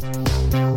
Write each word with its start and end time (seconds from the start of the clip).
St. 0.00 0.69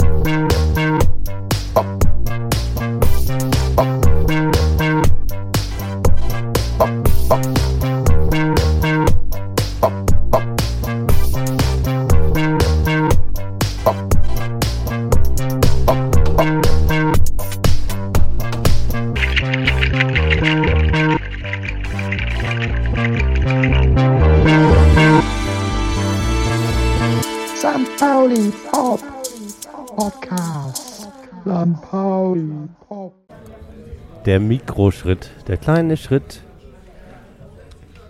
Der 34.26 34.40
Mikroschritt, 34.40 35.32
der 35.48 35.58
kleine 35.58 35.98
Schritt. 35.98 36.42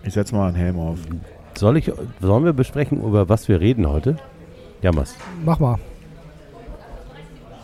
Ich 0.04 0.14
setze 0.14 0.34
mal 0.34 0.48
einen 0.48 0.56
Helm 0.56 0.78
auf. 0.78 0.98
Soll 1.56 1.76
ich, 1.76 1.90
sollen 2.20 2.44
wir 2.44 2.52
besprechen, 2.52 3.02
über 3.02 3.28
was 3.28 3.48
wir 3.48 3.60
reden 3.60 3.88
heute? 3.88 4.16
Jammers. 4.82 5.16
Mach 5.44 5.58
mal. 5.58 5.78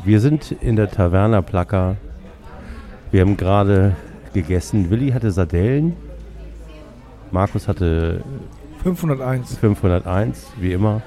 Wir 0.05 0.21
sind 0.21 0.51
in 0.51 0.77
der 0.77 0.91
Taverna 0.91 1.43
Plaka. 1.43 1.97
Wir 3.11 3.21
haben 3.21 3.37
gerade 3.37 3.95
gegessen. 4.33 4.91
Willi 4.91 5.11
hatte 5.11 5.31
Sardellen. 5.31 5.97
Markus 7.31 7.69
hatte 7.69 8.25
501. 8.83 9.59
501, 9.59 10.53
wie 10.59 10.73
immer. 10.73 11.03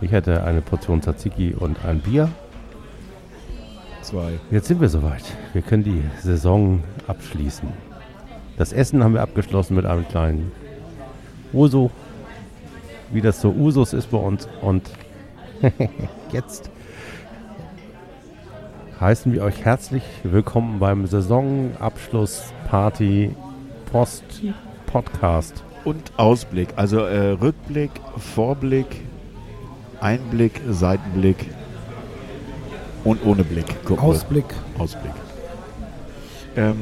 Ich 0.00 0.12
hatte 0.12 0.44
eine 0.44 0.62
Portion 0.62 1.02
Tzatziki 1.02 1.54
und 1.54 1.84
ein 1.84 2.00
Bier. 2.00 2.28
Zwei. 4.06 4.38
Jetzt 4.52 4.68
sind 4.68 4.80
wir 4.80 4.88
soweit. 4.88 5.24
Wir 5.52 5.62
können 5.62 5.82
die 5.82 6.00
Saison 6.22 6.84
abschließen. 7.08 7.68
Das 8.56 8.72
Essen 8.72 9.02
haben 9.02 9.14
wir 9.14 9.22
abgeschlossen 9.22 9.74
mit 9.74 9.84
einem 9.84 10.06
kleinen 10.06 10.52
Uso, 11.52 11.90
wie 13.10 13.20
das 13.20 13.40
so 13.40 13.50
Usus 13.50 13.94
ist 13.94 14.12
bei 14.12 14.18
uns. 14.18 14.46
Und 14.62 14.88
jetzt 16.32 16.70
heißen 19.00 19.32
wir 19.32 19.42
euch 19.42 19.64
herzlich 19.64 20.04
willkommen 20.22 20.78
beim 20.78 21.08
Saisonabschluss-Party 21.08 23.34
Post-Podcast. 23.90 25.64
Und 25.84 26.12
Ausblick. 26.16 26.68
Also 26.76 27.00
äh, 27.00 27.30
Rückblick, 27.30 27.90
Vorblick, 28.18 29.02
Einblick, 30.00 30.60
Seitenblick 30.70 31.48
und 33.06 33.24
ohne 33.24 33.44
Blick. 33.44 33.66
Gucken 33.84 34.04
wir. 34.04 34.10
Ausblick. 34.10 34.44
Ausblick. 34.78 35.12
Ähm, 36.56 36.76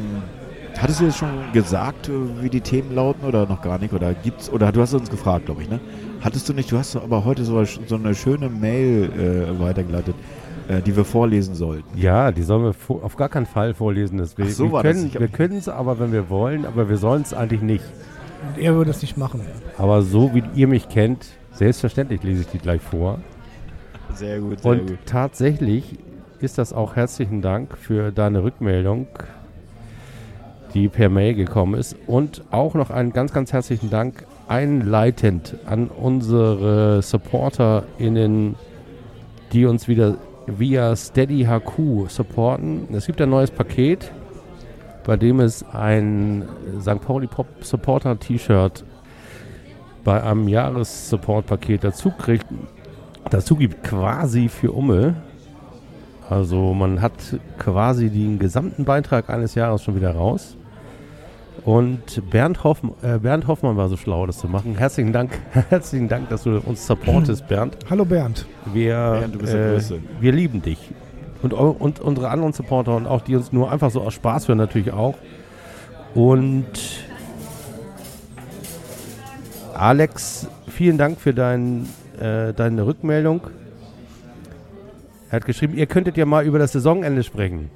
hattest 0.78 1.00
du 1.00 1.05
jetzt 1.05 1.19
schon 1.19 1.53
gesagt, 1.53 2.08
äh, 2.08 2.12
wie 2.41 2.48
die 2.48 2.61
Themen 2.61 2.94
lauten 2.94 3.27
oder 3.27 3.47
noch 3.47 3.61
gar 3.61 3.78
nicht? 3.78 3.92
Oder 3.92 4.14
gibt's 4.14 4.50
oder 4.50 4.72
du 4.72 4.81
hast 4.81 4.94
uns 4.94 5.11
gefragt, 5.11 5.47
glaube 5.47 5.62
ich, 5.62 5.69
ne? 5.69 5.81
Hattest 6.22 6.48
du 6.48 6.55
nicht, 6.55 6.72
du 6.72 6.78
hast 6.78 6.97
aber 6.97 7.25
heute 7.25 7.44
so, 7.44 7.62
so 7.64 7.94
eine 7.97 8.14
schöne 8.14 8.48
Mail 8.48 9.11
äh, 9.12 9.61
weitergeleitet, 9.61 10.14
äh, 10.69 10.81
die 10.81 10.97
wir 10.97 11.05
vorlesen 11.05 11.55
sollten. 11.55 11.86
Ja, 11.98 12.33
die 12.33 12.42
sollen 12.42 12.64
wir 12.64 13.05
auf 13.05 13.16
gar 13.16 13.28
keinen 13.28 13.47
Fall 13.47 13.75
vorlesen. 13.75 14.16
Deswegen. 14.16 14.48
Ach 14.48 14.55
so 14.55 14.72
wir 14.72 14.81
können, 14.81 15.12
wir 15.12 15.28
können 15.28 15.59
es 15.59 15.69
aber, 15.69 15.98
wenn 15.98 16.12
wir 16.12 16.31
wollen, 16.31 16.64
aber 16.64 16.88
wir 16.88 16.97
sollen 16.97 17.22
es 17.22 17.34
eigentlich 17.34 17.61
nicht. 17.61 17.84
Und 18.48 18.62
er 18.62 18.75
würde 18.75 18.91
es 18.91 19.03
nicht 19.03 19.19
machen. 19.19 19.42
Aber 19.77 20.03
so 20.03 20.34
wie 20.34 20.42
ihr 20.55 20.69
mich 20.69 20.88
kennt, 20.88 21.27
selbstverständlich 21.53 22.22
lese 22.22 22.42
ich 22.42 22.48
die 22.48 22.59
gleich 22.59 22.81
vor. 22.81 23.19
Sehr 24.14 24.38
gut, 24.38 24.64
Und 24.64 24.98
tatsächlich 25.06 25.98
ist 26.45 26.59
das 26.59 26.73
auch 26.73 26.97
herzlichen 26.97 27.42
Dank 27.42 27.77
für 27.77 28.12
deine 28.12 28.42
Rückmeldung, 28.45 29.06
die 30.75 30.89
per 30.89 31.09
Mail 31.09 31.34
gekommen 31.34 31.75
ist. 31.75 31.97
Und 32.06 32.42
auch 32.50 32.75
noch 32.75 32.91
einen 32.91 33.12
ganz, 33.12 33.32
ganz 33.32 33.53
herzlichen 33.53 33.91
Dank 33.91 34.27
einleitend 34.47 35.56
an 35.66 35.88
unsere 35.88 37.03
SupporterInnen, 37.03 38.56
die 39.53 39.65
uns 39.65 39.88
wieder 39.88 40.19
via 40.47 40.94
Steady 40.94 41.47
HQ 41.47 42.09
supporten. 42.09 42.88
Es 42.93 43.06
gibt 43.06 43.21
ein 43.21 43.31
neues 43.31 43.50
Paket, 43.50 44.12
bei 45.04 45.16
dem 45.16 45.41
es 45.41 45.65
ein 45.72 46.47
St. 46.81 47.00
Pauli 47.00 47.27
Pop 47.27 47.47
Supporter 47.62 48.19
T-Shirt 48.19 48.84
bei 50.04 50.22
einem 50.22 50.49
Jahressupport-Paket 50.49 51.84
dazu 51.84 52.10
kriegt, 52.10 52.47
dazu 53.31 53.56
gibt 53.56 53.83
quasi 53.83 54.50
für 54.50 54.72
Umme. 54.72 55.16
Also 56.28 56.72
man 56.72 57.02
hat 57.02 57.12
quasi 57.58 58.08
den 58.08 58.38
gesamten 58.38 58.84
Beitrag 58.84 59.28
eines 59.28 59.54
Jahres 59.54 59.82
schon 59.82 59.96
wieder 59.96 60.14
raus. 60.14 60.56
Und 61.64 62.28
Bernd, 62.30 62.64
Hoffm 62.64 62.92
äh, 63.02 63.18
Bernd 63.18 63.46
Hoffmann 63.46 63.76
war 63.76 63.88
so 63.88 63.96
schlau, 63.96 64.26
das 64.26 64.38
zu 64.38 64.48
machen. 64.48 64.76
Herzlichen 64.76 65.12
Dank, 65.12 65.38
herzlichen 65.70 66.08
Dank, 66.08 66.28
dass 66.28 66.42
du 66.42 66.58
uns 66.58 66.86
supportest, 66.86 67.46
Bernd. 67.48 67.78
Hallo 67.88 68.04
Bernd. 68.04 68.46
Wir, 68.72 68.94
Bernd, 68.94 69.34
du 69.34 69.38
bist 69.38 69.52
der 69.52 69.66
äh, 69.66 69.72
Größte. 69.72 70.00
wir 70.20 70.32
lieben 70.32 70.60
dich. 70.60 70.90
Und, 71.42 71.52
und 71.52 72.00
unsere 72.00 72.30
anderen 72.30 72.52
Supporter 72.54 72.96
und 72.96 73.06
auch 73.06 73.20
die 73.20 73.36
uns 73.36 73.52
nur 73.52 73.70
einfach 73.70 73.91
so 73.91 74.00
aus 74.00 74.14
Spaß 74.14 74.48
hören 74.48 74.58
natürlich 74.58 74.92
auch. 74.92 75.14
Und 76.14 76.64
Alex, 79.74 80.48
vielen 80.68 80.96
Dank 80.98 81.20
für 81.20 81.34
dein, 81.34 81.86
äh, 82.20 82.52
deine 82.52 82.86
Rückmeldung. 82.86 83.42
Er 85.34 85.41
hat 85.41 85.47
geschrieben, 85.47 85.75
ihr 85.75 85.87
könntet 85.87 86.17
ja 86.17 86.27
mal 86.27 86.47
über 86.47 86.61
das 86.61 86.71
Saisonende 86.71 87.25
sprechen. 87.25 87.69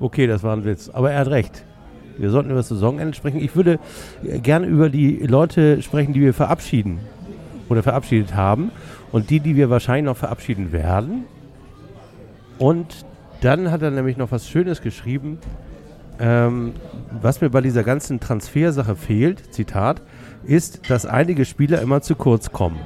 Okay, 0.00 0.26
das 0.26 0.42
war 0.42 0.56
ein 0.56 0.64
Witz, 0.64 0.88
aber 0.88 1.12
er 1.12 1.20
hat 1.20 1.28
recht. 1.28 1.64
Wir 2.18 2.30
sollten 2.30 2.50
über 2.50 2.58
das 2.58 2.68
Saisonende 2.68 3.14
sprechen. 3.14 3.38
Ich 3.38 3.54
würde 3.54 3.78
äh, 4.24 4.40
gerne 4.40 4.66
über 4.66 4.90
die 4.90 5.18
Leute 5.18 5.82
sprechen, 5.82 6.14
die 6.14 6.20
wir 6.20 6.34
verabschieden 6.34 6.98
oder 7.68 7.84
verabschiedet 7.84 8.34
haben 8.34 8.72
und 9.12 9.30
die, 9.30 9.38
die 9.38 9.54
wir 9.54 9.70
wahrscheinlich 9.70 10.06
noch 10.06 10.16
verabschieden 10.16 10.72
werden. 10.72 11.26
Und 12.58 13.06
dann 13.40 13.70
hat 13.70 13.82
er 13.82 13.92
nämlich 13.92 14.16
noch 14.16 14.32
was 14.32 14.48
Schönes 14.48 14.82
geschrieben, 14.82 15.38
ähm, 16.18 16.72
was 17.22 17.40
mir 17.40 17.50
bei 17.50 17.60
dieser 17.60 17.84
ganzen 17.84 18.18
Transfersache 18.18 18.96
fehlt, 18.96 19.54
Zitat, 19.54 20.02
ist, 20.42 20.90
dass 20.90 21.06
einige 21.06 21.44
Spieler 21.44 21.82
immer 21.82 22.02
zu 22.02 22.16
kurz 22.16 22.50
kommen. 22.50 22.80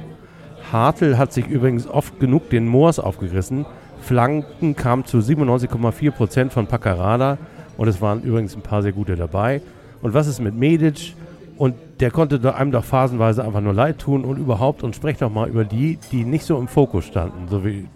Hartl 0.71 1.17
hat 1.17 1.33
sich 1.33 1.47
übrigens 1.47 1.87
oft 1.87 2.19
genug 2.19 2.51
den 2.51 2.67
Moors 2.67 2.99
aufgerissen. 2.99 3.65
Flanken 4.05 4.75
kamen 4.75 5.03
zu 5.05 5.17
97,4 5.17 6.11
Prozent 6.11 6.53
von 6.53 6.67
Paccarada 6.67 7.39
und 7.75 7.87
es 7.87 8.01
waren 8.01 8.21
übrigens 8.21 8.55
ein 8.55 8.61
paar 8.61 8.83
sehr 8.83 8.91
gute 8.91 9.15
dabei. 9.15 9.61
Und 10.03 10.13
was 10.13 10.27
ist 10.27 10.39
mit 10.39 10.53
Medic? 10.53 11.15
Und 11.57 11.73
der 11.99 12.11
konnte 12.11 12.53
einem 12.55 12.71
doch 12.71 12.83
phasenweise 12.83 13.43
einfach 13.43 13.61
nur 13.61 13.73
leid 13.73 13.97
tun 13.97 14.23
und 14.23 14.37
überhaupt 14.37 14.83
und 14.83 14.95
sprecht 14.95 15.23
doch 15.23 15.31
mal 15.31 15.49
über 15.49 15.65
die, 15.65 15.97
die 16.11 16.23
nicht 16.23 16.45
so 16.45 16.59
im 16.59 16.67
Fokus 16.67 17.05
standen, 17.05 17.47
so 17.49 17.65
wie 17.65 17.87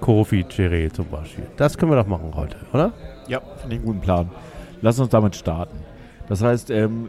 Kofi 0.00 0.44
Cheré 0.44 0.92
zum 0.92 1.06
Beispiel. 1.06 1.46
Das 1.56 1.76
können 1.76 1.90
wir 1.90 1.96
doch 1.96 2.06
machen 2.06 2.30
heute, 2.34 2.56
oder? 2.72 2.92
Ja, 3.26 3.40
finde 3.56 3.74
ich 3.74 3.80
einen 3.80 3.86
guten 3.86 4.00
Plan. 4.00 4.30
Lass 4.80 5.00
uns 5.00 5.08
damit 5.08 5.34
starten. 5.34 5.76
Das 6.28 6.40
heißt, 6.40 6.70
ähm, 6.70 7.08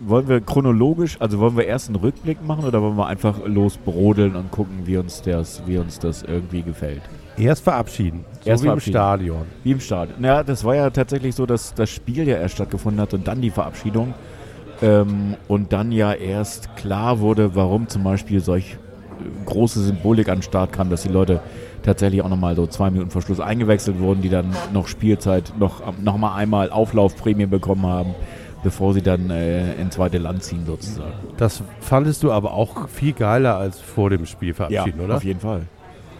wollen 0.00 0.28
wir 0.28 0.40
chronologisch, 0.40 1.16
also 1.20 1.38
wollen 1.38 1.56
wir 1.56 1.66
erst 1.66 1.88
einen 1.88 1.96
Rückblick 1.96 2.44
machen 2.44 2.64
oder 2.64 2.82
wollen 2.82 2.96
wir 2.96 3.06
einfach 3.06 3.46
losbrodeln 3.46 4.36
und 4.36 4.50
gucken, 4.50 4.80
wie 4.84 4.96
uns 4.96 5.22
das, 5.22 5.62
wie 5.66 5.78
uns 5.78 5.98
das 5.98 6.22
irgendwie 6.22 6.62
gefällt? 6.62 7.02
Erst 7.36 7.64
verabschieden, 7.64 8.24
so 8.40 8.50
Erst 8.50 8.62
wie 8.62 8.66
verabschieden. 8.66 8.96
im 8.96 9.00
Stadion. 9.00 9.42
Wie 9.62 9.72
im 9.72 9.80
Stadion. 9.80 10.24
Ja, 10.24 10.42
das 10.42 10.64
war 10.64 10.76
ja 10.76 10.90
tatsächlich 10.90 11.34
so, 11.34 11.46
dass 11.46 11.74
das 11.74 11.90
Spiel 11.90 12.28
ja 12.28 12.36
erst 12.36 12.54
stattgefunden 12.54 13.00
hat 13.00 13.14
und 13.14 13.26
dann 13.26 13.40
die 13.40 13.50
Verabschiedung. 13.50 14.14
Ähm, 14.82 15.36
und 15.48 15.72
dann 15.72 15.92
ja 15.92 16.12
erst 16.12 16.76
klar 16.76 17.20
wurde, 17.20 17.54
warum 17.54 17.88
zum 17.88 18.02
Beispiel 18.02 18.40
solch 18.40 18.72
äh, 18.72 19.46
große 19.46 19.80
Symbolik 19.80 20.28
an 20.28 20.38
den 20.38 20.42
Start 20.42 20.72
kam, 20.72 20.90
dass 20.90 21.02
die 21.02 21.08
Leute 21.08 21.40
tatsächlich 21.82 22.22
auch 22.22 22.28
nochmal 22.28 22.56
so 22.56 22.66
zwei 22.66 22.90
Minuten 22.90 23.10
vor 23.10 23.22
Schluss 23.22 23.40
eingewechselt 23.40 24.00
wurden, 24.00 24.22
die 24.22 24.30
dann 24.30 24.54
noch 24.72 24.88
Spielzeit, 24.88 25.52
noch, 25.58 25.82
noch 26.02 26.16
mal 26.16 26.34
einmal 26.34 26.70
Auflaufprämie 26.70 27.46
bekommen 27.46 27.86
haben, 27.86 28.14
bevor 28.64 28.94
sie 28.94 29.02
dann 29.02 29.30
äh, 29.30 29.74
ins 29.74 29.94
zweite 29.94 30.18
Land 30.18 30.42
ziehen 30.42 30.64
sozusagen. 30.66 31.12
Das 31.36 31.62
fandest 31.80 32.24
du 32.24 32.32
aber 32.32 32.54
auch 32.54 32.88
viel 32.88 33.12
geiler 33.12 33.56
als 33.56 33.80
vor 33.80 34.10
dem 34.10 34.26
Spiel 34.26 34.54
verabschieden, 34.54 35.00
oder? 35.00 35.16
auf 35.16 35.24
jeden 35.24 35.38
Fall. 35.38 35.66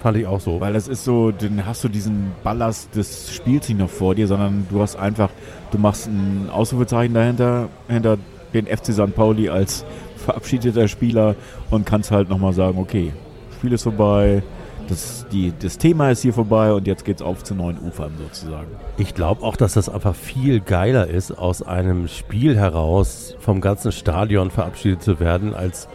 Fand 0.01 0.19
ich 0.19 0.27
auch 0.27 0.39
so. 0.39 0.61
Weil 0.61 0.75
das 0.75 0.87
ist 0.87 1.03
so, 1.03 1.33
dann 1.33 1.65
hast 1.67 1.83
du 1.83 1.89
diesen 1.89 2.33
Ballast 2.45 2.95
des 2.95 3.35
Spiels 3.35 3.69
nicht 3.69 3.79
noch 3.79 3.89
vor 3.89 4.15
dir, 4.15 4.27
sondern 4.29 4.67
du 4.71 4.83
hast 4.83 4.97
einfach, 4.97 5.31
du 5.73 5.79
machst 5.79 6.07
ein 6.07 6.51
Ausrufezeichen 6.53 7.15
dahinter, 7.15 7.69
hinter 7.89 8.19
den 8.53 8.67
FC 8.67 8.93
St. 8.93 9.15
Pauli 9.17 9.49
als 9.49 9.85
verabschiedeter 10.19 10.89
Spieler 10.89 11.35
und 11.71 11.87
kannst 11.87 12.11
halt 12.11 12.29
nochmal 12.29 12.53
sagen, 12.53 12.79
okay, 12.79 13.13
Spiel 13.57 13.73
ist 13.73 13.83
vorbei, 13.83 14.43
das, 14.89 15.27
die, 15.31 15.53
das 15.59 15.79
Thema 15.79 16.11
ist 16.11 16.23
hier 16.23 16.33
vorbei 16.33 16.73
und 16.73 16.87
jetzt 16.87 17.05
geht's 17.05 17.23
auf 17.23 17.45
zu 17.45 17.55
neuen 17.55 17.79
Ufern 17.79 18.13
sozusagen. 18.19 18.69
Ich 18.99 19.15
glaube 19.15 19.43
auch, 19.43 19.57
dass 19.57 19.75
das 19.75 19.89
einfach 19.89 20.15
viel 20.15 20.61
geiler 20.61 21.09
ist, 21.09 21.33
aus 21.33 21.63
einem 21.63 22.09
Spiel 22.09 22.57
heraus 22.57 23.37
vom 23.41 23.61
ganzen 23.61 23.93
Stadion 23.93 24.51
verabschiedet 24.51 25.03
zu 25.03 25.21
werden, 25.21 25.55
als 25.55 25.89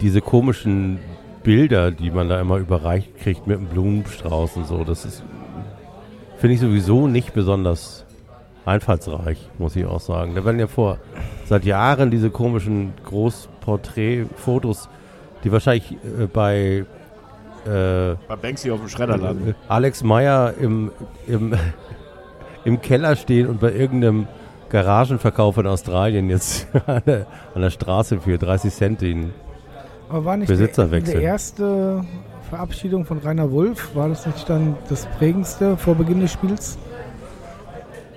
diese 0.00 0.20
komischen 0.20 0.98
Bilder, 1.42 1.90
die 1.90 2.10
man 2.10 2.28
da 2.28 2.40
immer 2.40 2.58
überreicht 2.58 3.16
kriegt 3.16 3.46
mit 3.46 3.58
einem 3.58 3.68
Blumenstrauß 3.68 4.56
und 4.56 4.66
so, 4.66 4.84
das 4.84 5.04
ist, 5.04 5.22
finde 6.38 6.54
ich 6.54 6.60
sowieso 6.60 7.06
nicht 7.06 7.32
besonders 7.34 8.04
einfallsreich, 8.64 9.38
muss 9.58 9.74
ich 9.76 9.86
auch 9.86 10.00
sagen. 10.00 10.34
Da 10.34 10.44
werden 10.44 10.60
ja 10.60 10.66
vor 10.66 10.98
seit 11.46 11.64
Jahren 11.64 12.10
diese 12.10 12.30
komischen 12.30 12.92
Großporträtfotos, 13.04 14.88
die 15.42 15.52
wahrscheinlich 15.52 15.92
äh, 15.92 16.26
bei 16.30 16.84
äh, 17.66 18.16
Bei 18.28 18.36
Banksy 18.40 18.70
auf 18.70 18.80
dem 18.80 18.88
Schredder 18.88 19.16
landen. 19.16 19.54
Alex 19.68 20.02
Meyer 20.02 20.54
im, 20.60 20.90
im, 21.26 21.54
im 22.64 22.80
Keller 22.80 23.16
stehen 23.16 23.46
und 23.48 23.60
bei 23.60 23.72
irgendeinem 23.72 24.28
Garagenverkauf 24.70 25.56
in 25.58 25.66
Australien 25.66 26.30
jetzt 26.30 26.66
an 26.86 27.02
der, 27.06 27.26
an 27.54 27.62
der 27.62 27.70
Straße 27.70 28.20
für 28.20 28.38
30 28.38 28.72
Cent 28.72 29.02
ihn. 29.02 29.32
Aber 30.08 30.24
war 30.24 30.36
nicht 30.36 30.48
Besitzerwechsel. 30.48 31.14
Die, 31.14 31.20
die 31.20 31.24
erste 31.24 32.04
Verabschiedung 32.48 33.04
von 33.04 33.18
Rainer 33.18 33.50
Wolf, 33.50 33.94
war 33.94 34.08
das 34.08 34.26
nicht 34.26 34.48
dann 34.48 34.76
das 34.88 35.06
prägendste 35.18 35.76
vor 35.76 35.94
Beginn 35.94 36.20
des 36.20 36.32
Spiels? 36.32 36.78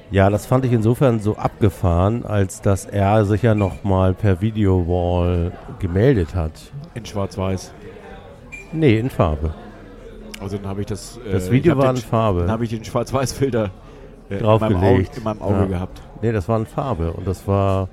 Ja, 0.09 0.29
das 0.29 0.45
fand 0.45 0.65
ich 0.65 0.73
insofern 0.73 1.21
so 1.21 1.38
abgefahren, 1.38 2.25
als 2.25 2.61
dass 2.61 2.85
er 2.85 3.23
sich 3.23 3.43
ja 3.43 3.55
nochmal 3.55 4.13
per 4.13 4.41
Videowall 4.41 5.53
gemeldet 5.79 6.35
hat. 6.35 6.51
In 6.95 7.05
Schwarz-Weiß. 7.05 7.73
Nee, 8.73 8.97
in 9.00 9.09
Farbe. 9.09 9.53
Also 10.39 10.57
dann 10.57 10.68
habe 10.68 10.81
ich 10.81 10.88
das. 10.88 11.19
äh, 11.27 11.31
Das 11.33 11.51
Video 11.51 11.77
war 11.77 11.89
in 11.89 11.95
den, 11.95 12.03
Farbe. 12.03 12.41
Dann 12.41 12.51
habe 12.51 12.63
ich 12.63 12.69
den 12.71 12.83
Schwarz-Weiß-Filter 12.83 13.69
äh, 14.29 14.38
in, 14.38 14.45
meinem 14.45 14.77
Auge, 14.77 15.06
in 15.15 15.23
meinem 15.23 15.41
Auge 15.41 15.59
Ja. 15.59 15.65
gehabt. 15.65 16.01
Nee, 16.21 16.31
das 16.31 16.47
war 16.50 16.57
in 16.59 16.65
Farbe 16.65 17.12
und 17.13 17.27
das 17.27 17.47
war, 17.47 17.89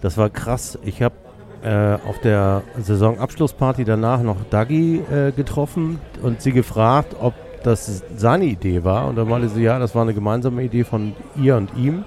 das 0.00 0.16
war 0.16 0.30
krass. 0.30 0.78
Ich 0.84 1.02
habe 1.02 1.14
äh, 1.62 1.94
auf 2.08 2.18
der 2.20 2.62
Saisonabschlussparty 2.78 3.84
danach 3.84 4.22
noch 4.22 4.36
Dagi 4.50 5.02
äh, 5.10 5.32
getroffen 5.32 5.98
und 6.22 6.40
sie 6.42 6.52
gefragt, 6.52 7.16
ob 7.20 7.34
das 7.62 8.02
seine 8.16 8.44
Idee 8.44 8.84
war. 8.84 9.08
Und 9.08 9.16
dann 9.16 9.28
meinte 9.28 9.48
sie, 9.48 9.62
ja, 9.62 9.78
das 9.78 9.94
war 9.94 10.02
eine 10.02 10.12
gemeinsame 10.14 10.62
Idee 10.62 10.84
von 10.84 11.14
ihr 11.36 11.56
und 11.56 11.70
ihm. 11.76 12.04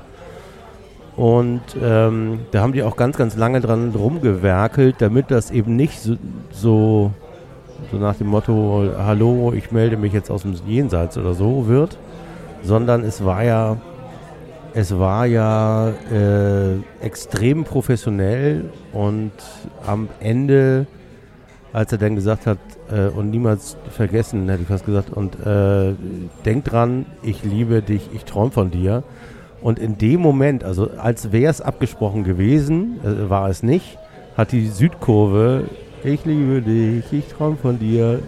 Und 1.15 1.61
ähm, 1.81 2.41
da 2.51 2.61
haben 2.61 2.73
die 2.73 2.83
auch 2.83 2.95
ganz, 2.95 3.17
ganz 3.17 3.35
lange 3.35 3.59
dran 3.59 3.91
rumgewerkelt, 3.95 4.97
damit 4.99 5.31
das 5.31 5.49
eben 5.49 5.75
nicht 5.75 5.99
so, 5.99 6.15
so, 6.51 7.11
so 7.91 7.97
nach 7.97 8.15
dem 8.15 8.27
Motto, 8.27 8.89
hallo, 8.97 9.53
ich 9.55 9.71
melde 9.71 9.97
mich 9.97 10.13
jetzt 10.13 10.29
aus 10.29 10.41
dem 10.41 10.53
Jenseits 10.65 11.17
oder 11.17 11.33
so 11.33 11.67
wird, 11.67 11.97
sondern 12.63 13.03
es 13.03 13.23
war 13.23 13.43
ja 13.43 13.77
es 14.77 14.97
war 14.99 15.25
ja 15.25 15.89
äh, 16.11 16.75
extrem 17.01 17.63
professionell 17.63 18.69
und 18.93 19.31
am 19.87 20.07
Ende, 20.19 20.85
als 21.73 21.91
er 21.91 21.97
dann 21.97 22.15
gesagt 22.15 22.45
hat, 22.45 22.59
äh, 22.91 23.07
und 23.07 23.31
niemals 23.31 23.75
vergessen, 23.89 24.47
hätte 24.49 24.61
ich 24.61 24.67
fast 24.67 24.85
gesagt, 24.85 25.11
und 25.11 25.35
äh, 25.43 25.95
denk 26.45 26.65
dran, 26.65 27.07
ich 27.23 27.43
liebe 27.43 27.81
dich, 27.81 28.09
ich 28.13 28.25
träume 28.25 28.51
von 28.51 28.69
dir. 28.69 29.03
Und 29.61 29.79
in 29.79 29.97
dem 29.97 30.21
Moment, 30.21 30.63
also 30.63 30.91
als 30.97 31.31
wäre 31.31 31.49
es 31.49 31.59
abgesprochen 31.59 32.23
gewesen, 32.23 32.99
äh, 33.03 33.31
war 33.31 33.49
es 33.49 33.63
nicht, 33.63 33.97
hat 34.37 34.51
die 34.51 34.67
Südkurve, 34.67 35.63
ich 36.07 36.23
liebe 36.23 36.61
dich, 36.61 37.11
ich 37.11 37.27
träume 37.27 37.57
von 37.57 37.79
dir, 37.79 38.21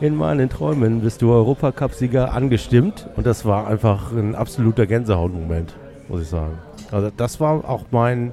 in 0.00 0.14
meinen 0.14 0.50
Träumen 0.50 1.00
bist 1.00 1.22
du 1.22 1.32
Europacup-Sieger 1.32 2.34
angestimmt 2.34 3.08
und 3.16 3.26
das 3.26 3.46
war 3.46 3.66
einfach 3.66 4.12
ein 4.12 4.34
absoluter 4.34 4.86
Gänsehautmoment, 4.86 5.74
muss 6.08 6.22
ich 6.22 6.28
sagen. 6.28 6.58
Also 6.90 7.10
das 7.16 7.40
war 7.40 7.68
auch 7.68 7.86
mein, 7.92 8.32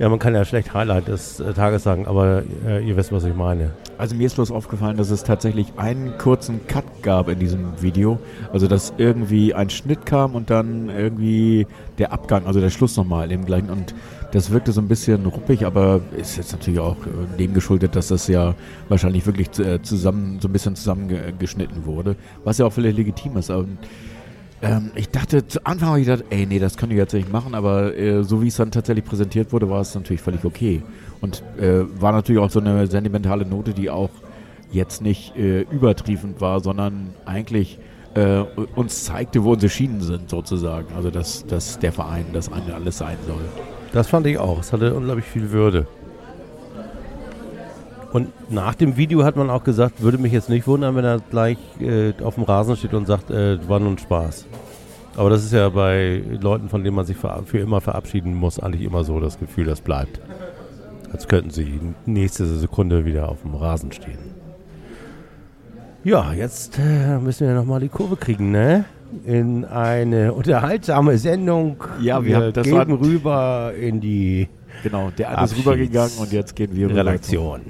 ja 0.00 0.08
man 0.08 0.18
kann 0.18 0.34
ja 0.34 0.44
schlecht 0.44 0.74
Highlight 0.74 1.06
des 1.06 1.38
äh, 1.38 1.52
Tages 1.52 1.84
sagen, 1.84 2.06
aber 2.08 2.42
äh, 2.66 2.84
ihr 2.84 2.96
wisst, 2.96 3.12
was 3.12 3.24
ich 3.24 3.34
meine. 3.34 3.70
Also 3.96 4.16
mir 4.16 4.26
ist 4.26 4.34
bloß 4.34 4.50
aufgefallen, 4.50 4.96
dass 4.96 5.10
es 5.10 5.22
tatsächlich 5.22 5.74
einen 5.76 6.18
kurzen 6.18 6.66
Cut 6.66 6.84
gab 7.02 7.28
in 7.28 7.38
diesem 7.38 7.80
Video. 7.82 8.18
Also 8.52 8.66
dass 8.66 8.92
irgendwie 8.98 9.54
ein 9.54 9.70
Schnitt 9.70 10.06
kam 10.06 10.34
und 10.34 10.50
dann 10.50 10.88
irgendwie 10.88 11.66
der 11.98 12.12
Abgang, 12.12 12.46
also 12.46 12.60
der 12.60 12.70
Schluss 12.70 12.96
nochmal 12.96 13.30
im 13.30 13.44
gleichen. 13.44 13.70
Und 13.70 13.94
das 14.32 14.50
wirkte 14.50 14.72
so 14.72 14.80
ein 14.80 14.88
bisschen 14.88 15.26
ruppig, 15.26 15.66
aber 15.66 16.00
ist 16.16 16.36
jetzt 16.36 16.52
natürlich 16.52 16.80
auch 16.80 16.96
äh, 17.06 17.36
dem 17.38 17.54
geschuldet, 17.54 17.96
dass 17.96 18.08
das 18.08 18.28
ja 18.28 18.54
wahrscheinlich 18.88 19.26
wirklich 19.26 19.58
äh, 19.58 19.82
zusammen, 19.82 20.38
so 20.40 20.48
ein 20.48 20.52
bisschen 20.52 20.74
zusammengeschnitten 20.74 21.84
wurde. 21.84 22.16
Was 22.44 22.58
ja 22.58 22.66
auch 22.66 22.72
völlig 22.72 22.96
legitim 22.96 23.36
ist. 23.36 23.50
Und, 23.50 23.78
ähm, 24.62 24.92
ich 24.94 25.10
dachte, 25.10 25.46
zu 25.46 25.64
Anfang 25.66 25.88
habe 25.88 26.00
ich 26.00 26.06
gedacht, 26.06 26.24
ey, 26.30 26.46
nee, 26.46 26.60
das 26.60 26.76
können 26.76 26.90
die 26.90 26.96
jetzt 26.96 27.12
nicht 27.12 27.32
machen, 27.32 27.54
aber 27.54 27.96
äh, 27.96 28.22
so 28.22 28.42
wie 28.42 28.48
es 28.48 28.56
dann 28.56 28.70
tatsächlich 28.70 29.04
präsentiert 29.04 29.52
wurde, 29.52 29.68
war 29.68 29.80
es 29.80 29.94
natürlich 29.94 30.22
völlig 30.22 30.44
okay. 30.44 30.82
Und 31.20 31.42
äh, 31.58 31.84
war 32.00 32.12
natürlich 32.12 32.40
auch 32.40 32.50
so 32.50 32.60
eine 32.60 32.86
sentimentale 32.86 33.44
Note, 33.44 33.74
die 33.74 33.90
auch 33.90 34.10
jetzt 34.72 35.02
nicht 35.02 35.36
äh, 35.36 35.62
übertriefend 35.62 36.40
war, 36.40 36.60
sondern 36.60 37.14
eigentlich 37.24 37.78
äh, 38.14 38.40
uns 38.74 39.04
zeigte, 39.04 39.44
wo 39.44 39.52
unsere 39.52 39.70
Schienen 39.70 40.00
sind, 40.00 40.30
sozusagen. 40.30 40.94
Also, 40.94 41.10
dass, 41.10 41.46
dass 41.46 41.78
der 41.78 41.92
Verein 41.92 42.26
das 42.32 42.52
eine 42.52 42.74
alles 42.74 42.98
sein 42.98 43.16
soll. 43.26 43.44
Das 43.92 44.08
fand 44.08 44.26
ich 44.26 44.38
auch. 44.38 44.58
Es 44.58 44.72
hatte 44.72 44.94
unglaublich 44.94 45.26
viel 45.26 45.50
Würde. 45.50 45.86
Und 48.12 48.28
nach 48.50 48.74
dem 48.74 48.98
Video 48.98 49.24
hat 49.24 49.36
man 49.36 49.48
auch 49.48 49.64
gesagt, 49.64 50.02
würde 50.02 50.18
mich 50.18 50.32
jetzt 50.32 50.50
nicht 50.50 50.66
wundern, 50.66 50.96
wenn 50.96 51.04
er 51.04 51.20
gleich 51.20 51.56
äh, 51.80 52.12
auf 52.22 52.34
dem 52.34 52.44
Rasen 52.44 52.76
steht 52.76 52.92
und 52.92 53.06
sagt, 53.06 53.30
äh, 53.30 53.58
war 53.68 53.80
nun 53.80 53.96
Spaß. 53.96 54.46
Aber 55.16 55.30
das 55.30 55.44
ist 55.44 55.52
ja 55.52 55.68
bei 55.70 56.22
Leuten, 56.40 56.68
von 56.68 56.84
denen 56.84 56.96
man 56.96 57.06
sich 57.06 57.16
für 57.16 57.58
immer 57.58 57.80
verabschieden 57.80 58.34
muss, 58.34 58.58
eigentlich 58.58 58.82
immer 58.82 59.04
so 59.04 59.20
das 59.20 59.38
Gefühl, 59.38 59.64
das 59.64 59.80
bleibt. 59.80 60.20
Als 61.10 61.28
könnten 61.28 61.50
sie 61.50 61.80
nächste 62.06 62.46
Sekunde 62.46 63.04
wieder 63.04 63.28
auf 63.28 63.42
dem 63.42 63.54
Rasen 63.54 63.92
stehen. 63.92 64.41
Ja, 66.04 66.32
jetzt 66.32 66.78
äh, 66.78 67.18
müssen 67.18 67.46
wir 67.46 67.54
nochmal 67.54 67.80
die 67.80 67.88
Kurve 67.88 68.16
kriegen, 68.16 68.50
ne? 68.50 68.84
In 69.24 69.64
eine 69.64 70.32
unterhaltsame 70.32 71.18
Sendung. 71.18 71.76
Ja, 72.00 72.24
wir 72.24 72.36
haben- 72.36 72.52
das 72.52 72.70
war- 72.72 72.86
gehen 72.86 72.94
rüber 72.96 73.72
in 73.80 74.00
die 74.00 74.48
Genau, 74.82 75.10
der 75.16 75.28
eine 75.28 75.44
ist 75.44 75.52
Abschieds- 75.52 75.66
rübergegangen 75.66 76.12
und 76.18 76.32
jetzt 76.32 76.56
gehen 76.56 76.70
wir 76.74 76.88
rüber. 76.88 77.00
Redaktion. 77.00 77.60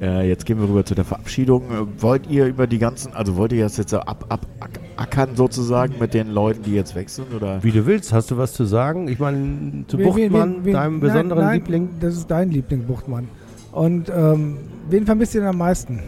Äh, 0.00 0.26
jetzt 0.26 0.46
gehen 0.46 0.58
wir 0.58 0.66
rüber 0.66 0.84
zu 0.84 0.94
der 0.94 1.04
Verabschiedung. 1.04 1.62
Äh, 1.70 2.02
wollt 2.02 2.28
ihr 2.30 2.46
über 2.46 2.66
die 2.66 2.78
ganzen, 2.78 3.12
also 3.12 3.36
wollt 3.36 3.52
ihr 3.52 3.64
das 3.64 3.76
jetzt 3.76 3.90
so 3.90 3.98
ab, 3.98 4.24
ab, 4.30 4.46
ack- 4.58 4.80
ackern 4.96 5.36
sozusagen 5.36 5.94
mit 6.00 6.14
den 6.14 6.30
Leuten, 6.30 6.62
die 6.62 6.72
jetzt 6.74 6.94
weg 6.94 7.10
sind? 7.10 7.32
Oder? 7.34 7.62
Wie 7.62 7.70
du 7.70 7.84
willst, 7.84 8.12
hast 8.14 8.30
du 8.30 8.38
was 8.38 8.54
zu 8.54 8.64
sagen? 8.64 9.06
Ich 9.08 9.18
meine, 9.18 9.84
zu 9.86 9.98
Wen- 9.98 10.06
wen- 10.06 10.12
Buchtmann, 10.32 10.54
wen- 10.56 10.64
wen- 10.64 10.72
deinem 10.72 10.92
nein, 10.94 11.00
besonderen 11.00 11.44
nein, 11.44 11.58
Liebling. 11.60 11.88
Das 12.00 12.14
ist 12.16 12.30
dein 12.30 12.50
Liebling, 12.50 12.84
Buchtmann. 12.84 13.28
Und 13.72 14.08
ähm, 14.08 14.56
wen 14.88 15.04
vermisst 15.04 15.34
ihr 15.34 15.42
denn 15.42 15.50
am 15.50 15.58
meisten? 15.58 16.00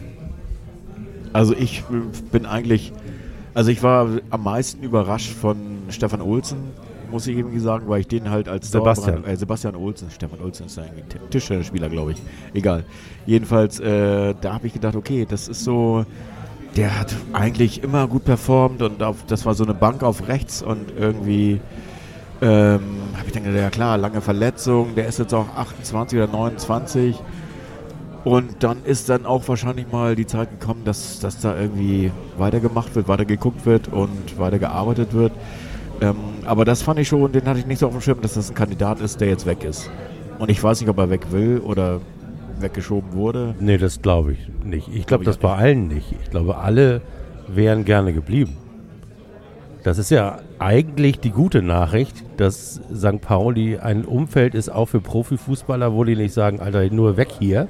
Also 1.33 1.53
ich 1.55 1.83
bin 2.31 2.45
eigentlich, 2.45 2.93
also 3.53 3.71
ich 3.71 3.81
war 3.83 4.07
am 4.29 4.43
meisten 4.43 4.83
überrascht 4.83 5.31
von 5.33 5.57
Stefan 5.89 6.21
Olsen, 6.21 6.57
muss 7.11 7.27
ich 7.27 7.37
irgendwie 7.37 7.59
sagen, 7.59 7.85
weil 7.87 8.01
ich 8.01 8.07
den 8.07 8.29
halt 8.29 8.47
als 8.47 8.71
Sebastian. 8.71 9.23
Dauerbrand- 9.23 9.27
äh, 9.27 9.35
Sebastian 9.37 9.75
Olsen, 9.75 10.09
Stefan 10.11 10.39
Olsen 10.39 10.65
ist 10.67 10.79
eigentlich 10.79 11.03
ein 11.15 11.29
Tischtennisspieler, 11.29 11.89
glaube 11.89 12.11
ich. 12.13 12.17
Egal. 12.53 12.85
Jedenfalls, 13.25 13.79
äh, 13.79 14.33
da 14.39 14.53
habe 14.53 14.67
ich 14.67 14.73
gedacht, 14.73 14.95
okay, 14.95 15.25
das 15.29 15.47
ist 15.47 15.63
so, 15.63 16.05
der 16.75 16.99
hat 16.99 17.13
eigentlich 17.33 17.83
immer 17.83 18.07
gut 18.07 18.25
performt 18.25 18.81
und 18.81 19.03
auf, 19.03 19.17
das 19.27 19.45
war 19.45 19.53
so 19.53 19.63
eine 19.63 19.73
Bank 19.75 20.01
auf 20.03 20.27
rechts 20.27 20.61
und 20.63 20.91
irgendwie 20.97 21.59
ähm, 22.41 22.81
habe 23.15 23.27
ich 23.27 23.31
dann 23.31 23.43
gedacht, 23.43 23.61
ja 23.61 23.69
klar, 23.69 23.97
lange 23.97 24.19
Verletzung, 24.21 24.95
der 24.95 25.07
ist 25.07 25.19
jetzt 25.19 25.33
auch 25.33 25.47
28 25.55 26.17
oder 26.17 26.27
29. 26.31 27.15
Und 28.23 28.63
dann 28.63 28.83
ist 28.85 29.09
dann 29.09 29.25
auch 29.25 29.47
wahrscheinlich 29.47 29.91
mal 29.91 30.15
die 30.15 30.25
Zeit 30.25 30.49
gekommen, 30.57 30.83
dass, 30.85 31.19
dass 31.19 31.39
da 31.41 31.59
irgendwie 31.59 32.11
weitergemacht 32.37 32.95
wird, 32.95 33.07
weiter 33.07 33.25
geguckt 33.25 33.65
wird 33.65 33.89
und 33.89 34.39
weiter 34.39 34.59
gearbeitet 34.59 35.13
wird. 35.13 35.33
Ähm, 35.99 36.15
aber 36.45 36.63
das 36.63 36.81
fand 36.81 36.99
ich 36.99 37.07
schon, 37.07 37.31
den 37.31 37.45
hatte 37.45 37.59
ich 37.59 37.65
nicht 37.65 37.79
so 37.79 37.87
auf 37.87 37.91
dem 37.91 38.01
Schirm, 38.01 38.21
dass 38.21 38.35
das 38.35 38.49
ein 38.49 38.55
Kandidat 38.55 39.01
ist, 39.01 39.19
der 39.19 39.27
jetzt 39.27 39.45
weg 39.45 39.63
ist. 39.63 39.89
Und 40.39 40.49
ich 40.49 40.63
weiß 40.63 40.79
nicht, 40.79 40.89
ob 40.89 40.97
er 40.97 41.09
weg 41.09 41.31
will 41.31 41.59
oder 41.59 41.99
weggeschoben 42.59 43.13
wurde. 43.13 43.55
Nee, 43.59 43.77
das 43.77 44.01
glaube 44.01 44.33
ich 44.33 44.39
nicht. 44.63 44.89
Ich 44.93 45.05
glaube 45.05 45.23
ich 45.23 45.27
das 45.27 45.37
bei 45.37 45.53
allen 45.53 45.89
nicht. 45.89 46.15
Ich 46.23 46.29
glaube, 46.29 46.57
alle 46.57 47.01
wären 47.47 47.83
gerne 47.83 48.13
geblieben. 48.13 48.57
Das 49.83 49.97
ist 49.97 50.11
ja 50.11 50.39
eigentlich 50.59 51.19
die 51.19 51.31
gute 51.31 51.61
Nachricht, 51.61 52.23
dass 52.37 52.79
St. 52.95 53.19
Pauli 53.19 53.79
ein 53.79 54.05
Umfeld 54.05 54.55
ist, 54.55 54.69
auch 54.69 54.85
für 54.85 55.01
Profifußballer, 55.01 55.91
wo 55.93 56.05
die 56.05 56.15
nicht 56.15 56.33
sagen, 56.33 56.61
Alter, 56.61 56.89
nur 56.89 57.17
weg 57.17 57.29
hier 57.37 57.67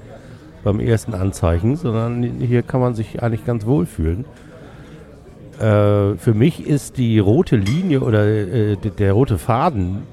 beim 0.64 0.80
ersten 0.80 1.14
Anzeichen, 1.14 1.76
sondern 1.76 2.24
hier 2.24 2.62
kann 2.64 2.80
man 2.82 2.96
sich 2.96 3.22
eigentlich 3.22 3.46
ganz 3.46 3.66
wohl 3.66 3.86
fühlen. 3.86 4.26
Äh, 5.60 6.16
für 6.18 6.34
mich 6.34 6.66
ist 6.66 6.98
die 6.98 7.20
rote 7.20 7.56
Linie 7.56 8.02
oder 8.02 8.26
äh, 8.26 8.76
d- 8.76 8.90
der 8.90 9.14
rote 9.14 9.38
Faden 9.38 10.04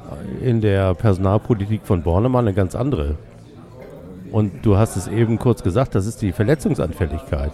in 0.42 0.61
der 0.61 0.95
Personalpolitik 0.95 1.80
von 1.85 2.02
Bornemann 2.02 2.47
eine 2.47 2.54
ganz 2.54 2.75
andere. 2.75 3.16
Und 4.30 4.52
du 4.64 4.76
hast 4.76 4.97
es 4.97 5.09
eben 5.09 5.38
kurz 5.38 5.62
gesagt, 5.62 5.95
das 5.95 6.07
ist 6.07 6.23
die 6.23 6.33
Verletzungsanfälligkeit. 6.33 7.52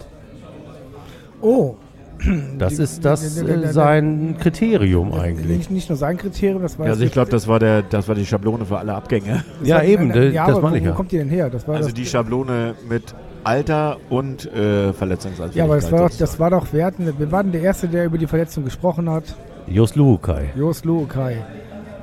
Oh. 1.41 1.75
Das 2.57 2.75
Die- 2.75 2.83
ist 2.83 3.05
das 3.05 3.35
die- 3.35 3.41
die- 3.41 3.45
die- 3.45 3.63
äh, 3.63 3.67
sein 3.73 4.35
Kriterium 4.39 5.13
eigentlich. 5.13 5.57
Nicht, 5.57 5.71
nicht 5.71 5.89
nur 5.89 5.97
sein 5.97 6.17
Kriterium, 6.17 6.61
das 6.61 6.77
war 6.79 6.87
Also 6.87 7.03
ich 7.03 7.11
glaube, 7.11 7.29
das 7.29 7.47
war 7.47 7.59
der, 7.59 7.81
das 7.83 8.07
war 8.07 8.15
die 8.15 8.25
Schablone 8.25 8.65
für 8.65 8.77
alle 8.77 8.93
Abgänge. 8.93 9.43
Ja, 9.63 9.81
eben, 9.83 10.09
das 10.11 10.35
aber 10.37 10.61
meine 10.61 10.77
ich 10.77 10.83
wo, 10.83 10.87
ja. 10.87 10.91
Wo 10.93 10.97
kommt 10.97 11.11
die 11.11 11.17
denn 11.17 11.29
her? 11.29 11.49
Das 11.49 11.67
war 11.67 11.75
Also 11.75 11.89
das, 11.89 11.93
die 11.95 12.05
Schablone 12.05 12.73
mit 12.89 13.13
Alter 13.43 13.97
und 14.09 14.45
äh, 14.53 14.91
Verletzungsanfälligkeit. 14.93 15.55
Ja, 15.55 15.63
aber 15.65 15.75
das 15.75 15.91
war, 15.91 16.09
doch, 16.09 16.17
das 16.17 16.39
war 16.39 16.49
doch, 16.49 16.73
wir 16.73 16.83
hatten, 16.85 17.13
wir 17.17 17.31
waren 17.31 17.51
der 17.51 17.61
Erste, 17.61 17.87
der 17.87 18.05
über 18.05 18.17
die 18.17 18.27
Verletzung 18.27 18.65
gesprochen 18.65 19.09
hat. 19.09 19.23
Jos 19.67 19.95
Luhukai. 19.95 20.49
Jos 20.55 20.83
Luukai. 20.83 21.37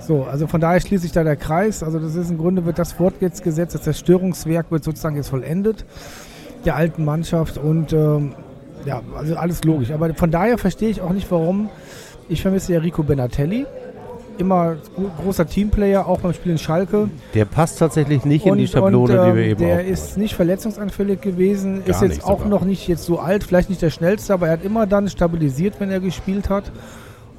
So, 0.01 0.25
also 0.25 0.47
von 0.47 0.61
daher 0.61 0.81
schließt 0.81 1.03
sich 1.03 1.13
da 1.13 1.25
der 1.25 1.37
Kreis. 1.37 1.83
Also 1.83 1.99
das 1.99 2.15
ist 2.15 2.31
im 2.31 2.39
Grunde 2.39 2.65
wird 2.67 2.79
das 2.79 2.99
Wort 3.01 3.15
jetzt 3.21 3.43
gesetzt, 3.43 3.75
das 3.75 3.83
Zerstörungswerk 3.83 4.71
wird 4.71 4.85
sozusagen 4.85 5.17
jetzt 5.17 5.29
vollendet 5.29 5.85
der 6.65 6.77
alten 6.77 7.05
Mannschaft 7.05 7.59
und 7.59 7.93
ähm, 7.93 8.35
ja, 8.85 9.01
also 9.17 9.37
alles 9.37 9.65
logisch. 9.65 9.91
Aber 9.91 10.13
von 10.15 10.31
daher 10.31 10.59
verstehe 10.59 10.89
ich 10.91 11.01
auch 11.01 11.13
nicht, 11.13 11.31
warum 11.31 11.69
ich 12.29 12.43
vermisse 12.43 12.73
ja 12.75 12.81
Rico 12.81 13.03
Benatelli. 13.03 13.67
Immer 14.37 14.75
großer 15.23 15.47
Teamplayer, 15.47 16.09
auch 16.09 16.19
beim 16.19 16.33
Spiel 16.33 16.53
in 16.53 16.59
Schalke. 16.59 17.09
Der 17.35 17.45
passt 17.45 17.79
tatsächlich 17.79 18.25
nicht 18.25 18.45
in 18.47 18.57
die 18.57 18.63
Und- 18.65 18.69
Schablone, 18.71 18.97
und, 19.21 19.25
die 19.27 19.31
ähm, 19.31 19.37
wir 19.37 19.45
eben 19.45 19.61
Der 19.61 19.75
aufgebaut 19.77 19.93
ist 19.93 20.17
nicht 20.19 20.35
verletzungsanfällig 20.35 21.21
gewesen, 21.21 21.85
Gar 21.85 21.95
ist 21.95 22.03
jetzt 22.03 22.25
auch 22.25 22.39
sogar. 22.39 22.49
noch 22.49 22.65
nicht 22.65 22.89
jetzt 22.89 23.05
so 23.05 23.21
alt, 23.21 23.45
vielleicht 23.45 23.69
nicht 23.71 23.81
der 23.81 23.91
schnellste, 23.91 24.33
aber 24.35 24.47
er 24.49 24.55
hat 24.55 24.65
immer 24.65 24.87
dann 24.89 25.09
stabilisiert, 25.09 25.75
wenn 25.79 25.91
er 25.91 26.01
gespielt 26.01 26.51
hat. 26.51 26.65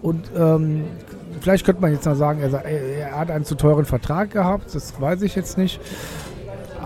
Und 0.01 0.31
ähm, 0.37 0.83
vielleicht 1.41 1.65
könnte 1.65 1.81
man 1.81 1.91
jetzt 1.91 2.05
noch 2.05 2.15
sagen, 2.15 2.39
sa- 2.49 2.59
er 2.59 2.81
er 3.09 3.19
hat 3.19 3.29
einen 3.29 3.43
zu 3.43 3.55
teuren 3.55 3.83
Vertrag 3.83 4.31
gehabt, 4.31 4.73
das 4.73 4.93
weiß 5.01 5.21
ich 5.23 5.35
jetzt 5.35 5.57
nicht. 5.57 5.81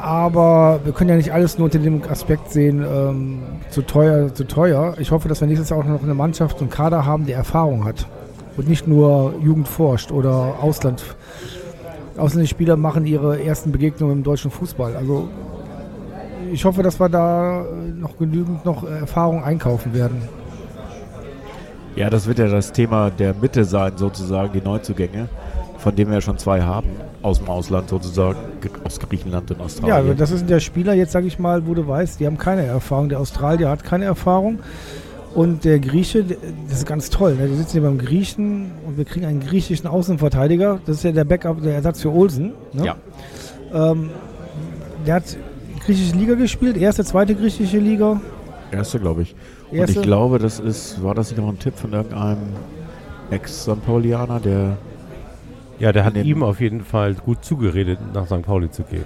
Aber 0.01 0.79
wir 0.83 0.93
können 0.93 1.09
ja 1.09 1.15
nicht 1.15 1.33
alles 1.33 1.57
nur 1.57 1.65
unter 1.65 1.79
dem 1.79 2.01
Aspekt 2.09 2.51
sehen, 2.51 2.83
ähm, 2.83 3.39
zu 3.69 3.81
teuer, 3.81 4.33
zu 4.33 4.45
teuer. 4.45 4.95
Ich 4.99 5.11
hoffe, 5.11 5.27
dass 5.27 5.41
wir 5.41 5.47
nächstes 5.47 5.69
Jahr 5.69 5.79
auch 5.79 5.85
noch 5.85 6.03
eine 6.03 6.13
Mannschaft 6.13 6.61
und 6.61 6.71
Kader 6.71 7.05
haben, 7.05 7.25
die 7.25 7.33
Erfahrung 7.33 7.85
hat. 7.85 8.07
Und 8.57 8.67
nicht 8.67 8.87
nur 8.87 9.33
Jugend 9.41 9.67
forscht 9.67 10.11
oder 10.11 10.55
Ausland. 10.61 11.03
Ausländische 12.17 12.51
Spieler 12.51 12.75
machen 12.75 13.05
ihre 13.05 13.41
ersten 13.41 13.71
Begegnungen 13.71 14.17
im 14.17 14.23
deutschen 14.23 14.51
Fußball. 14.51 14.95
Also 14.95 15.29
ich 16.51 16.65
hoffe, 16.65 16.83
dass 16.83 16.99
wir 16.99 17.09
da 17.09 17.65
noch 17.97 18.17
genügend 18.17 18.65
noch 18.65 18.83
Erfahrung 18.83 19.43
einkaufen 19.43 19.93
werden. 19.93 20.21
Ja, 21.95 22.09
das 22.09 22.27
wird 22.27 22.39
ja 22.39 22.47
das 22.47 22.71
Thema 22.71 23.09
der 23.09 23.33
Mitte 23.33 23.65
sein, 23.65 23.93
sozusagen, 23.95 24.53
die 24.53 24.61
Neuzugänge, 24.61 25.27
von 25.79 25.95
denen 25.95 26.11
wir 26.11 26.15
ja 26.17 26.21
schon 26.21 26.37
zwei 26.37 26.61
haben, 26.61 26.87
aus 27.21 27.39
dem 27.39 27.47
Ausland 27.49 27.89
sozusagen, 27.89 28.37
ge- 28.61 28.71
aus 28.83 28.99
Griechenland 28.99 29.49
und 29.51 29.57
Ja, 29.57 29.63
Australien. 29.65 30.17
das 30.17 30.29
sind 30.29 30.49
ja 30.49 30.59
Spieler, 30.59 30.93
jetzt 30.93 31.11
sage 31.11 31.27
ich 31.27 31.39
mal, 31.39 31.65
wo 31.65 31.73
du 31.73 31.87
weißt, 31.87 32.19
die 32.19 32.25
haben 32.27 32.37
keine 32.37 32.65
Erfahrung. 32.65 33.09
Der 33.09 33.19
Australier 33.19 33.69
hat 33.69 33.83
keine 33.83 34.05
Erfahrung. 34.05 34.59
Und 35.35 35.63
der 35.63 35.79
Grieche, 35.79 36.23
der- 36.23 36.37
das 36.69 36.79
ist 36.79 36.85
ganz 36.87 37.09
toll. 37.09 37.35
Ne? 37.35 37.49
Wir 37.49 37.55
sitzen 37.55 37.73
hier 37.73 37.81
beim 37.81 37.97
Griechen 37.99 38.71
und 38.87 38.97
wir 38.97 39.05
kriegen 39.05 39.25
einen 39.25 39.39
griechischen 39.39 39.87
Außenverteidiger. 39.87 40.79
Das 40.85 40.97
ist 40.97 41.03
ja 41.03 41.11
der 41.11 41.23
Backup, 41.23 41.61
der 41.61 41.75
Ersatz 41.75 42.01
für 42.01 42.09
Olsen. 42.11 42.53
Ne? 42.73 42.85
Ja. 42.85 42.95
Ähm, 43.73 44.09
der 45.05 45.15
hat 45.15 45.23
griechische 45.85 46.15
Liga 46.15 46.33
gespielt, 46.33 46.77
erste, 46.77 47.03
zweite 47.05 47.35
griechische 47.35 47.77
Liga. 47.77 48.19
Erste, 48.71 48.99
glaube 48.99 49.21
ich. 49.21 49.35
Und 49.71 49.77
Erste. 49.77 49.99
ich 49.99 50.01
glaube, 50.01 50.39
das 50.39 50.59
ist, 50.59 51.01
war 51.03 51.13
das 51.15 51.29
nicht 51.29 51.39
noch 51.39 51.47
ein 51.49 51.59
Tipp 51.59 51.75
von 51.77 51.93
irgendeinem 51.93 52.39
Ex-St. 53.29 53.85
Paulianer, 53.85 54.39
der, 54.39 54.77
Ja, 55.79 55.91
der 55.93 56.03
hat 56.05 56.15
ihm 56.17 56.43
auf 56.43 56.59
jeden 56.59 56.81
Fall 56.81 57.13
gut 57.15 57.43
zugeredet, 57.43 57.99
nach 58.13 58.25
St. 58.25 58.41
Pauli 58.41 58.69
zu 58.69 58.83
gehen. 58.83 59.05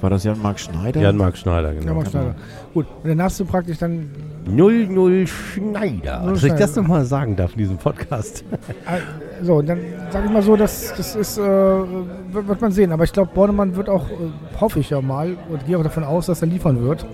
war 0.00 0.10
das 0.10 0.22
Jan-Marc 0.24 0.60
Schneider? 0.60 1.00
Jan-Marc 1.00 1.36
Schneider, 1.36 1.72
Ja, 1.72 1.80
genau. 1.80 1.94
Max 1.94 2.10
Schneider. 2.10 2.34
Gut, 2.74 2.86
und 3.02 3.08
dann 3.08 3.22
hast 3.22 3.40
du 3.40 3.44
praktisch 3.44 3.78
dann 3.78 4.10
00 4.46 5.26
Schneider. 5.26 6.20
Null 6.22 6.34
Dass 6.34 6.44
ich 6.44 6.52
das 6.52 6.76
nochmal 6.76 7.04
sagen 7.04 7.34
darf 7.34 7.52
in 7.52 7.58
diesem 7.58 7.76
Podcast. 7.78 8.44
Äh, 8.86 9.44
So, 9.44 9.60
dann 9.62 9.78
sage 10.10 10.26
ich 10.26 10.32
mal 10.32 10.42
so, 10.42 10.54
das, 10.56 10.94
das 10.96 11.16
ist, 11.16 11.38
äh, 11.38 11.42
wird, 11.42 12.46
wird 12.46 12.60
man 12.60 12.70
sehen. 12.72 12.92
Aber 12.92 13.02
ich 13.04 13.12
glaube, 13.12 13.30
Bornemann 13.34 13.74
wird 13.74 13.88
auch, 13.88 14.08
äh, 14.08 14.60
hoffe 14.60 14.78
ich 14.80 14.90
ja 14.90 15.00
mal, 15.00 15.36
und 15.50 15.66
gehe 15.66 15.76
auch 15.76 15.82
davon 15.82 16.04
aus, 16.04 16.26
dass 16.26 16.40
er 16.42 16.48
liefern 16.48 16.80
wird 16.82 17.04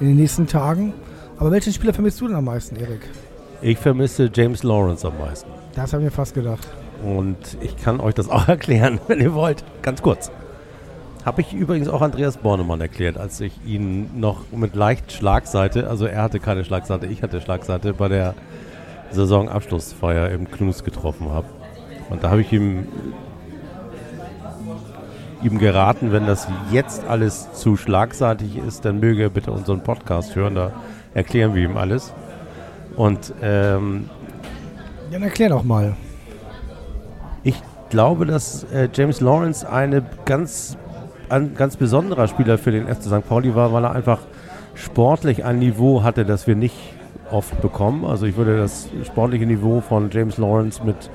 in 0.00 0.08
den 0.08 0.16
nächsten 0.16 0.46
Tagen. 0.48 0.94
Aber 1.38 1.52
welchen 1.52 1.72
Spieler 1.72 1.92
vermisst 1.92 2.20
du 2.20 2.26
denn 2.26 2.36
am 2.36 2.44
meisten, 2.44 2.74
Erik? 2.76 3.02
Ich 3.60 3.78
vermisse 3.78 4.28
James 4.34 4.64
Lawrence 4.64 5.06
am 5.06 5.16
meisten. 5.18 5.48
Das 5.76 5.92
habe 5.92 6.02
ich 6.02 6.06
mir 6.06 6.10
fast 6.10 6.34
gedacht. 6.34 6.66
Und 7.02 7.58
ich 7.60 7.76
kann 7.76 8.00
euch 8.00 8.14
das 8.14 8.28
auch 8.30 8.48
erklären, 8.48 9.00
wenn 9.08 9.20
ihr 9.20 9.34
wollt. 9.34 9.64
Ganz 9.82 10.02
kurz. 10.02 10.30
Habe 11.24 11.40
ich 11.40 11.52
übrigens 11.52 11.88
auch 11.88 12.02
Andreas 12.02 12.36
Bornemann 12.36 12.80
erklärt, 12.80 13.16
als 13.16 13.40
ich 13.40 13.52
ihn 13.64 14.18
noch 14.18 14.50
mit 14.50 14.74
leicht 14.74 15.12
Schlagseite, 15.12 15.88
also 15.88 16.04
er 16.06 16.20
hatte 16.20 16.40
keine 16.40 16.64
Schlagseite, 16.64 17.06
ich 17.06 17.22
hatte 17.22 17.40
Schlagseite, 17.40 17.94
bei 17.94 18.08
der 18.08 18.34
Saisonabschlussfeier 19.12 20.30
im 20.30 20.50
Knus 20.50 20.82
getroffen 20.82 21.30
habe. 21.30 21.46
Und 22.10 22.24
da 22.24 22.30
habe 22.30 22.40
ich 22.40 22.52
ihm, 22.52 22.88
ihm 25.44 25.58
geraten, 25.58 26.10
wenn 26.10 26.26
das 26.26 26.48
jetzt 26.72 27.04
alles 27.04 27.52
zu 27.52 27.76
schlagseitig 27.76 28.56
ist, 28.56 28.84
dann 28.84 28.98
möge 28.98 29.22
er 29.22 29.30
bitte 29.30 29.52
unseren 29.52 29.84
Podcast 29.84 30.34
hören, 30.34 30.56
da 30.56 30.72
erklären 31.14 31.54
wir 31.54 31.62
ihm 31.62 31.76
alles. 31.76 32.12
Und 32.96 33.32
ähm, 33.42 34.10
Dann 35.12 35.22
erklär 35.22 35.50
doch 35.50 35.62
mal. 35.62 35.94
Ich 37.92 37.94
glaube, 37.94 38.24
dass 38.24 38.64
äh, 38.72 38.88
James 38.90 39.20
Lawrence 39.20 39.68
eine 39.68 40.02
ganz, 40.24 40.78
ein 41.28 41.54
ganz 41.54 41.76
besonderer 41.76 42.26
Spieler 42.26 42.56
für 42.56 42.70
den 42.70 42.86
FC 42.86 43.02
St. 43.02 43.28
Pauli 43.28 43.54
war, 43.54 43.74
weil 43.74 43.84
er 43.84 43.92
einfach 43.92 44.20
sportlich 44.74 45.44
ein 45.44 45.58
Niveau 45.58 46.02
hatte, 46.02 46.24
das 46.24 46.46
wir 46.46 46.56
nicht 46.56 46.74
oft 47.30 47.60
bekommen. 47.60 48.06
Also 48.06 48.24
ich 48.24 48.38
würde 48.38 48.56
das 48.56 48.88
sportliche 49.04 49.44
Niveau 49.44 49.82
von 49.82 50.08
James 50.10 50.38
Lawrence 50.38 50.82
mit 50.82 51.10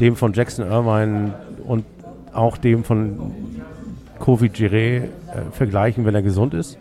dem 0.00 0.16
von 0.16 0.32
Jackson 0.32 0.68
Irvine 0.68 1.34
und 1.64 1.84
auch 2.32 2.56
dem 2.56 2.82
von 2.82 3.32
Kofi 4.18 4.46
Giré 4.46 4.74
äh, 4.74 5.08
vergleichen, 5.52 6.06
wenn 6.06 6.16
er 6.16 6.22
gesund 6.22 6.54
ist. 6.54 6.76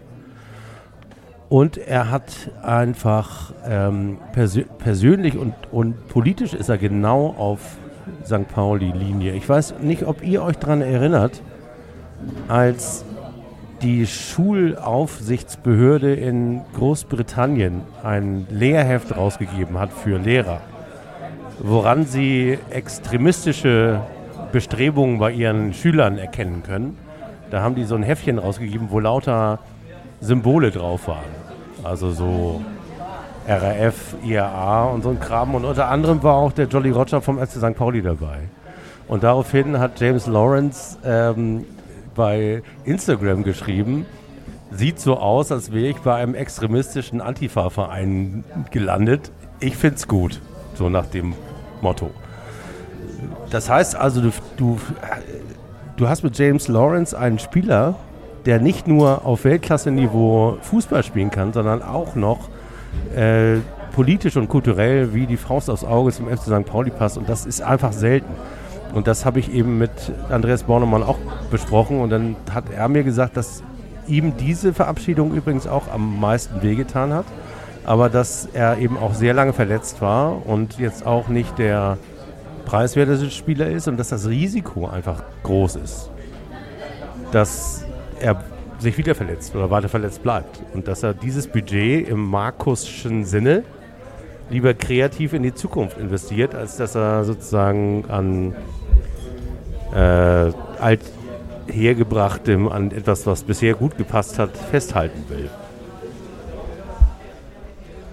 Und 1.50 1.78
er 1.78 2.10
hat 2.10 2.50
einfach 2.64 3.54
ähm, 3.64 4.18
persö 4.34 4.64
persönlich 4.80 5.38
und, 5.38 5.54
und 5.72 6.08
politisch 6.08 6.56
ist 6.56 6.70
er 6.70 6.80
genau 6.80 7.36
auf 7.38 7.78
St. 8.26 8.48
Pauli-Linie. 8.54 9.34
Ich 9.34 9.48
weiß 9.48 9.76
nicht, 9.82 10.06
ob 10.06 10.22
ihr 10.24 10.44
euch 10.44 10.58
daran 10.58 10.82
erinnert, 10.82 11.42
als 12.48 13.06
die 13.82 14.08
Schulaufsichtsbehörde 14.08 16.14
in 16.14 16.62
Großbritannien 16.76 17.82
ein 18.04 18.48
Lehrheft 18.50 19.16
rausgegeben 19.16 19.78
hat 19.78 19.92
für 19.92 20.18
Lehrer, 20.18 20.62
woran 21.60 22.06
sie 22.06 22.58
extremistische 22.70 24.02
Bestrebungen 24.52 25.20
bei 25.20 25.32
ihren 25.32 25.74
Schülern 25.74 26.18
erkennen 26.18 26.64
können. 26.64 26.98
Da 27.52 27.62
haben 27.62 27.76
die 27.76 27.84
so 27.84 27.96
ein 27.96 28.04
Heftchen 28.04 28.40
rausgegeben, 28.40 28.90
wo 28.90 29.00
lauter 29.00 29.60
Symbole 30.22 30.72
drauf 30.72 31.08
waren. 31.08 31.26
Also 31.84 32.12
so 32.12 32.62
RAF, 33.48 34.16
IAA 34.24 34.86
und 34.86 35.04
so 35.04 35.10
ein 35.10 35.20
Kram. 35.20 35.56
Und 35.56 35.66
unter 35.66 35.88
anderem 35.90 36.24
war 36.24 36.36
auch 36.36 36.52
der 36.52 36.68
Jolly 36.68 36.90
Roger 36.90 37.22
vom 37.22 37.38
FC 37.38 37.58
St. 37.58 37.76
Pauli 37.76 38.02
dabei. 38.02 38.40
Und 39.08 39.24
daraufhin 39.24 39.80
hat 39.80 40.00
James 40.00 40.26
Lawrence 40.26 40.98
ähm, 41.06 41.66
bei 42.16 42.64
Instagram 42.86 43.44
geschrieben, 43.44 44.06
sieht 44.72 45.00
so 45.00 45.18
aus, 45.18 45.52
als 45.52 45.72
wäre 45.72 45.88
ich 45.88 45.98
bei 45.98 46.16
einem 46.16 46.34
extremistischen 46.34 47.22
Antifa-Verein 47.22 48.44
gelandet. 48.72 49.32
Ich 49.60 49.78
find's 49.78 50.08
gut. 50.08 50.42
So 50.74 50.90
nach 50.90 51.06
dem 51.06 51.34
Motto. 51.82 52.10
Das 53.52 53.70
heißt 53.70 53.96
also, 53.96 54.22
du, 54.22 54.32
du, 54.58 54.80
du 55.98 56.10
hast 56.10 56.24
mit 56.24 56.38
James 56.38 56.68
Lawrence 56.68 57.18
einen 57.18 57.40
Spieler, 57.40 57.96
der 58.46 58.60
nicht 58.60 58.88
nur 58.88 59.26
auf 59.26 59.46
Weltklasse-Niveau 59.46 60.58
Fußball 60.62 61.04
spielen 61.04 61.32
kann, 61.32 61.54
sondern 61.54 61.82
auch 61.82 62.16
noch 62.16 62.50
äh, 63.16 63.60
politisch 63.94 64.36
und 64.36 64.50
kulturell 64.50 65.14
wie 65.14 65.26
die 65.26 65.38
Faust 65.38 65.70
aufs 65.70 65.84
Auge 65.84 66.12
zum 66.12 66.28
FC 66.28 66.44
St. 66.44 66.66
Pauli 66.66 66.92
passt. 66.92 67.18
Und 67.18 67.30
das 67.30 67.46
ist 67.46 67.62
einfach 67.62 67.94
selten. 67.94 68.32
Und 68.94 69.08
das 69.08 69.26
habe 69.26 69.40
ich 69.40 69.54
eben 69.54 69.78
mit 69.78 69.92
Andreas 70.30 70.64
Bornemann 70.64 71.04
auch 71.04 71.18
besprochen. 71.50 72.02
Und 72.02 72.10
dann 72.10 72.36
hat 72.54 72.66
er 72.70 72.88
mir 72.90 73.04
gesagt, 73.04 73.38
dass 73.38 73.64
ihm 74.08 74.36
diese 74.38 74.74
Verabschiedung 74.74 75.34
übrigens 75.34 75.68
auch 75.68 75.92
am 75.92 76.20
meisten 76.20 76.62
wehgetan 76.62 77.14
hat. 77.14 77.26
Aber 77.86 78.10
dass 78.10 78.48
er 78.54 78.80
eben 78.80 78.98
auch 78.98 79.14
sehr 79.14 79.34
lange 79.34 79.54
verletzt 79.54 80.02
war 80.02 80.46
und 80.46 80.80
jetzt 80.80 81.06
auch 81.06 81.28
nicht 81.28 81.58
der 81.58 81.98
preiswerteste 82.66 83.30
Spieler 83.30 83.68
ist 83.68 83.88
und 83.88 83.98
dass 83.98 84.10
das 84.10 84.28
Risiko 84.28 84.88
einfach 84.88 85.22
groß 85.44 85.76
ist, 85.78 86.10
dass 87.32 87.86
er 88.20 88.44
sich 88.80 88.98
wieder 88.98 89.16
verletzt 89.16 89.56
oder 89.56 89.70
weiter 89.70 89.90
verletzt 89.90 90.24
bleibt. 90.24 90.62
Und 90.74 90.88
dass 90.88 91.04
er 91.04 91.14
dieses 91.14 91.48
Budget 91.48 92.08
im 92.08 92.26
Markuschen 92.26 93.26
Sinne 93.26 93.64
lieber 94.50 94.74
kreativ 94.74 95.34
in 95.34 95.44
die 95.44 95.54
Zukunft 95.54 95.98
investiert, 95.98 96.56
als 96.56 96.78
dass 96.78 96.96
er 96.96 97.24
sozusagen 97.24 98.06
an 98.10 98.56
äh, 99.94 100.52
althergebrachtem, 100.80 102.68
an 102.68 102.92
etwas, 102.92 103.26
was 103.26 103.44
bisher 103.44 103.74
gut 103.74 103.98
gepasst 103.98 104.38
hat, 104.40 104.56
festhalten 104.56 105.24
will. 105.30 105.50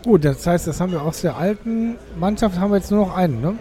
Gut, 0.05 0.25
das 0.25 0.47
heißt, 0.47 0.67
das 0.67 0.81
haben 0.81 0.91
wir 0.93 1.03
aus 1.03 1.21
der 1.21 1.37
alten 1.37 1.97
Mannschaft 2.19 2.59
haben 2.59 2.73
wir 2.73 2.79
jetzt 2.79 2.91
nur 2.91 3.07
noch 3.07 3.17
einen, 3.17 3.41
ne? 3.41 3.55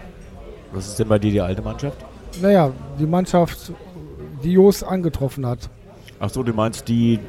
Was 0.72 0.88
ist 0.88 1.00
denn 1.00 1.08
bei 1.08 1.20
dir 1.20 1.31
die 1.31 1.41
alte 1.41 1.62
Mannschaft? 1.62 1.98
Naja, 2.41 2.72
die 2.98 3.05
Mannschaft, 3.05 3.74
die 4.43 4.53
Jos 4.53 4.84
angetroffen 4.84 5.46
hat. 5.46 5.70
Ach 6.24 6.30
so, 6.30 6.44
du 6.44 6.54
meinst 6.54 6.88
die, 6.88 7.20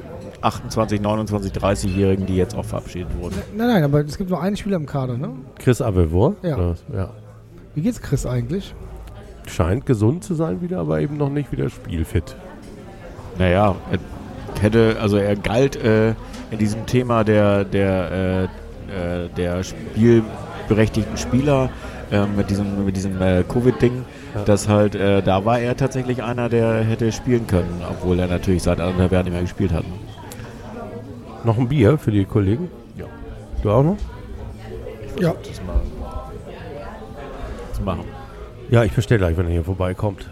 28, 0.43 1.01
29, 1.01 1.53
30-Jährigen, 1.53 2.27
die 2.27 2.37
jetzt 2.37 2.55
auch 2.55 2.65
verabschiedet 2.65 3.09
wurden. 3.19 3.37
Nein, 3.57 3.69
nein, 3.69 3.85
aber 3.85 4.01
es 4.01 4.19
gibt 4.19 4.29
nur 4.29 4.43
einen 4.43 4.57
Spieler 4.57 4.77
im 4.77 4.85
Kader, 4.85 5.17
ne? 5.17 5.31
Chris 5.59 5.81
Abelvor. 5.81 6.35
Ja. 6.43 6.75
ja. 6.93 7.11
Wie 7.75 7.81
geht's 7.81 8.03
Chris 8.03 8.27
eigentlich? 8.27 8.75
Scheint 9.47 9.87
gesund 9.87 10.25
zu 10.25 10.35
sein 10.35 10.61
wieder, 10.61 10.79
aber 10.79 11.01
eben 11.01 11.17
noch 11.17 11.31
nicht 11.31 11.51
wieder 11.53 11.71
spielfit. 11.71 12.37
Naja, 13.39 13.77
er 13.91 13.99
hätte, 14.63 14.97
also 15.01 15.17
er 15.17 15.37
galt 15.37 15.77
äh, 15.77 16.11
in 16.51 16.59
diesem 16.59 16.85
Thema 16.85 17.25
der, 17.25 17.65
der, 17.65 18.51
äh, 18.93 19.25
äh, 19.25 19.29
der 19.35 19.63
spielberechtigten 19.65 21.17
Spieler 21.17 21.71
äh, 22.11 22.27
mit 22.27 22.51
diesem, 22.51 22.85
mit 22.85 22.95
diesem 22.95 23.21
äh, 23.23 23.43
Covid-Ding. 23.43 24.05
Dass 24.47 24.69
halt, 24.69 24.95
äh, 24.95 25.23
da 25.23 25.45
war 25.45 25.59
er 25.59 25.77
tatsächlich 25.77 26.23
einer, 26.23 26.49
der 26.49 26.83
hätte 26.85 27.13
spielen 27.13 27.47
können, 27.47 27.83
obwohl 27.89 28.19
er 28.19 28.27
natürlich 28.27 28.63
seit 28.63 28.81
anderthalb 28.81 29.13
Jahren 29.13 29.25
nicht 29.25 29.33
mehr 29.33 29.43
gespielt 29.43 29.73
hat. 29.73 29.85
Noch 31.45 31.59
ein 31.59 31.69
Bier 31.69 31.99
für 31.99 32.11
die 32.11 32.25
Kollegen? 32.25 32.71
Ja. 32.97 33.07
Du 33.63 33.71
auch 33.71 33.83
noch? 33.83 33.97
Ja. 35.21 35.35
Das 35.47 35.63
mal 35.65 35.81
zu 37.73 37.83
machen. 37.83 38.05
Ja, 38.71 38.85
ich 38.85 38.93
bestelle 38.93 39.19
gleich, 39.19 39.37
wenn 39.37 39.47
er 39.47 39.53
hier 39.53 39.65
vorbeikommt. 39.65 40.31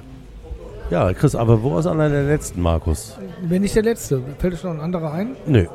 Ja, 0.90 1.12
Chris, 1.12 1.34
aber 1.34 1.62
wo 1.62 1.78
ist 1.78 1.86
einer 1.86 2.08
der 2.08 2.24
letzten, 2.24 2.62
Markus? 2.62 3.16
Bin 3.42 3.62
nicht 3.62 3.76
der 3.76 3.82
Letzte. 3.82 4.22
Fällt 4.38 4.54
euch 4.54 4.64
noch 4.64 4.72
ein 4.72 4.80
anderer 4.80 5.12
ein? 5.12 5.36
Nö. 5.46 5.66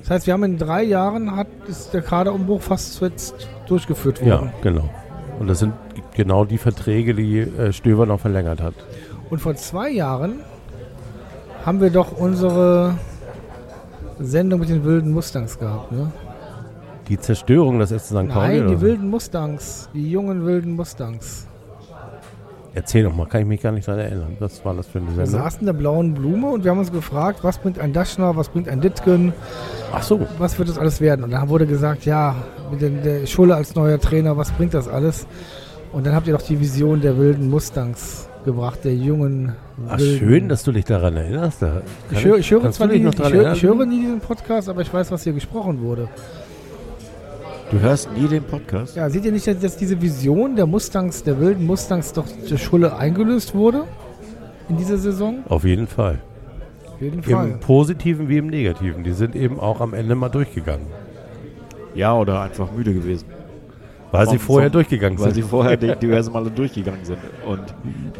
Das 0.00 0.10
heißt, 0.10 0.26
wir 0.26 0.34
haben 0.34 0.44
in 0.44 0.56
drei 0.56 0.84
Jahren 0.84 1.36
hat 1.36 1.48
ist 1.66 1.92
der 1.92 2.00
Kaderumbruch 2.00 2.62
fast 2.62 3.00
jetzt 3.02 3.34
durchgeführt 3.66 4.20
worden. 4.20 4.46
Ja, 4.46 4.52
genau. 4.62 4.88
Und 5.38 5.46
das 5.46 5.60
sind 5.60 5.74
genau 6.14 6.44
die 6.44 6.58
Verträge, 6.58 7.14
die 7.14 7.38
äh, 7.38 7.72
Stöber 7.72 8.06
noch 8.06 8.20
verlängert 8.20 8.60
hat. 8.60 8.74
Und 9.30 9.40
vor 9.40 9.54
zwei 9.54 9.90
Jahren 9.90 10.40
haben 11.64 11.80
wir 11.80 11.90
doch 11.90 12.12
unsere 12.12 12.94
Sendung 14.18 14.60
mit 14.60 14.68
den 14.68 14.84
wilden 14.84 15.12
Mustangs 15.12 15.58
gehabt, 15.58 15.92
ne? 15.92 16.10
Die 17.08 17.18
Zerstörung 17.18 17.78
des 17.78 17.90
FC 17.90 18.00
St. 18.00 18.12
Pauli? 18.28 18.60
Nein, 18.60 18.68
die 18.68 18.80
wilden 18.80 19.08
Mustangs. 19.08 19.88
Die 19.94 20.10
jungen 20.10 20.44
wilden 20.44 20.76
Mustangs. 20.76 21.47
Erzähl 22.74 23.02
doch 23.04 23.14
mal, 23.14 23.26
kann 23.26 23.40
ich 23.40 23.46
mich 23.46 23.60
gar 23.62 23.72
nicht 23.72 23.88
daran 23.88 24.00
erinnern. 24.00 24.36
Was 24.40 24.64
war 24.64 24.74
das 24.74 24.86
für 24.86 24.98
eine 24.98 25.08
Wir 25.16 25.26
Sendung? 25.26 25.42
saßen 25.42 25.60
in 25.60 25.66
der 25.66 25.72
blauen 25.72 26.14
Blume 26.14 26.48
und 26.50 26.64
wir 26.64 26.70
haben 26.70 26.78
uns 26.78 26.92
gefragt, 26.92 27.40
was 27.42 27.58
bringt 27.58 27.78
ein 27.78 27.92
Daschner, 27.92 28.36
was 28.36 28.48
bringt 28.50 28.68
ein 28.68 28.80
Dittgen, 28.80 29.32
Ach 29.92 30.02
so. 30.02 30.20
was 30.38 30.58
wird 30.58 30.68
das 30.68 30.78
alles 30.78 31.00
werden? 31.00 31.24
Und 31.24 31.30
dann 31.32 31.48
wurde 31.48 31.66
gesagt, 31.66 32.04
ja, 32.04 32.36
mit 32.70 32.80
den, 32.82 33.02
der 33.02 33.26
Schulle 33.26 33.56
als 33.56 33.74
neuer 33.74 33.98
Trainer, 33.98 34.36
was 34.36 34.52
bringt 34.52 34.74
das 34.74 34.86
alles? 34.86 35.26
Und 35.92 36.06
dann 36.06 36.14
habt 36.14 36.26
ihr 36.26 36.34
doch 36.34 36.42
die 36.42 36.60
Vision 36.60 37.00
der 37.00 37.16
wilden 37.16 37.48
Mustangs 37.48 38.28
gebracht, 38.44 38.80
der 38.84 38.94
jungen 38.94 39.54
Ach, 39.88 39.98
wilden. 39.98 40.18
schön, 40.18 40.48
dass 40.48 40.62
du 40.62 40.70
dich 40.72 40.84
daran 40.84 41.16
erinnerst. 41.16 41.62
Da 41.62 41.80
Ich 42.10 42.24
höre, 42.24 42.36
ich 42.38 42.50
höre 42.50 42.70
zwar 42.70 42.86
nie, 42.88 42.98
noch 43.00 43.14
ich, 43.14 43.32
höre, 43.32 43.52
ich 43.52 43.62
höre 43.62 43.86
nie 43.86 44.02
diesen 44.02 44.20
Podcast, 44.20 44.68
aber 44.68 44.82
ich 44.82 44.92
weiß, 44.92 45.10
was 45.10 45.24
hier 45.24 45.32
gesprochen 45.32 45.80
wurde. 45.80 46.08
Du 47.70 47.78
hörst 47.80 48.10
nie 48.12 48.26
den 48.28 48.42
Podcast? 48.44 48.96
Ja, 48.96 49.10
seht 49.10 49.24
ihr 49.24 49.32
nicht, 49.32 49.46
dass 49.62 49.76
diese 49.76 50.00
Vision 50.00 50.56
der 50.56 50.66
Mustangs, 50.66 51.22
der 51.22 51.38
wilden 51.38 51.66
Mustangs 51.66 52.12
doch 52.12 52.24
der 52.50 52.56
Schulle 52.56 52.96
eingelöst 52.96 53.54
wurde? 53.54 53.84
In 54.68 54.76
dieser 54.78 54.96
Saison? 54.98 55.40
Auf 55.48 55.64
jeden 55.64 55.86
Fall. 55.86 56.18
Auf 56.86 57.00
jeden 57.00 57.22
Fall. 57.22 57.48
Im 57.50 57.60
Positiven 57.60 58.28
wie 58.28 58.38
im 58.38 58.46
Negativen. 58.48 59.04
Die 59.04 59.12
sind 59.12 59.36
eben 59.36 59.60
auch 59.60 59.80
am 59.80 59.92
Ende 59.94 60.14
mal 60.14 60.28
durchgegangen. 60.30 60.86
Ja, 61.94 62.14
oder 62.14 62.40
einfach 62.42 62.70
müde 62.72 62.94
gewesen. 62.94 63.26
Weil 64.12 64.28
sie 64.28 64.38
vorher 64.38 64.70
durchgegangen 64.70 65.18
Weil 65.18 65.34
sie 65.34 65.42
sind. 65.42 65.50
vorher 65.50 65.76
di- 65.76 65.94
diverse 65.96 66.30
Male 66.30 66.50
durchgegangen 66.50 67.04
sind 67.04 67.18
und 67.46 67.62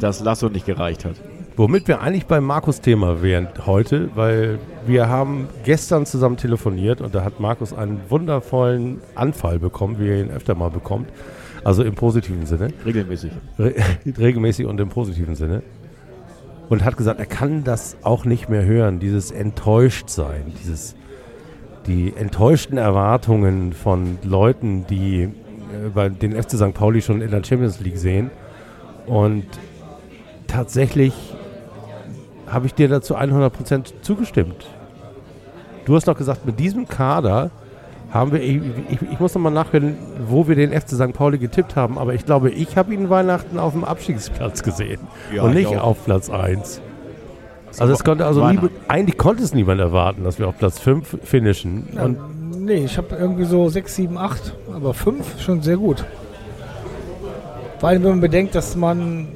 das 0.00 0.20
Lasso 0.20 0.48
nicht 0.50 0.66
gereicht 0.66 1.06
hat. 1.06 1.14
Womit 1.58 1.88
wir 1.88 2.00
eigentlich 2.00 2.26
beim 2.26 2.44
Markus-Thema 2.44 3.20
wären 3.20 3.48
heute, 3.66 4.10
weil 4.14 4.60
wir 4.86 5.08
haben 5.08 5.48
gestern 5.64 6.06
zusammen 6.06 6.36
telefoniert 6.36 7.00
und 7.00 7.16
da 7.16 7.24
hat 7.24 7.40
Markus 7.40 7.72
einen 7.72 8.00
wundervollen 8.08 9.00
Anfall 9.16 9.58
bekommen, 9.58 9.98
wie 9.98 10.08
er 10.08 10.20
ihn 10.20 10.30
öfter 10.30 10.54
mal 10.54 10.70
bekommt. 10.70 11.10
Also 11.64 11.82
im 11.82 11.96
positiven 11.96 12.46
Sinne. 12.46 12.68
Regelmäßig. 12.86 13.32
Re 13.58 13.74
regelmäßig 14.06 14.66
und 14.66 14.78
im 14.78 14.88
positiven 14.88 15.34
Sinne. 15.34 15.64
Und 16.68 16.84
hat 16.84 16.96
gesagt, 16.96 17.18
er 17.18 17.26
kann 17.26 17.64
das 17.64 17.96
auch 18.02 18.24
nicht 18.24 18.48
mehr 18.48 18.64
hören, 18.64 19.00
dieses 19.00 19.32
Enttäuschtsein, 19.32 20.52
dieses, 20.62 20.94
die 21.88 22.14
enttäuschten 22.16 22.78
Erwartungen 22.78 23.72
von 23.72 24.18
Leuten, 24.22 24.86
die 24.86 25.22
äh, 25.22 25.30
bei 25.92 26.08
den 26.08 26.40
FC 26.40 26.52
St. 26.52 26.72
Pauli 26.72 27.02
schon 27.02 27.20
in 27.20 27.32
der 27.32 27.42
Champions 27.42 27.80
League 27.80 27.98
sehen. 27.98 28.30
Und 29.06 29.44
tatsächlich 30.46 31.14
habe 32.50 32.66
ich 32.66 32.74
dir 32.74 32.88
dazu 32.88 33.16
100% 33.16 34.02
zugestimmt. 34.02 34.66
Du 35.84 35.94
hast 35.94 36.06
doch 36.06 36.16
gesagt, 36.16 36.44
mit 36.44 36.58
diesem 36.60 36.86
Kader 36.86 37.50
haben 38.10 38.32
wir, 38.32 38.40
ich, 38.40 38.60
ich, 38.88 39.02
ich 39.02 39.20
muss 39.20 39.34
nochmal 39.34 39.52
nachhören, 39.52 39.96
wo 40.26 40.48
wir 40.48 40.54
den 40.54 40.72
FC 40.72 40.90
St. 40.90 41.12
Pauli 41.12 41.38
getippt 41.38 41.76
haben, 41.76 41.98
aber 41.98 42.14
ich 42.14 42.24
glaube, 42.24 42.50
ich 42.50 42.76
habe 42.76 42.94
ihn 42.94 43.10
Weihnachten 43.10 43.58
auf 43.58 43.72
dem 43.72 43.84
Abstiegsplatz 43.84 44.62
gesehen 44.62 45.00
Ja, 45.34 45.42
und 45.42 45.56
ich 45.56 45.68
nicht 45.68 45.78
auf 45.78 46.04
Platz 46.04 46.30
1. 46.30 46.80
Also 47.78 47.92
es 47.92 48.02
konnte 48.02 48.24
also 48.24 48.46
nie, 48.48 48.58
eigentlich 48.88 49.18
konnte 49.18 49.42
es 49.42 49.52
niemand 49.52 49.80
erwarten, 49.80 50.24
dass 50.24 50.38
wir 50.38 50.48
auf 50.48 50.56
Platz 50.56 50.78
5 50.78 51.18
finishen. 51.22 51.88
Ja, 51.94 52.04
Und 52.04 52.64
nee, 52.64 52.84
ich 52.84 52.96
habe 52.96 53.14
irgendwie 53.14 53.44
so 53.44 53.68
6, 53.68 53.94
7, 53.94 54.16
8, 54.18 54.54
aber 54.74 54.94
5 54.94 55.40
schon 55.40 55.62
sehr 55.62 55.76
gut. 55.76 56.04
Vor 57.78 57.90
allem, 57.90 58.02
wenn 58.02 58.10
man 58.10 58.20
bedenkt, 58.20 58.54
dass 58.54 58.74
man 58.74 59.28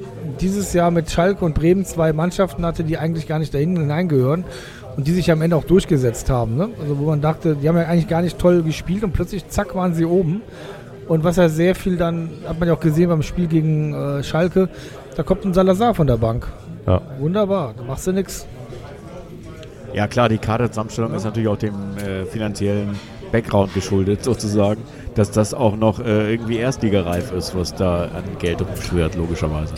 dieses 0.43 0.73
Jahr 0.73 0.91
mit 0.91 1.09
Schalke 1.09 1.45
und 1.45 1.55
Bremen 1.55 1.85
zwei 1.85 2.11
Mannschaften 2.11 2.65
hatte, 2.65 2.83
die 2.83 2.97
eigentlich 2.97 3.27
gar 3.27 3.39
nicht 3.39 3.53
dahin 3.53 3.77
hineingehören 3.77 4.43
und 4.97 5.07
die 5.07 5.11
sich 5.11 5.31
am 5.31 5.41
Ende 5.41 5.55
auch 5.55 5.63
durchgesetzt 5.63 6.29
haben. 6.29 6.57
Ne? 6.57 6.69
Also 6.81 6.99
wo 6.99 7.05
man 7.05 7.21
dachte, 7.21 7.55
die 7.55 7.67
haben 7.67 7.77
ja 7.77 7.85
eigentlich 7.85 8.09
gar 8.09 8.21
nicht 8.21 8.37
toll 8.37 8.61
gespielt 8.61 9.03
und 9.03 9.13
plötzlich 9.13 9.47
zack 9.47 9.73
waren 9.73 9.93
sie 9.93 10.05
oben. 10.05 10.41
Und 11.07 11.23
was 11.23 11.37
ja 11.37 11.49
sehr 11.49 11.75
viel 11.75 11.97
dann, 11.97 12.29
hat 12.47 12.59
man 12.59 12.67
ja 12.67 12.75
auch 12.75 12.79
gesehen 12.79 13.09
beim 13.09 13.23
Spiel 13.23 13.47
gegen 13.47 13.93
äh, 13.93 14.23
Schalke, 14.23 14.69
da 15.15 15.23
kommt 15.23 15.45
ein 15.45 15.53
Salazar 15.53 15.93
von 15.93 16.07
der 16.07 16.17
Bank. 16.17 16.47
ja, 16.87 17.01
Wunderbar, 17.19 17.73
da 17.77 17.83
machst 17.83 18.07
du 18.07 18.11
nichts. 18.11 18.45
Ja 19.93 20.07
klar, 20.07 20.27
die 20.27 20.39
Kaderzusammenstellung 20.39 21.13
ist 21.13 21.23
natürlich 21.23 21.49
auch 21.49 21.57
dem 21.57 21.75
äh, 21.97 22.25
finanziellen 22.25 22.99
Background 23.31 23.73
geschuldet, 23.73 24.23
sozusagen, 24.23 24.81
dass 25.15 25.31
das 25.31 25.53
auch 25.53 25.77
noch 25.77 25.99
äh, 25.99 26.31
irgendwie 26.31 26.57
erstligareif 26.57 27.31
ist, 27.31 27.55
was 27.55 27.75
da 27.75 28.05
an 28.05 28.23
Geld 28.39 28.61
rumschwirrt, 28.61 29.15
logischerweise. 29.15 29.75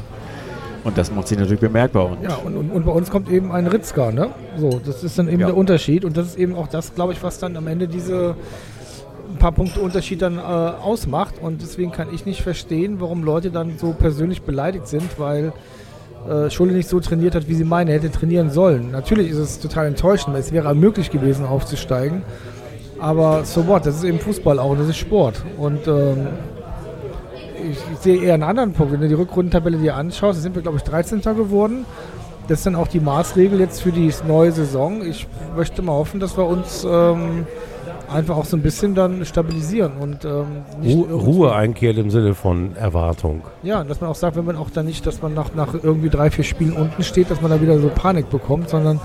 Und 0.86 0.98
das 0.98 1.12
macht 1.12 1.28
sich 1.28 1.38
natürlich 1.38 1.60
bemerkbar. 1.60 2.12
Und 2.12 2.24
Ja, 2.24 2.36
und, 2.36 2.56
und, 2.56 2.69
und 2.71 2.86
bei 2.86 2.91
uns 2.91 3.10
kommt 3.10 3.30
eben 3.30 3.52
ein 3.52 3.67
Ritzka, 3.67 4.12
ne? 4.12 4.30
So, 4.58 4.80
das 4.86 5.04
ist 5.04 5.17
dann 5.19 5.28
eben 5.28 5.41
Ja. 5.41 5.48
der 5.48 5.58
Unterschied. 5.58 6.06
Und 6.06 6.15
das 6.15 6.28
ist 6.28 6.38
eben 6.38 6.56
auch 6.56 6.67
das, 6.67 6.93
glaube 6.95 7.12
ich, 7.12 7.21
was 7.24 7.39
dann 7.39 7.58
am 7.58 7.67
Ende 7.67 7.88
diese 7.88 8.36
ein 9.32 9.38
paar 9.39 9.52
Punkte 9.52 9.82
Unterschied 9.82 10.21
dann 10.21 10.38
äh, 10.38 10.41
ausmacht. 10.41 11.36
Und 11.41 11.62
deswegen 11.62 11.91
kann 11.91 12.08
ich 12.13 12.26
nicht 12.26 12.41
verstehen, 12.43 12.98
warum 13.00 13.24
Leute 13.24 13.50
dann 13.50 13.78
so 13.78 13.91
persönlich 13.93 14.43
beleidigt 14.43 14.88
sind, 14.88 15.19
weil 15.19 15.52
äh, 16.30 16.50
Schule 16.52 16.71
nicht 16.74 16.88
so 16.88 17.00
trainiert 17.00 17.34
hat, 17.36 17.48
wie 17.50 17.56
sie 17.56 17.63
meinen, 17.65 17.88
er 17.88 17.95
hätte 17.95 18.12
trainieren 18.12 18.52
sollen. 18.52 18.91
Natürlich 18.91 19.30
ist 19.32 19.38
es 19.38 19.60
total 19.60 19.88
enttäuschend, 19.88 20.34
weil 20.36 20.41
es 20.41 20.52
wäre 20.52 20.74
möglich 20.76 21.10
gewesen, 21.10 21.45
aufzusteigen. 21.45 22.21
Aber 23.00 23.43
so 23.43 23.67
what, 23.67 23.86
das 23.88 23.95
ist 23.98 24.04
eben 24.04 24.19
Fußball 24.19 24.60
auch, 24.60 24.78
das 24.78 24.88
ist 24.88 24.98
Sport. 24.98 25.43
Und 25.58 25.88
ähm, 25.88 26.28
ich, 27.71 27.78
ich 27.93 27.99
sehe 27.99 28.21
eher 28.21 28.34
einen 28.36 28.43
anderen 28.43 28.73
Punkt. 28.73 28.93
Wenn 28.93 29.01
du 29.01 29.08
die 29.08 29.13
Rückrundentabelle 29.13 29.78
dir 29.78 29.95
anschaust, 29.95 30.41
sind 30.41 30.56
wir, 30.56 30.62
glaube 30.62 30.78
ich, 30.78 30.84
13. 30.84 31.21
geworden. 31.21 31.86
Das 32.47 32.60
ist 32.60 32.65
dann 32.67 32.75
auch 32.75 32.88
die 32.88 32.99
Maßregel 32.99 33.60
jetzt 33.60 33.82
für 33.82 33.91
die 33.91 34.12
neue 34.28 34.51
Saison. 34.51 35.01
Ich 35.04 35.28
möchte 35.56 35.82
mal 35.82 35.93
hoffen, 35.93 36.19
dass 36.19 36.38
wir 36.38 36.45
uns 36.45 36.86
ähm, 36.88 37.47
einfach 38.08 38.38
auch 38.38 38.45
so 38.45 38.56
ein 38.56 38.62
bisschen 38.62 38.93
dann 38.93 39.25
stabilisieren 39.25 39.93
und 39.99 40.25
ähm, 40.25 40.45
nicht 40.80 40.95
Ru 40.95 41.06
irgendwie- 41.10 41.25
Ruhe 41.25 41.56
einkehrt 41.56 41.97
im 41.97 42.12
Sinne 42.12 42.36
von 42.36 42.75
Erwartung. 42.75 43.41
Ja, 43.63 43.84
dass 43.84 43.99
man 43.99 44.12
auch 44.12 44.15
sagt, 44.15 44.36
wenn 44.36 44.45
man 44.45 44.58
auch 44.58 44.69
dann 44.69 44.86
nicht, 44.86 45.08
dass 45.08 45.23
man 45.23 45.34
nach, 45.34 45.56
nach 45.56 45.73
irgendwie 45.73 46.10
drei, 46.10 46.30
vier 46.30 46.43
Spielen 46.43 46.73
unten 46.73 47.04
steht, 47.04 47.32
dass 47.32 47.41
man 47.41 47.49
da 47.49 47.60
wieder 47.62 47.80
so 47.80 47.89
Panik 47.89 48.30
bekommt, 48.30 48.69
sondern 48.69 48.99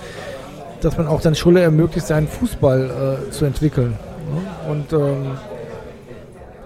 dass 0.83 0.99
man 0.99 1.07
auch 1.07 1.23
dann 1.23 1.35
Schulle 1.35 1.61
ermöglicht, 1.63 2.07
seinen 2.07 2.29
Fußball 2.29 3.27
äh, 3.27 3.31
zu 3.31 3.47
entwickeln. 3.47 3.95
Ne? 4.35 4.71
Und 4.71 4.93
ähm, 4.93 5.33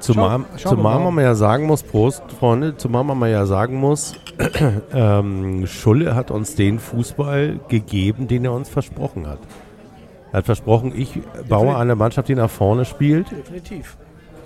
Zumal, 0.04 0.40
Schau- 0.56 0.70
zumal 0.70 0.98
mal. 1.00 1.10
man 1.10 1.24
ja 1.24 1.34
sagen 1.34 1.66
muss, 1.66 1.82
Prost, 1.82 2.22
Freunde, 2.38 2.76
zumal 2.76 3.04
man 3.04 3.30
ja 3.30 3.46
sagen 3.46 3.76
muss, 3.76 4.14
ähm, 4.94 5.66
Schulle 5.66 6.14
hat 6.14 6.30
uns 6.30 6.54
den 6.54 6.78
Fußball 6.78 7.60
gegeben, 7.68 8.26
den 8.28 8.44
er 8.44 8.52
uns 8.52 8.68
versprochen 8.68 9.26
hat. 9.26 9.38
Er 10.32 10.38
hat 10.38 10.46
versprochen, 10.46 10.92
ich 10.96 11.20
baue 11.48 11.76
eine 11.76 11.94
Mannschaft, 11.94 12.28
die 12.28 12.34
nach 12.34 12.50
vorne 12.50 12.84
spielt 12.84 13.30
definitiv. 13.30 13.96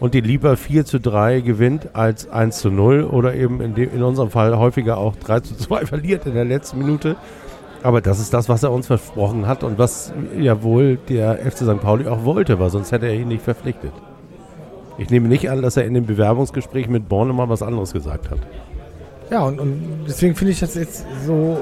und 0.01 0.13
die 0.15 0.21
lieber 0.21 0.57
4 0.57 0.85
zu 0.85 1.01
3 1.01 1.41
gewinnt 1.41 1.89
als 1.95 2.29
1 2.31 2.59
zu 2.59 2.71
0 2.71 3.05
oder 3.05 3.35
eben 3.35 3.61
in, 3.61 3.75
dem, 3.75 3.95
in 3.95 4.03
unserem 4.03 4.31
Fall 4.31 4.57
häufiger 4.59 4.99
auch 4.99 5.17
3 5.17 5.41
zu 5.41 5.57
2 5.57 5.87
verliert 5.87 6.27
in 6.27 6.35
der 6.35 6.45
letzten 6.45 6.79
Minute. 6.79 7.17
Aber 7.83 8.01
das 8.01 8.19
ist 8.19 8.35
das, 8.35 8.49
was 8.49 8.65
er 8.65 8.73
uns 8.73 8.87
versprochen 8.89 9.47
hat 9.47 9.63
und 9.65 9.79
was 9.79 10.13
ja 10.39 10.63
wohl 10.63 10.97
der 11.09 11.37
FC 11.39 11.59
St. 11.59 11.81
Pauli 11.81 12.07
auch 12.09 12.25
wollte, 12.25 12.59
weil 12.59 12.71
sonst 12.71 12.91
hätte 12.93 13.07
er 13.07 13.15
ihn 13.15 13.29
nicht 13.29 13.43
verpflichtet. 13.45 13.93
Ich 14.99 15.11
nehme 15.11 15.29
nicht 15.29 15.49
an, 15.51 15.63
dass 15.63 15.77
er 15.77 15.85
in 15.85 15.95
dem 15.95 16.07
Bewerbungsgespräch 16.07 16.89
mit 16.89 17.09
Borne 17.09 17.33
mal 17.33 17.49
was 17.49 17.63
anderes 17.63 17.93
gesagt 17.93 18.31
hat. 18.31 18.39
Ja, 19.31 19.43
und, 19.45 19.61
und 19.61 20.05
deswegen 20.09 20.35
finde 20.35 20.53
ich 20.53 20.61
das 20.61 20.75
jetzt 20.75 21.05
so 21.27 21.59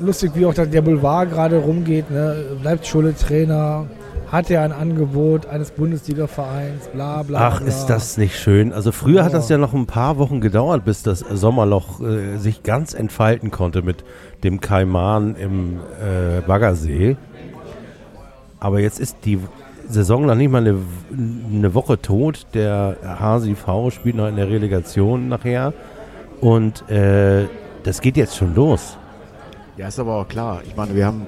äh, 0.00 0.04
lustig, 0.04 0.32
wie 0.34 0.44
auch 0.44 0.54
der, 0.54 0.82
Boulevard 0.82 1.30
gerade 1.30 1.56
rumgeht. 1.56 2.10
Ne? 2.10 2.36
Bleibt 2.60 2.86
Schule 2.86 3.14
Trainer, 3.14 3.86
hat 4.30 4.50
er 4.50 4.62
ein 4.62 4.72
Angebot 4.72 5.46
eines 5.46 5.70
Bundesliga-Vereins, 5.70 6.88
bla 6.92 7.22
bla. 7.22 7.48
Ach, 7.48 7.60
bla. 7.60 7.68
ist 7.68 7.86
das 7.86 8.18
nicht 8.18 8.36
schön. 8.36 8.72
Also 8.72 8.90
früher 8.90 9.24
hat 9.24 9.32
Ja. 9.32 9.38
das 9.38 9.48
ja 9.48 9.56
noch 9.56 9.72
ein 9.72 9.86
paar 9.86 10.18
Wochen 10.18 10.40
gedauert, 10.40 10.84
bis 10.84 11.02
das 11.04 11.20
Sommerloch 11.20 12.00
äh, 12.00 12.36
sich 12.38 12.64
ganz 12.64 12.92
entfalten 12.92 13.52
konnte 13.52 13.82
mit 13.82 14.04
dem 14.42 14.60
Kaiman 14.60 15.36
im 15.36 15.76
äh, 16.02 16.40
Baggersee. 16.44 17.16
Aber 18.58 18.80
jetzt 18.80 18.98
ist 18.98 19.18
die 19.24 19.38
Saison 19.88 20.26
noch 20.26 20.34
nicht 20.34 20.50
mal 20.50 20.58
eine, 20.58 20.76
eine 21.52 21.74
Woche 21.74 22.00
tot. 22.00 22.46
Der 22.54 22.96
HSV 23.02 23.94
spielt 23.94 24.16
noch 24.16 24.28
in 24.28 24.36
der 24.36 24.48
Relegation 24.48 25.28
nachher. 25.28 25.72
Und 26.40 26.88
äh, 26.90 27.46
das 27.82 28.00
geht 28.00 28.16
jetzt 28.16 28.36
schon 28.36 28.54
los. 28.54 28.96
Ja, 29.76 29.88
ist 29.88 29.98
aber 29.98 30.16
auch 30.16 30.28
klar. 30.28 30.62
Ich 30.66 30.76
meine, 30.76 30.94
wir 30.94 31.06
haben, 31.06 31.26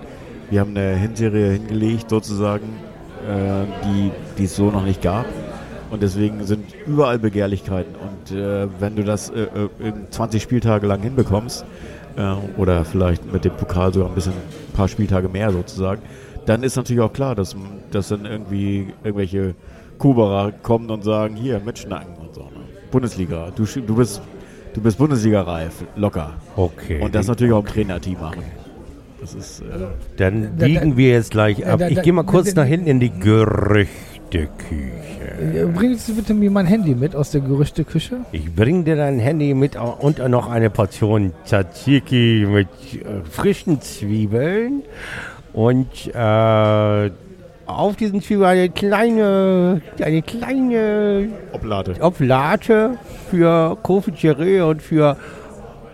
wir 0.51 0.61
haben 0.61 0.77
eine 0.77 0.97
Hinserie 0.97 1.53
hingelegt, 1.53 2.11
sozusagen, 2.11 2.67
äh, 3.27 3.65
die, 3.85 4.11
die 4.39 4.45
es 4.45 4.57
so 4.57 4.71
noch 4.71 4.85
nicht 4.85 5.03
gab. 5.03 5.27
Und 5.91 6.03
deswegen 6.03 6.45
sind 6.45 6.67
überall 6.87 7.19
Begehrlichkeiten. 7.19 7.95
Und 7.95 8.37
äh, 8.37 8.69
wenn 8.79 8.97
du 8.97 9.05
das 9.05 9.31
äh, 9.31 9.43
äh, 9.43 9.69
in 9.89 10.11
20 10.11 10.43
Spieltage 10.43 10.87
lang 10.87 11.03
hinbekommst, 11.03 11.65
äh, 12.17 12.35
oder 12.59 12.85
vielleicht 12.85 13.33
mit 13.33 13.45
dem 13.45 13.53
Pokal 13.57 13.93
sogar 13.93 14.09
ein 14.09 14.15
bisschen 14.15 14.33
ein 14.33 14.73
paar 14.75 14.89
Spieltage 14.89 15.29
mehr 15.29 15.51
sozusagen, 15.53 16.03
dann 16.49 16.63
ist 16.63 16.77
natürlich 16.77 17.03
auch 17.03 17.13
klar, 17.13 17.35
dass, 17.35 17.55
dass 17.91 18.09
dann 18.09 18.25
irgendwie 18.25 18.89
irgendwelche 19.05 19.55
Kuberer 19.99 20.53
kommen 20.63 20.91
und 20.91 21.05
sagen, 21.05 21.35
hier, 21.37 21.61
mitschnacken 21.65 22.15
und 22.21 22.35
so. 22.35 22.43
Ne? 22.43 22.51
Bundesliga, 22.91 23.51
du, 23.55 23.65
du 23.65 23.95
bist, 23.97 24.23
du 24.75 24.81
bist 24.81 24.97
Bundesliga-reif, 24.99 25.85
locker. 25.97 26.33
Okay. 26.57 27.01
Und 27.01 27.15
das 27.15 27.27
natürlich 27.27 27.53
auch 27.53 27.61
im 27.61 27.67
Trainerteam 27.67 28.21
machen. 28.21 28.43
Das 29.21 29.35
ist, 29.35 29.61
äh, 29.61 29.65
Dann 30.17 30.43
Da- 30.43 30.49
da- 30.59 30.67
biegen 30.67 30.97
wir 30.97 31.11
jetzt 31.11 31.33
gleich 31.33 31.67
ab. 31.67 31.81
da- 31.81 31.89
Ich 31.89 32.01
gehe 32.03 32.13
mal 32.13 32.23
kurz 32.23 32.55
da- 32.55 32.63
nach 32.63 32.69
hinten 32.69 32.87
in 32.87 33.01
die 33.01 33.11
Gerüchteküche. 33.11 34.93
Äh, 35.41 35.67
Bringen 35.67 35.97
Sie 35.97 36.13
bitte 36.13 36.35
mir 36.35 36.51
mein 36.51 36.67
Handy 36.67 36.95
mit 36.95 37.17
aus 37.17 37.31
der 37.33 37.41
Gerüchteküche. 37.41 38.19
Ich 38.33 38.55
bring 38.55 38.85
dir 38.85 38.95
dein 38.97 39.19
Handy 39.19 39.55
mit 39.55 39.77
und 39.77 40.19
noch 40.29 40.49
eine 40.49 40.71
Portion 40.71 41.33
Tzatziki 41.45 42.47
mit 42.49 42.69
äh, 42.95 43.25
frischen 43.29 43.81
Zwiebeln 43.81 44.83
und 45.59 46.15
äh, 46.15 47.11
auf 47.67 47.97
diesen 47.97 48.23
Zwiebeln 48.23 48.49
eine 48.49 48.69
kleine, 48.69 49.83
eine 50.01 50.23
kleine 50.23 51.31
Oblate. 51.53 51.97
Oblate 52.01 52.97
für 53.29 53.77
Confiture 53.83 54.67
und 54.67 54.81
für 54.81 55.17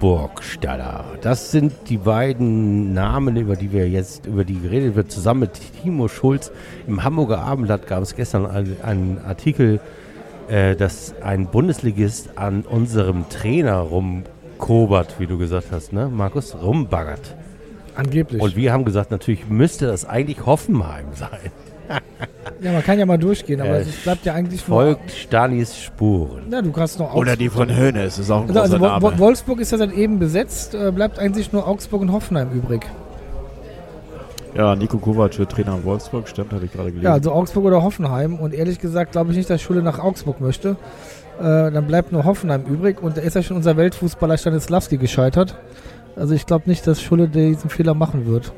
Burgstaller. 0.01 1.07
Das 1.23 1.51
sind 1.51 1.73
die 1.89 1.97
beiden 1.97 2.93
Namen, 2.93 3.39
über 3.39 3.57
die 3.57 3.73
wir 3.73 3.89
jetzt, 3.89 4.27
über 4.27 4.45
die 4.45 4.61
geredet 4.61 4.97
wird, 4.97 5.11
zusammen 5.11 5.41
mit 5.41 5.53
Timo 5.83 6.09
Schulz. 6.09 6.53
Im 6.87 7.03
Hamburger 7.03 7.39
Abendblatt 7.39 7.87
gab 7.87 8.03
es 8.03 8.15
gestern 8.15 8.45
einen, 8.45 8.77
einen 8.83 9.19
Artikel, 9.27 9.81
äh, 10.49 10.77
dass 10.77 11.15
ein 11.23 11.47
Bundesligist 11.47 12.37
an 12.37 12.65
unserem 12.69 13.31
Trainer 13.31 13.79
rumkobert, 13.79 15.19
wie 15.19 15.27
du 15.27 15.39
gesagt 15.39 15.69
hast, 15.73 15.95
ne, 15.95 16.11
Markus? 16.13 16.55
Rumbaggert. 16.55 17.35
Angeblich. 17.97 18.43
Und 18.43 18.57
wir 18.57 18.73
haben 18.73 18.85
gesagt, 18.85 19.11
natürlich 19.11 19.49
müsste 19.49 19.87
das 19.87 20.05
eigentlich 20.05 20.45
Hoffenheim 20.47 21.07
sein. 21.15 21.53
ja, 22.63 22.73
man 22.73 22.83
kann 22.83 22.99
ja 22.99 23.07
mal 23.07 23.19
durchgehen, 23.19 23.61
aber 23.61 23.77
Äh, 23.79 23.83
es 23.83 23.97
bleibt 24.03 24.25
ja 24.25 24.33
eigentlich 24.35 24.63
Folgt 24.63 25.11
Stanis 25.13 25.79
Spuren. 25.79 26.51
Ja, 26.51 26.63
du 26.63 26.73
kannst 26.73 26.99
noch 26.99 27.15
Oder 27.15 27.37
die 27.37 27.49
von 27.51 27.69
Hönes, 27.75 28.19
ist 28.19 28.31
auch 28.31 28.43
ein 28.43 28.49
Also, 28.49 28.61
also 28.61 28.79
großer 28.79 29.03
Wo- 29.03 29.07
Name. 29.11 29.19
Wolfsburg 29.19 29.61
ist 29.61 29.71
ja 29.73 29.79
seit 29.79 29.93
eben 29.93 30.19
besetzt, 30.19 30.75
äh, 30.75 30.91
bleibt 30.91 31.19
eigentlich 31.19 31.53
nur 31.53 31.69
Augsburg 31.69 32.01
und 32.03 32.11
Hoffenheim 32.13 32.51
übrig. 32.53 32.87
Ja, 34.57 34.77
Nico 34.77 34.99
Kovac 34.99 35.37
wird 35.39 35.51
Trainer 35.51 35.75
in 35.77 35.85
Wolfsburg, 35.85 36.29
stimmt, 36.29 36.53
hatte 36.53 36.65
ich 36.65 36.73
gerade 36.73 36.89
gelesen. 36.91 37.05
Ja, 37.05 37.13
also 37.15 37.33
Augsburg 37.33 37.65
oder 37.65 37.83
Hoffenheim. 37.83 38.37
Und 38.37 38.55
ehrlich 38.55 38.79
gesagt 38.79 39.13
glaube 39.13 39.33
ich 39.33 39.37
nicht, 39.37 39.51
dass 39.51 39.61
Schule 39.61 39.83
nach 39.83 39.99
Augsburg 39.99 40.41
möchte. 40.41 40.77
Äh, 41.41 41.43
dann 41.73 41.87
bleibt 41.89 42.13
nur 42.13 42.25
Hoffenheim 42.25 42.63
übrig. 42.63 43.03
Und 43.03 43.17
da 43.17 43.21
ist 43.21 43.35
ja 43.35 43.43
schon 43.43 43.57
unser 43.57 43.77
Weltfußballer 43.77 44.39
Stanislavski 44.39 44.97
gescheitert. 44.97 45.57
Also 46.17 46.35
ich 46.35 46.47
glaube 46.47 46.69
nicht, 46.69 46.87
dass 46.87 47.03
Schule 47.03 47.29
diesen 47.29 47.71
Fehler 47.71 47.95
machen 47.95 48.27
wird. 48.27 48.53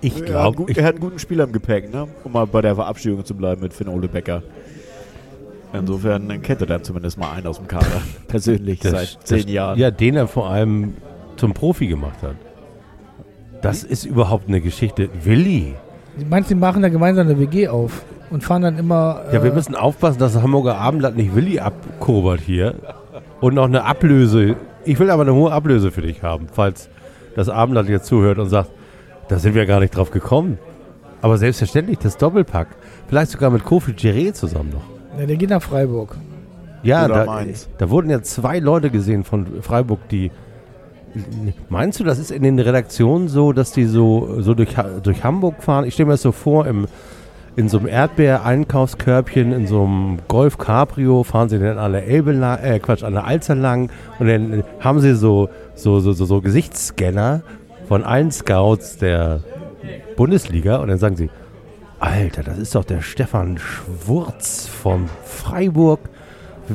Ich 0.00 0.20
er, 0.20 0.26
glaube, 0.26 0.64
ich, 0.68 0.76
er 0.78 0.84
hat 0.84 0.94
einen 0.94 1.00
guten 1.00 1.18
Spieler 1.18 1.44
im 1.44 1.52
Gepäck, 1.52 1.92
ne? 1.92 2.06
um 2.24 2.32
mal 2.32 2.46
bei 2.46 2.60
der 2.60 2.74
Verabschiedung 2.74 3.24
zu 3.24 3.34
bleiben 3.34 3.62
mit 3.62 3.72
Finn 3.72 3.88
Ole 3.88 4.08
Becker. 4.08 4.42
Insofern 5.72 6.40
kennt 6.42 6.60
er 6.60 6.66
dann 6.66 6.84
zumindest 6.84 7.18
mal 7.18 7.32
einen 7.32 7.46
aus 7.46 7.58
dem 7.58 7.66
Kader. 7.66 8.02
Persönlich 8.28 8.80
Das- 8.80 8.92
seit 8.92 9.18
zehn 9.26 9.42
das, 9.42 9.50
Jahren. 9.50 9.78
Ja, 9.78 9.90
den 9.90 10.16
er 10.16 10.28
vor 10.28 10.48
allem 10.48 10.94
zum 11.36 11.52
Profi 11.52 11.86
gemacht 11.86 12.22
hat. 12.22 12.36
Das 13.60 13.82
ist 13.82 14.04
überhaupt 14.04 14.48
eine 14.48 14.60
Geschichte. 14.60 15.08
Willi. 15.24 15.74
Meinst, 16.28 16.50
die 16.50 16.54
machen 16.54 16.82
da 16.82 16.90
gemeinsam 16.90 17.26
eine 17.26 17.38
WG 17.40 17.68
auf 17.68 18.04
und 18.30 18.44
fahren 18.44 18.62
dann 18.62 18.78
immer. 18.78 19.22
Ja, 19.32 19.42
wir 19.42 19.50
äh, 19.50 19.54
müssen 19.54 19.74
aufpassen, 19.74 20.18
dass 20.18 20.34
das 20.34 20.42
Hamburger 20.42 20.76
Abendblatt 20.76 21.16
nicht 21.16 21.34
Willi 21.34 21.58
abkobert 21.58 22.40
hier. 22.40 22.74
Und 23.40 23.54
noch 23.54 23.64
eine 23.64 23.84
Ablöse. 23.84 24.56
Ich 24.84 24.98
will 24.98 25.10
aber 25.10 25.22
eine 25.22 25.34
hohe 25.34 25.52
Ablöse 25.52 25.90
für 25.90 26.02
dich 26.02 26.22
haben, 26.22 26.46
falls 26.52 26.88
das 27.36 27.48
Abendblatt 27.48 27.88
jetzt 27.88 28.06
zuhört 28.06 28.38
und 28.38 28.48
sagt, 28.48 28.70
da 29.28 29.38
sind 29.38 29.54
wir 29.54 29.66
gar 29.66 29.80
nicht 29.80 29.96
drauf 29.96 30.10
gekommen. 30.10 30.58
Aber 31.22 31.38
selbstverständlich, 31.38 31.98
das 31.98 32.18
Doppelpack. 32.18 32.68
Vielleicht 33.08 33.30
sogar 33.30 33.50
mit 33.50 33.64
Kofi 33.64 33.92
Giré 33.92 34.32
zusammen 34.34 34.70
noch. 34.70 35.18
Ja, 35.18 35.26
der 35.26 35.36
geht 35.36 35.50
nach 35.50 35.62
Freiburg. 35.62 36.16
Ja, 36.82 37.06
Oder 37.06 37.14
da, 37.14 37.24
Mainz. 37.24 37.68
da 37.78 37.88
wurden 37.88 38.10
ja 38.10 38.22
zwei 38.22 38.58
Leute 38.58 38.90
gesehen 38.90 39.24
von 39.24 39.62
Freiburg, 39.62 40.06
die. 40.10 40.30
Meinst 41.68 42.00
du, 42.00 42.04
das 42.04 42.18
ist 42.18 42.30
in 42.30 42.42
den 42.42 42.58
Redaktionen 42.58 43.28
so, 43.28 43.52
dass 43.52 43.72
die 43.72 43.86
so, 43.86 44.42
so 44.42 44.52
durch, 44.52 44.74
durch 45.02 45.24
Hamburg 45.24 45.62
fahren? 45.62 45.86
Ich 45.86 45.94
stelle 45.94 46.08
mir 46.08 46.14
das 46.14 46.22
so 46.22 46.32
vor, 46.32 46.66
im, 46.66 46.86
in 47.56 47.68
so 47.68 47.78
einem 47.78 47.86
Erdbeer-Einkaufskörbchen, 47.86 49.52
in 49.52 49.66
so 49.66 49.84
einem 49.84 50.18
Golf 50.28 50.58
Cabrio 50.58 51.22
fahren 51.22 51.48
sie 51.48 51.58
dann 51.58 51.78
an 51.78 51.92
der 51.92 52.06
Elbe 52.06 52.32
lang, 52.32 52.58
äh, 52.60 52.78
Quatsch, 52.80 53.04
an 53.04 53.12
der 53.12 53.24
Alster 53.24 53.54
lang 53.54 53.90
und 54.18 54.26
dann 54.26 54.64
haben 54.80 55.00
sie 55.00 55.14
so, 55.14 55.48
so, 55.74 56.00
so, 56.00 56.12
so, 56.12 56.24
so 56.24 56.40
Gesichtsscanner 56.40 57.42
von 57.88 58.02
allen 58.02 58.32
Scouts 58.32 58.98
der 58.98 59.40
Bundesliga 60.16 60.78
und 60.78 60.88
dann 60.88 60.98
sagen 60.98 61.16
sie, 61.16 61.30
Alter, 62.00 62.42
das 62.42 62.58
ist 62.58 62.74
doch 62.74 62.84
der 62.84 63.00
Stefan 63.00 63.58
Schwurz 63.58 64.66
von 64.66 65.08
Freiburg. 65.24 66.00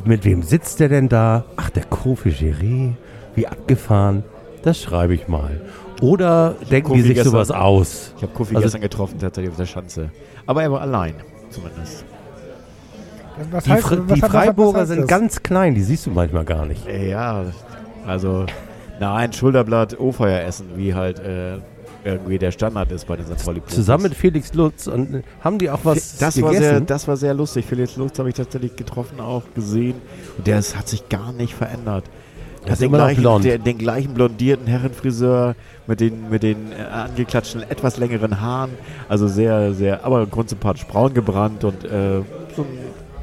Mit 0.05 0.23
wem 0.25 0.43
sitzt 0.43 0.79
der 0.79 0.89
denn 0.89 1.09
da? 1.09 1.45
Ach, 1.55 1.69
der 1.69 1.83
Kofi 1.83 2.29
Giré. 2.29 2.93
Wie 3.35 3.47
abgefahren. 3.47 4.23
Das 4.63 4.81
schreibe 4.81 5.13
ich 5.13 5.27
mal. 5.27 5.61
Oder 6.01 6.55
denken 6.71 6.93
die 6.93 7.01
sich 7.01 7.13
gestern- 7.15 7.31
sowas 7.31 7.51
aus? 7.51 8.13
Ich 8.17 8.23
habe 8.23 8.33
Kofi 8.33 8.55
Also- 8.55 8.65
gestern 8.65 8.81
getroffen, 8.81 9.19
tatsächlich 9.19 9.51
auf 9.51 9.57
der 9.57 9.65
Schanze. 9.65 10.11
Aber 10.45 10.63
er 10.63 10.71
war 10.71 10.81
allein, 10.81 11.13
zumindest. 11.49 12.05
Was 13.51 13.63
Die, 13.63 13.71
heißt- 13.71 13.81
Fre 13.81 13.97
die 13.97 14.09
was- 14.09 14.21
was 14.21 14.31
Freiburger 14.31 14.79
heißt 14.79 14.87
sind 14.89 15.01
das? 15.01 15.07
ganz 15.07 15.41
klein, 15.43 15.73
die 15.75 15.81
siehst 15.83 16.05
du 16.05 16.11
manchmal 16.11 16.43
gar 16.45 16.65
nicht. 16.65 16.85
Ja, 16.87 17.45
also, 18.05 18.45
nein, 18.99 19.31
Schulterblatt, 19.31 19.97
O-Feuer 19.99 20.41
essen, 20.41 20.67
wie 20.75 20.93
halt 20.93 21.19
äh, 21.19 21.57
irgendwie 22.03 22.37
der 22.37 22.51
Standard 22.51 22.91
ist 22.91 23.07
bei 23.07 23.15
den 23.17 23.25
St. 23.25 23.43
Pauli. 23.45 23.61
Zusammen 23.67 24.03
mit 24.03 24.15
Felix 24.15 24.53
Lutz 24.53 24.87
und 24.87 25.15
äh, 25.15 25.21
haben 25.41 25.57
die 25.57 25.69
auch 25.69 25.79
was 25.83 26.17
das 26.17 26.41
war, 26.41 26.51
gegessen? 26.51 26.69
sehr, 26.69 26.81
das 26.81 27.07
war 27.07 27.17
sehr 27.17 27.33
lustig. 27.33 27.65
Felix 27.65 27.95
Lutz 27.97 28.19
habe 28.19 28.29
ich 28.29 28.35
tatsächlich 28.35 28.75
getroffen, 28.75 29.19
auch 29.21 29.43
gesehen. 29.55 29.95
Und 30.37 30.47
der 30.47 30.59
ist, 30.59 30.77
hat 30.77 30.87
sich 30.89 31.07
gar 31.09 31.31
nicht 31.33 31.53
verändert. 31.53 32.05
Er 32.69 32.73
ist 32.73 32.81
den, 32.81 32.87
immer 32.89 32.97
noch 32.99 33.05
gleichen, 33.05 33.21
blond. 33.21 33.45
der, 33.45 33.57
den 33.57 33.77
gleichen 33.77 34.13
blondierten 34.13 34.67
Herrenfriseur 34.67 35.55
mit 35.87 35.99
den, 35.99 36.29
mit 36.29 36.43
den 36.43 36.71
äh, 36.71 36.83
angeklatschten, 36.91 37.63
etwas 37.63 37.97
längeren 37.97 38.39
Haaren. 38.41 38.71
Also 39.07 39.27
sehr, 39.27 39.73
sehr, 39.73 40.05
aber 40.05 40.25
grundsympathisch 40.27 40.85
braun 40.87 41.13
gebrannt 41.13 41.63
und 41.63 41.83
äh, 41.83 42.21
so 42.55 42.61
ein 42.63 42.67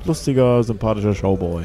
lustiger, 0.05 0.63
sympathischer 0.63 1.15
Showboy, 1.15 1.65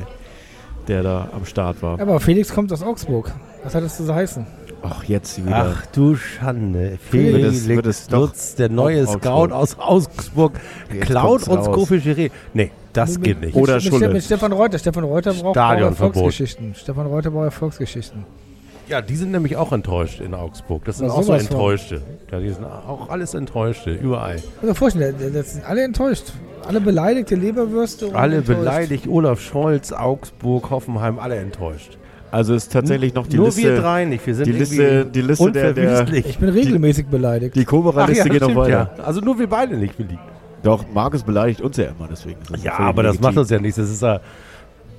der 0.88 1.04
da 1.04 1.30
am 1.36 1.46
Start 1.46 1.82
war. 1.82 2.00
Aber 2.00 2.20
Felix 2.20 2.54
kommt 2.54 2.72
aus 2.72 2.84
Augsburg. 2.84 3.32
Was 3.64 3.76
hat 3.76 3.84
das 3.84 3.98
zu 3.98 4.14
heißen? 4.14 4.46
Ach, 4.84 5.04
jetzt 5.04 5.38
wieder. 5.46 5.76
Ach 5.78 5.86
du 5.88 6.16
Schande. 6.16 6.92
Wird 6.92 7.00
Felix 7.02 7.48
es- 7.58 7.68
wird 7.68 7.86
es 7.86 8.10
Lutz, 8.10 8.56
der 8.56 8.70
neue 8.70 9.06
Scout 9.06 9.52
aus 9.54 9.78
Augsburg, 9.78 10.54
klaut 11.02 11.48
uns. 11.48 11.68
Kofi 11.68 11.98
Giré. 11.98 12.32
Nee, 12.56 12.72
das 12.94 13.16
Mit- 13.16 13.24
geht 13.24 13.42
nicht. 13.42 13.56
Oder 13.56 13.76
mit, 13.76 13.84
mit, 13.86 13.94
Schulle. 13.94 14.10
Mit 14.10 14.24
Stefan 14.24 14.52
Reuter. 14.54 14.78
Stefan 14.80 15.04
Reuter 15.04 15.34
braucht. 15.34 15.56
Erfolgsgeschichten. 15.58 16.76
Stefan 16.76 17.06
Reuter 17.08 17.32
braucht 17.32 17.46
Erfolgsgeschichten. 17.46 18.26
Ja, 18.88 19.02
die 19.02 19.16
sind 19.16 19.32
nämlich 19.32 19.56
auch 19.56 19.72
enttäuscht 19.72 20.20
in 20.20 20.34
Augsburg. 20.34 20.84
Das 20.84 20.98
sind 20.98 21.08
Ja, 21.08 21.14
auch 21.14 21.24
so. 21.24 21.32
Enttäuschte. 21.32 22.02
Ja, 22.30 22.40
die 22.40 22.50
sind 22.50 22.66
auch 22.66 23.10
alles 23.10 23.34
Enttäuschte, 23.34 23.92
überall. 23.94 24.38
Also 24.62 24.74
vorstellen, 24.74 25.16
das- 25.18 25.32
das 25.34 25.54
sind 25.54 25.66
alle 25.70 25.84
enttäuscht. 25.84 26.34
Alle 26.68 26.82
beleidigte 26.82 27.36
Leberwürste. 27.36 28.08
und 28.08 28.16
Alle 28.16 28.38
enttäuscht. 28.38 28.60
beleidigt, 28.60 29.08
Olaf 29.08 29.40
Scholz, 29.40 29.94
Augsburg, 29.94 30.70
Hoffenheim, 30.70 31.20
alle 31.20 31.36
enttäuscht. 31.38 31.98
Also 32.32 32.54
ist 32.54 32.72
tatsächlich 32.72 33.14
noch 33.14 33.28
die 33.28 33.38
Nur 33.38 33.48
Liste. 33.48 33.64
wir 33.64 33.76
drei 33.82 34.06
nicht. 34.06 34.26
Wir 34.28 34.36
sind 34.36 34.46
die 34.48 34.52
Liste- 34.54 35.06
die 35.06 35.22
Liste 35.22 35.52
der- 35.52 35.74
der-. 35.74 36.08
Ich 36.14 36.38
bin 36.38 36.50
regelmäßig 36.50 37.08
beleidigt. 37.08 37.56
Die 37.56 37.62
Ach 37.62 37.66
Kobra-Liste 37.70 38.28
ja, 38.28 38.34
geht 38.34 38.42
noch 38.42 38.56
weiter. 38.56 38.70
ja. 38.98 39.04
Also 39.04 39.22
nur 39.22 39.38
wir 39.40 39.48
beide 39.48 39.76
nicht, 39.78 39.98
Willi. 40.00 40.18
Doch, 40.64 40.86
Markus 40.94 41.24
beleidigt 41.24 41.62
uns 41.62 41.78
ja 41.78 41.86
immer, 41.86 42.08
deswegen. 42.10 42.40
das 42.50 42.64
Ja, 42.64 42.78
aber 42.78 43.04
das 43.04 43.20
macht 43.20 43.38
uns 43.38 43.50
ja 43.50 43.60
nichts. 43.60 43.78
Das 43.78 43.90
ist 43.90 44.02
ja 44.02 44.20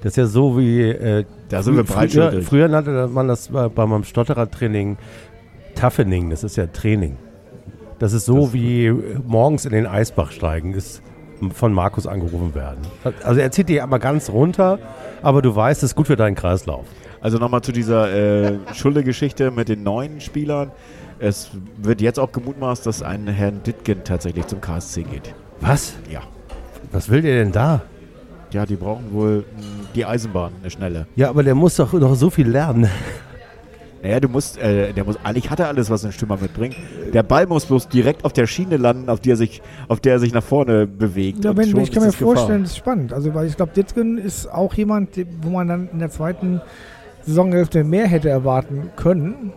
Das 0.02 0.12
ist 0.12 0.16
ja 0.16 0.26
so 0.26 0.58
wie. 0.58 0.82
Äh, 0.82 1.24
Da 1.48 1.62
sind 1.62 1.76
wir 1.76 1.84
früher, 1.84 2.42
früher 2.42 2.68
nannte 2.68 3.08
man 3.08 3.28
das 3.28 3.48
bei, 3.48 3.68
bei 3.68 3.86
meinem 3.86 4.04
Stotterer-Training 4.04 4.96
Toughening. 5.74 6.30
Das 6.30 6.44
ist 6.44 6.56
ja 6.56 6.66
Training. 6.66 7.16
Das 7.98 8.12
ist 8.12 8.24
so 8.24 8.52
wie 8.52 8.92
morgens 9.26 9.64
in 9.64 9.72
den 9.72 9.86
Eisbach 9.86 10.32
steigen, 10.32 10.74
ist 10.74 11.02
von 11.54 11.72
Markus 11.72 12.06
angerufen 12.06 12.54
werden. 12.54 12.78
Also 13.22 13.40
er 13.40 13.50
zieht 13.50 13.68
dich 13.68 13.82
einmal 13.82 13.98
ganz 13.98 14.30
runter, 14.30 14.78
aber 15.22 15.42
du 15.42 15.54
weißt, 15.54 15.82
es 15.82 15.90
ist 15.90 15.96
gut 15.96 16.08
für 16.08 16.16
deinen 16.16 16.34
Kreislauf. 16.34 16.84
Also 17.20 17.38
nochmal 17.38 17.62
zu 17.62 17.70
dieser 17.70 18.12
äh, 18.12 18.58
Schulde-Geschichte 18.74 19.52
mit 19.52 19.68
den 19.68 19.84
neuen 19.84 20.20
Spielern. 20.20 20.72
Es 21.20 21.50
wird 21.76 22.00
jetzt 22.00 22.18
auch 22.18 22.32
gemutmaßt, 22.32 22.84
dass 22.84 23.02
ein 23.02 23.28
Herrn 23.28 23.62
Dittgen 23.62 24.02
tatsächlich 24.02 24.48
zum 24.48 24.60
KSC 24.60 25.04
geht. 25.04 25.32
Was? 25.62 25.94
Ja. 26.10 26.20
Was 26.90 27.08
will 27.08 27.22
der 27.22 27.44
denn 27.44 27.52
da? 27.52 27.82
Ja, 28.50 28.66
die 28.66 28.76
brauchen 28.76 29.12
wohl 29.12 29.38
mh, 29.56 29.62
die 29.94 30.04
Eisenbahn, 30.04 30.52
eine 30.60 30.70
schnelle. 30.70 31.06
Ja, 31.16 31.30
aber 31.30 31.42
der 31.42 31.54
muss 31.54 31.76
doch 31.76 31.92
noch 31.94 32.14
so 32.14 32.28
viel 32.28 32.48
lernen. 32.48 32.88
Naja, 34.02 34.18
du 34.18 34.28
musst, 34.28 34.58
äh, 34.58 34.92
der 34.92 35.04
muss, 35.04 35.16
eigentlich 35.22 35.48
hat 35.48 35.60
er 35.60 35.68
alles, 35.68 35.88
was 35.88 36.04
ein 36.04 36.10
Stürmer 36.10 36.36
mitbringt. 36.36 36.74
Der 37.14 37.22
Ball 37.22 37.46
muss 37.46 37.66
bloß 37.66 37.88
direkt 37.88 38.24
auf 38.24 38.32
der 38.32 38.48
Schiene 38.48 38.76
landen, 38.76 39.08
auf 39.08 39.20
der 39.20 39.34
er 39.34 39.36
sich, 39.36 39.62
auf 39.86 40.00
der 40.00 40.14
er 40.14 40.18
sich 40.18 40.34
nach 40.34 40.42
vorne 40.42 40.88
bewegt. 40.88 41.44
Ja, 41.44 41.50
Und 41.52 41.56
wenn, 41.58 41.70
schon 41.70 41.80
ich 41.80 41.92
kann 41.92 42.04
mir 42.04 42.12
vorstellen, 42.12 42.62
das 42.62 42.72
ist 42.72 42.78
spannend. 42.78 43.12
Also, 43.12 43.32
weil 43.32 43.46
ich 43.46 43.56
glaube, 43.56 43.72
Ditgen 43.72 44.18
ist 44.18 44.52
auch 44.52 44.74
jemand, 44.74 45.10
wo 45.42 45.50
man 45.50 45.68
dann 45.68 45.88
in 45.92 46.00
der 46.00 46.10
zweiten 46.10 46.60
Saisonhälfte 47.24 47.84
mehr 47.84 48.08
hätte 48.08 48.28
erwarten 48.28 48.90
können. 48.96 49.52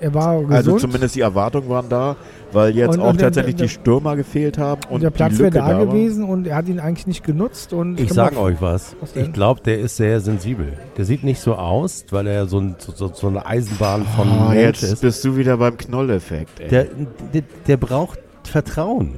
Er 0.00 0.12
war 0.12 0.34
gesund. 0.36 0.52
Also 0.52 0.78
zumindest 0.78 1.14
die 1.14 1.20
Erwartungen 1.20 1.68
waren 1.68 1.88
da, 1.88 2.16
weil 2.52 2.74
jetzt 2.76 2.96
Und- 2.96 3.00
auch 3.00 3.10
und 3.10 3.20
der- 3.20 3.28
tatsächlich 3.28 3.54
der- 3.56 3.66
die 3.66 3.72
Stürmer 3.72 4.16
gefehlt 4.16 4.58
haben 4.58 4.80
und 4.88 4.96
und 4.96 5.02
der 5.02 5.10
Platz 5.10 5.32
die 5.34 5.38
wäre 5.38 5.50
Lücke 5.50 5.58
da, 5.58 5.78
war. 5.78 5.86
gewesen 5.86 6.24
und 6.24 6.46
er 6.46 6.56
hat 6.56 6.68
ihn 6.68 6.80
eigentlich 6.80 7.06
nicht 7.06 7.24
genutzt. 7.24 7.72
Und 7.72 7.98
Ich 8.00 8.12
sage 8.12 8.38
euch 8.38 8.60
was. 8.60 8.96
Was? 9.00 9.16
Ich 9.16 9.32
glaube, 9.32 9.60
der 9.62 9.78
ist 9.78 9.96
sehr 9.96 10.20
sensibel. 10.20 10.72
Der 10.96 11.04
sieht 11.04 11.24
nicht 11.24 11.40
so 11.40 11.54
aus, 11.54 12.04
weil 12.10 12.26
er 12.26 12.46
so, 12.46 12.58
ein, 12.60 12.74
so, 12.78 12.92
so, 12.92 13.10
so 13.14 13.28
eine 13.28 13.46
Eisenbahn 13.46 14.04
von 14.16 14.28
Ah, 14.28 14.48
Mensch 14.50 14.82
jetzt 14.82 14.82
ist. 14.82 15.00
bist 15.00 15.24
du 15.24 15.36
wieder 15.36 15.56
beim 15.56 15.76
Knolleffekt. 15.76 16.60
Ey. 16.60 16.68
Der, 16.68 16.86
der, 17.32 17.42
der 17.66 17.76
braucht 17.76 18.18
Vertrauen. 18.42 19.14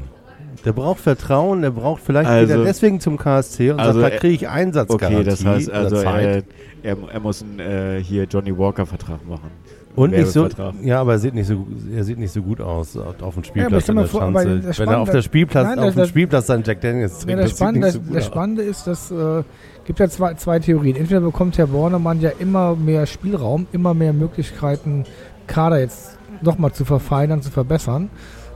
Der 0.64 0.72
braucht 0.72 0.98
Vertrauen, 1.00 1.62
der 1.62 1.70
braucht 1.70 2.02
vielleicht 2.02 2.28
Also- 2.28 2.54
wieder 2.54 2.64
deswegen 2.64 2.98
zum 3.00 3.16
KSC 3.18 3.70
und 3.70 3.78
also 3.80 4.00
sagt, 4.00 4.12
da 4.12 4.14
er- 4.16 4.20
kriege 4.20 4.34
ich 4.34 4.48
Einsatzgarantie 4.48 5.16
okay, 5.16 5.24
das 5.24 5.44
heißt 5.44 5.70
also, 5.70 5.96
er, 5.96 6.42
er, 6.82 6.96
er 7.12 7.20
muss 7.20 7.42
einen 7.42 7.60
äh, 7.60 8.02
hier 8.02 8.24
Johnny 8.24 8.56
Walker-Vertrag 8.56 9.24
machen. 9.28 9.50
Und 9.96 10.10
nicht 10.12 10.28
so, 10.28 10.48
ja, 10.82 11.00
aber 11.00 11.12
er 11.12 11.18
sieht 11.18 11.34
nicht 11.34 11.46
so, 11.48 11.66
er 11.94 12.04
sieht 12.04 12.18
nicht 12.18 12.32
so 12.32 12.42
gut 12.42 12.60
aus 12.60 12.96
auf, 12.96 13.14
dem 13.14 13.20
Ja, 13.20 13.30
aber 13.30 13.80
Spielplatz 13.80 13.86
kann 13.86 13.96
in 13.96 14.02
der 14.02 14.06
vor- 14.08 14.22
aber 14.22 14.42
Schanze. 14.42 14.66
das 14.68 14.78
Wenn 14.78 14.88
er 14.88 14.98
auf 15.00 15.10
der 15.10 15.22
Spielplatz, 15.22 15.66
Nein, 15.66 15.78
auf 15.78 15.84
das- 15.86 15.94
dem 15.94 15.98
das- 16.00 16.08
Spielplatz 16.10 16.46
seinen 16.46 16.62
Jack 16.64 16.80
Daniels 16.82 17.12
Ja, 17.12 17.18
trinkt, 17.26 17.42
das, 17.42 17.42
das 17.42 17.50
sieht 17.50 17.56
Spannende, 17.58 17.86
nicht 17.86 17.92
so 17.94 17.98
das, 17.98 18.06
gut 18.08 18.16
das 18.16 18.22
aus. 18.24 18.30
Spannende 18.30 18.62
ist, 18.62 18.86
dass 18.86 19.10
äh, 19.10 19.42
gibt 19.86 19.98
ja 19.98 20.08
zwei, 20.08 20.34
zwei 20.34 20.58
Theorien. 20.58 20.96
Entweder 20.96 21.20
bekommt 21.20 21.58
Herr 21.58 21.66
Bornemann 21.68 22.20
ja 22.20 22.30
immer 22.38 22.76
mehr 22.76 23.06
Spielraum, 23.06 23.66
immer 23.72 23.94
mehr 23.94 24.12
Möglichkeiten, 24.12 25.04
Kader 25.46 25.80
jetzt 25.80 26.18
nochmal 26.42 26.72
zu 26.72 26.84
verfeinern, 26.84 27.40
zu 27.42 27.50
verbessern, 27.50 28.10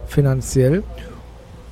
finanziell. 0.06 0.82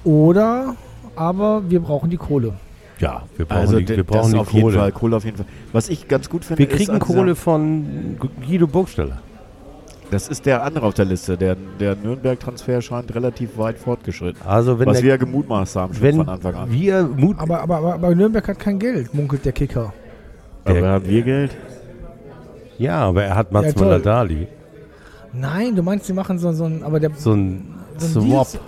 Oder 0.05 0.75
aber 1.17 1.63
wir 1.69 1.81
brauchen 1.81 2.11
die 2.11 2.17
Kohle. 2.17 2.55
Ja, 3.01 3.23
wir 3.37 3.47
brauchen 3.47 3.61
Also 3.61 3.79
die, 3.81 3.89
wir 3.97 4.05
brauchen 4.05 4.23
das 4.23 4.31
die 4.33 4.39
auf 4.39 4.53
jeden 4.53 4.63
Kohle. 4.65 4.79
Fall, 4.79 4.93
Kohle 4.93 5.17
auf 5.17 5.25
jeden 5.25 5.37
Fall. 5.37 5.47
Was 5.73 5.89
ich 5.89 6.09
ganz 6.09 6.29
gut 6.29 6.45
finde, 6.45 6.59
Wir 6.61 6.69
kriegen 6.69 6.99
Kohle 6.99 7.35
von 7.37 8.17
Guido 8.47 8.67
Burgsteller. 8.67 9.19
Das 10.11 10.29
ist 10.29 10.47
der 10.47 10.63
andere 10.63 10.87
auf 10.87 10.95
der 10.95 11.05
Liste. 11.05 11.37
Der, 11.37 11.55
der 11.79 11.95
Nürnberg-Transfer 11.97 12.81
scheint 12.81 13.15
relativ 13.15 13.59
weit 13.59 13.79
fortgeschritten. 13.79 14.41
Also 14.47 14.79
wenn, 14.79 14.87
was 14.87 14.99
der, 14.99 15.05
wir 15.05 15.19
gemutmaßt 15.19 15.77
haben 15.77 15.93
schon 15.95 16.03
wenn 16.03 16.17
von 16.17 16.29
Anfang 16.29 16.55
an. 16.55 16.73
wir 16.73 17.03
Mut, 17.05 17.37
Aber, 17.39 17.61
aber, 17.61 17.77
aber, 17.77 17.95
aber 17.95 18.15
Nürnberg 18.15 18.47
hat 18.49 18.59
kein 18.59 18.79
Geld, 18.79 19.13
munkelt 19.13 19.45
der 19.45 19.53
Kicker. 19.53 19.93
Aber 20.65 20.75
der- 20.81 20.89
haben 20.91 21.07
wir 21.07 21.23
Geld? 21.23 21.57
ja, 22.79 22.97
aber 23.01 23.25
er 23.25 23.35
hat 23.35 23.53
Mats 23.53 23.75
Ja. 23.75 23.81
Möller-Dali. 23.83 24.47
Nein, 25.35 25.77
du 25.77 25.83
meinst, 25.83 26.07
sie 26.07 26.15
machen 26.15 26.39
so, 26.39 26.53
so 26.53 26.65
ein. 26.65 26.83
Aber 26.83 27.01
der, 27.01 27.11
So 27.15 27.33
ein 27.35 27.75
so 27.99 28.21
ein 28.21 28.27
Swap. 28.31 28.51
Deals- 28.51 28.59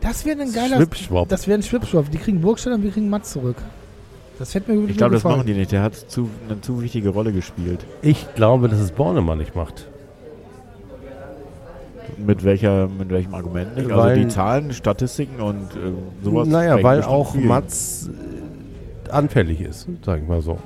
Das 0.00 0.24
wäre 0.26 0.40
ein 0.42 0.52
geiler. 0.52 0.76
Schwip-Schwap. 0.78 1.28
Das 1.28 1.46
wäre 1.46 1.58
ein 1.60 1.62
Schwipschwap. 1.62 2.10
Die 2.10 2.18
kriegen 2.18 2.40
Burgstall 2.40 2.72
und 2.72 2.82
wir 2.82 2.90
kriegen 2.90 3.08
Mats 3.08 3.32
zurück. 3.32 3.56
Das 4.38 4.52
hätte 4.54 4.70
mir 4.72 4.78
wirklich 4.78 4.92
Ich 4.92 4.98
glaube, 4.98 5.14
das 5.14 5.22
machen 5.22 5.46
die 5.46 5.54
nicht. 5.54 5.70
Der 5.70 5.82
hat 5.82 5.94
zu, 5.94 6.28
eine 6.48 6.60
zu 6.60 6.82
wichtige 6.82 7.10
Rolle 7.10 7.32
gespielt. 7.32 7.86
Ich 8.02 8.34
glaube, 8.34 8.68
dass 8.68 8.80
es 8.80 8.90
Bornemann 8.90 9.38
nicht 9.38 9.54
macht. 9.54 9.86
Mit, 12.26 12.44
welcher, 12.44 12.88
mit 12.88 13.10
welchem 13.10 13.34
Argument 13.34 13.76
nicht? 13.76 13.88
Weil- 13.88 13.98
also 14.00 14.20
die 14.22 14.28
Zahlen, 14.28 14.72
Statistiken 14.72 15.40
und 15.40 15.62
äh, 15.74 15.92
sowas. 16.24 16.48
naja, 16.48 16.82
weil 16.82 17.02
auch 17.02 17.32
viel. 17.32 17.44
Mats 17.46 18.08
äh, 19.08 19.10
anfällig 19.10 19.60
ist, 19.60 19.88
sag 20.04 20.20
ich 20.22 20.28
mal 20.28 20.40
so. 20.40 20.58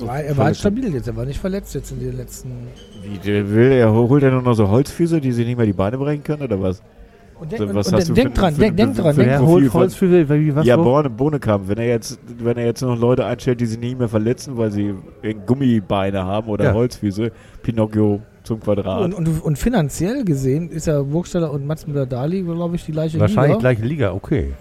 Er 0.00 0.06
war, 0.06 0.20
er 0.20 0.36
war 0.36 0.44
halt 0.46 0.56
stabil 0.56 0.92
jetzt, 0.94 1.06
er 1.06 1.16
war 1.16 1.24
nicht 1.24 1.38
verletzt 1.38 1.74
jetzt 1.74 1.92
in 1.92 2.00
den 2.00 2.16
letzten. 2.16 2.50
Wie, 3.02 3.18
der 3.18 3.48
will, 3.50 3.70
er 3.72 3.92
holt 3.92 4.22
er 4.22 4.32
nur 4.32 4.42
noch 4.42 4.54
so 4.54 4.68
Holzfüße, 4.68 5.20
die 5.20 5.30
sich 5.32 5.46
nicht 5.46 5.56
mehr 5.56 5.66
die 5.66 5.72
Beine 5.72 5.96
brechen 5.96 6.22
können, 6.24 6.42
oder 6.42 6.60
was? 6.60 6.82
Und, 7.38 7.50
So, 7.52 7.56
denk, 7.58 7.74
was 7.74 7.88
und, 7.88 7.94
hast 7.94 8.08
und 8.08 8.16
du 8.18 8.22
denk 8.22 8.34
für- 8.34 8.40
dran, 8.40 8.54
für- 8.54 8.60
denk, 8.72 8.76
dran, 8.96 9.14
denk, 9.14 9.28
Wer 9.28 9.38
Profil 9.38 9.46
holt 9.52 9.66
von- 9.70 9.80
Holz 9.82 9.94
für 9.94 10.28
wie, 10.28 10.56
was? 10.56 10.66
ja? 10.66 10.76
Borne, 10.76 11.08
Bohnekamp, 11.10 11.68
wenn 11.68 11.78
er 11.78 11.86
jetzt, 11.86 12.18
wenn 12.38 12.56
er 12.56 12.64
jetzt 12.64 12.80
noch 12.82 12.98
Leute 12.98 13.24
einstellt, 13.26 13.60
die 13.60 13.66
sich 13.66 13.78
nicht 13.78 13.98
mehr 13.98 14.08
verletzen, 14.08 14.56
weil 14.56 14.70
sie 14.72 14.94
Gummibeine 15.46 16.24
haben 16.24 16.48
oder 16.48 16.64
Ja. 16.66 16.74
Holzfüße, 16.74 17.30
Pinocchio 17.62 18.22
zum 18.46 18.60
Quadrat. 18.60 19.02
Und, 19.02 19.14
und, 19.14 19.42
und 19.42 19.58
finanziell 19.58 20.24
gesehen 20.24 20.70
ist 20.70 20.86
ja 20.86 21.02
Burgstaller 21.02 21.50
und 21.52 21.66
Mats 21.66 21.86
Müller-Dali, 21.86 22.42
glaube 22.42 22.76
ich, 22.76 22.84
die 22.86 22.92
gleiche 22.92 23.18
Wahrscheinlich 23.20 23.56
Liga. 23.56 23.60
gleiche 23.60 23.82
Liga, 23.82 24.12
okay. 24.12 24.52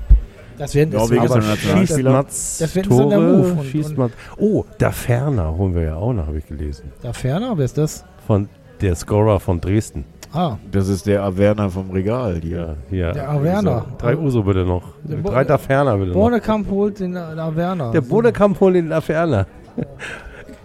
Das 0.57 0.73
wäre 0.73 0.87
Norwegen 0.87 1.21
Aber 1.25 1.35
ein 1.35 1.41
schießt. 1.43 2.01
Mats 2.03 2.57
Das 2.59 2.75
interessanter 2.75 3.15
Tore, 3.17 3.27
Move. 3.37 3.51
Und- 3.59 3.65
schießt 3.65 3.97
Mats. 3.97 4.13
Oh, 4.37 4.63
da 4.77 4.91
Ferner 4.91 5.55
holen 5.57 5.75
wir 5.75 5.81
ja 5.83 5.95
auch 5.95 6.13
noch, 6.13 6.27
habe 6.27 6.37
ich 6.37 6.47
gelesen. 6.47 6.91
Da 7.01 7.11
ferner, 7.13 7.57
wer 7.57 7.65
ist 7.65 7.77
das? 7.77 8.05
Von 8.25 8.47
der 8.81 8.95
Scorer 8.95 9.39
von 9.39 9.59
Dresden. 9.61 10.05
Ah, 10.33 10.57
Das 10.71 10.89
ist 10.89 11.05
der 11.07 11.23
Averna 11.23 11.69
vom 11.69 11.91
Regal 11.91 12.39
hier. 12.41 12.75
Ja. 12.91 13.11
Der 13.13 13.29
Averna. 13.29 13.79
So, 13.89 13.95
drei 13.97 14.17
Uso 14.17 14.43
bitte 14.43 14.65
noch. 14.65 14.83
Der 15.03 15.15
Bo- 15.17 15.29
Drei 15.29 15.43
Taferner 15.45 15.95
bitte 15.97 16.07
noch. 16.11 16.15
Bornekamp 16.15 16.69
holt 16.69 16.99
den 16.99 17.15
Averna. 17.15 17.91
Der 17.91 18.01
Bodekamp 18.01 18.59
holt 18.59 18.75
den 18.75 18.91
Aferner. 18.91 19.47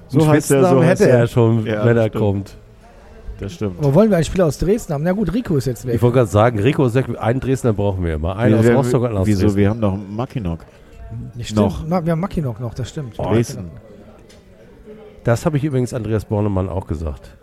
So 0.09 0.27
heißt 0.27 0.51
er, 0.51 0.65
so 0.67 0.83
hätte 0.83 1.09
er. 1.09 1.19
er 1.21 1.27
schon, 1.29 1.65
Ja, 1.67 1.85
wenn 1.85 1.97
er 1.97 2.09
stimmt. 2.09 2.15
kommt. 2.25 2.57
Das 3.41 3.55
stimmt. 3.55 3.79
Aber 3.79 3.95
wollen 3.95 4.11
wir 4.11 4.17
einen 4.17 4.25
Spieler 4.25 4.47
aus 4.47 4.59
Dresden 4.59 4.93
haben? 4.93 5.03
Na 5.05 5.13
gut, 5.13 5.33
Rico 5.33 5.57
ist 5.57 5.65
jetzt 5.67 5.87
weg. 5.87 5.95
Ich 5.95 6.03
wollte 6.03 6.17
gerade 6.19 6.31
sagen, 6.31 6.59
Rico 6.59 6.85
ist 6.85 6.95
weg. 6.95 7.07
Einen 7.19 7.41
Dresdner 7.41 7.73
brauchen 7.73 8.05
wir 8.05 8.15
immer. 8.15 8.37
Einen 8.37 8.55
aus 8.57 8.65
Wir- 8.65 8.71
wir- 8.71 8.77
Rostock 8.77 9.01
und 9.03 9.09
einen 9.09 9.17
aus 9.19 9.27
Wieso? 9.27 9.43
Dresden. 9.43 9.59
Wir 9.59 9.71
haben 9.71 9.81
noch 9.81 9.97
Mackinock. 9.97 10.61
Nicht 11.35 11.57
noch. 11.57 11.85
Na, 11.87 12.05
wir 12.05 12.13
haben 12.13 12.21
Mackinock 12.21 12.61
noch, 12.61 12.75
das 12.75 12.89
stimmt. 12.91 13.19
Dresden. 13.19 13.71
Das 15.25 15.45
habe 15.45 15.57
ich 15.59 15.65
übrigens 15.65 15.93
Andreas 15.93 16.25
Bornemann 16.25 16.69
auch 16.69 16.87
gesagt. 16.87 17.37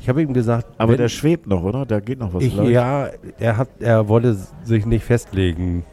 Ich 0.00 0.08
habe 0.08 0.22
ihm 0.22 0.32
gesagt, 0.32 0.66
Aber 0.78 0.96
der 0.96 1.08
schwebt 1.08 1.46
noch, 1.46 1.62
oder? 1.62 1.84
Da 1.84 2.00
geht 2.00 2.18
noch 2.18 2.32
was. 2.32 2.42
ich, 2.42 2.54
ja, 2.56 3.08
er 3.38 3.56
hat, 3.58 3.68
er 3.80 4.08
wollte 4.08 4.36
sich 4.64 4.86
nicht 4.86 5.04
festlegen 5.04 5.84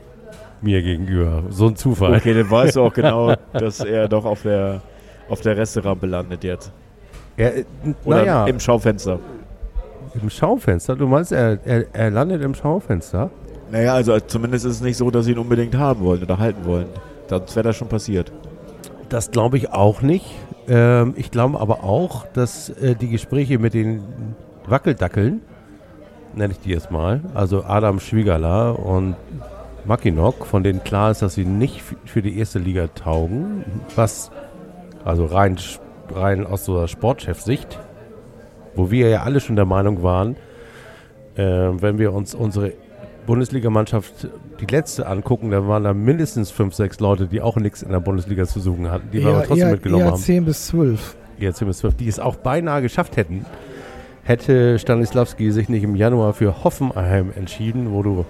mir 0.62 0.82
gegenüber. 0.82 1.44
So 1.50 1.68
ein 1.68 1.76
Zufall. 1.76 2.16
Okay, 2.16 2.34
dann 2.34 2.50
weißt 2.50 2.78
du 2.78 2.82
auch 2.84 2.94
genau, 2.94 3.34
dass 3.54 3.82
er 3.82 4.08
doch 4.08 4.24
auf 4.24 4.44
der, 4.44 4.82
auf 5.30 5.42
der 5.42 5.58
Resterampe 5.58 6.06
landet 6.06 6.44
jetzt. 6.44 6.72
Oder 8.06 8.18
naja, 8.20 8.46
im 8.48 8.60
Schaufenster. 8.62 9.20
Im 10.22 10.30
Schaufenster. 10.30 10.96
Du 10.96 11.08
meinst, 11.08 11.32
er, 11.32 11.60
er, 11.66 11.86
er 11.94 12.12
landet 12.12 12.42
im 12.42 12.56
Schaufenster? 12.56 13.30
Naja, 13.72 13.94
also 13.94 14.20
zumindest 14.20 14.66
ist 14.66 14.74
es 14.74 14.82
nicht 14.82 14.98
so, 14.98 15.10
dass 15.12 15.26
sie 15.26 15.32
ihn 15.32 15.40
unbedingt 15.40 15.76
haben 15.76 16.04
wollen 16.04 16.24
oder 16.24 16.38
halten 16.38 16.66
wollen. 16.66 16.88
Sonst 17.28 17.56
wäre 17.56 17.68
das 17.68 17.76
schon 17.76 17.88
passiert. 17.88 18.32
Das 19.10 19.32
glaube 19.32 19.58
ich 19.58 19.72
auch 19.72 20.02
nicht. 20.02 20.26
Ähm, 20.68 21.14
ich 21.18 21.32
glaube 21.32 21.60
aber 21.60 21.84
auch, 21.84 22.26
dass 22.34 22.70
äh, 22.70 22.96
die 22.96 23.10
Gespräche 23.10 23.60
mit 23.60 23.74
den 23.74 24.04
Wackeldackeln, 24.68 25.42
nenne 26.36 26.54
ich 26.54 26.60
die 26.60 26.72
jetzt 26.72 26.92
mal, 26.92 27.22
also 27.34 27.64
Adam 27.64 28.00
Schwiegerla 28.00 28.72
und 28.72 29.16
Mackinock, 29.86 30.46
von 30.46 30.64
denen 30.64 30.84
klar 30.84 31.12
ist, 31.12 31.22
dass 31.22 31.36
sie 31.36 31.46
nicht 31.46 31.82
für 32.06 32.22
die 32.22 32.38
erste 32.38 32.60
Liga 32.60 32.88
taugen, 32.88 33.64
was 33.96 34.32
also 35.04 35.26
rein, 35.26 35.58
rein 36.14 36.46
aus 36.48 36.66
so 36.66 36.78
einer 36.78 36.88
Sportchefsicht, 36.88 37.80
wo 38.76 38.92
wir 38.92 39.10
ja 39.10 39.24
alle 39.24 39.40
schon 39.40 39.56
der 39.56 39.66
Meinung 39.66 40.04
waren, 40.04 40.36
äh, 41.36 41.44
wenn 41.44 41.98
wir 41.98 42.14
uns 42.14 42.34
unsere 42.34 42.74
Bundesligamannschaft 43.26 44.28
die 44.60 44.66
letzte 44.66 45.08
angucken, 45.08 45.52
da 45.52 45.68
waren 45.68 45.84
da 45.84 45.94
mindestens 45.94 46.52
fünf, 46.52 46.76
sechs 46.76 47.00
Leute, 47.00 47.28
die 47.28 47.42
auch 47.42 47.58
nichts 47.58 47.82
in 47.82 47.92
der 47.92 48.00
Bundesliga 48.00 48.46
zu 48.46 48.60
suchen 48.60 48.92
hatten, 48.92 49.10
die 49.12 49.22
wir 49.22 49.30
aber 49.30 49.44
trotzdem 49.44 49.68
eher, 49.68 49.74
mitgenommen 49.74 50.06
eher 50.06 50.12
haben. 50.12 50.22
10 50.22 50.46
bis 50.46 50.68
12. 50.68 51.16
Jetzt 51.38 51.60
sind 51.60 51.68
es 51.68 51.80
zwölf, 51.80 51.96
die 51.96 52.08
es 52.08 52.20
auch 52.20 52.36
beinahe 52.36 52.82
geschafft 52.82 53.18
hätten. 53.18 53.46
Hätte 54.24 54.80
Stanislavski 54.80 55.52
sich 55.52 55.70
nicht 55.70 55.84
im 55.84 55.96
Januar 55.96 56.34
für 56.34 56.64
Hoffenheim 56.64 57.32
entschieden, 57.36 57.92
wo 57.92 58.04
du. 58.04 58.26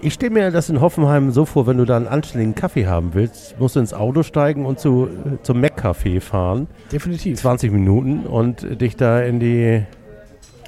Ich 0.00 0.14
stelle 0.14 0.32
mir 0.32 0.50
das 0.50 0.68
in 0.70 0.80
Hoffenheim 0.80 1.30
so 1.30 1.44
vor, 1.44 1.66
wenn 1.66 1.78
du 1.78 1.84
da 1.84 1.96
einen 1.96 2.06
anständigen 2.08 2.54
Kaffee 2.54 2.86
haben 2.86 3.10
willst, 3.14 3.58
musst 3.58 3.76
du 3.76 3.80
ins 3.80 3.94
Auto 3.94 4.22
steigen 4.22 4.66
und 4.66 4.78
zu, 4.80 5.08
zum 5.42 5.60
Mac-Café 5.60 6.20
fahren, 6.20 6.66
Definitiv. 6.92 7.38
20 7.40 7.72
Minuten 7.72 8.20
und 8.26 8.80
dich 8.80 8.96
da 8.96 9.20
in 9.20 9.40
die 9.40 9.82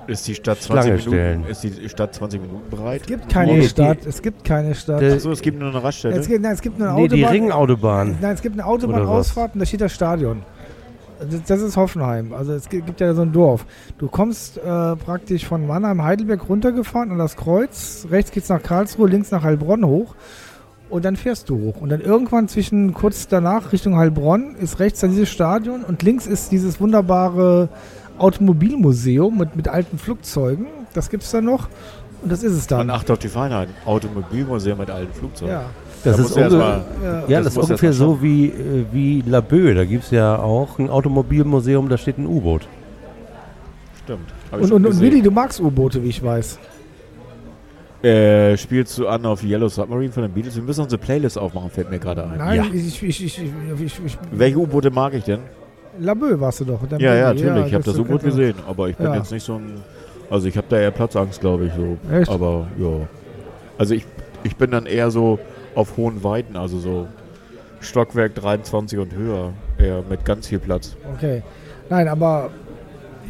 Ist 0.07 0.29
die 0.29 0.35
Stadt 0.37 0.61
20 0.63 0.67
Schlange 0.67 0.91
Minuten, 0.99 1.11
stellen. 1.11 1.45
ist 1.47 1.65
die 1.65 1.89
Stadt 1.89 2.15
20 2.15 2.41
Minuten 2.41 2.71
bereit? 2.71 3.01
Es 3.03 3.07
gibt 3.09 3.29
keine 3.29 3.55
die- 3.61 3.67
Stadt. 3.69 3.99
Es 4.07 4.23
gibt 4.23 4.45
keine 4.45 4.75
Stadt. 4.75 5.03
Achso, 5.03 5.31
es 5.33 5.43
gibt 5.43 5.59
nur 5.59 5.71
eine 5.71 5.83
Raststelle. 5.83 6.15
es, 6.17 6.29
gibt, 6.29 6.43
nein, 6.43 6.53
es 6.55 6.61
gibt 6.63 6.81
eine 6.81 6.93
Nee, 6.95 7.09
die 7.09 7.25
Autobahn. 7.25 7.33
Ringautobahn. 7.33 8.17
Nein, 8.21 8.35
es 8.35 8.43
gibt 8.43 8.55
eine? 8.55 8.65
Autobahnausfahrt 8.67 9.55
und 9.55 9.61
da 9.61 9.67
steht 9.67 9.81
das 9.81 9.93
Stadion. 9.93 10.43
Das, 11.47 11.61
ist 11.63 11.77
Hoffenheim. 11.77 12.33
Also 12.35 12.53
es 12.53 12.69
gi- 12.69 12.83
gibt 12.83 13.01
ja 13.01 13.15
so 13.15 13.23
ein 13.23 13.33
Dorf. 13.33 13.65
Du 13.99 14.09
kommst 14.09 14.59
äh, 14.59 14.97
praktisch 14.97 15.47
von 15.47 15.67
Mannheim, 15.67 16.03
Heidelberg 16.03 16.49
runtergefahren 16.49 17.11
an 17.11 17.19
das 17.19 17.37
Kreuz. 17.37 18.07
Rechts 18.11 18.31
geht's 18.33 18.49
nach 18.51 18.63
Karlsruhe, 18.63 19.09
links 19.09 19.31
nach 19.31 19.43
Heilbronn 19.43 19.87
hoch. 19.87 20.15
Und 20.91 21.05
dann 21.05 21.17
fährst 21.17 21.49
du 21.49 21.59
hoch. 21.59 21.81
Und 21.81 21.89
dann 21.89 22.01
irgendwann 22.01 22.49
zwischen 22.49 22.93
kurz 22.95 23.27
danach 23.29 23.73
Richtung 23.73 23.97
Heilbronn 23.97 24.55
ist 24.57 24.79
rechts 24.79 25.01
dann 25.01 25.11
dieses 25.11 25.31
Stadion 25.31 25.83
und 25.85 26.03
links 26.03 26.27
ist 26.27 26.53
dieses 26.53 26.81
wunderbare 26.81 27.69
Automobilmuseum 28.19 29.37
mit, 29.39 29.57
mit 29.57 29.69
alten 29.69 29.99
Flugzeugen. 29.99 30.67
Das 30.95 31.11
gibt's 31.11 31.31
dann 31.31 31.45
noch. 31.45 31.69
Und 32.23 32.31
das 32.33 32.43
ist 32.43 32.53
es 32.53 32.63
Und 32.65 32.71
dann. 32.73 32.91
acht 32.91 33.11
auf 33.11 33.19
die 33.19 33.29
Feinheit. 33.29 33.69
Automobilmuseum 33.85 34.79
mit 34.79 34.91
alten 34.91 35.13
Flugzeugen. 35.13 35.55
Ja. 35.55 35.65
Das 36.13 36.33
Da 36.35 36.47
ist 36.47 36.53
unge- 36.53 36.59
mal- 36.59 36.85
ja. 37.03 37.13
Ja, 37.29 37.39
Das 37.39 37.45
das 37.45 37.57
ist 37.57 37.63
ungefähr 37.71 37.93
so 37.93 38.23
wie, 38.23 38.47
äh, 38.47 38.85
wie 38.93 39.23
Laboe. 39.27 39.75
Da 39.75 39.85
gibt 39.85 40.05
es 40.05 40.11
ja 40.11 40.39
auch 40.39 40.79
ein 40.79 40.89
Automobilmuseum, 40.91 41.89
da 41.89 41.97
steht 41.99 42.19
ein 42.19 42.27
U-Boot. 42.27 42.67
Stimmt. 44.05 44.21
Und, 44.53 44.73
und, 44.73 44.87
und. 44.87 45.01
Willi, 45.01 45.21
du 45.23 45.31
magst 45.31 45.61
U-Boote, 45.61 46.03
wie 46.03 46.09
ich 46.09 46.23
weiß. 46.23 46.59
Äh, 48.03 48.57
spielst 48.57 48.99
du 48.99 49.09
an 49.09 49.25
auf 49.27 49.43
Yellow 49.43 49.69
Submarine 49.69 50.13
von 50.13 50.23
den 50.23 50.33
Beatles? 50.33 50.55
Wir 50.55 50.63
müssen 50.63 50.83
unsere 50.83 51.01
Playlist 51.01 51.39
aufmachen, 51.39 51.71
fällt 51.71 51.91
mir 51.91 51.99
gerade 51.99 52.25
ein. 52.25 52.39
Nein, 52.39 52.57
Ja. 52.59 52.65
ich, 52.73 52.87
ich, 52.87 53.03
ich, 53.03 53.25
ich, 53.25 53.41
ich, 53.81 54.01
ich, 54.05 54.19
Welche 54.31 54.59
U-Boote 54.59 54.91
mag 54.91 55.15
ich 55.15 55.25
denn? 55.25 55.41
Labö 55.99 56.39
warst 56.39 56.61
du 56.61 56.67
doch. 56.67 56.81
Ja, 56.99 57.15
ja, 57.15 57.33
Billy, 57.33 57.45
natürlich. 57.47 57.67
ich 57.69 57.75
habe 57.75 57.85
das 57.85 57.99
U-Boot 57.99 58.23
gesehen, 58.23 58.55
aber 58.69 58.89
ich 58.91 58.97
bin 58.97 59.07
Ja. 59.07 59.17
jetzt 59.17 59.33
nicht 59.33 59.45
so 59.45 59.55
ein. 59.55 59.81
Also 60.29 60.47
ich 60.47 60.57
habe 60.57 60.67
da 60.69 60.79
eher 60.79 60.91
Platzangst, 60.91 61.41
glaube 61.41 61.67
ich. 61.67 61.73
So. 61.73 61.97
Echt? 62.15 62.31
Aber 62.31 62.67
ja. 62.79 62.87
Also 63.79 63.95
ich, 63.95 64.05
ich 64.45 64.55
bin 64.57 64.71
dann 64.71 64.85
eher 64.87 65.11
so 65.11 65.39
auf 65.77 65.97
hohen 65.97 66.25
Weiten, 66.25 66.57
also 66.57 66.79
so 66.79 67.07
Stockwerk 67.81 68.35
23 68.35 68.99
und 68.99 69.15
höher. 69.15 69.53
Eher 69.79 70.03
mit 70.09 70.25
ganz 70.25 70.49
viel 70.49 70.59
Platz. 70.59 70.97
Okay. 71.15 71.43
Nein, 71.89 72.09
aber 72.09 72.51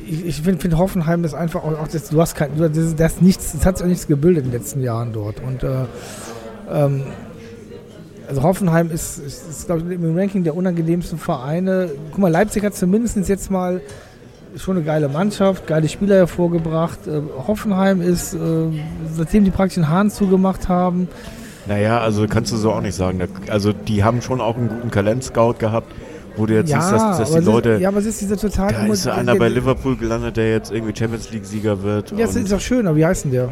ich, 0.07 0.25
ich 0.25 0.43
finde 0.43 0.61
find 0.61 0.79
Hoffenheim 0.79 1.25
ist 1.25 1.35
einfach 1.35 1.65
auch, 1.65 1.79
auch 1.79 1.89
das, 1.89 2.09
du 2.09 2.21
hast 2.21 2.37
kein, 2.37 2.57
du, 2.57 2.71
das, 2.71 2.95
das, 2.95 3.21
nichts, 3.21 3.53
das 3.53 3.67
hat 3.67 3.79
sich 3.79 3.85
auch 3.85 3.89
nichts 3.89 4.07
gebildet 4.07 4.45
in 4.45 4.51
den 4.51 4.61
letzten 4.61 4.83
Jahren 4.83 5.13
dort. 5.13 5.43
Und 5.43 5.63
äh, 5.63 5.85
ähm, 6.71 7.03
also 8.29 8.43
Hoffenheim 8.43 8.91
ist, 8.91 9.19
ist, 9.19 9.49
ist 9.49 9.67
glaube 9.67 9.83
ich, 9.83 10.01
im 10.01 10.17
Ranking 10.17 10.45
der 10.45 10.57
unangenehmsten 10.57 11.19
Vereine. 11.19 11.91
Guck 12.11 12.19
mal, 12.21 12.31
Leipzig 12.31 12.65
hat 12.65 12.75
zumindest 12.75 13.17
jetzt 13.29 13.51
mal 13.51 13.81
schon 14.57 14.77
eine 14.77 14.87
geile 14.87 15.09
Mannschaft, 15.09 15.67
geile 15.67 15.89
Spieler 15.89 16.17
hervorgebracht. 16.17 17.07
Äh, 17.07 17.21
Hoffenheim 17.47 18.01
ist, 18.01 18.35
äh, 18.35 18.39
seitdem 19.13 19.45
die 19.45 19.51
praktisch 19.51 19.75
den 19.75 19.89
Hahn 19.89 20.11
zugemacht 20.11 20.69
haben, 20.69 21.09
Naja, 21.69 21.99
also 22.01 22.27
kannst 22.29 22.53
du 22.53 22.57
so 22.57 22.73
auch 22.73 22.81
nicht 22.81 22.95
sagen. 22.95 23.21
Also 23.51 23.73
die 23.73 24.05
haben 24.05 24.23
schon 24.23 24.41
auch 24.41 24.57
einen 24.57 24.69
guten 24.69 24.91
Talentscout 24.91 25.55
gehabt, 25.59 25.93
wo 26.37 26.47
du 26.47 26.55
jetzt 26.55 26.69
siehst, 26.69 26.93
dass, 26.93 27.19
dass 27.19 27.31
die 27.33 27.39
es 27.39 27.41
ist- 27.41 27.47
Leute. 27.47 27.79
ja, 27.81 27.89
aber 27.89 27.99
es 27.99 28.07
ist 28.07 28.21
dieser 28.21 28.37
total 28.37 28.73
da 28.73 28.87
ist 28.87 29.07
einer 29.09 29.33
der- 29.33 29.39
bei 29.41 29.49
Liverpool 29.49 29.97
gelandet, 29.97 30.37
der 30.37 30.51
jetzt 30.53 30.71
irgendwie 30.71 30.95
Champions 30.97 31.31
League-Sieger 31.33 31.83
wird. 31.83 32.13
Ja, 32.13 32.27
das 32.27 32.37
ist 32.37 32.53
auch 32.53 32.61
schön, 32.61 32.87
aber 32.87 32.97
wie 32.97 33.05
heißt 33.07 33.25
denn 33.25 33.33
der? 33.33 33.49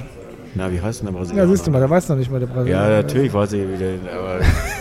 na, 0.57 0.71
wie 0.71 0.81
heißt 0.81 1.01
denn 1.01 1.07
der 1.07 1.15
Brasilianer? 1.19 1.49
Ja, 1.49 1.57
siehst 1.57 1.67
du 1.67 1.71
mal, 1.73 1.81
der 1.81 1.91
weiß 1.91 2.09
noch 2.11 2.17
nicht 2.17 2.31
mal 2.31 2.39
der 2.39 2.49
Ja, 2.49 2.55
Brasilianer. 2.55 2.89
natürlich 3.03 3.35
weiß 3.35 3.53
ich 3.55 3.63
wieder. 3.63 3.87
Aber 4.17 4.39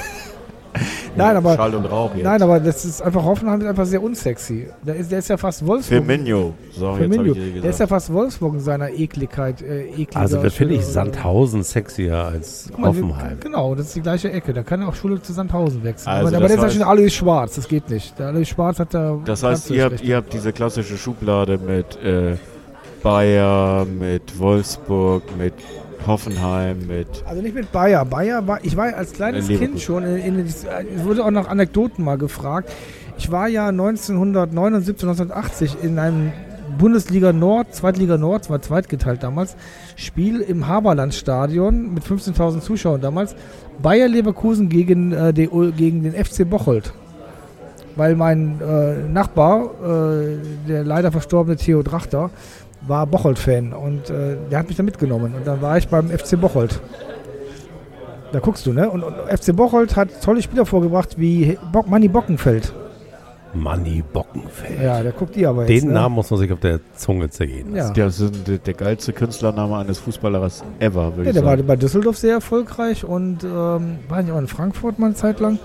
Nein, 1.16 1.36
aber- 1.38 1.56
Schall 1.56 1.76
und 1.76 1.86
Rauch 1.86 2.14
jetzt. 2.16 2.24
Nein, 2.24 2.42
aber 2.42 2.60
das 2.60 2.86
ist 2.86 3.02
einfach 3.02 3.24
Hoffenheim 3.24 3.62
ist 3.62 3.68
einfach 3.68 3.86
sehr 3.86 4.02
unsexy. 4.02 4.68
Der 4.86 4.96
ist, 4.96 5.12
der 5.12 5.20
ist 5.20 5.28
ja 5.30 5.38
fast 5.38 5.66
Wolfsburg. 5.66 6.06
Firmino. 6.06 6.54
So, 6.72 6.94
Firmino. 6.94 7.34
Der 7.34 7.70
ist 7.70 7.80
ja 7.80 7.88
fast 7.88 8.12
Wolfsburg 8.12 8.54
in 8.56 8.60
seiner 8.60 8.90
Ekligkeit. 8.90 9.62
Äh, 9.62 9.86
ekliger, 9.90 10.18
Also 10.18 10.42
da 10.42 10.50
finde 10.50 10.76
ich 10.76 10.86
Sandhausen 10.86 11.64
sexier 11.64 12.16
als 12.18 12.70
mal, 12.78 12.88
Hoffenheim. 12.90 13.38
Genau, 13.40 13.76
das 13.76 13.88
ist 13.88 13.96
die 13.96 14.02
gleiche 14.02 14.32
Ecke. 14.32 14.54
Da 14.54 14.64
kann 14.64 14.82
er 14.82 14.88
auch 14.90 14.96
Schule 14.96 15.22
zu 15.22 15.34
Sandhausen 15.34 15.84
wechseln. 15.84 16.10
Also 16.10 16.28
aber 16.28 16.38
aber 16.38 16.48
das 16.48 16.58
der 16.58 16.58
ist 16.58 16.64
ja 16.76 16.82
heißt- 16.82 16.84
schon 16.84 16.98
Alois 17.00 17.10
Schwarz. 17.10 17.56
Das 17.56 17.68
geht 17.68 17.90
nicht. 17.90 18.18
Der 18.18 18.28
Alois 18.28 18.46
Schwarz 18.46 18.80
hat 18.80 18.94
da. 18.94 19.20
Das 19.26 19.44
heißt, 19.44 19.70
ihr 19.72 19.86
habt, 19.86 20.02
ihr 20.02 20.16
habt 20.16 20.34
diese 20.34 20.52
klassische 20.54 20.98
Schublade 20.98 21.58
mit 21.58 21.96
äh, 22.04 22.36
Bayer, 23.04 23.86
mit 23.86 24.40
Wolfsburg, 24.40 25.24
mit 25.38 25.54
Hoffenheim, 26.08 26.88
mit. 26.88 27.08
Also 27.26 27.42
nicht 27.42 27.56
mit 27.56 27.72
Bayer. 27.72 28.06
Bayer 28.06 28.46
war, 28.48 28.60
ich 28.64 28.76
war 28.76 28.94
als 28.94 29.14
kleines. 29.14 29.48
Kind 29.48 29.80
schon, 29.80 30.04
in, 30.04 30.40
in, 30.40 30.46
es 30.46 30.66
wurde 30.98 31.24
auch 31.24 31.32
nach 31.32 31.48
Anekdoten 31.48 32.04
mal 32.04 32.18
gefragt. 32.18 32.72
Ich 33.18 33.32
war 33.32 33.48
ja 33.48 33.68
1979, 33.68 35.08
1980 35.08 35.78
in 35.84 36.00
einem 36.00 36.32
Bundesliga 36.78 37.34
Nord, 37.34 37.74
Zweitliga 37.74 38.18
Nord, 38.18 38.50
war 38.50 38.62
zweitgeteilt 38.62 39.24
damals, 39.24 39.56
Spiel 39.96 40.42
im 40.42 40.68
Haberlandstadion 40.68 41.94
mit 41.94 42.04
15.000 42.04 42.62
Zuschauern 42.62 43.02
damals. 43.02 43.36
Bayer 43.82 44.08
Leverkusen 44.08 44.70
gegen, 44.70 45.12
äh, 45.12 45.34
die, 45.34 45.48
gegen 45.76 46.04
den 46.04 46.14
FC 46.14 46.50
Bocholt. 46.50 46.94
Weil 47.96 48.16
mein 48.16 48.60
äh, 48.60 49.08
Nachbar, 49.08 49.66
äh, 49.66 50.38
der 50.68 50.84
leider 50.84 51.12
verstorbene 51.12 51.58
Theo 51.58 51.84
Drachter, 51.84 52.32
war 52.88 53.08
Bocholt-Fan 53.08 53.74
und 53.74 54.10
äh, 54.10 54.38
der 54.52 54.60
hat 54.60 54.68
mich 54.68 54.78
da 54.78 54.84
mitgenommen 54.84 55.34
und 55.36 55.48
dann 55.48 55.62
war 55.62 55.78
ich 55.78 55.88
beim 55.88 56.10
FC 56.10 56.40
Bocholt. 56.40 56.80
Da 58.32 58.40
guckst 58.40 58.66
du, 58.66 58.74
ne? 58.74 58.90
Und, 58.90 59.04
und 59.04 59.14
FC 59.30 59.56
Bocholt 59.56 59.96
hat 59.96 60.10
tolle 60.24 60.42
Spieler 60.42 60.66
vorgebracht 60.66 61.20
wie 61.20 61.58
Bock, 61.72 61.88
Manni 61.88 62.08
Bockenfeld. 62.08 62.74
Manni 63.54 64.04
Bockenfeld. 64.12 64.82
Ja, 64.82 65.04
der 65.04 65.12
guckt 65.12 65.36
die 65.36 65.46
aber 65.46 65.68
jetzt. 65.68 65.84
Den 65.84 65.90
ne? 65.90 65.94
Namen 65.94 66.16
muss 66.16 66.32
man 66.32 66.40
sich 66.40 66.52
auf 66.52 66.60
der 66.60 66.80
Zunge 66.96 67.30
zergehen 67.30 67.76
lassen. 67.76 67.94
Ja. 67.96 68.06
Das 68.06 68.20
ist 68.20 68.48
der, 68.48 68.58
der 68.58 68.74
geilste 68.74 69.14
Künstlername 69.14 69.78
eines 69.78 70.00
Fußballers 70.00 70.64
ever, 70.80 71.16
würde 71.16 71.26
Ja, 71.26 71.30
ich 71.30 71.34
der 71.36 71.46
war 71.46 71.56
sagen. 71.56 71.68
bei 71.68 71.76
Düsseldorf 71.76 72.18
sehr 72.18 72.34
erfolgreich 72.34 73.06
und 73.06 73.44
ähm, 73.44 74.00
war 74.10 74.22
nicht 74.22 74.32
auch 74.32 74.40
in 74.40 74.48
Frankfurt 74.48 74.98
mal 74.98 75.08
eine 75.08 75.16
Zeit 75.16 75.40
lang. 75.40 75.60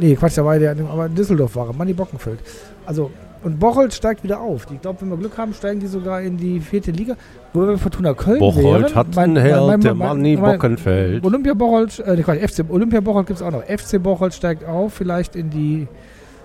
Nee, 0.00 0.16
Quatsch, 0.16 0.36
da 0.38 0.44
war 0.44 0.58
der, 0.58 0.74
aber 0.90 1.06
in 1.06 1.14
Düsseldorf 1.14 1.54
war 1.54 1.68
er, 1.68 1.72
Manni 1.74 1.92
Bockenfeld. 1.92 2.40
Also, 2.86 3.12
und 3.42 3.58
Bocholt 3.58 3.94
steigt 3.94 4.22
wieder 4.22 4.40
auf. 4.40 4.66
Ich 4.72 4.80
glaube, 4.80 5.00
wenn 5.02 5.08
wir 5.10 5.16
Glück 5.16 5.38
haben, 5.38 5.54
steigen 5.54 5.80
die 5.80 5.86
sogar 5.86 6.20
in 6.20 6.36
die 6.36 6.60
vierte 6.60 6.90
Liga. 6.90 7.14
Wo 7.52 7.66
wir 7.66 7.78
Fortuna 7.78 8.14
Köln 8.14 8.38
Bocholt 8.38 8.82
wären. 8.82 8.94
hat 8.94 9.18
einen 9.18 9.36
Held, 9.36 9.66
mein- 9.66 9.80
der 9.80 9.94
Manni 9.94 10.36
Bockenfeld. 10.36 11.24
Olympia 11.24 11.54
Bocholt, 11.54 11.98
äh, 12.00 12.16
Quatsch, 12.22 12.38
FC 12.40 12.64
Olympia 12.68 13.00
Bocholt 13.00 13.26
gibt 13.26 13.40
es 13.40 13.42
auch 13.46 13.50
noch. 13.50 13.62
FC 13.64 13.98
Bocholt 14.02 14.34
steigt 14.34 14.64
auf, 14.68 14.92
vielleicht 14.94 15.34
in 15.36 15.50
die 15.50 15.88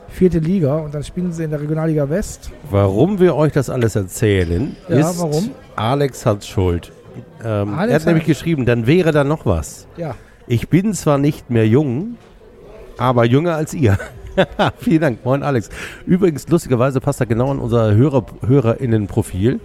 vierte 0.07 0.39
Liga 0.39 0.77
und 0.77 0.93
dann 0.95 1.03
spielen 1.03 1.31
sie 1.31 1.43
in 1.43 1.49
der 1.51 1.61
Regionalliga 1.61 2.09
West. 2.09 2.49
Warum 2.71 3.19
wir 3.19 3.35
euch 3.35 3.51
das 3.51 3.69
alles 3.69 3.95
erzählen, 3.95 4.75
Ja, 4.87 5.09
ist, 5.09 5.19
warum? 5.19 5.49
Alex 5.75 6.25
hat 6.25 6.45
Schuld. 6.45 6.91
Ähm, 7.43 7.73
Alex 7.73 7.91
er 7.91 7.99
hat 7.99 8.05
nämlich 8.07 8.25
geschrieben, 8.25 8.65
dann 8.65 8.87
wäre 8.87 9.11
da 9.11 9.23
noch 9.23 9.45
was. 9.45 9.87
Ja, 9.97 10.15
Ich 10.47 10.69
bin 10.69 10.93
zwar 10.93 11.17
nicht 11.17 11.49
mehr 11.49 11.67
jung, 11.67 12.17
aber 12.97 13.25
jünger 13.25 13.55
als 13.55 13.73
ihr. 13.73 13.97
Vielen 14.79 15.01
Dank, 15.01 15.25
moin 15.25 15.43
Alex. 15.43 15.69
Übrigens, 16.05 16.47
lustigerweise 16.47 16.99
passt 16.99 17.21
das 17.21 17.27
genau 17.27 17.51
an 17.51 17.59
unser 17.59 17.93
Hörer, 17.95 18.25
HörerInnen-Profil. 18.45 19.59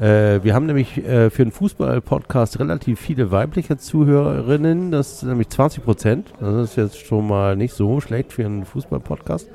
Äh, 0.00 0.42
wir 0.42 0.54
haben 0.54 0.66
nämlich 0.66 0.96
äh, 1.06 1.30
für 1.30 1.44
den 1.44 1.52
Fußball-Podcast 1.52 2.58
relativ 2.58 3.00
viele 3.00 3.30
weibliche 3.30 3.76
Zuhörerinnen, 3.76 4.90
das 4.90 5.20
sind 5.20 5.28
nämlich 5.30 5.48
20 5.50 5.84
Prozent. 5.84 6.32
Das 6.40 6.70
ist 6.70 6.76
jetzt 6.76 6.98
schon 7.06 7.26
mal 7.28 7.56
nicht 7.56 7.74
so 7.74 8.00
schlecht 8.00 8.32
für 8.32 8.44
einen 8.44 8.64
Fußball-Podcast. 8.64 9.48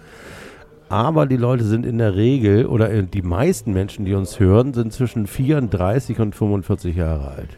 Aber 0.88 1.26
die 1.26 1.38
Leute 1.38 1.64
sind 1.64 1.84
in 1.86 1.98
der 1.98 2.16
Regel, 2.16 2.68
oder 2.68 2.92
äh, 2.92 3.04
die 3.04 3.24
meisten 3.24 3.74
Menschen, 3.74 4.06
die 4.06 4.14
uns 4.14 4.40
hören, 4.40 4.74
sind 4.74 4.94
zwischen 4.94 5.26
34 5.26 6.20
und 6.20 6.36
45 6.36 6.96
Jahre 6.96 7.30
alt. 7.32 7.50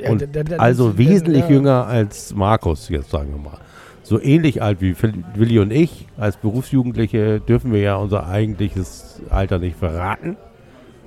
Ja, 0.00 0.10
Und 0.10 0.20
der- 0.32 0.44
der- 0.44 0.60
Also 0.60 0.96
wesentlich 0.98 1.42
ja. 1.44 1.50
jünger 1.50 1.86
als 1.86 2.34
Markus, 2.34 2.88
jetzt 2.88 3.10
sagen 3.10 3.30
wir 3.32 3.50
mal. 3.50 3.58
So 4.06 4.22
ähnlich 4.22 4.62
alt 4.62 4.80
wie 4.80 4.94
Willi 5.34 5.58
und 5.58 5.72
ich. 5.72 6.06
Als 6.16 6.36
Berufsjugendliche 6.36 7.40
dürfen 7.40 7.72
wir 7.72 7.80
ja 7.80 7.96
unser 7.96 8.28
eigentliches 8.28 9.20
Alter 9.30 9.58
nicht 9.58 9.76
verraten. 9.76 10.36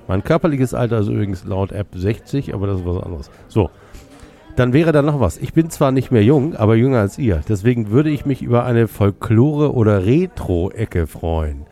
Mein 0.10 0.22
körperliches 0.22 0.74
Alter 0.74 1.00
ist 1.00 1.08
übrigens 1.08 1.46
laut 1.46 1.72
App 1.72 1.88
60, 1.94 2.54
aber 2.54 2.68
das 2.68 2.82
ist 2.82 2.86
was 2.86 3.02
anderes. 3.02 3.32
So, 3.48 3.70
dann 4.58 4.74
wäre 4.74 4.92
da 4.92 5.02
noch 5.02 5.22
was. 5.22 5.38
Ich 5.38 5.54
bin 5.54 5.70
zwar 5.70 5.94
nicht 5.94 6.12
mehr 6.12 6.26
jung, 6.26 6.58
aber 6.58 6.76
jünger 6.76 7.00
als 7.00 7.18
ihr. 7.18 7.42
Deswegen 7.48 7.90
würde 7.90 8.10
ich 8.10 8.26
mich 8.26 8.42
über 8.42 8.66
eine 8.66 8.90
Folklore- 8.90 9.74
oder 9.74 10.06
Retro-Ecke 10.06 11.08
freuen. 11.08 11.68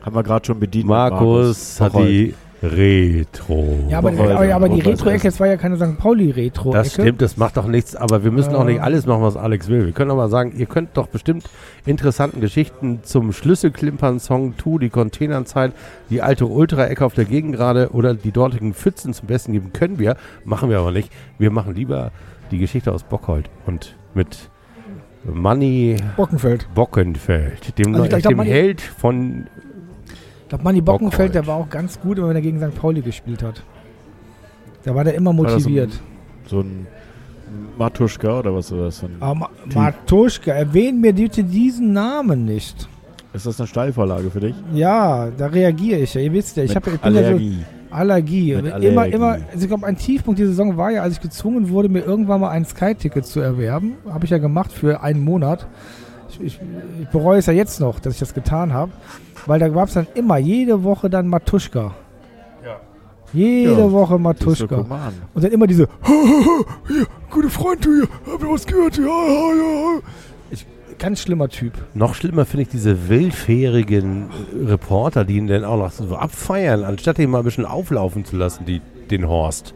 Haben 0.00 0.16
wir 0.16 0.24
gerade 0.24 0.46
schon 0.46 0.58
bedient. 0.58 0.86
mit 0.86 0.90
Markus 0.90 1.80
hat 1.80 1.94
die 1.94 2.34
Retro. 2.72 3.86
Ja, 3.88 3.98
aber, 3.98 4.10
Bocholt, 4.10 4.30
aber, 4.30 4.54
aber 4.54 4.68
die 4.68 4.80
Retro-Ecke, 4.80 5.28
es 5.28 5.38
war 5.40 5.46
ja 5.46 5.56
keine 5.56 5.76
St. 5.76 5.98
Pauli-Retro-Ecke. 5.98 6.78
Das 6.78 6.92
stimmt, 6.92 7.22
das 7.22 7.36
macht 7.36 7.56
doch 7.56 7.66
nichts, 7.66 7.94
aber 7.96 8.24
wir 8.24 8.30
müssen 8.30 8.54
auch 8.54 8.64
nicht 8.64 8.78
Äh. 8.78 8.82
alles 8.82 9.06
machen, 9.06 9.22
was 9.22 9.36
Alex 9.36 9.68
will. 9.68 9.86
Wir 9.86 9.92
können 9.92 10.10
aber 10.10 10.28
sagen, 10.28 10.52
ihr 10.56 10.66
könnt 10.66 10.90
doch 10.96 11.06
bestimmt 11.06 11.48
interessanten 11.84 12.40
Geschichten 12.40 13.00
zum 13.02 13.32
Schlüsselklimpern-Song 13.32 14.56
Tu, 14.56 14.78
die 14.78 14.90
Containernzeit, 14.90 15.72
die 16.10 16.22
alte 16.22 16.46
Ultra-Ecke 16.46 17.04
auf 17.04 17.14
der 17.14 17.24
Gegengrade 17.24 17.90
oder 17.92 18.14
die 18.14 18.32
dortigen 18.32 18.74
Pfützen 18.74 19.12
zum 19.12 19.26
Besten 19.28 19.52
geben. 19.52 19.72
Können 19.72 19.98
wir, 19.98 20.16
machen 20.44 20.70
wir 20.70 20.78
aber 20.78 20.92
nicht. 20.92 21.10
Wir 21.38 21.50
machen 21.50 21.74
lieber 21.74 22.10
die 22.50 22.58
Geschichte 22.58 22.92
aus 22.92 23.02
Bockhold 23.02 23.50
und 23.66 23.96
mit 24.14 24.50
Manni 25.24 25.96
Bockenfeld. 26.16 26.68
Bockenfeld, 26.74 27.76
dem, 27.78 27.94
Also 27.94 28.08
glaub, 28.08 28.22
dem 28.22 28.40
Held 28.42 28.80
von 28.80 29.46
Ich 30.46 30.50
glaube, 30.50 30.62
Manni 30.62 30.80
Bockenfeld, 30.80 31.34
der 31.34 31.44
war 31.48 31.56
auch 31.56 31.68
ganz 31.68 31.98
gut, 31.98 32.18
wenn 32.18 32.36
er 32.36 32.40
gegen 32.40 32.60
St. 32.60 32.72
Pauli 32.80 33.00
gespielt 33.00 33.42
hat. 33.42 33.64
Da 34.84 34.94
war 34.94 35.02
der 35.02 35.16
immer 35.16 35.34
das 35.34 35.38
so 35.38 35.58
motiviert. 35.58 35.90
So 36.46 36.60
ein 36.60 36.86
Matuschka 37.76 38.38
oder 38.38 38.54
was 38.54 38.70
war 38.70 38.84
das? 38.84 39.00
Für 39.00 39.08
Aber 39.18 39.34
Ma 39.34 39.50
Matuschka, 39.74 40.52
erwähnen 40.52 41.00
mir 41.00 41.12
bitte 41.12 41.42
diesen 41.42 41.92
Namen 41.92 42.44
nicht. 42.44 42.88
ist 43.32 43.44
das 43.44 43.58
eine 43.58 43.66
Steilvorlage 43.66 44.30
für 44.30 44.38
dich? 44.38 44.54
Ja, 44.72 45.30
da 45.36 45.46
reagiere 45.46 45.98
ich 45.98 46.14
ja. 46.14 46.20
Ihr 46.20 46.32
wisst 46.32 46.56
ja, 46.56 46.62
ich, 46.62 46.76
Mit 46.76 46.86
hab, 46.86 46.94
ich 46.94 47.00
bin 47.00 47.14
ja 47.16 47.22
so 47.22 47.26
Allergie. 47.26 47.58
Allergie. 47.90 48.54
Allergie. 48.54 48.86
Immer, 48.86 49.06
immer, 49.06 49.32
also 49.32 49.62
ich 49.62 49.66
glaube, 49.66 49.84
ein 49.84 49.96
Tiefpunkt 49.96 50.38
dieser 50.38 50.50
Saison 50.50 50.76
war 50.76 50.92
ja, 50.92 51.02
als 51.02 51.14
ich 51.14 51.20
gezwungen 51.20 51.70
wurde, 51.70 51.88
mir 51.88 52.04
irgendwann 52.04 52.40
mal 52.40 52.50
ein 52.50 52.64
Sky-Ticket 52.64 53.26
zu 53.26 53.40
erwerben. 53.40 53.94
Habe 54.08 54.24
ich 54.26 54.30
ja 54.30 54.38
gemacht 54.38 54.70
für 54.70 55.02
einen 55.02 55.24
Monat. 55.24 55.66
Ich, 56.28 56.40
ich, 56.40 56.60
ich 57.02 57.08
bereue 57.08 57.40
es 57.40 57.46
ja 57.46 57.52
jetzt 57.52 57.80
noch, 57.80 57.98
dass 57.98 58.14
ich 58.14 58.20
das 58.20 58.32
getan 58.32 58.72
habe. 58.72 58.92
Weil 59.46 59.60
da 59.60 59.68
gab 59.68 59.88
es 59.88 59.94
dann 59.94 60.06
immer, 60.14 60.38
jede 60.38 60.82
Woche 60.82 61.08
dann 61.08 61.28
Matuschka. 61.28 61.94
Jede 63.32 63.72
Ja, 63.72 63.92
Woche 63.92 64.18
Matuschka. 64.18 64.84
Und 65.34 65.44
dann 65.44 65.52
immer 65.52 65.66
diese, 65.66 65.88
hier, 66.86 67.06
gute 67.30 67.50
Freund, 67.50 67.84
du 67.84 67.92
hier, 67.92 68.08
hab 68.32 68.42
ich 68.42 68.48
was 68.48 68.66
gehört? 68.66 68.96
Ja, 68.98 69.04
ja, 69.04 69.54
ja. 69.54 70.00
Ich, 70.50 70.66
ganz 70.98 71.20
schlimmer 71.20 71.48
Typ. 71.48 71.72
Noch 71.94 72.14
schlimmer 72.14 72.44
finde 72.44 72.62
ich 72.62 72.68
diese 72.68 73.08
willfährigen 73.08 74.30
äh, 74.30 74.66
Reporter, 74.70 75.24
die 75.24 75.36
ihn 75.36 75.48
dann 75.48 75.64
auch 75.64 75.76
noch 75.76 75.90
so 75.90 76.14
abfeiern, 76.16 76.84
anstatt 76.84 77.18
ihn 77.18 77.30
mal 77.30 77.38
ein 77.38 77.44
bisschen 77.44 77.66
auflaufen 77.66 78.24
zu 78.24 78.36
lassen, 78.36 78.64
die, 78.64 78.80
den 79.10 79.28
Horst. 79.28 79.74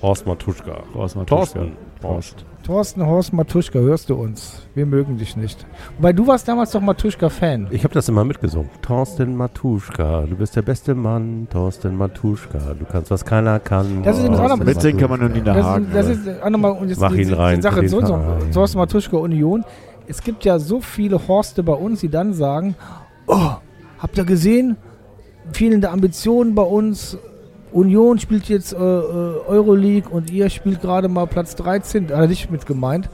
Horst 0.00 0.26
Matuschka. 0.26 0.84
Horst 0.94 1.16
Matuschka. 1.16 1.36
Thorsten. 1.36 1.72
Horst. 2.02 2.44
Thorsten 2.62 3.04
Horst 3.04 3.32
Matuschka, 3.32 3.80
hörst 3.80 4.08
du 4.08 4.14
uns? 4.14 4.62
Wir 4.76 4.86
mögen 4.86 5.18
dich 5.18 5.36
nicht. 5.36 5.66
Wobei 5.96 6.12
du 6.12 6.28
warst 6.28 6.46
damals 6.46 6.70
doch 6.70 6.80
Matuschka-Fan. 6.80 7.66
Ich 7.72 7.82
habe 7.82 7.92
das 7.92 8.08
immer 8.08 8.24
mitgesungen. 8.24 8.70
Thorsten 8.82 9.34
Matuschka, 9.36 10.22
du 10.28 10.36
bist 10.36 10.54
der 10.54 10.62
beste 10.62 10.94
Mann. 10.94 11.48
Thorsten 11.50 11.96
Matuschka, 11.96 12.58
du 12.78 12.84
kannst, 12.84 13.10
was 13.10 13.24
keiner 13.24 13.58
kann. 13.58 14.04
Das 14.04 14.16
ist 14.16 14.24
übrigens 14.26 14.38
auch 14.38 14.42
noch- 14.44 14.48
Thorsten 14.58 14.64
Mitsingen 14.66 15.00
kann 15.00 15.10
man 15.10 15.20
nur 15.20 15.34
in 15.34 15.44
Das, 15.44 15.56
Hagen. 15.64 15.86
ist- 15.86 15.94
das 15.94 16.08
ist 16.08 16.42
auch 16.42 16.50
nochmal 16.50 16.72
und 16.72 16.88
jetzt 16.88 17.00
Mach 17.00 17.10
die, 17.12 17.22
ihn 17.22 17.32
rein 17.32 17.56
die 17.56 17.62
Sache 17.62 17.88
so, 17.88 18.00
so. 18.00 18.20
Thorsten 18.54 18.78
Matuschka 18.78 19.16
Union. 19.16 19.64
Es 20.06 20.22
gibt 20.22 20.44
ja 20.44 20.60
so 20.60 20.80
viele 20.80 21.26
Horste 21.26 21.64
bei 21.64 21.72
uns, 21.74 22.00
die 22.00 22.08
dann 22.10 22.32
sagen, 22.32 22.76
oh, 23.26 23.50
habt 23.98 24.16
ihr 24.16 24.24
gesehen? 24.24 24.76
Fehlende 25.52 25.90
Ambitionen 25.90 26.54
bei 26.54 26.62
uns. 26.62 27.18
Union 27.72 28.18
spielt 28.18 28.48
jetzt 28.48 28.72
äh, 28.72 28.76
äh, 28.76 28.78
Euroleague 29.46 30.10
und 30.10 30.30
ihr 30.30 30.50
spielt 30.50 30.80
gerade 30.80 31.08
mal 31.08 31.26
Platz 31.26 31.56
13, 31.56 32.10
äh, 32.10 32.26
nicht 32.26 32.50
mit 32.50 32.66
gemeint. 32.66 33.08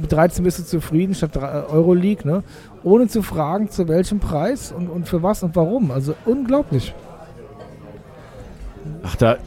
Mit 0.00 0.12
13 0.12 0.44
bist 0.44 0.58
du 0.58 0.64
zufrieden 0.64 1.14
statt 1.14 1.36
äh, 1.36 1.40
Euroleague, 1.40 2.26
ne? 2.26 2.42
Ohne 2.84 3.08
zu 3.08 3.22
fragen, 3.22 3.70
zu 3.70 3.88
welchem 3.88 4.20
Preis 4.20 4.72
und, 4.72 4.88
und 4.88 5.08
für 5.08 5.22
was 5.22 5.42
und 5.42 5.56
warum. 5.56 5.90
Also 5.90 6.14
unglaublich. 6.24 6.94
Ach, 9.02 9.16
da 9.16 9.38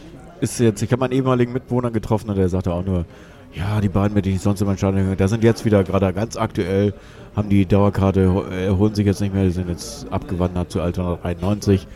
ist 0.41 0.59
jetzt, 0.59 0.81
ich 0.81 0.91
habe 0.91 0.99
meinen 1.01 1.13
ehemaligen 1.13 1.53
Mitwohner 1.53 1.91
getroffen 1.91 2.29
und 2.29 2.37
der 2.37 2.49
sagte 2.49 2.73
auch 2.73 2.83
nur, 2.83 3.05
ja, 3.53 3.81
die 3.81 3.89
beiden, 3.89 4.13
mit 4.13 4.25
denen 4.25 4.35
ich 4.35 4.41
sonst 4.41 4.61
immer 4.61 4.71
entstanden 4.71 5.15
da 5.17 5.27
sind 5.27 5.43
jetzt 5.43 5.65
wieder 5.65 5.83
gerade 5.83 6.13
ganz 6.13 6.37
aktuell, 6.37 6.93
haben 7.35 7.49
die 7.49 7.65
Dauerkarte, 7.65 8.21
äh, 8.51 8.69
holen 8.69 8.95
sich 8.95 9.05
jetzt 9.05 9.21
nicht 9.21 9.33
mehr, 9.33 9.43
die 9.43 9.51
sind 9.51 9.69
jetzt 9.69 10.11
abgewandert 10.11 10.71
zu 10.71 10.81
Altona 10.81 11.17
93 11.21 11.87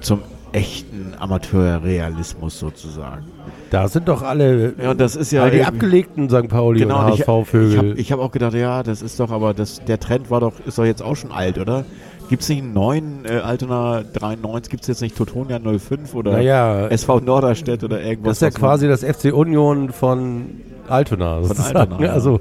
zum 0.00 0.20
echten 0.52 1.14
Amateurrealismus 1.18 2.58
sozusagen. 2.58 3.24
Da 3.70 3.88
sind 3.88 4.08
doch 4.08 4.22
alle 4.22 4.74
Ja, 4.82 4.94
das 4.94 5.16
ist 5.16 5.30
ja 5.32 5.48
die 5.50 5.64
abgelegten 5.64 6.28
St. 6.28 6.48
Pauli 6.48 6.80
Genau, 6.80 6.98
und 7.00 7.12
und 7.12 7.14
ich, 7.14 7.20
HSV-Vögel. 7.26 7.78
habe 7.96 8.02
hab 8.02 8.18
auch 8.20 8.32
gedacht, 8.32 8.54
ja, 8.54 8.82
das 8.82 9.02
ist 9.02 9.20
doch, 9.20 9.30
aber 9.30 9.54
das, 9.54 9.84
der 9.84 10.00
Trend 10.00 10.30
war 10.30 10.40
doch, 10.40 10.54
ist 10.66 10.78
doch 10.78 10.84
jetzt 10.84 11.02
auch 11.02 11.16
schon 11.16 11.32
alt, 11.32 11.58
oder? 11.58 11.84
Gibt 12.28 12.42
es 12.42 12.48
nicht 12.48 12.62
einen 12.62 12.72
neuen 12.72 13.24
äh, 13.24 13.38
Altona 13.38 14.02
93, 14.12 14.70
gibt 14.70 14.82
es 14.82 14.88
jetzt 14.88 15.00
nicht 15.02 15.16
Totonia 15.16 15.58
05 15.58 16.14
oder 16.14 16.32
naja, 16.32 16.86
SV 16.88 17.20
Norderstedt 17.20 17.82
oder 17.82 17.98
das 17.98 18.06
irgendwas? 18.06 18.32
ist 18.36 18.42
ja 18.42 18.50
quasi 18.50 18.86
das 18.86 19.02
FC 19.04 19.32
Union 19.32 19.90
von 19.90 20.46
Altona. 20.88 21.42
sozusagen. 21.42 21.76
Altona, 21.76 22.04
ja. 22.04 22.12
Also, 22.12 22.40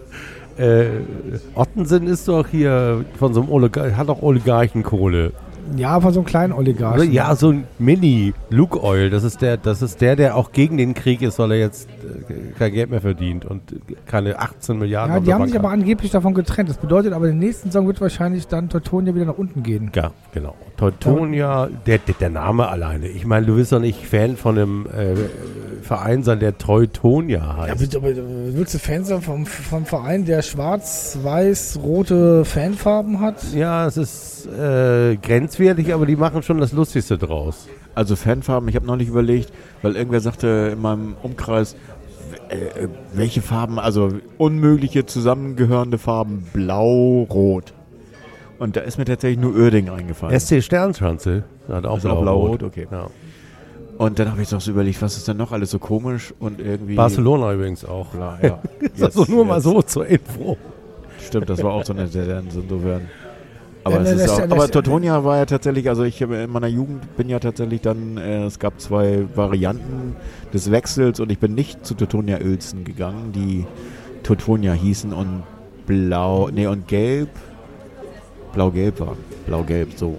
äh, 0.57 0.85
Ottensen 1.55 2.05
ist 2.07 2.27
doch 2.27 2.47
hier 2.47 3.03
von 3.17 3.33
so 3.33 3.41
einem 3.41 3.49
Oligar 3.51 3.95
hat 3.97 4.09
doch 4.09 4.21
Oligarchenkohle. 4.21 5.31
Ja, 5.77 5.99
von 5.99 6.13
so 6.13 6.19
einem 6.19 6.27
kleinen 6.27 6.53
Oligarchen. 6.53 7.11
Ja, 7.11 7.35
so 7.35 7.49
ein 7.51 7.63
Mini 7.77 8.33
Luke 8.49 8.81
Oil, 8.83 9.09
das 9.09 9.23
ist 9.23 9.41
der, 9.41 9.57
das 9.57 9.81
ist 9.81 10.01
der, 10.01 10.15
der 10.15 10.35
auch 10.35 10.51
gegen 10.51 10.77
den 10.77 10.93
Krieg 10.93 11.21
ist, 11.21 11.39
weil 11.39 11.51
er 11.51 11.59
jetzt 11.59 11.87
äh, 11.89 12.33
kein 12.57 12.73
Geld 12.73 12.89
mehr 12.89 13.01
verdient 13.01 13.45
und 13.45 13.61
keine 14.05 14.39
18 14.39 14.77
Milliarden 14.79 15.15
Ja, 15.15 15.19
die 15.19 15.33
haben 15.33 15.39
Bank 15.39 15.51
sich 15.51 15.59
aber 15.59 15.69
hat. 15.69 15.79
angeblich 15.79 16.11
davon 16.11 16.33
getrennt. 16.33 16.69
Das 16.69 16.77
bedeutet 16.77 17.13
aber, 17.13 17.27
in 17.27 17.39
der 17.39 17.47
nächsten 17.47 17.71
Saison 17.71 17.87
wird 17.87 18.01
wahrscheinlich 18.01 18.47
dann 18.47 18.69
Teutonia 18.69 19.13
wieder 19.15 19.25
nach 19.25 19.37
unten 19.37 19.63
gehen. 19.63 19.91
Ja, 19.95 20.11
genau. 20.33 20.55
Teutonia, 20.77 21.69
der, 21.85 21.99
der, 21.99 22.15
der 22.15 22.29
Name 22.29 22.67
alleine. 22.67 23.07
Ich 23.07 23.25
meine, 23.25 23.45
du 23.45 23.55
bist 23.55 23.71
doch 23.71 23.79
nicht 23.79 24.05
Fan 24.05 24.35
von 24.37 24.57
einem 24.57 24.85
äh, 24.87 25.15
Verein 25.81 26.23
sein, 26.23 26.39
der 26.39 26.57
Teutonia 26.57 27.57
heißt. 27.57 27.95
aber, 27.95 28.09
willst 28.15 28.73
du 28.73 28.79
Fan 28.79 29.03
sein 29.05 29.21
vom, 29.21 29.45
vom 29.45 29.85
Verein, 29.85 30.25
der 30.25 30.41
schwarz-weiß-rote 30.41 32.45
Fanfarben 32.45 33.19
hat? 33.19 33.35
Ja, 33.53 33.85
es 33.87 33.97
ist 33.97 34.38
äh, 34.45 35.15
grenzwertig, 35.17 35.93
aber 35.93 36.05
die 36.05 36.15
machen 36.15 36.43
schon 36.43 36.57
das 36.59 36.71
Lustigste 36.71 37.17
draus. 37.17 37.67
Also 37.95 38.15
Fanfarben, 38.15 38.69
ich 38.69 38.75
habe 38.75 38.85
neulich 38.85 39.07
überlegt, 39.09 39.51
weil 39.81 39.95
irgendwer 39.95 40.19
sagte 40.21 40.71
in 40.73 40.81
meinem 40.81 41.15
Umkreis, 41.23 41.75
äh, 42.49 42.83
äh, 42.83 42.87
welche 43.13 43.41
Farben, 43.41 43.79
also 43.79 44.09
unmögliche 44.37 45.05
zusammengehörende 45.05 45.97
Farben, 45.97 46.45
blau, 46.53 47.23
rot. 47.29 47.73
Und 48.59 48.75
da 48.75 48.81
ist 48.81 48.97
mir 48.97 49.05
tatsächlich 49.05 49.39
nur 49.39 49.55
Örding 49.55 49.89
eingefallen. 49.89 50.37
SC 50.39 50.61
Sternschanze 50.61 51.43
hat 51.69 51.85
auch 51.85 51.97
Ist 51.97 52.05
auch 52.05 52.21
blau-rot. 52.21 52.59
blau-rot, 52.59 52.63
okay. 52.63 52.87
Ja. 52.91 53.07
Und 53.97 54.17
dann 54.19 54.31
habe 54.31 54.41
ich 54.41 54.49
doch 54.49 54.61
so 54.61 54.71
überlegt, 54.71 55.01
was 55.01 55.17
ist 55.17 55.27
denn 55.27 55.37
noch 55.37 55.51
alles 55.51 55.71
so 55.71 55.79
komisch 55.79 56.33
und 56.39 56.59
irgendwie... 56.61 56.95
Barcelona 56.95 57.53
übrigens 57.53 57.83
auch. 57.85 58.07
Bla, 58.07 58.37
ja. 58.41 58.59
Also 59.01 59.21
Jetzt- 59.21 59.29
nur 59.29 59.45
mal 59.45 59.55
jetzt- 59.55 59.63
so 59.65 59.81
zur 59.81 60.05
Info. 60.07 60.57
Stimmt, 61.21 61.49
das 61.49 61.61
war 61.63 61.73
auch 61.73 61.83
so 61.85 61.93
eine 61.93 62.09
Tendenz 62.09 62.55
insofern. 62.55 63.01
Aber, 63.83 63.95
Ja, 63.95 64.01
es 64.01 64.15
ne, 64.15 64.23
ist 64.23 64.29
auch, 64.29 64.41
aber 64.41 64.69
Teutonia 64.69 65.23
war 65.23 65.37
ja 65.37 65.45
tatsächlich, 65.45 65.87
also 65.89 66.03
ich 66.03 66.21
habe 66.21 66.37
in 66.37 66.51
meiner 66.51 66.67
Jugend 66.67 67.15
bin 67.15 67.29
ja 67.29 67.39
tatsächlich 67.39 67.81
dann, 67.81 68.17
äh, 68.17 68.45
es 68.45 68.59
gab 68.59 68.79
zwei 68.81 69.25
Varianten 69.35 70.15
des 70.53 70.71
Wechsels 70.71 71.19
und 71.19 71.31
ich 71.31 71.39
bin 71.39 71.55
nicht 71.55 71.85
zu 71.85 71.93
Teutonia 71.93 72.39
Uelzen 72.39 72.83
gegangen, 72.83 73.31
die 73.31 73.65
Teutonia 74.23 74.73
hießen 74.73 75.13
und 75.13 75.43
blau, 75.85 76.49
nee 76.49 76.67
und 76.67 76.87
gelb, 76.87 77.29
blau-gelb 78.53 78.99
waren. 78.99 79.17
Blau-gelb, 79.45 79.89
so. 79.95 80.17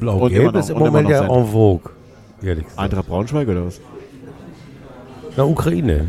Blau-Gelb 0.00 0.54
ist 0.56 0.70
im 0.70 0.78
Moment 0.78 1.08
ja 1.08 1.24
en 1.24 1.46
vogue. 1.46 1.90
Ehrlich 2.42 2.64
gesagt. 2.64 2.78
Eintracht 2.78 3.06
Braunschweig 3.08 3.48
oder 3.48 3.66
was? 3.66 3.80
Na, 5.36 5.44
Ukraine. 5.44 6.06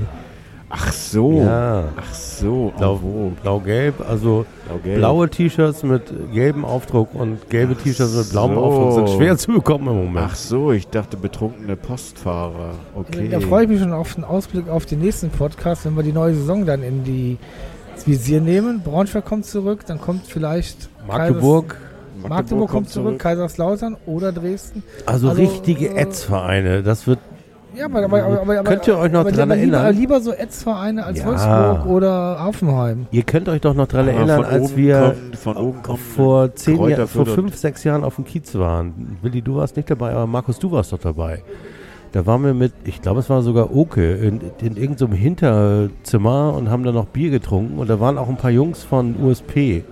Ach 0.70 0.92
so. 0.92 1.42
Ja. 1.42 1.86
Ach 1.96 2.14
so. 2.14 2.74
Blau- 2.78 2.94
en 2.96 3.00
vogue. 3.00 3.32
Blau-Gelb, 3.42 3.96
also 4.08 4.46
Blau-gelb. 4.68 4.98
blaue 4.98 5.30
T-Shirts 5.30 5.84
mit 5.84 6.02
gelbem 6.34 6.66
Aufdruck 6.66 7.16
und 7.16 7.50
gelbe 7.50 7.76
Ach 7.78 7.84
T-Shirts 7.84 8.16
mit 8.18 8.30
blauem 8.32 8.56
so. 8.56 8.62
Aufdruck 8.62 8.94
sind 9.08 9.18
schwer 9.18 9.38
zu 9.38 9.54
bekommen 9.54 9.88
im 9.88 9.96
Moment. 10.06 10.28
Ach 10.32 10.36
so, 10.36 10.72
ich 10.74 10.88
dachte 10.88 11.16
betrunkene 11.16 11.76
Postfahrer. 11.78 12.72
Okay. 12.96 13.30
Da 13.30 13.40
freue 13.40 13.64
ich 13.64 13.70
mich 13.70 13.80
schon 13.80 13.94
auf 13.94 14.14
den 14.16 14.24
Ausblick 14.26 14.68
auf 14.70 14.86
den 14.86 15.00
nächsten 15.00 15.30
Podcast, 15.30 15.86
wenn 15.86 15.96
wir 15.96 16.04
die 16.04 16.12
neue 16.14 16.34
Saison 16.36 16.66
dann 16.66 16.84
in 16.84 17.04
die 17.06 17.38
ins 17.96 18.06
Visier 18.06 18.42
nehmen. 18.42 18.82
Braunschweig 18.84 19.24
kommt 19.26 19.46
zurück, 19.46 19.86
dann 19.88 20.00
kommt 20.02 20.26
vielleicht 20.28 20.90
Magdeburg, 21.08 21.78
Kaisers- 22.22 22.30
Magdeburg 22.30 22.70
kommt 22.70 22.90
zurück, 22.90 23.20
Kaiserslautern 23.20 23.96
oder 24.06 24.32
Dresden. 24.34 24.84
also, 25.06 25.30
Also, 25.30 25.42
richtige 25.42 25.88
äh, 25.96 26.02
Ätzvereine. 26.02 26.84
Das 26.84 27.08
wird 27.08 27.20
Ja, 27.78 27.86
aber, 27.86 28.04
aber, 28.06 28.24
aber, 28.24 28.42
aber 28.60 28.64
Könnt 28.64 28.88
ihr 28.88 28.98
euch 28.98 29.12
noch 29.12 29.20
aber 29.22 29.32
dran 29.32 29.50
lieber, 29.50 29.78
erinnern? 29.78 29.96
Lieber 29.96 30.20
so 30.22 30.34
Etzvereine 30.34 31.04
als 31.06 31.20
Ja. 31.20 31.26
Wolfsburg 31.28 31.86
oder 31.86 32.44
Hoffenheim. 32.44 33.06
Ihr 33.12 33.24
könnt 33.24 33.48
euch 33.50 33.62
doch 33.62 33.74
noch 33.76 33.88
daran 33.88 34.10
Aber 34.10 34.18
erinnern, 34.18 34.44
als 34.46 34.76
wir 34.76 35.16
kommt- 35.16 35.36
von 35.38 35.58
oben 35.58 35.82
kommt 35.84 36.00
vor 36.00 36.56
zehn 36.56 36.82
Jahren, 36.90 37.08
vor 37.08 37.26
fünf, 37.26 37.56
sechs 37.56 37.84
Jahren 37.84 38.04
auf 38.04 38.16
dem 38.16 38.26
Kiez 38.26 38.56
waren. 38.56 39.18
Willi, 39.22 39.42
du 39.42 39.56
warst 39.58 39.76
nicht 39.76 39.90
dabei, 39.92 40.12
aber 40.12 40.26
Markus, 40.28 40.58
du 40.60 40.72
warst 40.72 40.92
doch 40.94 41.00
dabei. 41.00 41.44
Da 42.14 42.26
waren 42.26 42.44
wir 42.44 42.54
mit, 42.54 42.72
ich 42.86 43.02
glaube, 43.02 43.20
es 43.20 43.30
war 43.30 43.42
sogar 43.42 43.76
Oke, 43.76 44.14
in, 44.14 44.40
in 44.62 44.78
irgendeinem 44.78 45.12
Hinterzimmer 45.12 46.54
und 46.56 46.70
haben 46.70 46.84
da 46.84 46.92
noch 46.92 47.06
Bier 47.06 47.30
getrunken. 47.30 47.78
Und 47.78 47.90
da 47.90 48.00
waren 48.00 48.18
auch 48.18 48.30
ein 48.30 48.38
paar 48.38 48.50
Jungs 48.50 48.84
von 48.84 49.16
USP. 49.22 49.84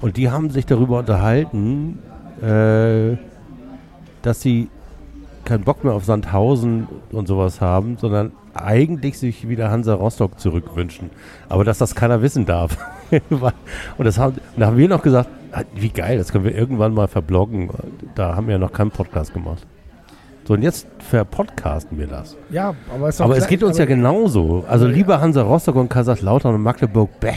Und 0.00 0.16
die 0.16 0.30
haben 0.30 0.48
sich 0.50 0.64
darüber 0.64 1.00
unterhalten, 1.00 1.98
äh, 2.40 3.16
dass 4.22 4.40
sie 4.40 4.68
keinen 5.44 5.64
Bock 5.64 5.84
mehr 5.84 5.92
auf 5.94 6.04
Sandhausen 6.04 6.88
und 7.10 7.26
sowas 7.28 7.60
haben, 7.60 7.96
sondern 7.98 8.32
eigentlich 8.54 9.18
sich 9.18 9.48
wieder 9.48 9.70
Hansa 9.70 9.94
Rostock 9.94 10.38
zurückwünschen. 10.38 11.10
Aber 11.48 11.64
dass 11.64 11.78
das 11.78 11.94
keiner 11.94 12.22
wissen 12.22 12.46
darf. 12.46 12.76
und 13.30 14.04
das 14.04 14.18
haben, 14.18 14.36
da 14.56 14.66
haben 14.66 14.76
wir 14.76 14.88
noch 14.88 15.02
gesagt, 15.02 15.28
ah, 15.52 15.62
wie 15.74 15.88
geil, 15.90 16.18
das 16.18 16.32
können 16.32 16.44
wir 16.44 16.54
irgendwann 16.54 16.94
mal 16.94 17.08
verbloggen. 17.08 17.70
Da 18.14 18.36
haben 18.36 18.46
wir 18.46 18.52
ja 18.52 18.58
noch 18.58 18.72
keinen 18.72 18.90
Podcast 18.90 19.32
gemacht. 19.32 19.66
So, 20.44 20.54
und 20.54 20.62
jetzt 20.62 20.86
verpodcasten 20.98 21.98
wir 21.98 22.08
das. 22.08 22.36
Ja, 22.50 22.74
aber 22.92 23.08
es 23.08 23.20
Aber 23.20 23.36
es 23.36 23.46
geht 23.46 23.62
uns 23.62 23.78
ja 23.78 23.84
genauso. 23.84 24.64
Also 24.68 24.86
lieber 24.86 25.20
Hansa 25.20 25.42
Rostock 25.42 25.76
und 25.76 25.88
Kaiserslautern 25.88 26.54
und 26.54 26.62
Magdeburg, 26.62 27.20
bäh. 27.20 27.32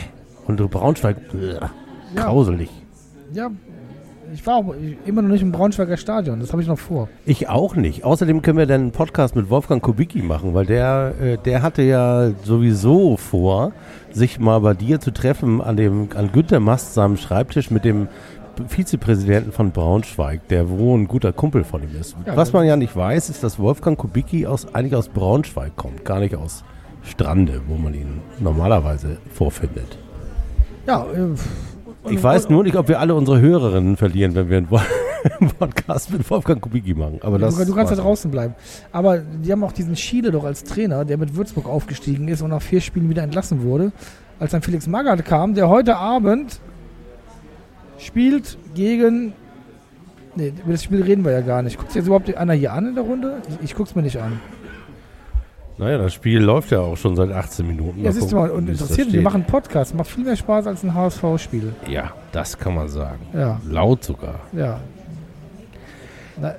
Und 0.47 0.57
Braunschweig, 0.69 1.31
bäh, 1.31 1.53
Ja. 1.53 1.71
grauselig. 2.15 2.69
Ja, 3.31 3.49
ich 4.35 4.45
war 4.45 4.57
auch 4.57 4.75
immer 5.05 5.21
noch 5.21 5.29
nicht 5.29 5.41
im 5.41 5.53
Braunschweiger 5.53 5.95
Stadion. 5.95 6.41
Das 6.41 6.51
habe 6.51 6.61
ich 6.61 6.67
noch 6.67 6.77
vor. 6.77 7.07
Ich 7.25 7.47
auch 7.47 7.77
nicht. 7.77 8.03
Außerdem 8.03 8.41
können 8.41 8.57
wir 8.57 8.65
dann 8.65 8.81
einen 8.81 8.91
Podcast 8.91 9.33
mit 9.33 9.49
Wolfgang 9.49 9.81
Kubicki 9.81 10.21
machen, 10.21 10.53
weil 10.53 10.65
der, 10.65 11.13
äh, 11.21 11.37
der 11.37 11.61
hatte 11.61 11.83
ja 11.83 12.31
sowieso 12.43 13.15
vor, 13.15 13.71
sich 14.11 14.37
mal 14.37 14.59
bei 14.59 14.73
dir 14.73 14.99
zu 14.99 15.11
treffen 15.11 15.61
an 15.61 15.77
dem 15.77 16.09
an 16.15 16.33
Günter 16.33 16.59
Mast 16.59 16.93
seinem 16.95 17.15
Schreibtisch 17.15 17.71
mit 17.71 17.85
dem 17.85 18.09
Vizepräsidenten 18.67 19.53
von 19.53 19.71
Braunschweig, 19.71 20.47
der 20.49 20.69
wo 20.69 20.97
ein 20.97 21.07
guter 21.07 21.31
Kumpel 21.31 21.63
von 21.63 21.81
ihm 21.83 21.99
ist. 21.99 22.17
Ja, 22.25 22.35
Was 22.35 22.51
man 22.51 22.65
ja 22.65 22.75
nicht 22.75 22.95
weiß, 22.95 23.29
ist, 23.29 23.41
dass 23.41 23.57
Wolfgang 23.57 23.97
Kubicki 23.97 24.47
aus, 24.47 24.73
eigentlich 24.75 24.95
aus 24.95 25.07
Braunschweig 25.07 25.77
kommt, 25.77 26.03
gar 26.03 26.19
nicht 26.19 26.35
aus 26.35 26.65
Strande, 27.03 27.61
wo 27.67 27.75
man 27.75 27.93
ihn 27.93 28.21
normalerweise 28.39 29.17
vorfindet. 29.33 29.97
Ja, 30.87 31.05
äh, 31.05 31.35
Ich 32.09 32.21
weiß 32.21 32.49
nur 32.49 32.63
nicht, 32.63 32.75
ob 32.75 32.87
wir 32.87 32.99
alle 32.99 33.15
unsere 33.15 33.39
Hörerinnen 33.39 33.97
verlieren, 33.97 34.35
wenn 34.35 34.49
wir 34.49 34.57
einen 34.57 34.67
Podcast 35.59 36.11
mit 36.11 36.29
Wolfgang 36.29 36.61
Kubicki 36.61 36.93
machen. 36.93 37.19
Aber 37.21 37.39
das 37.39 37.57
du, 37.57 37.65
du 37.65 37.73
kannst 37.73 37.91
ja 37.91 37.97
war's. 37.97 38.05
draußen 38.05 38.31
bleiben. 38.31 38.55
Aber 38.91 39.17
die 39.19 39.51
haben 39.51 39.63
auch 39.63 39.71
diesen 39.71 39.95
Schiele 39.95 40.31
doch 40.31 40.43
als 40.43 40.63
Trainer, 40.63 41.05
der 41.05 41.17
mit 41.17 41.35
Würzburg 41.35 41.67
aufgestiegen 41.67 42.27
ist 42.27 42.41
und 42.41 42.51
nach 42.51 42.61
vier 42.61 42.81
Spielen 42.81 43.09
wieder 43.09 43.23
entlassen 43.23 43.63
wurde. 43.63 43.91
Als 44.39 44.51
dann 44.51 44.61
Felix 44.61 44.87
Magath 44.87 45.23
kam, 45.25 45.53
der 45.55 45.69
heute 45.69 45.95
Abend 45.97 46.59
spielt 47.97 48.57
gegen. 48.75 49.33
Nee, 50.35 50.51
über 50.63 50.73
das 50.73 50.83
Spiel 50.83 51.01
reden 51.01 51.23
wir 51.23 51.31
ja 51.31 51.41
gar 51.41 51.61
nicht. 51.61 51.77
Guckt 51.77 51.91
sich 51.91 52.01
jetzt 52.01 52.07
überhaupt 52.07 52.35
einer 52.35 52.53
hier 52.53 52.73
an 52.73 52.87
in 52.87 52.95
der 52.95 53.05
Runde? 53.05 53.41
Ich, 53.47 53.69
ich 53.71 53.75
guck's 53.75 53.95
mir 53.95 54.01
nicht 54.01 54.17
an. 54.17 54.39
Naja, 55.77 55.97
das 55.97 56.13
Spiel 56.13 56.39
läuft 56.39 56.71
ja 56.71 56.79
auch 56.79 56.95
schon 56.95 57.15
seit 57.15 57.31
18 57.31 57.67
Minuten. 57.67 58.01
Ja, 58.01 58.11
siehst 58.11 58.31
du 58.31 58.37
mal, 58.37 58.49
und 58.49 58.69
interessiert 58.69 59.07
mich, 59.07 59.15
wir 59.15 59.21
machen 59.21 59.41
einen 59.41 59.45
Podcast. 59.51 59.93
Macht 59.93 60.07
viel 60.07 60.23
mehr 60.23 60.35
Spaß 60.37 60.67
als 60.67 60.83
ein 60.83 60.93
HSV-Spiel. 60.93 61.73
Ja, 61.89 62.11
das 62.31 62.57
kann 62.57 62.75
man 62.75 62.87
sagen. 62.87 63.19
Ja, 63.33 63.59
Laut 63.69 64.03
sogar. 64.03 64.39
ja. 64.53 64.79
Na, 66.39 66.55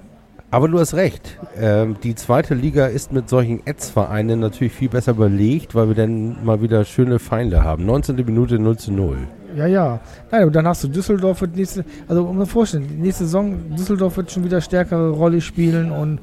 Aber 0.51 0.69
du 0.69 0.79
hast 0.79 0.95
recht. 0.95 1.39
Ähm, 1.59 1.97
die 2.03 2.15
zweite 2.15 2.55
Liga 2.55 2.87
ist 2.87 3.13
mit 3.13 3.29
solchen 3.29 3.61
Ads-Vereinen 3.67 4.41
natürlich 4.41 4.73
viel 4.73 4.89
besser 4.89 5.13
überlegt, 5.13 5.75
weil 5.75 5.89
wir 5.89 5.95
dann 5.95 6.45
mal 6.45 6.61
wieder 6.63 6.85
schöne 6.85 7.19
Feinde 7.19 7.63
haben. 7.65 7.85
19. 7.85 8.17
Minute 8.17 8.59
0 8.59 8.77
zu 8.79 8.93
0. 8.93 9.17
Ja, 9.57 9.67
ja. 9.67 10.01
Nein, 10.31 10.45
und 10.45 10.55
dann 10.55 10.67
hast 10.67 10.85
du 10.85 10.89
Düsseldorf 10.89 11.41
wird 11.41 11.57
nächste, 11.57 11.85
also 12.09 12.25
um 12.25 12.37
mir 12.39 12.47
vorstellen, 12.47 12.87
die 12.89 12.95
nächste 13.03 13.25
Saison, 13.25 13.57
Düsseldorf 13.77 14.17
wird 14.17 14.31
schon 14.31 14.45
wieder 14.45 14.61
stärkere 14.61 15.11
Rolle 15.11 15.41
spielen 15.41 15.91
und 15.91 16.21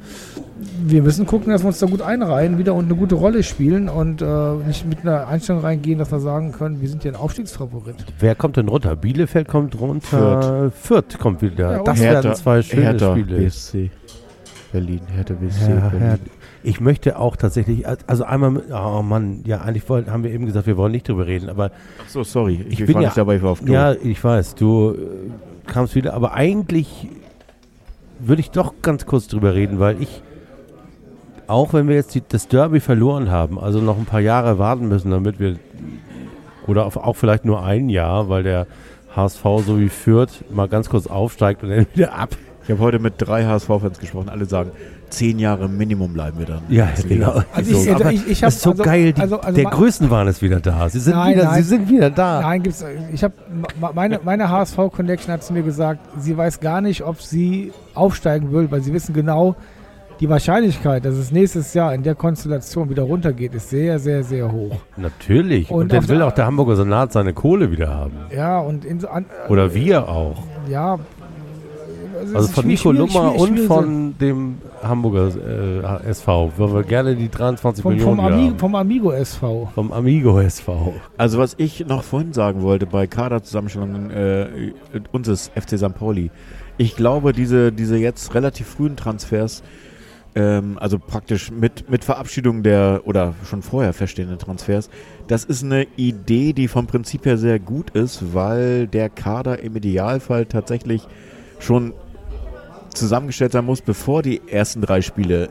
wir 0.86 1.02
müssen 1.02 1.26
gucken, 1.26 1.52
dass 1.52 1.64
wir 1.64 1.68
uns 1.68 1.80
da 1.80 1.88
gut 1.88 2.02
einreihen 2.02 2.58
wieder 2.58 2.74
und 2.74 2.86
eine 2.86 2.96
gute 2.96 3.16
Rolle 3.16 3.42
spielen 3.44 3.90
und 3.90 4.22
äh, 4.22 4.54
nicht 4.68 4.86
mit 4.88 5.02
einer 5.02 5.28
Einstellung 5.28 5.62
reingehen, 5.62 5.98
dass 6.00 6.12
wir 6.12 6.20
sagen 6.20 6.52
können, 6.52 6.80
wir 6.82 6.90
sind 6.90 7.02
hier 7.04 7.12
ein 7.12 7.16
Aufstiegsfavorit. 7.16 7.96
Wer 8.20 8.36
kommt 8.36 8.58
denn 8.58 8.68
runter? 8.68 8.96
Bielefeld 8.96 9.48
kommt 9.48 9.80
runter. 9.80 10.72
Fürth, 10.72 11.18
kommt 11.20 11.42
wieder. 11.42 11.72
Ja, 11.78 11.84
das 11.84 12.00
und- 12.00 12.06
werden 12.06 12.36
zwei 12.36 12.62
schöne 12.62 12.84
Hertha 12.84 13.12
Spiele. 13.14 13.38
BSC 13.38 13.92
Berlin. 14.72 15.02
Hertha 15.16 15.34
BSC 15.34 15.70
Ja, 15.72 15.90
Berlin. 15.90 16.08
ja. 16.08 16.18
Ich 16.66 16.80
möchte 16.80 17.20
auch 17.20 17.36
tatsächlich, 17.36 17.86
also 18.08 18.24
einmal, 18.24 18.64
oh 18.72 19.02
Mann, 19.02 19.42
ja, 19.46 19.62
eigentlich 19.62 19.88
wollten, 19.90 20.12
haben 20.12 20.24
wir 20.24 20.32
eben 20.32 20.46
gesagt, 20.46 20.66
wir 20.66 20.78
wollen 20.78 20.94
nicht 20.94 21.08
drüber 21.10 21.28
reden, 21.28 21.50
aber 21.50 21.72
Ach 22.04 22.10
so, 22.10 22.24
sorry. 22.24 22.66
Ich, 22.70 22.80
Ich 22.80 22.86
bin 22.86 22.96
war 22.96 23.02
ja- 23.02 23.08
nicht 23.10 23.18
dabei, 23.18 23.36
ich 23.36 23.42
war 23.44 23.52
auf 23.52 23.64
Klo. 23.64 23.74
Ja, 23.74 23.94
ich 23.94 24.24
weiß, 24.24 24.56
du 24.56 24.92
äh, 24.92 25.70
kamst 25.70 25.96
wieder, 25.96 26.14
aber 26.14 26.34
eigentlich 26.34 27.10
würde 28.20 28.40
ich 28.40 28.52
doch 28.52 28.76
ganz 28.82 29.06
kurz 29.06 29.28
drüber 29.28 29.54
reden, 29.56 29.80
weil 29.80 30.02
ich, 30.02 30.22
auch 31.48 31.74
wenn 31.74 31.88
wir 31.90 31.96
jetzt 31.96 32.16
die, 32.16 32.24
das 32.28 32.48
Derby 32.48 32.80
verloren 32.80 33.30
haben, 33.30 33.60
also 33.60 33.80
noch 33.82 33.98
ein 33.98 34.06
paar 34.06 34.22
Jahre 34.22 34.58
warten 34.60 34.88
müssen, 34.88 35.12
damit 35.12 35.40
wir, 35.40 35.58
oder 36.68 36.86
auf, 36.86 36.96
auch 36.96 37.16
vielleicht 37.18 37.44
nur 37.44 37.64
ein 37.64 37.90
Jahr, 37.90 38.30
weil 38.30 38.44
der 38.44 38.68
HSV 39.16 39.44
so 39.66 39.80
wie 39.80 39.90
Fürth 39.90 40.44
mal 40.50 40.68
ganz 40.70 40.90
kurz 40.90 41.08
aufsteigt 41.08 41.62
und 41.64 41.70
dann 41.72 41.86
wieder 41.94 42.14
ab. 42.18 42.30
Ich 42.64 42.70
habe 42.72 42.80
heute 42.80 43.00
mit 43.00 43.16
drei 43.18 43.44
HSV-Fans 43.46 44.00
gesprochen. 44.00 44.30
Alle 44.30 44.46
sagen, 44.46 44.72
zehn 45.16 45.40
Jahre 45.40 45.68
Minimum 45.70 46.14
bleiben 46.14 46.40
wir 46.40 46.46
dann. 46.46 46.62
Ja, 46.70 46.90
genau. 47.08 47.42
Also 47.54 47.72
ich- 47.72 47.94
aber 47.96 48.12
ich- 48.12 48.28
ich 48.28 48.44
hab- 48.44 48.48
das 48.48 48.56
ist 48.58 48.62
so 48.64 48.72
also- 48.72 48.84
geil, 48.84 49.14
die, 49.14 49.22
also- 49.22 49.40
also 49.40 49.56
der 49.62 49.70
Größenwahn 49.72 50.28
ist 50.28 50.42
wieder 50.42 50.60
da. 50.60 50.90
Sie 50.90 51.00
sind, 51.00 51.16
Nein, 51.16 51.36
wieder, 51.36 51.46
nein. 51.46 51.64
Sie 51.64 51.70
sind 51.70 51.90
wieder 51.90 52.10
da. 52.10 52.42
Nein, 52.42 52.64
gibt's. 52.64 52.84
Ich 53.14 53.24
habe 53.24 53.34
meine, 53.94 54.20
meine 54.24 54.50
HSV-Connection 54.50 55.32
hat 55.34 55.44
zu 55.44 55.54
mir 55.54 55.64
gesagt, 55.64 56.00
sie 56.20 56.36
weiß 56.38 56.60
gar 56.60 56.82
nicht, 56.82 57.04
ob 57.04 57.22
sie 57.22 57.72
aufsteigen 57.94 58.52
will, 58.52 58.70
weil 58.72 58.82
sie 58.82 58.94
wissen 58.94 59.14
genau, 59.14 59.56
die 60.20 60.30
Wahrscheinlichkeit, 60.30 61.04
dass 61.06 61.16
es 61.16 61.32
nächstes 61.32 61.74
Jahr 61.74 61.94
in 61.94 62.04
der 62.04 62.16
Konstellation 62.16 62.90
wieder 62.90 63.04
runtergeht, 63.04 63.56
ist 63.56 63.70
sehr, 63.72 63.98
sehr, 64.00 64.24
sehr 64.24 64.52
hoch. 64.52 64.78
Natürlich. 64.96 65.70
Und, 65.72 65.82
Und 65.84 65.94
dann 65.94 66.08
will 66.08 66.22
auch 66.22 66.32
der 66.32 66.46
Hamburger 66.46 66.76
Senat 66.76 67.12
seine 67.12 67.34
Kohle 67.34 67.72
wieder 67.72 67.90
haben. 67.94 68.14
Ja, 68.34 68.60
und 68.60 68.86
in 68.86 69.04
an, 69.06 69.26
Oder 69.50 69.74
wir 69.74 70.08
auch. 70.08 70.38
ja. 70.70 71.00
Also 72.34 72.48
von 72.50 72.68
Nico 72.68 72.92
Lummer 72.92 73.36
und 73.36 73.60
von 73.62 74.16
dem 74.18 74.60
Hamburger 74.84 76.02
äh, 76.04 76.10
SV, 76.10 76.52
weil 76.58 76.74
wir 76.74 76.84
gerne 76.84 77.16
die 77.16 77.30
23 77.30 77.82
vom, 77.82 77.94
Millionen 77.94 78.18
vom, 78.18 78.26
Ami, 78.26 78.48
haben. 78.48 78.60
vom 78.60 78.76
Amigo 78.76 79.12
SV. 79.12 79.72
vom 79.74 79.92
Amigo 79.92 80.40
SV. 80.40 80.94
Also 81.18 81.38
was 81.38 81.56
ich 81.58 81.86
noch 81.86 82.04
vorhin 82.04 82.34
sagen 82.34 82.62
wollte 82.62 82.86
bei 82.86 83.08
Kaderzusammenstellungen 83.08 84.12
äh, 84.12 84.48
unseres 85.12 85.52
FC 85.56 85.78
St. 85.78 85.96
Pauli. 85.96 86.32
Ich 86.78 86.96
glaube, 86.96 87.34
diese, 87.34 87.72
diese 87.72 87.98
jetzt 87.98 88.34
relativ 88.34 88.68
frühen 88.68 88.96
Transfers, 88.96 89.64
ähm, 90.36 90.78
also 90.80 90.98
praktisch 90.98 91.52
mit, 91.52 91.90
mit 91.90 92.04
Verabschiedung 92.04 92.64
der 92.64 93.02
oder 93.06 93.36
schon 93.48 93.62
vorher 93.62 93.94
feststehenden 93.94 94.40
Transfers, 94.40 94.90
das 95.28 95.46
ist 95.46 95.64
eine 95.64 95.86
Idee, 95.96 96.54
die 96.54 96.68
vom 96.68 96.88
Prinzip 96.88 97.26
her 97.26 97.38
sehr 97.38 97.60
gut 97.60 97.92
ist, 97.92 98.34
weil 98.34 98.88
der 98.88 99.10
Kader 99.10 99.60
im 99.60 99.76
Idealfall 99.76 100.46
tatsächlich 100.46 101.08
schon 101.60 101.94
zusammengestellt 102.94 103.52
sein 103.52 103.66
muss, 103.66 103.82
bevor 103.82 104.22
die 104.22 104.42
ersten 104.48 104.82
drei 104.82 105.02
Spiele 105.02 105.50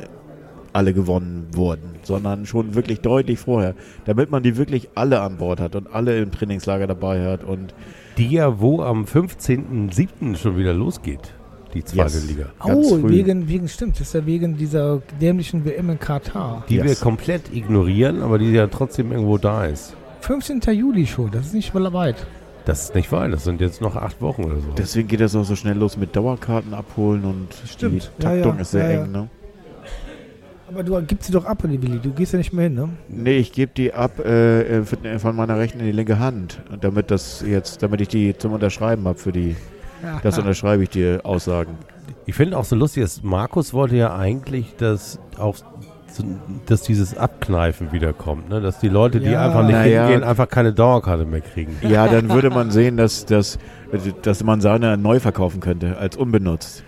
alle 0.73 0.95
gewonnen 0.95 1.49
wurden, 1.53 1.97
sondern 2.03 2.47
schon 2.47 2.75
wirklich 2.75 3.01
deutlich 3.01 3.39
vorher, 3.41 3.75
damit 4.07 4.31
man 4.31 4.43
die 4.43 4.57
wirklich 4.57 4.89
alle 4.95 5.21
an 5.21 5.37
Bord 5.37 5.61
hat 5.61 5.77
und 5.77 5.93
alle 5.93 6.19
im 6.19 6.31
Trainingslager 6.33 6.87
dabei 6.87 7.27
hat 7.27 7.45
und 7.45 7.75
Die 8.19 8.31
ja 8.31 8.61
wo 8.61 8.83
am 8.83 9.05
15.07. 9.05 10.37
schon 10.37 10.57
wieder 10.57 10.73
losgeht, 10.73 11.35
die 11.75 11.85
zweite 11.85 12.15
Yes. 12.15 12.27
Liga. 12.29 12.47
Ganz 12.65 12.87
oh, 12.91 12.99
früh. 12.99 13.11
wegen, 13.11 13.49
wegen, 13.49 13.69
stimmt, 13.69 13.95
das 13.95 14.09
ist 14.09 14.15
ja 14.15 14.27
wegen 14.27 14.57
dieser 14.57 15.03
dämlichen 15.21 15.65
WM 15.65 15.91
in 15.91 15.99
Katar. 15.99 16.65
Die 16.69 16.77
Yes. 16.77 16.87
wir 16.87 16.95
komplett 16.97 17.53
ignorieren, 17.55 18.23
aber 18.23 18.39
die 18.39 18.51
ja 18.51 18.67
trotzdem 18.67 19.13
irgendwo 19.13 19.39
da 19.39 19.67
ist. 19.67 19.95
15. 20.21 20.61
Juli 20.73 21.07
schon, 21.07 21.31
das 21.31 21.47
ist 21.47 21.55
nicht 21.55 21.75
mal 21.75 21.93
weit. 21.93 22.27
Das 22.65 22.85
ist 22.85 22.95
nicht 22.95 23.11
wahr, 23.11 23.29
das 23.29 23.45
sind 23.45 23.61
jetzt 23.61 23.81
noch 23.81 23.97
acht 23.97 24.21
Wochen 24.21 24.45
oder 24.45 24.57
so. 24.57 24.69
deswegen 24.79 25.09
geht 25.09 25.21
das 25.21 25.35
auch 25.35 25.45
so 25.45 25.57
schnell 25.57 25.77
los 25.77 25.97
mit 25.97 26.15
Dauerkarten 26.15 26.75
abholen 26.75 27.25
und 27.25 27.49
Stimmt. 27.67 28.13
die 28.19 28.23
Ja, 28.23 28.31
Taktung 28.31 28.55
ja, 28.57 28.61
ist 28.63 28.71
sehr 28.71 28.85
ja, 28.85 28.91
ja. 28.99 29.05
eng, 29.05 29.11
ne? 29.13 29.29
Aber 30.69 30.83
du 30.83 31.03
gibst 31.03 31.27
sie 31.27 31.33
doch 31.33 31.45
ab, 31.45 31.63
die 31.65 31.83
Willi. 31.83 31.99
Du 31.99 32.13
gehst 32.13 32.33
ja 32.33 32.39
nicht 32.39 32.53
mehr 32.53 32.65
hin, 32.65 32.75
ne? 32.75 32.89
Nee, 33.09 33.37
ich 33.37 33.53
gebe 33.53 33.73
die 33.77 33.93
ab 33.93 34.19
äh, 34.21 34.83
von 34.85 35.37
meiner 35.37 35.59
rechten 35.59 35.81
in 35.81 35.87
die 35.87 35.93
linke 35.93 36.19
Hand, 36.19 36.63
und 36.71 36.83
damit 36.85 37.11
das 37.11 37.45
jetzt, 37.47 37.83
damit 37.83 38.01
ich 38.01 38.09
die 38.09 38.37
zum 38.39 38.53
Unterschreiben 38.53 39.07
habe 39.07 39.19
für 39.19 39.33
die, 39.33 39.55
das 40.23 40.39
unterschreibe 40.39 40.83
ich 40.85 40.89
die 40.89 41.19
Aussagen. 41.23 41.75
Ich 42.27 42.35
finde 42.37 42.57
auch 42.57 42.65
so 42.65 42.77
lustig, 42.77 43.03
dass 43.03 43.23
Markus 43.23 43.75
wollte 43.75 43.97
ja 43.97 44.17
eigentlich, 44.17 44.75
dass 44.77 45.19
auch 45.39 45.57
so- 46.17 46.25
dass 46.67 46.83
dieses 46.83 47.17
Abkneifen 47.17 47.93
wiederkommt, 47.93 48.49
ne? 48.49 48.61
dass 48.61 48.79
die 48.79 48.89
Leute, 48.89 49.21
die 49.21 49.31
Ja. 49.31 49.47
einfach 49.47 49.63
nicht 49.65 49.73
Naja. 49.73 50.07
hingehen, 50.07 50.25
einfach 50.25 50.49
keine 50.49 50.73
Dauerkarte 50.73 51.25
mehr 51.25 51.41
kriegen. 51.41 51.77
Ja, 51.83 52.07
dann 52.09 52.29
würde 52.31 52.51
man 52.51 52.71
sehen, 52.71 52.97
dass, 52.97 53.25
dass, 53.27 53.59
dass 54.23 54.43
man 54.45 54.61
seine 54.61 54.97
neu 54.97 55.21
verkaufen 55.21 55.61
könnte, 55.61 55.97
als 55.99 56.17
unbenutzt. 56.17 56.83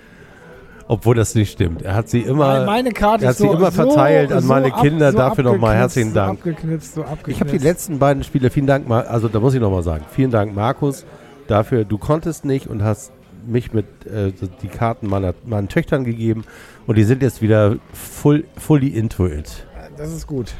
Obwohl 0.86 1.14
das 1.14 1.34
nicht 1.34 1.50
stimmt. 1.50 1.80
Er 1.80 1.94
hat 1.94 2.10
sie 2.10 2.20
immer. 2.20 2.66
Meine- 2.66 2.90
Karte 2.92 3.24
er 3.24 3.30
hat 3.30 3.36
sie 3.38 3.44
so, 3.46 3.54
immer 3.54 3.70
so, 3.70 3.82
verteilt 3.84 4.30
an 4.32 4.42
so 4.42 4.48
meine 4.48 4.66
ab- 4.74 4.82
Kinder. 4.82 5.12
so 5.12 5.16
Dafür 5.18 5.44
nochmal 5.44 5.76
abgeknipst, 5.76 5.80
herzlichen 5.80 6.08
so 6.10 6.14
Dank. 6.14 6.38
Abgeknipst, 6.40 6.94
so 6.94 7.00
Ich 7.00 7.06
habe 7.06 7.16
die 7.24 7.30
abgeknipst. 7.32 7.64
letzten 7.64 7.98
beiden 7.98 8.22
Spiele, 8.22 8.50
vielen 8.50 8.66
Dank, 8.66 8.90
also 8.90 9.28
da 9.28 9.40
muss 9.40 9.54
ich 9.54 9.60
nochmal 9.60 9.82
sagen, 9.82 10.04
vielen 10.10 10.30
Dank, 10.30 10.54
Markus, 10.54 11.06
dafür, 11.48 11.84
du 11.86 11.96
konntest 11.96 12.44
nicht 12.44 12.66
und 12.66 12.82
hast 12.82 13.12
mich 13.46 13.72
mit 13.72 13.86
äh, 14.06 14.32
so 14.38 14.46
die 14.62 14.68
Karten 14.68 15.08
meiner, 15.08 15.32
meinen 15.46 15.68
Töchtern 15.68 16.04
gegeben 16.04 16.44
und 16.86 16.96
die 16.98 17.04
sind 17.04 17.22
jetzt 17.22 17.40
wieder 17.42 17.76
full, 17.92 18.44
fully 18.56 18.88
into 18.88 19.26
it. 19.26 19.66
Das 19.96 20.12
ist 20.12 20.26
gut. 20.26 20.52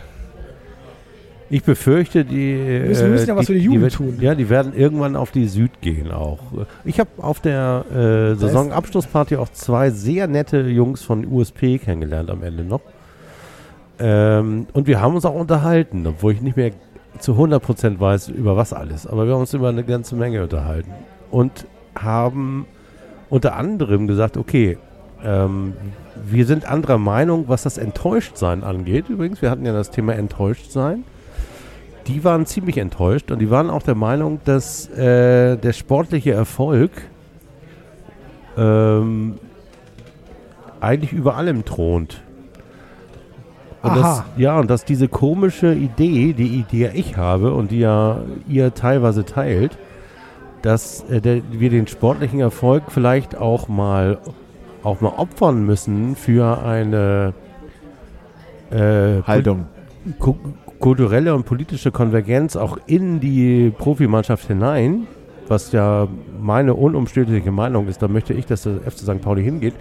Ich 1.50 1.62
befürchte, 1.62 2.24
die. 2.24 2.56
Wir 2.56 2.80
müssen- 2.88 3.02
wir 3.04 3.10
müssen 3.10 3.28
ja 3.28 3.36
was 3.36 3.46
für 3.46 3.52
die 3.54 3.60
Jugend 3.60 3.82
wird- 3.82 3.94
tun. 3.94 4.16
Ja, 4.20 4.34
die 4.34 4.48
werden 4.48 4.72
irgendwann 4.74 5.14
auf 5.14 5.30
die 5.30 5.46
Süd 5.46 5.80
gehen 5.82 6.10
auch. 6.10 6.38
Ich 6.84 6.98
habe 6.98 7.10
auf 7.18 7.40
der 7.40 7.84
äh, 7.92 8.34
Saisonabschlussparty 8.34 9.36
auch 9.36 9.50
zwei 9.50 9.90
sehr 9.90 10.26
nette 10.26 10.60
Jungs 10.62 11.02
von 11.02 11.26
USP 11.26 11.78
kennengelernt 11.78 12.30
am 12.30 12.42
Ende 12.42 12.64
noch. 12.64 12.80
Ähm, 13.98 14.66
und 14.72 14.86
wir 14.86 15.00
haben 15.00 15.14
uns 15.14 15.24
auch 15.24 15.34
unterhalten, 15.34 16.06
obwohl 16.06 16.32
ich 16.32 16.40
nicht 16.40 16.56
mehr 16.56 16.72
zu 17.18 17.34
100% 17.36 18.00
weiß, 18.00 18.28
über 18.30 18.56
was 18.56 18.72
alles. 18.72 19.06
Aber 19.06 19.26
wir 19.26 19.34
haben 19.34 19.40
uns 19.40 19.54
über 19.54 19.68
eine 19.68 19.84
ganze 19.84 20.16
Menge 20.16 20.42
unterhalten. 20.42 20.90
Und 21.30 21.66
haben 21.94 22.66
unter 23.30 23.54
anderem 23.54 24.06
gesagt, 24.08 24.36
okay, 24.36 24.78
ähm, 25.24 25.74
wir 26.24 26.46
sind 26.46 26.66
anderer 26.66 26.98
Meinung, 26.98 27.48
was 27.48 27.62
das 27.62 27.78
Enttäuschtsein 27.78 28.62
angeht. 28.62 29.08
Übrigens, 29.08 29.42
wir 29.42 29.50
hatten 29.50 29.66
ja 29.66 29.72
das 29.72 29.90
Thema 29.90 30.14
Enttäuschtsein. 30.14 31.04
Die 32.06 32.22
waren 32.22 32.44
ziemlich 32.46 32.76
enttäuscht 32.78 33.30
und 33.30 33.38
die 33.38 33.50
waren 33.50 33.70
auch 33.70 33.82
der 33.82 33.94
Meinung, 33.94 34.40
dass 34.44 34.88
äh, 34.90 35.56
der 35.56 35.72
sportliche 35.72 36.32
Erfolg 36.32 36.90
ähm, 38.58 39.38
eigentlich 40.80 41.12
über 41.12 41.36
allem 41.36 41.64
thront. 41.64 42.20
Und 43.82 43.96
das, 43.96 44.22
ja, 44.38 44.58
und 44.58 44.70
dass 44.70 44.84
diese 44.86 45.08
komische 45.08 45.74
Idee, 45.74 46.32
die, 46.32 46.64
die 46.70 46.80
ja 46.80 46.90
ich 46.94 47.18
habe 47.18 47.52
und 47.52 47.70
die 47.70 47.80
ja 47.80 48.18
ihr 48.48 48.72
teilweise 48.72 49.26
teilt, 49.26 49.76
dass 50.62 51.04
äh, 51.10 51.20
der, 51.20 51.42
wir 51.50 51.68
den 51.68 51.86
sportlichen 51.86 52.40
Erfolg 52.40 52.84
vielleicht 52.88 53.36
auch 53.36 53.68
mal 53.68 54.18
auch 54.84 55.00
mal 55.00 55.12
opfern 55.16 55.64
müssen 55.64 56.14
für 56.16 56.62
eine 56.64 57.32
äh, 58.70 59.22
Haltung. 59.26 59.66
ku- 60.18 60.36
kulturelle 60.78 61.34
und 61.34 61.46
politische 61.46 61.90
Konvergenz 61.90 62.56
auch 62.56 62.78
in 62.86 63.20
die 63.20 63.70
Profimannschaft 63.76 64.46
hinein, 64.48 65.06
was 65.48 65.72
ja 65.72 66.08
meine 66.40 66.74
unumstößliche 66.74 67.50
Meinung 67.50 67.88
ist, 67.88 68.02
da 68.02 68.08
möchte 68.08 68.34
ich, 68.34 68.46
dass 68.46 68.62
der 68.64 68.80
FC 68.82 68.98
St. 69.00 69.20
Pauli 69.22 69.42
hingeht, 69.42 69.74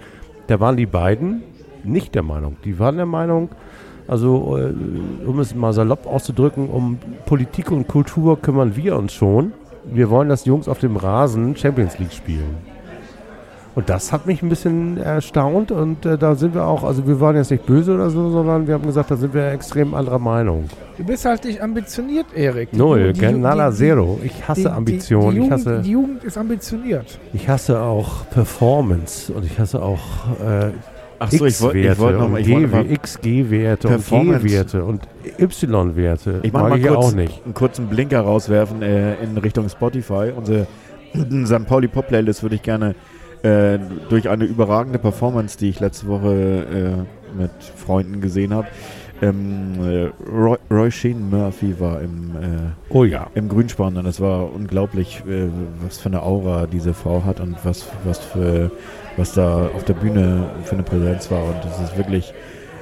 da 0.46 0.60
waren 0.60 0.76
die 0.76 0.86
beiden 0.86 1.42
nicht 1.82 2.14
der 2.14 2.22
Meinung. 2.22 2.56
Die 2.64 2.78
waren 2.78 2.96
der 2.96 3.06
Meinung, 3.06 3.50
also 4.08 4.56
äh, 4.58 4.72
um 5.26 5.38
es 5.40 5.54
mal 5.54 5.72
salopp 5.72 6.06
auszudrücken, 6.06 6.68
um 6.68 6.98
Politik 7.26 7.70
und 7.70 7.88
Kultur 7.88 8.40
kümmern 8.40 8.76
wir 8.76 8.96
uns 8.96 9.12
schon. 9.12 9.52
Wir 9.84 10.08
wollen, 10.08 10.30
dass 10.30 10.44
die 10.44 10.48
Jungs 10.48 10.68
auf 10.68 10.78
dem 10.78 10.96
Rasen 10.96 11.56
Champions 11.56 11.98
League 11.98 12.12
spielen. 12.12 12.56
Und 13.76 13.88
das 13.88 14.12
hat 14.12 14.24
mich 14.26 14.40
ein 14.40 14.48
bisschen 14.48 14.98
erstaunt 14.98 15.72
und 15.72 16.06
äh, 16.06 16.16
da 16.16 16.36
sind 16.36 16.54
wir 16.54 16.64
auch, 16.64 16.84
also 16.84 17.08
wir 17.08 17.18
waren 17.20 17.34
jetzt 17.34 17.50
nicht 17.50 17.66
böse 17.66 17.94
oder 17.94 18.08
so, 18.08 18.30
sondern 18.30 18.68
wir 18.68 18.74
haben 18.74 18.86
gesagt, 18.86 19.10
da 19.10 19.16
sind 19.16 19.34
wir 19.34 19.50
extrem 19.50 19.94
anderer 19.94 20.20
Meinung. 20.20 20.66
Du 20.96 21.02
bist 21.04 21.24
halt 21.24 21.44
nicht 21.44 21.60
ambitioniert, 21.60 22.26
Erik. 22.36 22.72
Null, 22.72 23.00
Ju- 23.00 23.12
die 23.12 23.20
Ju- 23.20 23.36
nada 23.36 23.70
die- 23.70 23.76
zero. 23.76 24.20
Ich 24.22 24.46
hasse 24.46 24.60
die- 24.60 24.68
Ambition, 24.68 25.22
Die, 25.22 25.26
die, 25.30 25.36
ich, 25.38 25.42
Jugend, 25.46 25.52
hasse, 25.52 25.82
die 25.82 25.90
Jugend 25.90 26.22
ist 26.24 26.38
ambitioniert. 26.38 27.18
ich 27.32 27.48
hasse 27.48 27.80
auch 27.80 28.28
Performance 28.30 29.32
und 29.32 29.44
ich 29.44 29.58
hasse 29.58 29.82
auch 29.82 29.98
äh, 30.40 30.70
Achso, 31.18 31.44
ich 31.46 31.60
wollte 31.60 31.78
ich 31.78 31.98
wollt 31.98 32.16
noch 32.18 32.24
und 32.26 32.32
mal, 32.32 32.40
ich 32.40 32.50
wollte 32.50 32.68
G- 32.68 32.74
mal 32.76 32.84
XG-Werte 32.98 33.88
und. 33.88 34.06
G-Werte 34.08 34.84
und 34.84 35.00
Y-Werte. 35.40 36.40
Ich 36.42 36.52
Mag 36.52 36.68
mal 36.68 36.78
ich 36.78 36.84
ja 36.84 36.92
kurz 36.94 37.06
auch 37.06 37.12
nicht. 37.14 37.44
einen 37.44 37.54
kurzen 37.54 37.86
Blinker 37.88 38.20
rauswerfen 38.20 38.82
äh, 38.82 39.14
in 39.22 39.36
Richtung 39.38 39.68
Spotify. 39.68 40.32
Unsere 40.36 40.66
St. 41.46 41.66
Pauli 41.66 41.88
Pop 41.88 42.08
Playlist 42.08 42.42
würde 42.42 42.56
ich 42.56 42.62
gerne 42.62 42.94
äh, 43.44 43.78
durch 44.08 44.28
eine 44.28 44.44
überragende 44.44 44.98
Performance, 44.98 45.58
die 45.58 45.68
ich 45.68 45.78
letzte 45.78 46.06
Woche 46.08 47.06
äh, 47.36 47.38
mit 47.38 47.50
Freunden 47.76 48.20
gesehen 48.20 48.54
habe. 48.54 48.66
Ähm, 49.22 49.74
äh, 49.80 50.10
Roy, 50.30 50.56
Roy 50.70 50.90
Sheen 50.90 51.30
Murphy 51.30 51.78
war 51.78 52.00
im, 52.00 52.30
äh, 52.36 52.70
Oh 52.88 53.04
ja. 53.04 53.28
im 53.34 53.48
Grünspann 53.48 53.96
und 53.96 54.06
es 54.06 54.20
war 54.20 54.52
unglaublich, 54.52 55.22
äh, 55.28 55.48
was 55.84 55.98
für 55.98 56.08
eine 56.08 56.22
Aura 56.22 56.66
diese 56.66 56.94
Frau 56.94 57.24
hat 57.24 57.38
und 57.40 57.56
was, 57.64 57.86
was, 58.04 58.18
für, 58.18 58.70
was 59.16 59.34
da 59.34 59.68
auf 59.68 59.84
der 59.84 59.94
Bühne 59.94 60.46
für 60.64 60.74
eine 60.74 60.82
Präsenz 60.82 61.30
war. 61.30 61.44
Und 61.44 61.64
das 61.64 61.80
ist 61.80 61.96
wirklich 61.96 62.34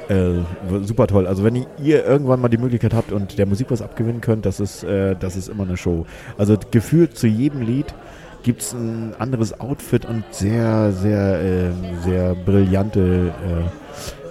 äh, 0.09 0.41
super 0.83 1.07
toll. 1.07 1.27
Also 1.27 1.45
wenn 1.45 1.67
ihr 1.83 2.05
irgendwann 2.05 2.41
mal 2.41 2.49
die 2.49 2.59
Möglichkeit 2.59 2.95
habt 2.95 3.13
und 3.13 3.39
der 3.39 3.47
Musik 3.47 3.67
was 3.71 3.83
abgewinnen 3.83 4.21
könnt, 4.21 4.47
das 4.47 4.59
ist, 4.59 4.85
äh, 4.85 5.17
das 5.19 5.37
ist 5.37 5.49
immer 5.49 5.65
eine 5.65 5.77
Show. 5.77 6.07
Also 6.39 6.57
gefühlt 6.71 7.17
zu 7.17 7.27
jedem 7.27 7.63
Lied 7.63 7.95
gibt 8.43 8.63
es 8.63 8.73
ein 8.73 9.15
anderes 9.19 9.59
Outfit 9.61 10.05
und 10.05 10.25
sehr, 10.31 10.93
sehr, 10.93 11.41
ähm, 11.41 11.75
sehr 12.05 12.35
brillante 12.35 13.33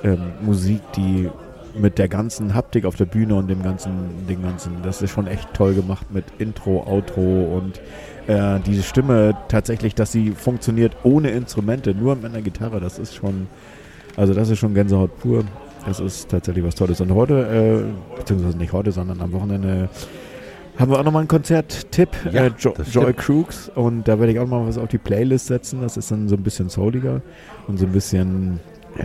äh, 0.03 0.07
ähm, 0.07 0.33
Musik, 0.41 0.81
die 0.95 1.29
mit 1.77 1.97
der 1.97 2.09
ganzen 2.09 2.53
Haptik 2.53 2.85
auf 2.85 2.95
der 2.95 3.05
Bühne 3.05 3.35
und 3.35 3.47
dem 3.47 3.63
ganzen, 3.63 4.27
dem 4.27 4.41
ganzen, 4.41 4.81
das 4.83 5.01
ist 5.01 5.11
schon 5.11 5.27
echt 5.27 5.53
toll 5.53 5.73
gemacht 5.73 6.11
mit 6.11 6.25
Intro, 6.37 6.83
Outro 6.85 7.57
und 7.57 7.79
äh, 8.27 8.59
diese 8.65 8.83
Stimme 8.83 9.37
tatsächlich, 9.47 9.95
dass 9.95 10.11
sie 10.11 10.31
funktioniert 10.31 10.97
ohne 11.03 11.29
Instrumente, 11.29 11.95
nur 11.95 12.15
mit 12.15 12.25
einer 12.25 12.41
Gitarre, 12.41 12.79
das 12.81 12.99
ist 12.99 13.15
schon, 13.15 13.47
also 14.17 14.33
das 14.33 14.49
ist 14.49 14.59
schon 14.59 14.73
Gänsehaut 14.73 15.17
pur. 15.19 15.45
Das 15.85 15.99
ist 15.99 16.29
tatsächlich 16.29 16.63
was 16.63 16.75
Tolles. 16.75 17.01
Und 17.01 17.13
heute, 17.13 17.87
äh, 18.13 18.17
beziehungsweise 18.17 18.57
nicht 18.57 18.71
heute, 18.71 18.91
sondern 18.91 19.19
am 19.19 19.31
Wochenende 19.31 19.89
haben 20.77 20.91
wir 20.91 20.99
auch 20.99 21.03
nochmal 21.03 21.21
einen 21.21 21.27
Konzerttipp, 21.27 22.09
Ja, 22.31 22.45
äh, 22.45 22.51
jo 22.57 22.73
Joy. 22.91 23.13
Crooks. 23.13 23.69
Und 23.75 24.07
da 24.07 24.19
werde 24.19 24.31
ich 24.33 24.39
auch 24.39 24.47
mal 24.47 24.65
was 24.67 24.77
auf 24.77 24.87
die 24.89 24.97
Playlist 24.97 25.47
setzen. 25.47 25.81
Das 25.81 25.97
ist 25.97 26.11
dann 26.11 26.27
so 26.27 26.35
ein 26.35 26.43
bisschen 26.43 26.69
souliger 26.69 27.21
und 27.67 27.77
so 27.77 27.85
ein 27.85 27.91
bisschen 27.91 28.59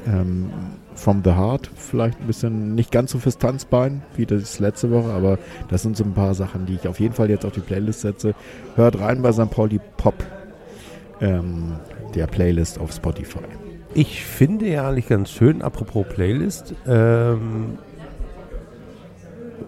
ähm, 0.07 0.51
from 0.95 1.23
the 1.25 1.31
heart. 1.33 1.71
Vielleicht 1.77 2.21
ein 2.21 2.27
bisschen 2.27 2.75
nicht 2.75 2.91
ganz 2.91 3.11
so 3.13 3.19
fürs 3.19 3.39
Tanzbein 3.39 4.03
wie 4.17 4.27
das 4.27 4.59
letzte 4.59 4.91
Woche, 4.91 5.11
aber 5.13 5.39
das 5.69 5.83
sind 5.83 5.97
so 5.97 6.05
ein 6.05 6.15
paar 6.15 6.35
Sachen, 6.35 6.67
die 6.67 6.75
ich 6.75 6.89
auf 6.89 7.01
jeden 7.01 7.15
Fall 7.15 7.31
jetzt 7.31 7.45
auf 7.45 7.53
die 7.53 7.61
Playlist 7.61 8.01
setze. 8.01 8.35
Hört 8.77 8.99
rein 9.01 9.23
bei 9.23 9.33
St. 9.33 9.51
Pauli 9.51 9.81
Pop, 9.97 10.15
ähm, 11.21 11.75
der 12.15 12.27
Playlist 12.27 12.79
auf 12.79 12.93
Spotify. 12.93 13.41
Ich 13.95 14.25
finde 14.25 14.69
ja 14.69 14.89
eigentlich 14.89 15.09
ganz 15.09 15.31
schön, 15.31 15.63
apropos 15.63 16.07
Playlist, 16.09 16.75
ähm, 16.87 17.79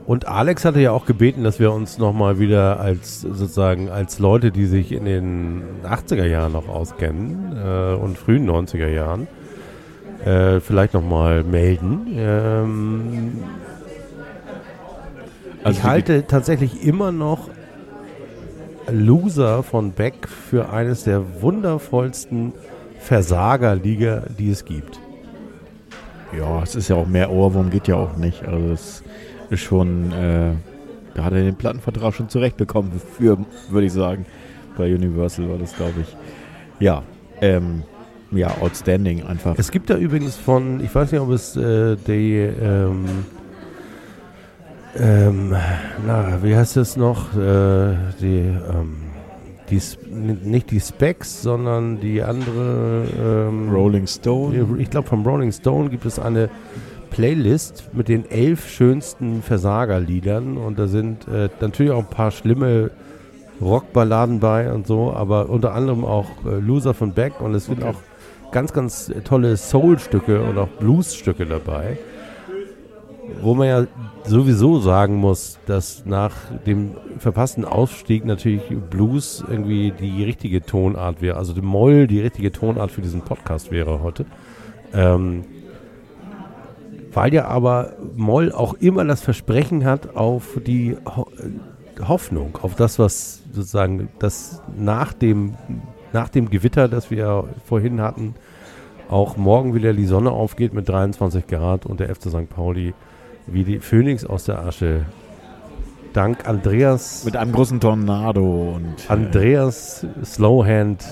und 0.06 0.26
Alex 0.26 0.64
hatte 0.64 0.80
ja 0.80 0.92
auch 0.92 1.06
gebeten, 1.06 1.44
dass 1.44 1.60
wir 1.60 1.72
uns 1.72 1.98
nochmal 1.98 2.38
wieder 2.38 2.80
als 2.80 3.20
sozusagen 3.20 3.90
als 3.90 4.18
Leute, 4.18 4.50
die 4.50 4.66
sich 4.66 4.92
in 4.92 5.04
den 5.04 5.62
80er 5.84 6.24
Jahren 6.24 6.52
noch 6.52 6.68
auskennen 6.68 7.56
äh, 7.56 7.94
und 7.94 8.16
frühen 8.18 8.48
90er 8.48 8.88
Jahren, 8.88 9.26
äh, 10.24 10.60
vielleicht 10.60 10.94
nochmal 10.94 11.44
melden. 11.44 12.06
Ähm, 12.16 13.32
Also 15.62 15.78
ich 15.78 15.84
halte 15.84 16.26
tatsächlich 16.26 16.84
immer 16.86 17.12
noch 17.12 17.48
Loser 18.90 19.62
von 19.62 19.92
Beck 19.92 20.28
für 20.28 20.72
eines 20.72 21.04
der 21.04 21.42
wundervollsten 21.42 22.52
Versagerliga, 23.00 24.22
die 24.38 24.50
es 24.50 24.64
gibt. 24.64 24.98
Ja, 26.36 26.62
es 26.62 26.74
ist 26.74 26.88
ja 26.88 26.96
auch 26.96 27.06
mehr 27.06 27.30
Ohrwurm, 27.30 27.70
geht 27.70 27.88
ja 27.88 27.96
auch 27.96 28.16
nicht. 28.16 28.44
Also 28.46 28.72
es 28.72 29.02
schon, 29.52 30.12
äh, 30.12 30.52
er 31.14 31.30
den 31.30 31.56
Plattenvertrag 31.56 32.14
schon 32.14 32.28
zurechtbekommen 32.28 32.92
für, 33.16 33.38
würde 33.70 33.86
ich 33.86 33.92
sagen. 33.92 34.26
Bei 34.76 34.94
Universal 34.94 35.48
war 35.48 35.58
das, 35.58 35.74
glaube 35.74 36.02
ich. 36.02 36.16
Ja, 36.78 37.02
ähm, 37.40 37.82
ja, 38.30 38.48
outstanding 38.60 39.24
einfach. 39.24 39.54
Es 39.58 39.70
gibt 39.70 39.90
da 39.90 39.96
übrigens 39.96 40.36
von, 40.36 40.80
ich 40.80 40.94
weiß 40.94 41.12
nicht, 41.12 41.20
ob 41.20 41.30
es 41.30 41.56
äh, 41.56 41.96
die, 41.96 42.36
ähm, 42.36 43.06
ähm, 44.96 45.56
na, 46.06 46.42
wie 46.42 46.54
heißt 46.54 46.76
es 46.76 46.96
noch? 46.96 47.34
Äh, 47.34 47.94
die, 48.20 48.54
ähm, 48.70 48.96
die, 49.70 49.80
nicht 50.10 50.70
die 50.70 50.80
Specs, 50.80 51.42
sondern 51.42 52.00
die 52.00 52.22
andere. 52.22 53.04
Ähm, 53.18 53.70
Rolling 53.70 54.06
Stone. 54.06 54.76
Ich 54.78 54.90
glaube, 54.90 55.08
vom 55.08 55.26
Rolling 55.26 55.52
Stone 55.52 55.90
gibt 55.90 56.06
es 56.06 56.18
eine 56.18 56.48
Playlist 57.18 57.90
mit 57.94 58.06
den 58.06 58.30
elf 58.30 58.68
schönsten 58.68 59.42
Versagerliedern 59.42 60.56
und 60.56 60.78
da 60.78 60.86
sind 60.86 61.26
äh, 61.26 61.48
natürlich 61.60 61.90
auch 61.90 61.98
ein 61.98 62.10
paar 62.10 62.30
schlimme 62.30 62.92
Rockballaden 63.60 64.38
bei 64.38 64.72
und 64.72 64.86
so, 64.86 65.12
aber 65.12 65.48
unter 65.48 65.74
anderem 65.74 66.04
auch 66.04 66.28
äh, 66.46 66.60
Loser 66.60 66.94
von 66.94 67.14
Beck 67.14 67.40
und 67.40 67.56
es 67.56 67.64
sind 67.66 67.82
Okay. 67.82 67.90
auch 67.90 68.52
ganz, 68.52 68.72
ganz 68.72 69.12
tolle 69.24 69.56
Soul-Stücke 69.56 70.42
und 70.42 70.58
auch 70.58 70.68
Blues-Stücke 70.68 71.44
dabei. 71.44 71.98
Wo 73.42 73.54
man 73.54 73.66
ja 73.66 73.86
sowieso 74.24 74.78
sagen 74.78 75.16
muss, 75.16 75.58
dass 75.66 76.06
nach 76.06 76.34
dem 76.66 76.92
verpassten 77.18 77.64
Ausstieg 77.64 78.26
natürlich 78.26 78.62
Blues 78.90 79.42
irgendwie 79.50 79.90
die 79.90 80.22
richtige 80.22 80.62
Tonart 80.62 81.20
wäre, 81.20 81.36
also 81.36 81.52
die 81.52 81.62
Moll 81.62 82.06
die 82.06 82.20
richtige 82.20 82.52
Tonart 82.52 82.92
für 82.92 83.02
diesen 83.02 83.22
Podcast 83.22 83.72
wäre 83.72 84.04
heute. 84.04 84.24
Ähm, 84.94 85.42
weil 87.12 87.32
ja 87.34 87.46
aber 87.46 87.92
Moll 88.16 88.52
auch 88.52 88.74
immer 88.74 89.04
das 89.04 89.20
Versprechen 89.20 89.84
hat 89.84 90.16
auf 90.16 90.58
die 90.66 90.96
Ho 91.04 91.28
äh, 91.38 91.50
Hoffnung, 92.06 92.58
auf 92.62 92.76
das, 92.76 93.00
was 93.00 93.42
sozusagen 93.52 94.08
das 94.20 94.62
nach 94.76 95.12
dem, 95.12 95.54
nach 96.12 96.28
dem 96.28 96.48
Gewitter, 96.48 96.86
das 96.86 97.10
wir 97.10 97.48
vorhin 97.66 98.00
hatten, 98.00 98.36
auch 99.08 99.36
morgen 99.36 99.74
wieder 99.74 99.92
die 99.92 100.06
Sonne 100.06 100.30
aufgeht 100.30 100.74
mit 100.74 100.88
23 100.88 101.48
Grad 101.48 101.86
und 101.86 101.98
der 101.98 102.14
FC 102.14 102.28
St. 102.28 102.48
Pauli 102.48 102.94
wie 103.46 103.64
die 103.64 103.80
Phönix 103.80 104.24
aus 104.24 104.44
der 104.44 104.60
Asche. 104.60 105.06
Dank 106.12 106.48
Andreas, 106.48 107.24
Mit 107.24 107.36
einem 107.36 107.52
großen 107.52 107.80
Tornado 107.80 108.74
und 108.76 108.94
äh, 109.08 109.12
Andreas 109.12 110.06
Slowhand 110.24 111.04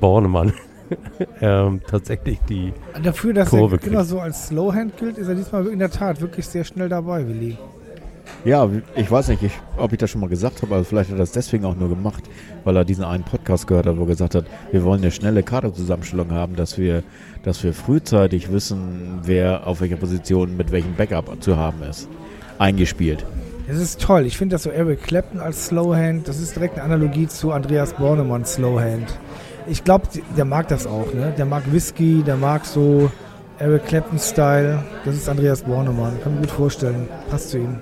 Bornemann 0.00 0.52
ähm, 1.40 1.80
tatsächlich 1.86 2.38
die 2.48 2.72
Dafür, 3.02 3.34
dass 3.34 3.50
Kurve 3.50 3.78
er 3.80 3.86
immer 3.86 4.04
so 4.04 4.20
als 4.20 4.48
Slowhand 4.48 4.96
gilt, 4.96 5.18
ist 5.18 5.28
er 5.28 5.34
diesmal 5.34 5.66
in 5.66 5.78
der 5.78 5.90
Tat 5.90 6.20
wirklich 6.20 6.46
sehr 6.46 6.64
schnell 6.64 6.88
dabei, 6.88 7.26
Willi. 7.26 7.56
Ja, 8.44 8.68
ich 8.94 9.10
weiß 9.10 9.28
nicht, 9.28 9.42
ich, 9.42 9.52
ob 9.76 9.92
ich 9.92 9.98
das 9.98 10.10
schon 10.10 10.20
mal 10.20 10.28
gesagt 10.28 10.62
habe, 10.62 10.74
aber 10.74 10.84
vielleicht 10.84 11.10
hat 11.10 11.16
er 11.16 11.20
das 11.20 11.32
deswegen 11.32 11.64
auch 11.64 11.74
nur 11.74 11.88
gemacht, 11.88 12.24
weil 12.64 12.76
er 12.76 12.84
diesen 12.84 13.04
einen 13.04 13.24
Podcast 13.24 13.66
gehört 13.66 13.86
hat, 13.86 13.96
wo 13.96 14.02
er 14.02 14.06
gesagt 14.06 14.34
hat, 14.34 14.44
wir 14.70 14.84
wollen 14.84 15.00
eine 15.00 15.10
schnelle 15.10 15.42
Kaderzusammenstellung 15.42 16.30
haben, 16.30 16.54
dass 16.54 16.78
wir, 16.78 17.02
dass 17.42 17.62
wir 17.64 17.72
frühzeitig 17.72 18.52
wissen, 18.52 19.20
wer 19.24 19.66
auf 19.66 19.80
welcher 19.80 19.96
Position 19.96 20.56
mit 20.56 20.70
welchem 20.70 20.94
Backup 20.94 21.42
zu 21.42 21.56
haben 21.56 21.82
ist. 21.82 22.08
Eingespielt. 22.58 23.24
Das 23.66 23.78
ist 23.78 24.00
toll. 24.00 24.24
Ich 24.24 24.38
finde 24.38 24.54
das 24.54 24.62
so 24.62 24.70
Eric 24.70 25.02
Clapton 25.02 25.40
als 25.40 25.66
Slowhand, 25.66 26.26
das 26.26 26.40
ist 26.40 26.56
direkt 26.56 26.74
eine 26.74 26.84
Analogie 26.84 27.26
zu 27.26 27.52
Andreas 27.52 27.92
Bornemann 27.94 28.44
Slowhand. 28.44 29.08
Ich 29.68 29.84
glaube, 29.84 30.06
der 30.36 30.44
mag 30.44 30.68
das 30.68 30.86
auch. 30.86 31.12
Ne? 31.12 31.32
Der 31.36 31.46
mag 31.46 31.70
Whisky, 31.72 32.22
der 32.22 32.36
mag 32.36 32.64
so 32.64 33.10
Eric 33.58 33.86
Clapton-Style. 33.86 34.82
Das 35.04 35.14
ist 35.14 35.28
Andreas 35.28 35.62
Bornemann. 35.62 36.20
Kann 36.22 36.34
mir 36.34 36.40
gut 36.40 36.50
vorstellen. 36.50 37.08
Passt 37.30 37.50
zu 37.50 37.58
ihm. 37.58 37.80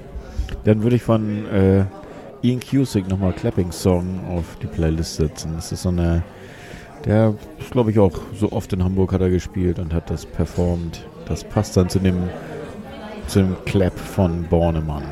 Dann 0.65 0.83
würde 0.83 0.97
ich 0.97 1.03
von 1.03 1.47
äh, 1.51 1.85
Ian 2.43 2.61
Cusick 2.61 3.09
nochmal 3.09 3.33
Clapping 3.33 3.73
Song 3.73 4.21
auf 4.31 4.45
die 4.63 4.67
Playlist 4.67 5.17
setzen. 5.17 5.53
Das 5.55 5.73
ist 5.73 5.83
so 5.83 5.91
eine. 5.91 6.23
Der 7.05 7.35
ist, 7.59 7.71
glaube 7.71 7.91
ich, 7.91 7.99
auch 7.99 8.19
so 8.35 8.51
oft 8.53 8.73
in 8.73 8.83
Hamburg 8.83 9.13
hat 9.13 9.21
er 9.21 9.31
gespielt 9.31 9.79
und 9.79 9.95
hat 9.95 10.11
das 10.11 10.27
performt. 10.27 11.07
Das 11.27 11.45
passt 11.45 11.77
dann 11.77 11.89
zu 11.89 11.99
dem, 12.01 12.17
zu 13.29 13.41
dem 13.41 13.57
Clap 13.65 13.97
von 13.97 14.45
Bornemann. 14.45 15.05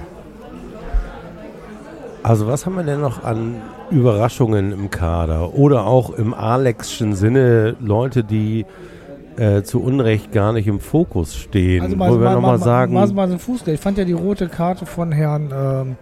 Also 2.25 2.47
was 2.47 2.65
haben 2.65 2.75
wir 2.75 2.85
denn 2.85 3.03
noch 3.03 3.23
an 3.23 3.57
Überraschungen 3.91 4.73
im 4.73 4.89
Kader? 4.89 5.53
Oder 5.55 5.85
auch 5.85 6.09
im 6.09 6.33
Alexschen 6.33 7.15
Sinne 7.15 7.77
Leute, 7.81 8.25
die 8.25 8.65
äh, 9.37 9.63
zu 9.63 9.83
Unrecht 9.83 10.33
gar 10.33 10.55
nicht 10.55 10.67
im 10.67 10.81
Fokus 10.81 11.37
stehen. 11.37 11.83
Also 11.83 11.99
wo 11.99 12.05
wir 12.05 12.19
mal, 12.19 12.35
nochmal 12.35 12.59
mal, 12.59 12.65
sagen, 12.65 12.95
mal, 12.95 13.07
mal 13.13 13.29
so 13.29 13.35
ein 13.35 13.39
Fußgeld. 13.39 13.75
Ich 13.75 13.81
fand 13.83 13.99
ja 13.99 14.07
die 14.07 14.15
rote 14.15 14.49
Karte 14.49 14.87
von 14.87 15.13
Herrn. 15.13 15.53
Ähm, 15.55 15.97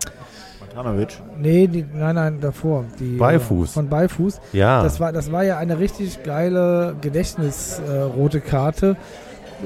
Matanovic. 0.60 1.20
nee, 1.40 1.66
die, 1.66 1.84
nein, 1.92 2.14
nein, 2.14 2.38
davor. 2.40 2.84
Die, 3.00 3.16
Beifuß. 3.16 3.70
Äh, 3.70 3.72
von 3.72 3.88
Beifuß. 3.88 4.40
ja, 4.52 4.80
Das, 4.80 5.00
war, 5.00 5.10
das 5.12 5.32
war 5.32 5.42
ja 5.42 5.58
eine 5.58 5.80
richtig 5.80 6.22
geile 6.22 6.94
Gedächtnis-rote 7.00 8.40
Karte. 8.40 8.96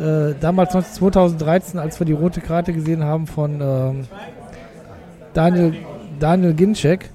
Äh, 0.00 0.32
damals 0.40 0.72
2013, 0.94 1.78
als 1.78 2.00
wir 2.00 2.06
die 2.06 2.14
rote 2.14 2.40
Karte 2.40 2.72
gesehen 2.72 3.04
haben 3.04 3.26
von 3.26 3.60
ähm, 3.60 4.04
Daniel, 5.34 5.74
Daniel 6.18 6.54
Ginczek. 6.54 7.10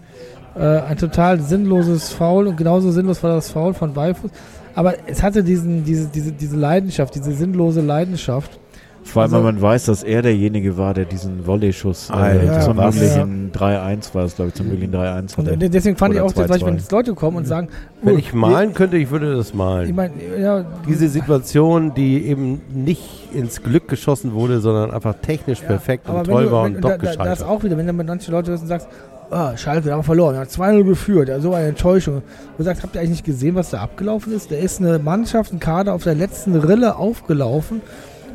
Äh, 0.56 0.60
ein 0.60 0.98
total 0.98 1.40
sinnloses 1.40 2.10
Foul 2.10 2.48
und 2.48 2.58
genauso 2.58 2.92
sinnlos 2.92 3.24
war 3.24 3.36
das 3.36 3.52
Foul 3.52 3.74
von 3.74 3.94
Beifuß. 3.94 4.32
Aber 4.76 4.96
es 5.08 5.22
hatte 5.24 5.44
diesen, 5.44 5.84
diese, 5.84 6.08
diese, 6.08 6.32
diese 6.32 6.56
Leidenschaft, 6.56 7.16
diese 7.16 7.32
sinnlose 7.34 7.82
Leidenschaft. 7.82 8.60
Vor 9.04 9.24
allem, 9.24 9.34
Also- 9.34 9.46
wenn 9.46 9.56
man 9.56 9.62
weiß, 9.62 9.86
dass 9.86 10.04
er 10.04 10.22
derjenige 10.22 10.78
war, 10.78 10.94
der 10.94 11.06
diesen 11.06 11.46
Volley-Schuss 11.48 12.10
äh, 12.10 12.14
Alter, 12.14 12.60
zum 12.62 12.78
möglichen 12.78 13.52
3-1 13.52 14.14
war 14.14 14.26
es, 14.26 14.36
glaube 14.36 14.50
ich, 14.50 14.56
zum 14.56 14.68
möglichen 14.68 14.94
3-1 14.94 15.38
Und 15.38 15.48
hatte. 15.48 15.70
deswegen 15.70 15.98
fand 15.98 16.14
ich 16.14 16.22
auch, 16.22 16.32
dass, 16.32 16.50
2-2. 16.50 16.66
wenn 16.66 16.76
jetzt 16.78 16.92
Leute 16.92 17.14
kommen 17.14 17.38
und 17.38 17.48
sagen, 17.48 17.70
wenn 18.04 18.16
oh, 18.16 18.18
ich 18.18 18.34
malen 18.34 18.74
könnte, 18.74 18.98
ich 18.98 19.10
würde 19.10 19.36
das 19.36 19.50
Ich 19.50 19.54
malen. 19.56 19.96
meine, 19.96 20.14
ja, 20.40 20.66
Diese 20.88 21.10
Situation, 21.10 21.94
die 21.94 22.26
eben 22.26 22.62
nicht 22.74 23.30
ins 23.34 23.64
Glück 23.64 23.88
geschossen 23.88 24.34
wurde, 24.34 24.60
sondern 24.60 24.92
einfach 24.92 25.16
technisch 25.22 25.62
perfekt 25.62 26.08
und 26.08 26.16
wenn 26.16 26.24
toll 26.26 26.46
du, 26.46 26.52
war 26.52 26.66
wenn, 26.66 26.76
und 26.76 26.86
da, 26.86 26.98
doch 26.98 27.16
da, 27.16 27.24
das 27.26 27.42
auch 27.44 27.64
wieder, 27.64 27.78
wenn 27.78 27.88
du 27.88 27.94
mit 27.94 28.08
manchen 28.08 28.32
Leuten 28.32 28.50
hörst 28.50 28.64
und 28.64 28.70
sagst, 28.70 28.88
ah, 29.32 29.56
Schalke, 29.58 29.88
da 29.88 29.94
haben 29.94 30.00
wir 30.00 30.04
verloren, 30.04 30.36
er 30.36 30.42
hat 30.42 30.50
2-0 30.50 30.84
geführt, 30.84 31.30
ja, 31.30 31.40
so 31.40 31.54
eine 31.54 31.68
Enttäuschung. 31.70 32.22
Du 32.58 32.64
sagst, 32.64 32.84
habt 32.84 32.96
ihr 32.96 33.00
eigentlich 33.02 33.12
nicht 33.12 33.26
gesehen, 33.26 33.56
was 33.56 33.70
da 33.72 33.80
abgelaufen 33.82 34.34
ist? 34.34 34.52
Da 34.52 34.56
ist 34.56 34.80
eine 34.80 35.00
Mannschaft, 35.00 35.54
ein 35.54 35.60
Kader 35.60 35.94
auf 35.94 36.04
der 36.04 36.16
letzten 36.16 36.56
Rille 36.56 36.98
aufgelaufen. 36.98 37.82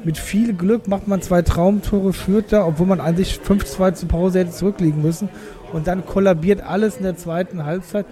Mit 0.07 0.19
viel 0.19 0.55
Glück 0.55 0.87
macht 0.87 1.09
man 1.09 1.21
zwei 1.21 1.43
Traumtore, 1.43 2.13
führt 2.13 2.53
da, 2.53 2.65
obwohl 2.65 2.87
man 2.87 3.01
an 3.01 3.17
sich 3.17 3.41
5-2 3.45 3.95
zur 3.95 4.09
Pause 4.09 4.39
hätte 4.39 4.53
zurückliegen 4.53 5.03
müssen. 5.03 5.29
Und 5.73 5.89
dann 5.89 6.07
kollabiert 6.07 6.61
alles 6.61 6.99
in 6.99 7.03
der 7.03 7.17
zweiten 7.17 7.65
Halbzeit. 7.65 8.07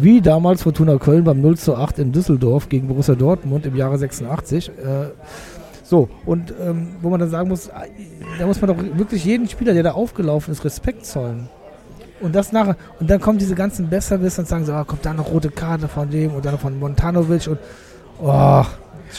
Wie 0.00 0.22
damals 0.22 0.62
Fortuna 0.62 0.96
Köln 0.96 1.24
beim 1.24 1.42
0 1.42 1.58
zu 1.58 1.76
8 1.76 1.98
in 1.98 2.12
Düsseldorf 2.12 2.70
gegen 2.70 2.88
Borussia 2.88 3.14
Dortmund 3.14 3.66
im 3.66 3.76
Jahre 3.76 3.98
86. 3.98 4.70
Äh, 4.70 4.72
so, 5.84 6.08
und 6.24 6.54
ähm, 6.58 6.94
wo 7.02 7.10
man 7.10 7.20
dann 7.20 7.28
sagen 7.28 7.50
muss, 7.50 7.68
ah, 7.68 7.82
da 8.38 8.46
muss 8.46 8.62
man 8.62 8.74
doch 8.74 8.82
wirklich 8.96 9.22
jeden 9.26 9.50
Spieler, 9.50 9.74
der 9.74 9.82
da 9.82 9.92
aufgelaufen 9.92 10.50
ist, 10.50 10.64
Respekt 10.64 11.04
zollen. 11.04 11.50
Und 12.22 12.34
das 12.34 12.52
nachher, 12.52 12.76
und 13.00 13.10
dann 13.10 13.20
kommen 13.20 13.36
diese 13.36 13.54
ganzen 13.54 13.90
Besserwisser 13.90 14.40
und 14.40 14.48
sagen 14.48 14.64
so, 14.64 14.72
ah, 14.72 14.84
kommt 14.84 15.04
da 15.04 15.10
eine 15.10 15.20
rote 15.20 15.50
Karte 15.50 15.88
von 15.88 16.08
dem 16.08 16.32
und 16.32 16.46
dann 16.46 16.56
von 16.56 16.78
Montanovic 16.78 17.48
und 17.48 17.58
oh. 18.22 18.64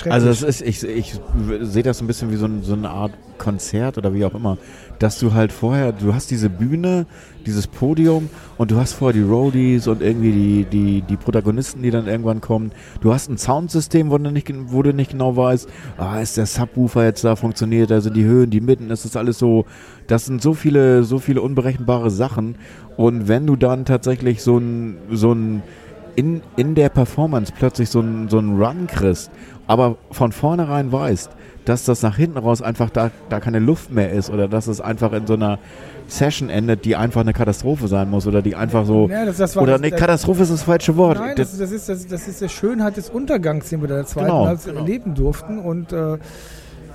Also 0.09 0.27
das 0.27 0.41
ist, 0.41 0.61
ich, 0.61 0.83
ich 0.83 1.19
sehe 1.61 1.83
das 1.83 2.01
ein 2.01 2.07
bisschen 2.07 2.31
wie 2.31 2.35
so, 2.35 2.45
ein, 2.45 2.63
so 2.63 2.73
eine 2.73 2.89
Art 2.89 3.11
Konzert 3.37 3.97
oder 3.97 4.13
wie 4.13 4.25
auch 4.25 4.35
immer, 4.35 4.57
dass 4.99 5.19
du 5.19 5.33
halt 5.33 5.51
vorher, 5.51 5.91
du 5.91 6.13
hast 6.13 6.31
diese 6.31 6.49
Bühne, 6.49 7.05
dieses 7.45 7.67
Podium 7.67 8.29
und 8.57 8.71
du 8.71 8.77
hast 8.77 8.93
vorher 8.93 9.13
die 9.13 9.27
Roadies 9.27 9.87
und 9.87 10.01
irgendwie 10.01 10.31
die, 10.31 10.65
die, 10.65 11.01
die 11.01 11.17
Protagonisten, 11.17 11.81
die 11.81 11.91
dann 11.91 12.07
irgendwann 12.07 12.41
kommen. 12.41 12.71
Du 13.01 13.13
hast 13.13 13.29
ein 13.29 13.37
Soundsystem, 13.37 14.09
wo 14.09 14.17
du 14.17 14.31
nicht, 14.31 14.51
wo 14.67 14.81
du 14.81 14.93
nicht 14.93 15.11
genau 15.11 15.35
weißt, 15.35 15.67
ah, 15.97 16.19
ist 16.19 16.37
der 16.37 16.45
Subwoofer 16.45 17.03
jetzt 17.03 17.23
da, 17.23 17.35
funktioniert, 17.35 17.91
also 17.91 18.09
die 18.09 18.23
Höhen, 18.23 18.49
die 18.49 18.61
Mitten, 18.61 18.89
ist 18.91 19.05
das 19.05 19.17
alles 19.17 19.39
so, 19.39 19.65
das 20.07 20.25
sind 20.25 20.41
so 20.41 20.53
viele, 20.53 21.03
so 21.03 21.19
viele 21.19 21.41
unberechenbare 21.41 22.09
Sachen. 22.09 22.55
Und 22.95 23.27
wenn 23.27 23.45
du 23.45 23.55
dann 23.55 23.85
tatsächlich 23.85 24.41
so 24.41 24.57
ein, 24.57 24.97
so 25.11 25.33
ein 25.33 25.63
in, 26.15 26.41
in 26.57 26.75
der 26.75 26.89
Performance 26.89 27.51
plötzlich 27.57 27.89
so 27.89 27.99
ein, 27.99 28.29
so 28.29 28.39
ein 28.39 28.61
Run 28.61 28.87
kriegst, 28.87 29.31
aber 29.67 29.97
von 30.11 30.31
vornherein 30.31 30.91
weißt, 30.91 31.29
dass 31.65 31.85
das 31.85 32.01
nach 32.01 32.17
hinten 32.17 32.37
raus 32.37 32.61
einfach 32.61 32.89
da, 32.89 33.11
da 33.29 33.39
keine 33.39 33.59
Luft 33.59 33.91
mehr 33.91 34.11
ist 34.11 34.29
oder 34.29 34.47
dass 34.47 34.67
es 34.67 34.81
einfach 34.81 35.13
in 35.13 35.25
so 35.25 35.33
einer 35.35 35.59
Session 36.07 36.49
endet, 36.49 36.83
die 36.83 36.97
einfach 36.97 37.21
eine 37.21 37.31
Katastrophe 37.31 37.87
sein 37.87 38.09
muss 38.09 38.27
oder 38.27 38.41
die 38.41 38.55
einfach 38.55 38.85
so. 38.85 39.07
Ja, 39.09 39.25
das, 39.25 39.37
das 39.37 39.55
war 39.55 39.63
Oder 39.63 39.73
das, 39.73 39.81
ne, 39.81 39.89
das, 39.91 39.99
Katastrophe 39.99 40.43
ist 40.43 40.51
das 40.51 40.63
falsche 40.63 40.97
Wort. 40.97 41.17
Nein, 41.17 41.35
Das- 41.37 41.51
das, 41.51 41.59
das, 41.59 41.71
ist, 41.71 41.87
das, 41.89 42.07
das 42.07 42.27
ist 42.27 42.41
der 42.41 42.49
Schönheit 42.49 42.97
des 42.97 43.09
Untergangs, 43.09 43.69
den 43.69 43.81
wir 43.81 43.87
da 43.87 43.95
der 43.95 44.05
zweiten 44.05 44.27
Genau, 44.27 44.45
Halbzeit 44.45 44.73
genau. 44.73 44.85
erleben 44.85 45.15
durften. 45.15 45.59
Und 45.59 45.93
äh, 45.93 46.17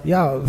ja, 0.04 0.34
äh, 0.36 0.40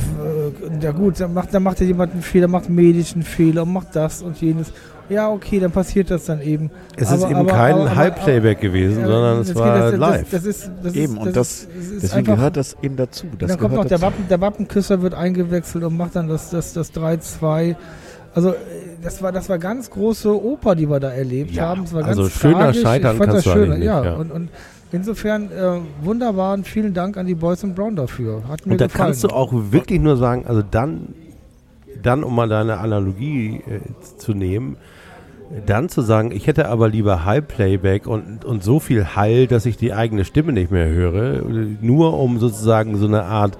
ja 0.81 0.91
gut, 0.91 1.19
dann 1.21 1.33
macht, 1.33 1.53
dann 1.53 1.63
macht 1.63 1.79
ja 1.79 1.85
jemand 1.85 2.11
einen 2.11 2.21
Fehler, 2.21 2.49
macht 2.49 2.69
medisch 2.69 3.13
einen 3.13 3.23
Fehler 3.23 3.63
und 3.63 3.71
macht 3.73 3.95
das 3.95 4.21
und 4.21 4.39
jenes. 4.41 4.73
Ja, 5.09 5.29
okay, 5.31 5.59
dann 5.59 5.71
passiert 5.71 6.11
das 6.11 6.25
dann 6.25 6.41
eben. 6.41 6.69
Es 6.95 7.11
ist 7.11 7.23
Aber- 7.23 7.31
eben 7.31 7.39
aber- 7.39 7.51
kein 7.51 7.73
aber- 7.75 7.95
Halbplayback 7.95 8.61
gewesen, 8.61 9.01
Ja, 9.01 9.07
sondern 9.07 9.39
es 9.39 9.55
war 9.55 9.79
das, 9.91 9.97
live. 9.99 10.21
Das, 10.29 10.29
das 10.31 10.45
ist, 10.45 10.71
das 10.83 10.93
Eben, 10.95 11.13
ist, 11.17 11.19
und 11.25 11.35
das- 11.35 11.49
ist, 11.51 11.67
das 11.75 11.85
ist 11.87 12.03
deswegen 12.03 12.19
einfach, 12.19 12.35
gehört 12.35 12.57
das 12.57 12.77
eben 12.81 12.95
dazu. 12.95 13.25
Das 13.37 13.49
dann 13.49 13.59
kommt 13.59 13.73
noch 13.75 13.85
der. 13.85 14.01
Wappen, 14.01 14.27
der 14.29 14.39
Wappenküsser 14.41 15.01
wird 15.01 15.15
eingewechselt 15.15 15.83
und 15.83 15.97
macht 15.97 16.15
dann 16.15 16.27
das, 16.27 16.49
das, 16.51 16.73
das 16.73 16.93
3-2. 16.93 17.75
Also 18.35 18.53
das 19.01 19.21
war, 19.23 19.31
das 19.31 19.49
war 19.49 19.57
ganz 19.57 19.89
große 19.89 20.29
Oper, 20.43 20.75
die 20.75 20.87
wir 20.87 20.99
da 20.99 21.09
erlebt 21.09 21.51
Ja, 21.51 21.69
haben. 21.69 21.83
Es 21.85 21.93
war 21.93 22.05
also 22.05 22.21
ganz 22.23 22.33
schöner 22.33 22.57
tragisch. 22.59 22.81
scheitern 22.83 23.11
ich 23.13 23.17
fand 23.17 23.31
kannst 23.31 23.47
das 23.47 23.53
du 23.53 23.59
schön. 23.59 23.71
eigentlich 23.71 23.85
ja, 23.85 23.99
nicht, 24.01 24.05
ja. 24.11 24.15
Und, 24.17 24.31
und 24.31 24.49
insofern 24.91 25.51
äh, 25.51 25.79
wunderbar 26.03 26.53
und 26.53 26.67
vielen 26.67 26.93
Dank 26.93 27.17
an 27.17 27.25
die 27.25 27.33
Boys 27.35 27.63
and 27.63 27.75
Brown 27.75 27.95
dafür. 27.95 28.43
Hat 28.47 28.65
mir 28.67 28.73
Und 28.73 28.81
da 28.81 28.85
gefallen. 28.85 29.05
kannst 29.07 29.23
du 29.23 29.29
auch 29.29 29.51
wirklich 29.71 29.99
nur 29.99 30.17
sagen, 30.17 30.45
also 30.47 30.61
dann, 30.61 31.15
dann 32.03 32.23
um 32.23 32.35
mal 32.35 32.47
deine 32.47 32.77
Analogie 32.77 33.63
äh, 33.67 33.79
zu 34.17 34.33
nehmen, 34.33 34.77
dann 35.65 35.89
zu 35.89 36.01
sagen, 36.01 36.31
ich 36.31 36.45
hätte 36.47 36.67
aber 36.69 36.89
lieber 36.89 37.25
High-Playback 37.25 38.05
und, 38.07 38.45
und 38.45 38.63
so 38.63 38.79
viel 38.79 39.15
Hall, 39.15 39.47
dass 39.47 39.65
ich 39.65 39.77
die 39.77 39.93
eigene 39.93 40.23
Stimme 40.25 40.51
nicht 40.53 40.69
mehr 40.71 40.87
höre, 40.87 41.41
nur 41.81 42.19
um 42.19 42.37
sozusagen 42.39 42.95
so 42.97 43.07
eine 43.07 43.23
Art 43.23 43.57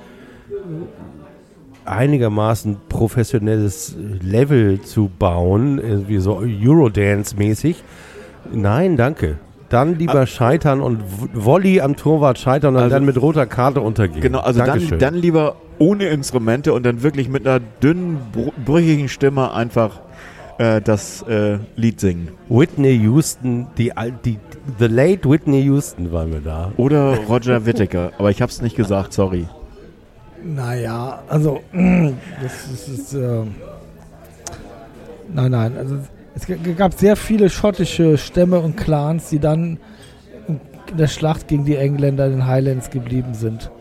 einigermaßen 1.86 2.78
professionelles 2.88 3.96
Level 4.22 4.82
zu 4.82 5.10
bauen, 5.18 5.82
wie 6.08 6.20
so 6.20 6.38
Eurodance-mäßig. 6.40 7.78
Nein, 8.54 8.96
danke. 8.98 9.38
Dann 9.70 9.98
lieber 9.98 10.26
scheitern 10.26 10.82
und 10.82 11.00
Volley 11.34 11.82
am 11.82 11.96
Torwart 11.96 12.40
scheitern 12.40 12.76
und 12.76 12.82
Also- 12.84 12.96
dann 12.96 13.06
mit 13.06 13.22
roter 13.22 13.46
Karte 13.46 13.82
untergehen. 13.82 14.22
Genau, 14.22 14.40
also 14.40 14.60
dann, 14.60 14.68
Dankeschön. 14.68 15.00
dann 15.00 15.16
lieber 15.16 15.56
ohne 15.78 16.06
Instrumente 16.06 16.74
und 16.74 16.86
dann 16.86 17.04
wirklich 17.04 17.30
mit 17.30 17.48
einer 17.48 17.60
dünnen, 17.82 18.18
br- 18.34 18.52
brüchigen 18.66 19.08
Stimme 19.10 19.54
einfach 19.54 20.00
äh, 20.60 20.80
das 20.82 21.24
äh, 21.24 21.58
Lied 21.76 22.00
singen. 22.00 22.30
Whitney 22.50 22.96
Houston, 23.00 23.66
die, 23.78 23.96
al- 23.98 24.14
die 24.24 24.38
The 24.78 24.86
Late 24.86 25.28
Whitney 25.30 25.62
Houston 25.64 26.12
waren 26.12 26.32
wir 26.32 26.42
da. 26.42 26.72
Oder 26.78 27.18
Roger 27.28 27.66
Whittaker, 27.66 28.12
aber 28.20 28.30
ich 28.30 28.42
habe 28.42 28.52
es 28.52 28.62
nicht 28.62 28.76
gesagt, 28.76 29.14
sorry. 29.14 29.48
Naja, 30.44 31.24
also 31.28 31.62
das, 31.74 32.68
ist- 32.72 32.88
ist 32.88 33.14
äh, 33.16 33.42
nein, 35.34 35.52
nein, 35.52 35.78
also 35.78 35.98
es 36.36 36.46
gab 36.78 36.94
sehr 36.94 37.16
viele 37.16 37.50
schottische 37.50 38.18
Stämme 38.18 38.60
und 38.60 38.78
Clans, 38.78 39.30
die 39.30 39.40
dann 39.40 39.78
in 40.48 40.98
der 40.98 41.08
Schlacht 41.08 41.48
gegen 41.48 41.66
die 41.66 41.76
Engländer 41.76 42.26
in 42.28 42.32
den 42.34 42.48
Highlands 42.48 42.90
geblieben 42.90 43.34
sind. 43.34 43.72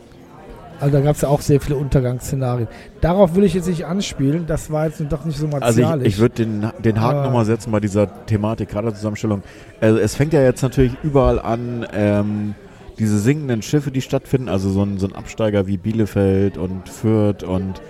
Also 0.80 0.96
da 0.96 1.02
gab 1.02 1.16
es 1.16 1.22
ja 1.22 1.28
auch 1.28 1.40
sehr 1.40 1.60
viele 1.60 1.76
Untergangsszenarien. 1.76 2.68
Darauf 3.00 3.34
will 3.34 3.44
ich 3.44 3.54
jetzt 3.54 3.68
nicht 3.68 3.86
anspielen, 3.86 4.46
das 4.46 4.70
war 4.70 4.86
jetzt 4.86 5.02
doch 5.08 5.24
nicht 5.24 5.38
so 5.38 5.46
Also 5.46 5.58
martialisch. 5.82 6.06
ich, 6.06 6.14
ich 6.14 6.20
würde 6.20 6.34
den, 6.36 6.70
den 6.84 7.00
Haken 7.00 7.22
nochmal 7.24 7.44
setzen 7.44 7.72
bei 7.72 7.80
dieser 7.80 8.26
Thematik, 8.26 8.68
Kaderzusammenstellung. 8.68 9.42
Also 9.80 9.98
es 9.98 10.14
fängt 10.14 10.32
ja 10.32 10.42
jetzt 10.42 10.62
natürlich 10.62 10.92
überall 11.02 11.40
an, 11.40 11.86
ähm, 11.92 12.54
diese 12.98 13.18
sinkenden 13.18 13.62
Schiffe, 13.62 13.90
die 13.90 14.00
stattfinden, 14.00 14.48
also 14.48 14.70
so 14.70 14.82
ein, 14.82 14.98
so 14.98 15.06
ein 15.06 15.14
Absteiger 15.14 15.66
wie 15.66 15.76
Bielefeld 15.76 16.58
und 16.58 16.88
Fürth 16.88 17.44
und 17.44 17.80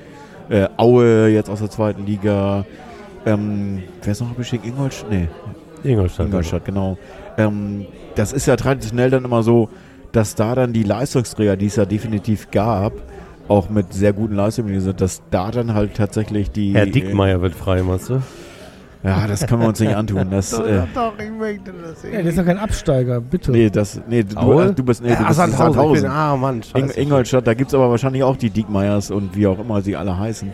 äh, 0.51 0.69
Aue 0.77 1.29
jetzt 1.29 1.49
aus 1.51 1.61
der 1.61 1.71
zweiten 1.71 2.05
Liga. 2.07 2.65
Ähm, 3.27 3.83
wer 4.03 4.13
ist 4.13 4.21
noch 4.21 4.31
abgestiegen? 4.31 4.67
Ingolstadt? 4.69 5.11
Nee, 5.11 5.29
Ingolstadt. 5.83 6.27
Ingolstadt, 6.27 6.65
genau. 6.65 6.99
Ähm, 7.37 7.87
das 8.17 8.33
ist 8.33 8.47
ja 8.47 8.57
traditionell 8.57 9.11
dann 9.11 9.25
immer 9.25 9.43
so, 9.43 9.69
dass 10.13 10.35
da 10.35 10.55
dann 10.55 10.73
die 10.73 10.83
Leistungsträger, 10.83 11.57
die 11.57 11.67
es 11.67 11.77
ja 11.77 11.85
definitiv 11.85 12.51
gab, 12.51 12.93
auch 13.49 13.71
mit 13.71 13.93
sehr 13.93 14.13
guten 14.13 14.35
Leistungen 14.35 14.79
sind, 14.81 15.01
dass 15.01 15.23
da 15.31 15.51
dann 15.51 15.75
halt 15.75 15.95
tatsächlich 15.95 16.51
die. 16.51 16.75
Herr 16.75 16.87
Dickmeier 16.87 17.41
wird 17.41 17.55
frei, 17.55 17.83
meinst 17.83 18.11
du? 18.11 18.21
Ja, 19.05 19.27
das 19.29 19.47
können 19.47 19.63
wir 19.63 19.69
uns 19.69 19.79
nicht 19.79 19.95
antun. 19.95 20.27
Das, 20.31 20.53
äh, 20.53 20.77
Ja, 20.77 20.87
der 22.11 22.21
ist 22.25 22.37
doch 22.37 22.45
kein 22.45 22.59
Absteiger, 22.59 23.21
bitte. 23.21 23.53
nee, 23.53 23.71
das, 23.71 24.01
nee, 24.09 24.25
du, 24.25 24.37
Aue? 24.37 24.73
du 24.75 24.83
bist, 24.83 25.03
nee, 25.03 25.11
du 25.11 25.15
ah, 25.19 25.29
bist 25.29 25.37
Sandhausen. 25.37 25.71
Ich 25.71 25.77
Sandhausen. 25.77 26.03
bin, 26.03 26.11
ah, 26.11 26.37
Mann, 26.37 26.63
In. 26.75 26.91
Ingolstadt, 26.91 27.47
da 27.47 27.55
gibt 27.55 27.69
es 27.69 27.75
aber 27.75 27.91
wahrscheinlich 27.91 28.25
auch 28.25 28.37
die 28.37 28.51
Diekmeyers 28.51 29.13
und 29.13 29.37
wie 29.37 29.47
auch 29.47 29.59
immer 29.61 29.83
sie 29.83 29.95
alle 29.97 30.19
heißen. 30.19 30.51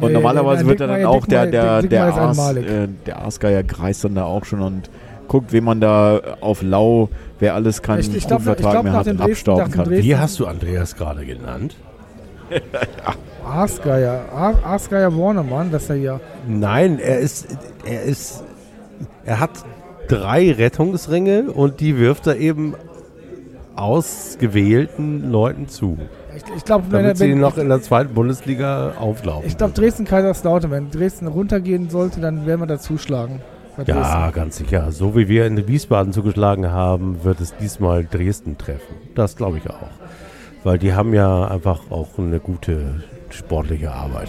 Und 0.00 0.12
normalerweise 0.12 0.64
wird 0.66 0.80
dann 0.80 0.90
Dickmeier- 0.90 1.08
auch 1.08 1.26
der, 1.26 1.46
der, 1.46 1.80
Dickmeier- 1.82 1.88
der, 1.88 2.04
Ars, 2.04 2.56
äh, 2.56 2.88
der 3.06 3.22
Aasgeier 3.22 3.62
kreist 3.64 4.04
dann 4.04 4.14
da 4.14 4.24
auch 4.24 4.44
schon 4.44 4.60
und 4.60 4.88
guckt, 5.30 5.52
wen 5.52 5.64
man 5.64 5.80
da 5.80 6.20
auf 6.40 6.60
Lau, 6.62 7.08
wer 7.38 7.54
alles 7.54 7.80
keinen 7.82 8.00
Ich- 8.00 8.14
ich 8.14 8.26
glaub, 8.26 8.42
Vertrag 8.42 8.72
glaub, 8.72 8.84
mehr 8.84 8.92
hat, 8.92 9.06
Dresden- 9.06 9.22
abstauben 9.22 9.70
kann. 9.70 9.88
Wie 9.90 10.16
hast 10.16 10.38
du 10.40 10.46
Andreas 10.46 10.96
gerade 10.96 11.24
genannt? 11.24 11.76
Arsgeier, 13.44 14.22
Ar- 14.34 14.64
Arsgeier 14.64 15.10
Bornemann, 15.10 15.70
das 15.70 15.84
ist 15.84 15.90
er 15.90 15.96
ja. 15.96 16.20
Nein, 16.48 16.98
er 16.98 17.20
ist, 17.20 17.46
er 17.84 18.02
ist, 18.02 18.42
er 19.24 19.38
hat 19.40 19.50
drei 20.08 20.50
Rettungsringe 20.52 21.50
und 21.52 21.78
die 21.80 21.96
wirft 21.96 22.26
er 22.26 22.36
eben 22.36 22.74
ausgewählten 23.76 25.30
Leuten 25.30 25.68
zu, 25.68 25.96
Ich, 26.36 26.42
ich 26.56 26.64
glaube, 26.64 26.86
wenn, 26.90 27.04
er- 27.04 27.14
sie 27.16 27.30
wenn, 27.30 27.38
noch 27.40 27.56
in 27.56 27.68
der 27.68 27.80
zweiten 27.82 28.14
Bundesliga 28.14 28.94
auflaufen. 28.98 29.46
ich 29.46 29.56
glaube, 29.56 29.72
Dresden 29.74 30.04
Kaiserslautern, 30.04 30.70
wenn 30.70 30.90
Dresden 30.90 31.28
runtergehen 31.28 31.88
sollte, 31.88 32.20
dann 32.20 32.46
werden 32.46 32.60
wir 32.60 32.66
da 32.66 32.78
zuschlagen. 32.78 33.40
Bei 33.86 33.92
ja, 33.92 34.30
ganz 34.30 34.56
sicher. 34.56 34.92
So 34.92 35.16
wie 35.16 35.28
wir 35.28 35.46
in 35.46 35.66
Wiesbaden 35.66 36.12
zugeschlagen 36.12 36.70
haben, 36.70 37.24
wird 37.24 37.40
es 37.40 37.56
diesmal 37.56 38.04
Dresden 38.04 38.58
treffen. 38.58 38.94
Das 39.14 39.36
glaube 39.36 39.58
ich 39.58 39.70
auch. 39.70 39.90
Weil 40.64 40.78
die 40.78 40.92
haben 40.92 41.14
ja 41.14 41.48
einfach 41.48 41.90
auch 41.90 42.18
eine 42.18 42.40
gute 42.40 43.02
sportliche 43.30 43.92
Arbeit. 43.92 44.28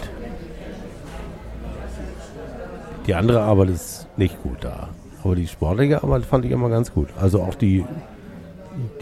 Die 3.06 3.14
andere 3.14 3.42
Arbeit 3.42 3.70
ist 3.70 4.06
nicht 4.16 4.42
gut 4.42 4.58
da. 4.62 4.88
Aber 5.22 5.34
die 5.36 5.46
sportliche 5.46 6.02
Arbeit 6.02 6.24
fand 6.24 6.44
ich 6.44 6.50
immer 6.50 6.68
ganz 6.68 6.92
gut. 6.92 7.08
Also 7.20 7.42
auch 7.42 7.54
die, 7.54 7.84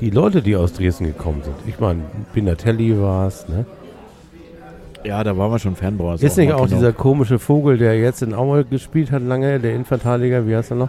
die 0.01 0.11
Leute, 0.11 0.43
die 0.43 0.57
aus 0.57 0.73
Dresden 0.73 1.05
gekommen 1.05 1.43
sind. 1.45 1.57
Ich 1.67 1.79
meine, 1.79 2.03
Pinatelli 2.33 3.01
war 3.01 3.29
es, 3.29 3.49
ne? 3.49 3.67
Ja, 5.05 5.25
da 5.25 5.37
waren 5.37 5.51
wir 5.51 5.59
schon 5.59 5.77
Fanbauer. 5.77 6.15
Ist 6.21 6.37
nicht 6.37 6.53
auch 6.53 6.67
dieser 6.67 6.93
komische 6.93 7.39
Vogel, 7.39 7.79
der 7.79 7.99
jetzt 7.99 8.23
in 8.23 8.35
Aue 8.35 8.65
gespielt 8.65 9.11
hat 9.11 9.23
lange, 9.23 9.59
der 9.59 9.73
Innenverteidiger, 9.73 10.47
wie 10.47 10.55
heißt 10.57 10.73
er 10.73 10.77
noch? 10.77 10.89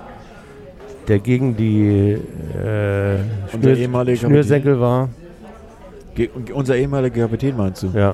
Der 1.08 1.20
gegen 1.20 1.56
die 1.56 2.12
äh, 2.12 3.16
Unser 3.54 3.60
Schnür, 3.60 3.78
ehemaliger 3.78 4.18
Schnürsenkel 4.28 4.80
war. 4.80 5.10
Ge 6.14 6.30
unser 6.54 6.76
ehemaliger 6.76 7.24
Kapitän 7.24 7.56
meinst 7.56 7.84
du? 7.84 7.88
Ja. 7.94 8.14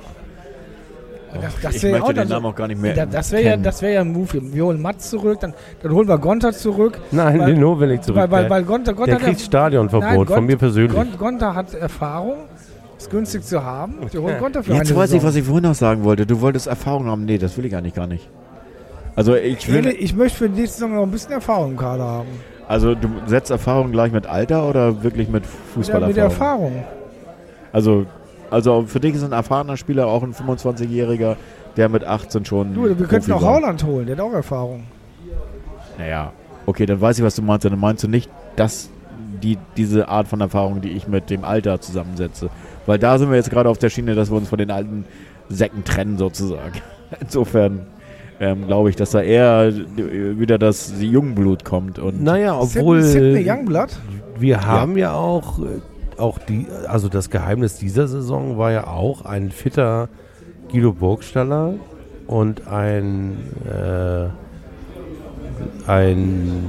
Das, 1.34 1.62
das 1.62 1.76
ich 1.76 1.84
wäre 1.84 1.94
ja 1.94 2.00
möchte 2.00 2.06
auch 2.22 2.24
den 2.24 2.30
Namen 2.30 2.44
so, 2.44 2.50
auch 2.50 2.56
gar 2.56 2.68
nicht 2.68 2.82
mehr 2.82 2.94
da, 2.96 3.06
das 3.06 3.32
wäre 3.32 3.44
ja, 3.44 3.58
das 3.58 3.82
wär 3.82 3.92
ja 3.92 4.02
ein 4.02 4.12
Move. 4.14 4.30
Wir 4.54 4.66
holen 4.66 4.82
Mats 4.82 5.10
zurück, 5.10 5.40
dann, 5.42 5.54
dann 5.84 5.92
holen 5.92 6.08
wir 6.08 6.18
Gonter 6.18 6.54
zurück. 6.54 6.98
Nein, 7.12 7.40
Weil- 7.40 7.48
den 7.54 7.60
nur 7.60 7.80
will 7.80 7.92
ich 7.92 8.02
zurück. 8.02 8.18
Weil, 8.18 8.32
weil, 8.32 8.42
der 8.44 8.50
weil 8.52 8.64
Gonter, 8.64 8.94
Gonter 8.94 9.12
der 9.12 9.20
kriegt 9.20 9.40
Nein, 9.40 9.46
Stadionverbot 9.46 10.28
von 10.28 10.38
Gont- 10.38 10.48
mir 10.48 10.58
persönlich. 10.58 10.94
Gon- 10.96 11.18
Gonter 11.18 11.54
hat 11.54 11.74
Erfahrung, 11.74 12.38
ist 12.98 13.10
günstig 13.10 13.44
zu 13.44 13.64
haben. 13.64 13.96
Wir 14.12 14.22
holen 14.22 14.40
Gonter 14.40 14.64
für 14.64 14.74
Jetzt 14.74 14.90
eine 14.92 15.00
weiß 15.00 15.10
ich, 15.10 15.22
Saison. 15.22 15.28
was 15.30 15.36
ich 15.36 15.44
vorhin 15.46 15.64
noch 15.64 15.76
sagen 15.76 16.04
wollte. 16.04 16.26
Du 16.26 16.42
wolltest 16.42 16.68
Erfahrung 16.68 17.06
haben. 17.08 17.26
Nee, 17.26 17.38
das 17.38 17.58
will 17.58 17.66
ich 17.66 17.76
eigentlich 17.76 17.94
gar 17.94 18.08
nicht. 18.08 18.30
Also 19.16 19.36
ich 19.36 19.58
Ich, 19.60 19.72
will, 19.72 19.84
will, 19.86 19.96
ich 20.00 20.16
möchte 20.16 20.38
für 20.40 20.50
die 20.50 20.62
nächste 20.62 20.80
Saison 20.80 20.96
noch 20.96 21.04
ein 21.04 21.12
bisschen 21.12 21.32
Erfahrung 21.32 21.72
im 21.72 21.78
Kader 21.78 22.04
haben. 22.06 22.28
also 22.68 22.94
du 22.96 23.08
setzt 23.26 23.50
Erfahrung 23.52 23.92
gleich 23.92 24.12
mit 24.12 24.28
Alter 24.28 24.68
oder 24.70 25.04
wirklich 25.04 25.28
mit 25.28 25.44
Mit 25.44 25.46
Fußballerfahrung? 25.74 26.08
mit 26.08 26.18
der 26.18 26.24
Erfahrung. 26.26 26.84
Also, 27.74 28.06
also 28.50 28.84
für 28.88 29.00
dich 29.00 29.16
ist 29.16 29.24
ein 29.24 29.32
erfahrener 29.32 29.76
Spieler 29.78 30.08
auch 30.08 30.24
ein 30.24 30.34
25-Jähriger, 30.34 31.36
der 31.76 31.90
mit 31.90 32.04
18 32.04 32.46
schon. 32.46 32.74
Du, 32.74 32.84
wir 32.98 33.08
könnten 33.08 33.32
auch. 33.32 33.42
Hauland 33.42 33.84
holen, 33.84 34.06
der 34.08 34.18
hat 34.18 34.24
auch 34.24 34.34
Erfahrung. 34.34 34.84
Naja, 35.98 36.32
okay, 36.66 36.86
dann 36.86 37.02
weiß 37.02 37.18
ich, 37.20 37.24
was 37.26 37.36
du 37.36 37.42
meinst. 37.42 37.66
Dann 37.66 37.80
meinst 37.80 38.04
du 38.04 38.08
nicht, 38.08 38.30
dass 38.56 38.90
die, 39.44 39.58
diese 39.76 40.08
Art 40.10 40.28
von 40.28 40.42
Erfahrung, 40.42 40.82
die 40.82 40.90
ich 40.90 41.08
mit 41.08 41.30
dem 41.30 41.44
Alter 41.44 41.80
zusammensetze. 41.82 42.50
Weil 42.88 42.98
da 42.98 43.20
sind 43.20 43.30
wir 43.30 43.36
jetzt 43.36 43.52
gerade 43.52 43.70
auf 43.70 43.78
der 43.78 43.92
Schiene, 43.92 44.16
dass 44.16 44.32
wir 44.32 44.38
uns 44.38 44.50
von 44.50 44.58
den 44.58 44.72
alten 44.72 45.06
Säcken 45.50 45.84
trennen, 45.84 46.18
sozusagen. 46.18 46.82
Insofern 47.22 47.86
ähm, 48.40 48.66
glaube 48.68 48.90
ich, 48.90 48.96
dass 48.96 49.12
da 49.12 49.22
eher 49.22 49.68
äh, 49.68 50.40
wieder 50.40 50.58
das 50.58 50.94
Jungblut 51.00 51.64
kommt. 51.64 52.00
Und 52.00 52.24
Naja, 52.24 52.60
obwohl 52.60 53.04
Sidney 53.04 53.50
Youngblood? 53.50 53.90
wir 54.40 54.66
haben 54.66 54.98
ja, 54.98 55.14
auch, 55.14 55.60
äh, 55.60 55.82
auch 56.18 56.38
die, 56.40 56.66
also 56.88 57.10
das 57.10 57.30
Geheimnis 57.30 57.78
dieser 57.78 58.08
Saison 58.08 58.58
war 58.58 58.72
ja 58.72 58.88
auch 58.88 59.26
ein 59.26 59.52
fitter 59.52 60.10
Guido 60.72 60.94
Burgstaller 60.94 61.74
und 62.28 62.68
ein, 62.68 63.38
äh, 63.66 64.28
ein 65.90 66.66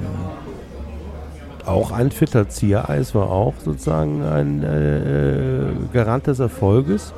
auch 1.69 1.93
ein 1.93 2.11
fitter 2.11 2.49
Ziereis 2.49 3.15
war 3.15 3.31
auch 3.31 3.55
sozusagen 3.63 4.23
ein 4.23 4.63
äh, 4.63 5.93
Garant 5.93 6.27
des 6.27 6.39
Erfolges. 6.39 7.13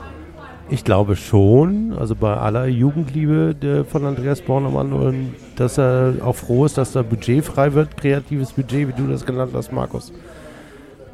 Ich 0.68 0.84
glaube 0.84 1.16
schon, 1.16 1.94
also 1.98 2.14
bei 2.14 2.36
aller 2.36 2.66
Jugendliebe 2.66 3.54
der, 3.54 3.84
von 3.84 4.04
Andreas 4.04 4.40
Bornemann, 4.40 4.92
und 4.92 5.34
dass 5.56 5.78
er 5.78 6.14
auch 6.24 6.36
froh 6.36 6.64
ist, 6.64 6.78
dass 6.78 6.92
da 6.92 7.02
Budget 7.02 7.44
frei 7.44 7.72
wird, 7.72 7.96
kreatives 7.96 8.52
Budget, 8.52 8.88
wie 8.88 8.92
du 8.92 9.08
das 9.08 9.26
genannt 9.26 9.50
hast, 9.54 9.72
Markus. 9.72 10.12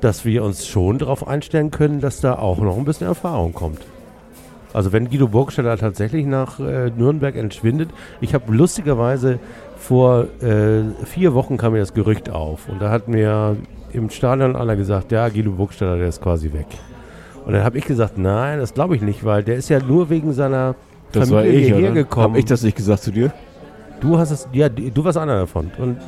Dass 0.03 0.26
wir 0.26 0.45
uns 0.45 0.66
schon 0.66 0.99
darauf 0.99 1.26
einstellen 1.26 1.70
können, 1.70 2.01
dass 2.01 2.20
da 2.20 2.34
auch 2.34 2.59
noch 2.59 2.76
ein 2.76 2.84
bisschen 2.84 3.07
Erfahrung 3.07 3.55
kommt. 3.55 3.80
Also 4.74 4.93
wenn 4.93 5.09
Guido 5.09 5.28
Burgstaller 5.28 5.78
tatsächlich 5.78 6.26
nach 6.26 6.61
äh, 6.61 6.91
Nürnberg 6.91 7.34
entschwindet, 7.34 7.89
ich 8.20 8.34
habe 8.34 8.53
lustigerweise 8.53 9.39
vor 9.87 10.26
äh, 10.43 10.82
vier 11.05 11.34
Wochen 11.34 11.57
kam 11.57 11.72
mir 11.72 11.78
das 11.80 11.95
Gerücht 11.95 12.30
auf 12.30 12.68
und 12.68 12.80
da 12.80 12.91
hat 12.91 13.09
mir 13.09 13.57
im 13.93 14.11
Stadion 14.11 14.57
einer 14.57 14.76
gesagt, 14.76 15.12
ja, 15.12 15.28
Guido 15.28 15.53
Burgstaller, 15.53 15.97
der 15.97 16.09
ist 16.09 16.20
quasi 16.20 16.53
weg. 16.53 16.66
Und 17.45 17.53
dann 17.53 17.62
habe 17.62 17.78
ich 17.78 17.84
gesagt, 17.84 18.18
nein, 18.18 18.59
das 18.59 18.74
glaube 18.74 18.97
ich 18.97 19.03
nicht, 19.03 19.24
weil 19.24 19.45
der 19.45 19.57
ist 19.57 19.68
ja 19.68 19.78
nur 19.80 20.11
wegen 20.11 20.32
seiner 20.32 20.74
das 21.12 21.30
war 21.30 21.41
Familie 21.43 21.61
ich, 21.61 21.66
hierher 21.68 21.84
oder? 21.93 22.03
gekommen. 22.03 22.32
Hab 22.34 22.39
ich 22.39 22.45
das 22.47 22.62
nicht 22.62 22.76
gesagt 22.76 23.03
zu 23.05 23.12
dir? 23.12 23.32
Du 24.01 24.18
hast 24.18 24.32
es, 24.32 24.49
ja, 24.53 24.68
du 24.68 25.05
warst 25.05 25.16
einer 25.16 25.37
davon. 25.39 25.70
Und 25.78 25.99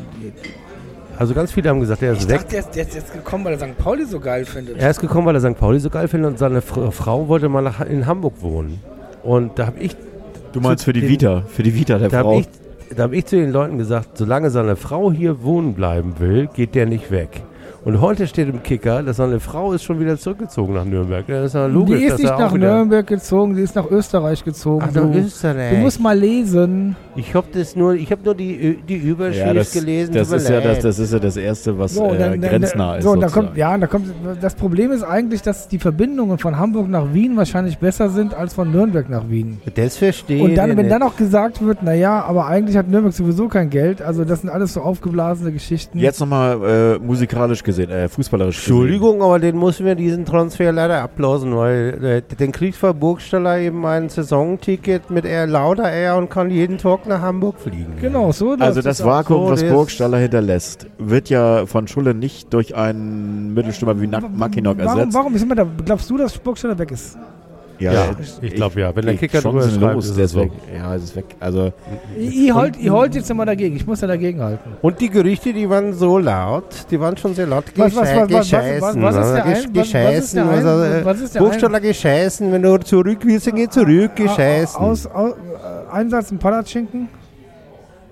also 1.17 1.35
ganz 1.35 1.53
viele 1.53 1.71
haben 1.71 1.81
gesagt, 1.81 2.03
er 2.03 2.13
ist 2.13 2.23
Ich 2.25 2.29
weg. 2.29 2.39
dachte, 2.41 2.51
der 2.51 2.61
ist, 2.61 2.75
der 2.75 2.83
ist 2.87 2.95
jetzt 2.95 3.13
gekommen, 3.13 3.45
weil 3.45 3.53
er 3.55 3.59
St. 3.61 3.79
Pauli 3.79 4.05
so 4.05 4.21
geil 4.21 4.45
findet. 4.45 4.77
Er 4.79 4.91
ist 4.91 5.01
gekommen, 5.01 5.27
weil 5.27 5.35
er 5.37 5.41
St. 5.41 5.59
Pauli 5.59 5.79
so 5.81 5.89
geil 5.91 6.09
findet 6.09 6.31
und 6.33 6.39
seine 6.39 6.61
Fr 6.61 6.91
Frau 6.93 7.29
wollte 7.29 7.49
mal 7.49 7.63
nach, 7.63 7.81
in 7.81 8.07
Hamburg 8.07 8.35
wohnen. 8.41 8.81
Und 9.23 9.59
da 9.59 9.67
habe 9.67 9.79
ich, 9.81 9.97
Du 10.53 10.61
meinst 10.61 10.85
für 10.85 10.93
die 10.93 11.01
den- 11.01 11.11
Vita, 11.11 11.43
für 11.47 11.63
die 11.63 11.75
Vita 11.75 11.99
der 11.99 12.09
da 12.09 12.21
Frau. 12.23 12.31
habe 12.33 12.41
ich, 12.41 12.49
da 12.97 13.05
hab 13.05 13.13
ich 13.13 13.27
zu 13.27 13.37
den 13.37 13.53
Leuten 13.53 13.79
gesagt, 13.79 14.17
solange 14.17 14.51
seine 14.51 14.77
Frau 14.77 15.13
hier 15.13 15.43
wohnen 15.43 15.75
bleiben 15.75 16.19
will, 16.19 16.49
geht 16.55 16.75
der 16.75 16.87
nicht 16.87 17.11
weg. 17.11 17.43
Und 17.85 18.01
heute 18.01 18.27
steht 18.27 18.49
im 18.49 18.63
Kicker, 18.63 19.03
dass 19.03 19.19
seine 19.19 19.39
Frau 19.39 19.73
ist 19.73 19.85
schon 19.85 20.01
wieder 20.01 20.19
zurückgezogen 20.19 20.75
nach 20.75 20.85
Nürnberg. 20.85 21.25
Das 21.27 21.47
ist 21.47 21.55
ja 21.55 21.67
logisch, 21.67 22.01
die 22.01 22.05
ist 22.07 22.19
nicht 22.19 22.39
nach 22.39 22.53
Nürnberg 22.53 23.07
gezogen, 23.07 23.55
die 23.55 23.63
ist 23.63 23.77
nach 23.77 23.89
Österreich 23.89 24.45
gezogen. 24.45 24.85
Ach, 24.87 24.93
du. 24.93 25.07
nach 25.07 25.15
Österreich. 25.15 25.71
du 25.71 25.77
musst 25.77 26.01
mal 26.01 26.19
lesen. 26.19 26.97
ich 27.15 27.35
habe 27.35 27.47
das 27.53 27.77
nur, 27.77 27.95
ich 27.95 28.11
habe 28.11 28.23
nur 28.25 28.35
die, 28.35 28.79
die 28.87 28.97
Überschrift 28.97 29.47
ja, 29.47 29.55
das, 29.55 29.73
gelesen. 29.73 30.13
das, 30.13 30.33
ist 30.33 30.49
ja 30.49 30.61
das, 30.61 30.81
das 30.81 30.99
ist 30.99 31.13
ja 31.13 31.19
das 31.21 31.37
Erste, 31.37 31.79
was 31.79 31.95
So, 31.95 32.07
äh, 32.07 32.19
dann, 32.19 32.41
dann, 32.41 32.51
grenznah 32.51 32.97
ist. 32.97 33.05
so, 33.05 33.15
da 33.15 33.29
kommt, 33.29 33.57
ja, 33.57 33.75
und 33.75 33.81
da 33.83 33.87
kommt, 33.87 34.07
das 34.41 34.55
Problem 34.57 34.91
ist 34.91 35.05
eigentlich, 35.05 35.43
dass 35.43 35.69
die 35.69 35.79
Verbindungen 35.79 36.39
von 36.39 36.59
Hamburg 36.59 36.89
nach 36.89 37.15
Wien 37.15 37.37
wahrscheinlich 37.37 37.79
besser 37.79 38.11
sind 38.11 38.35
als 38.35 38.55
von 38.55 38.73
Nürnberg 38.73 39.09
nach 39.09 39.31
Wien. 39.31 39.61
das 39.77 39.97
verstehe 39.97 40.43
Und 40.43 40.57
dann, 40.57 40.71
ich 40.71 40.77
wenn 40.77 40.87
nicht. 40.87 40.95
dann 40.95 41.03
auch 41.03 41.17
gesagt 41.17 41.65
wird, 41.65 41.85
naja, 41.85 42.23
aber 42.25 42.47
eigentlich 42.49 42.77
hat 42.77 42.89
Nürnberg 42.89 43.15
sowieso 43.15 43.47
kein 43.47 43.71
Geld, 43.71 44.03
also 44.03 44.25
das 44.25 44.41
sind 44.41 44.51
alles 44.51 44.75
so 44.75 44.81
aufgeblasene 44.81 45.53
Geschichten. 45.53 45.99
Jetzt 45.99 46.19
nochmal 46.19 46.99
äh, 46.99 46.99
musikalisch 46.99 47.63
gesehen, 47.69 47.91
äh, 47.91 48.09
fußballerisch 48.09 48.57
Entschuldigung, 48.57 49.23
aber 49.23 49.39
den 49.39 49.59
müssen 49.59 49.85
wir 49.87 49.95
diesen 49.95 50.25
Transfer 50.25 50.73
leider 50.73 51.03
ablosen, 51.03 51.55
weil 51.57 52.03
äh, 52.03 52.23
den 52.37 52.51
kriegt 52.51 52.77
Frau 52.77 52.93
Burgstaller 52.93 53.59
eben 53.59 53.85
ein 53.87 54.09
Saisonticket 54.09 55.11
mit 55.11 55.25
Air 55.25 55.47
Lauda 55.47 55.89
Air 55.89 56.17
und 56.17 56.31
kann 56.31 56.51
jeden 56.51 56.79
Tag 56.79 57.07
nach 57.07 57.21
Hamburg 57.21 57.61
fliegen. 57.61 57.93
Genau, 58.01 58.33
so. 58.33 58.57
Also 58.59 58.83
das. 58.83 59.05
Vakuum, 59.05 59.45
so, 59.47 59.51
was 59.53 59.61
das- 59.61 59.71
Burgstaller 59.73 60.19
hinterlässt, 60.19 60.87
wird 60.99 61.29
ja 61.29 61.67
von 61.67 61.87
Schulle 61.87 62.15
nicht 62.15 62.53
durch 62.55 62.75
einen 62.75 63.53
Mittelstürmer 63.55 64.01
wie 64.01 64.07
Mackinock 64.07 64.79
Warum, 64.79 64.99
ersetzt. 64.99 65.15
warum 65.15 65.35
ist 65.35 65.43
immer 65.43 65.55
da? 65.55 65.67
Glaubst 65.85 66.09
du, 66.11 66.17
dass 66.17 66.37
Burgstaller 66.39 66.79
weg 66.79 66.91
ist? 66.91 67.17
Ja, 67.81 67.93
Ja, 67.93 68.07
ich 68.43 68.55
glaube 68.55 68.81
ja. 68.81 68.95
Wenn 68.97 69.07
der 69.07 69.17
Kicker 69.17 69.41
drüber 69.41 69.61
schreibt, 69.63 69.73
chancenlos, 69.75 70.05
ist 70.07 70.11
es 70.19 70.19
ist 70.33 70.37
weg. 70.37 70.51
Ja, 70.77 70.95
es 70.97 71.05
ist 71.05 71.17
weg. 71.17 71.27
Also 71.39 71.73
Ich, 72.19 72.53
halt, 72.53 72.77
ich 72.77 72.91
halt 72.91 73.15
jetzt 73.15 73.31
immer 73.31 73.47
dagegen. 73.47 73.77
Ich 73.77 73.87
muss 73.87 74.01
ja 74.01 74.09
dagegen 74.09 74.41
halten. 74.43 74.71
Und 74.83 75.01
die 75.01 75.09
Gerüchte, 75.09 75.53
die 75.53 75.69
waren 75.71 75.93
so 75.93 76.19
laut, 76.19 76.65
die 76.91 76.99
waren 76.99 77.17
schon 77.17 77.35
sehr 77.35 77.47
laut 77.47 77.65
Was- 77.77 77.95
was- 77.95 78.09
was- 78.09 78.17
was- 78.17 78.31
was- 78.33 78.39
gescheißen. 78.51 79.03
was 79.03 79.15
ist 79.17 79.35
der 79.35 79.45
ein- 79.45 79.53
was- 79.55 79.55
was 79.55 79.59
ist 79.65 79.75
der 79.77 79.83
gescheißen, 79.83 80.39
ein- 80.41 81.01
äh, 81.03 81.05
was 81.05 81.21
ist 81.21 81.35
der 81.37 81.41
Burgstaller 81.41 81.81
gescheißen, 81.81 82.53
wenn 82.53 82.63
du 82.63 82.79
zurück 82.81 83.19
willst, 83.23 83.47
dann 83.47 83.55
geh 83.55 83.69
zurück, 83.69 84.17
gescheißen. 84.17 84.81
Aus, 84.81 85.07
aus, 85.07 85.33
äh, 85.33 85.93
Einsatz 85.93 86.31
im 86.33 86.39
Palatschinken? 86.39 87.09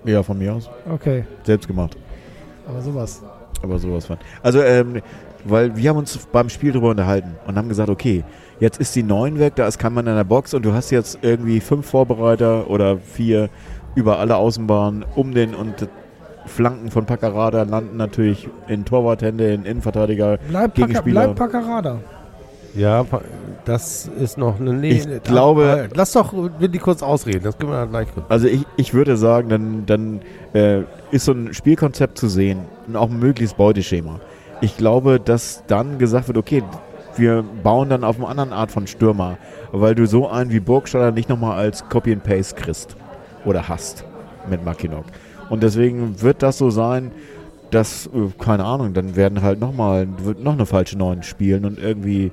ja, 0.05 0.23
von 0.23 0.37
mir 0.37 0.53
aus. 0.53 0.69
Okay, 0.89 1.25
Selbst 1.43 1.67
gemacht. 1.67 1.97
aber 2.67 2.81
sowas. 2.81 3.21
Aber 3.61 3.77
sowas 3.79 4.05
von. 4.05 4.17
Also, 4.41 4.61
ähm, 4.61 5.01
weil 5.43 5.75
wir 5.75 5.89
haben 5.89 5.97
uns 5.97 6.17
beim 6.31 6.47
Spiel 6.49 6.71
drüber 6.71 6.89
unterhalten 6.91 7.35
und 7.47 7.57
haben 7.57 7.67
gesagt, 7.69 7.89
okay, 7.89 8.23
jetzt 8.59 8.79
ist 8.79 8.95
die 8.95 9.03
9 9.03 9.39
weg, 9.39 9.55
da 9.55 9.67
ist 9.67 9.77
kein 9.79 9.93
Mann 9.93 10.07
in 10.07 10.15
der 10.15 10.23
Box 10.23 10.53
und 10.53 10.63
du 10.65 10.73
hast 10.73 10.89
jetzt 10.91 11.19
irgendwie 11.21 11.59
fünf 11.59 11.87
Vorbereiter 11.89 12.69
oder 12.69 12.97
vier 12.97 13.49
über 13.95 14.19
alle 14.19 14.35
Außenbahnen 14.37 15.05
um 15.15 15.33
den 15.33 15.53
und 15.55 15.87
Flanken 16.45 16.91
von 16.91 17.05
Paccarada 17.05 17.63
landen 17.63 17.97
natürlich 17.97 18.47
in 18.67 18.85
Torwarthände, 18.85 19.51
in 19.53 19.65
Innenverteidiger. 19.65 20.37
Bleib, 20.47 20.75
Gegenspieler. 20.75 21.25
bleib 21.33 21.35
Paccarada. 21.35 21.99
Ja, 22.75 23.05
das 23.65 24.07
ist 24.19 24.37
noch 24.37 24.59
eine. 24.59 24.71
Nee, 24.73 24.91
Ich 24.91 25.23
glaube- 25.23 25.87
äh, 25.91 25.95
Lass 25.95 26.11
doch 26.13 26.31
Windy 26.59 26.77
kurz 26.77 27.01
ausreden, 27.01 27.41
das 27.43 27.57
können 27.57 27.71
wir 27.71 27.79
dann 27.79 27.89
gleich. 27.89 28.07
Also 28.29 28.47
ich, 28.47 28.65
ich 28.77 28.93
würde 28.93 29.17
sagen, 29.17 29.49
dann, 29.49 29.85
dann 29.85 30.21
äh, 30.53 30.83
ist 31.11 31.25
so 31.25 31.31
ein 31.31 31.53
Spielkonzept 31.53 32.17
zu 32.17 32.27
sehen 32.27 32.59
und 32.87 32.95
auch 32.95 33.09
ein 33.09 33.19
mögliches 33.19 33.53
Beuteschema. 33.55 34.19
Ich 34.61 34.77
glaube, 34.77 35.19
dass 35.19 35.63
dann 35.67 35.97
gesagt 35.97 36.27
wird, 36.27 36.37
okay, 36.37 36.63
wir 37.19 37.43
bauen 37.63 37.89
dann 37.89 38.03
auf 38.03 38.17
eine 38.17 38.27
andere 38.27 38.57
Art 38.57 38.71
von 38.71 38.87
Stürmer, 38.87 39.37
weil 39.71 39.95
du 39.95 40.05
so 40.07 40.29
einen 40.29 40.51
wie 40.51 40.59
Burgstaller 40.59 41.11
nicht 41.11 41.29
nochmal 41.29 41.57
als 41.57 41.87
Copy 41.89 42.13
and 42.13 42.23
Paste 42.23 42.55
kriegst 42.55 42.95
oder 43.45 43.67
hast 43.67 44.05
mit 44.49 44.63
Mackinock. 44.63 45.05
Und 45.49 45.63
deswegen 45.63 46.21
wird 46.21 46.43
das 46.43 46.57
so 46.57 46.69
sein, 46.69 47.11
dass, 47.71 48.07
äh, 48.07 48.09
keine 48.39 48.63
Ahnung, 48.65 48.93
dann 48.93 49.15
werden 49.15 49.41
halt 49.41 49.59
nochmal, 49.59 50.07
wird 50.23 50.43
noch 50.43 50.53
eine 50.53 50.65
falsche 50.65 50.97
Neun 50.97 51.23
spielen 51.23 51.65
und 51.65 51.79
irgendwie 51.79 52.31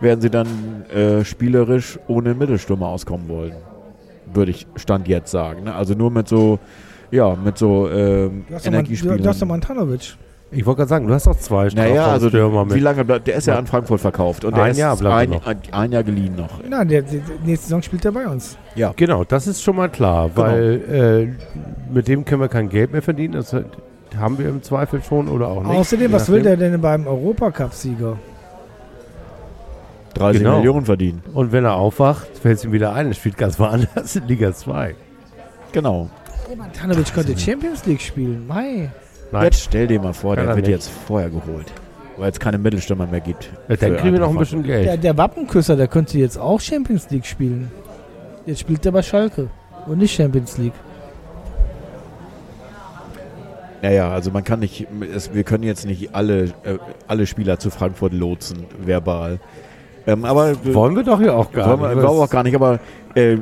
werden 0.00 0.20
sie 0.20 0.30
dann 0.30 0.84
äh, 0.94 1.24
spielerisch 1.24 1.98
ohne 2.06 2.34
Mittelstürmer 2.34 2.88
auskommen 2.88 3.28
wollen 3.28 3.54
würde 4.32 4.50
ich 4.50 4.66
Stand 4.76 5.08
jetzt 5.08 5.30
sagen. 5.30 5.64
Ne? 5.64 5.74
Also 5.74 5.94
nur 5.94 6.10
mit 6.10 6.28
so, 6.28 6.58
ja, 7.10 7.34
mit 7.36 7.58
so 7.58 7.88
ähm, 7.88 8.44
Energiespielern. 8.64 9.22
du 9.22 9.28
hast 9.28 9.42
doch 9.42 9.46
Mantanovic. 9.46 10.16
Ich 10.52 10.64
wollte 10.64 10.78
gerade 10.78 10.88
sagen, 10.88 11.08
du 11.08 11.12
hast 11.14 11.26
doch 11.26 11.36
zwei 11.36 11.68
naja, 11.74 12.06
also 12.06 12.28
Strafraumstürmer 12.28 12.70
wie 12.70 12.74
mit. 12.74 12.82
lange 12.82 13.04
bleibt, 13.04 13.26
der 13.26 13.34
ist 13.36 13.46
ja 13.46 13.58
an 13.58 13.66
Frankfurt 13.66 14.00
verkauft 14.00 14.44
und 14.44 14.56
der 14.56 14.64
Ein 14.64 14.70
ist 14.72 14.78
Jahr 14.78 14.96
bleibt 14.96 15.12
er 15.14 15.18
ein, 15.18 15.30
noch. 15.30 15.46
ein, 15.46 15.58
ein 15.72 15.92
Jahr 15.92 16.02
geliehen 16.04 16.36
noch. 16.36 16.60
Nein, 16.68 16.86
der, 16.88 17.02
der, 17.02 17.20
nächste 17.44 17.66
Saison 17.66 17.82
spielt 17.82 18.04
er 18.04 18.12
bei 18.12 18.26
uns. 18.28 18.56
Ja, 18.76 18.92
Genau, 18.96 19.24
das 19.24 19.48
ist 19.48 19.62
schon 19.62 19.74
mal 19.74 19.88
klar, 19.88 20.28
Genau. 20.28 20.46
weil 20.46 21.36
äh, 21.90 21.92
mit 21.92 22.06
dem 22.06 22.24
können 22.24 22.40
wir 22.42 22.48
kein 22.48 22.68
Geld 22.68 22.92
mehr 22.92 23.02
verdienen. 23.02 23.34
Das 23.34 23.52
haben 24.18 24.38
wir 24.38 24.48
im 24.48 24.62
Zweifel 24.62 25.02
schon 25.02 25.26
oder 25.28 25.48
auch 25.48 25.62
nicht. 25.64 25.72
Außerdem, 25.76 26.12
was 26.12 26.30
will 26.30 26.42
der 26.42 26.56
denn 26.56 26.80
beim 26.80 27.06
Europacup-Sieger? 27.08 28.16
30 30.14 30.42
Genau. 30.42 30.56
Millionen 30.58 30.86
verdienen. 30.86 31.22
Und 31.34 31.52
wenn 31.52 31.64
er 31.64 31.74
aufwacht, 31.74 32.28
fällt 32.38 32.58
es 32.58 32.64
ihm 32.64 32.72
wieder 32.72 32.92
ein, 32.94 33.08
er 33.08 33.14
spielt 33.14 33.36
ganz 33.36 33.58
woanders 33.58 34.14
in 34.16 34.26
Liga 34.28 34.52
2. 34.54 34.94
Genau. 35.72 36.08
Oh, 36.50 36.56
Mantanovic 36.56 37.12
könnte 37.12 37.36
Champions 37.36 37.84
League 37.84 38.00
spielen. 38.00 38.46
Mei. 38.46 38.90
Nein, 39.32 39.44
Jetzt 39.44 39.62
stell 39.64 39.86
dir 39.86 40.00
mal 40.00 40.12
vor, 40.12 40.34
Kann 40.36 40.44
der 40.44 40.52
er 40.52 40.56
wird 40.56 40.66
nicht. 40.66 40.74
jetzt 40.74 40.90
vorher 41.06 41.30
geholt. 41.30 41.66
Weil 42.16 42.30
es 42.30 42.40
keine 42.40 42.58
Mittelstürmer 42.58 43.06
mehr 43.06 43.20
gibt. 43.20 43.50
dann 43.68 43.76
für 43.76 43.96
kriegen 43.96 44.12
wir 44.14 44.20
noch 44.20 44.30
ein 44.30 44.38
bisschen 44.38 44.62
Der, 44.62 44.82
Geld. 44.84 45.04
der 45.04 45.16
Wappenküsser, 45.18 45.76
der 45.76 45.88
könnte 45.88 46.16
jetzt 46.18 46.38
auch 46.38 46.60
Champions 46.60 47.10
League 47.10 47.26
spielen. 47.26 47.70
Jetzt 48.46 48.60
spielt 48.60 48.86
er 48.86 48.92
bei 48.92 49.02
Schalke 49.02 49.48
und 49.86 49.98
nicht 49.98 50.14
Champions 50.14 50.56
League. 50.56 50.72
Naja, 53.82 54.10
also 54.10 54.30
man 54.30 54.42
kann 54.42 54.60
nicht, 54.60 54.86
es, 55.14 55.34
wir 55.34 55.44
können 55.44 55.62
jetzt 55.62 55.84
nicht 55.84 56.14
alle, 56.14 56.44
äh, 56.64 56.78
alle 57.06 57.26
Spieler 57.26 57.58
zu 57.58 57.70
Frankfurt 57.70 58.12
lotsen, 58.14 58.64
verbal. 58.78 59.38
Ähm, 60.06 60.24
aber 60.24 60.54
Wollen 60.64 60.96
wir 60.96 61.02
doch 61.02 61.20
hier 61.20 61.34
auch 61.36 61.52
gar 61.52 61.78
Wollen 61.78 61.94
nicht. 61.96 62.02
wollen 62.06 62.16
wir 62.18 62.24
auch 62.24 62.30
gar 62.30 62.42
nicht, 62.42 62.54
aber 62.54 62.80
äh, 63.14 63.36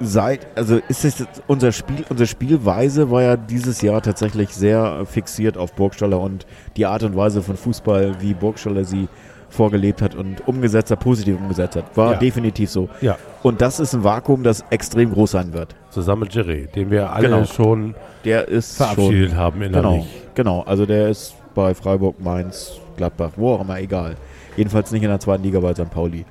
seit, 0.00 0.46
also 0.56 0.80
ist 0.88 1.04
es 1.04 1.26
unser 1.46 1.72
Spiel, 1.72 2.04
unsere 2.08 2.26
Spielweise 2.26 3.10
war 3.10 3.22
ja 3.22 3.36
dieses 3.36 3.82
Jahr 3.82 4.02
tatsächlich 4.02 4.50
sehr 4.50 5.04
fixiert 5.06 5.56
auf 5.56 5.72
Burgstaller 5.74 6.20
und 6.20 6.46
die 6.76 6.86
Art 6.86 7.02
und 7.02 7.16
Weise 7.16 7.42
von 7.42 7.56
Fußball, 7.56 8.16
wie 8.20 8.34
Burgstaller 8.34 8.84
sie 8.84 9.08
vorgelebt 9.48 10.00
hat 10.00 10.14
und 10.14 10.48
umgesetzt 10.48 10.90
hat, 10.90 11.00
positiv 11.00 11.36
umgesetzt 11.38 11.76
hat. 11.76 11.94
War 11.96 12.12
Ja. 12.12 12.18
definitiv 12.18 12.70
so. 12.70 12.88
Ja, 13.02 13.16
Und 13.42 13.60
das 13.60 13.80
ist 13.80 13.92
ein 13.92 14.02
Vakuum, 14.02 14.42
das 14.42 14.64
extrem 14.70 15.12
groß 15.12 15.32
sein 15.32 15.52
wird. 15.52 15.74
zusammen 15.90 16.22
mit 16.22 16.34
Jerry, 16.34 16.68
den 16.74 16.90
wir 16.90 17.12
alle 17.12 17.28
Genau. 17.28 17.44
schon 17.44 17.94
Der 18.24 18.48
ist 18.48 18.78
verabschiedet 18.78 19.30
schon, 19.32 19.38
haben 19.38 19.60
Genau, 19.60 19.78
innerlich. 19.78 20.06
genau. 20.34 20.62
Also 20.62 20.86
der 20.86 21.10
ist 21.10 21.34
bei 21.54 21.74
Freiburg, 21.74 22.18
Mainz, 22.18 22.72
Gladbach, 22.96 23.32
wo 23.36 23.52
auch 23.52 23.60
immer, 23.60 23.78
egal. 23.78 24.14
Jedenfalls 24.56 24.90
nicht 24.90 25.02
in 25.02 25.10
der 25.10 25.20
zweiten 25.20 25.42
Liga 25.42 25.60
bei 25.60 25.74
St. 25.74 25.90
Pauli. 25.90 26.24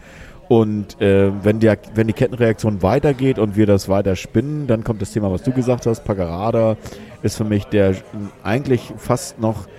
Und 0.51 0.99
äh, 0.99 1.31
wenn, 1.45 1.61
der, 1.61 1.77
wenn 1.95 2.07
die 2.07 2.13
Kettenreaktion 2.13 2.83
weitergeht 2.83 3.39
und 3.39 3.55
wir 3.55 3.65
das 3.65 3.87
weiter 3.87 4.17
spinnen, 4.17 4.67
dann 4.67 4.83
kommt 4.83 5.01
das 5.01 5.13
Thema, 5.13 5.31
was 5.31 5.43
du 5.43 5.53
gesagt 5.53 5.85
hast. 5.85 6.03
Paccarada 6.03 6.75
ist 7.23 7.37
für 7.37 7.45
mich 7.45 7.67
der 7.67 7.95
eigentlich 8.43 8.91
fast 8.97 9.39
noch 9.39 9.69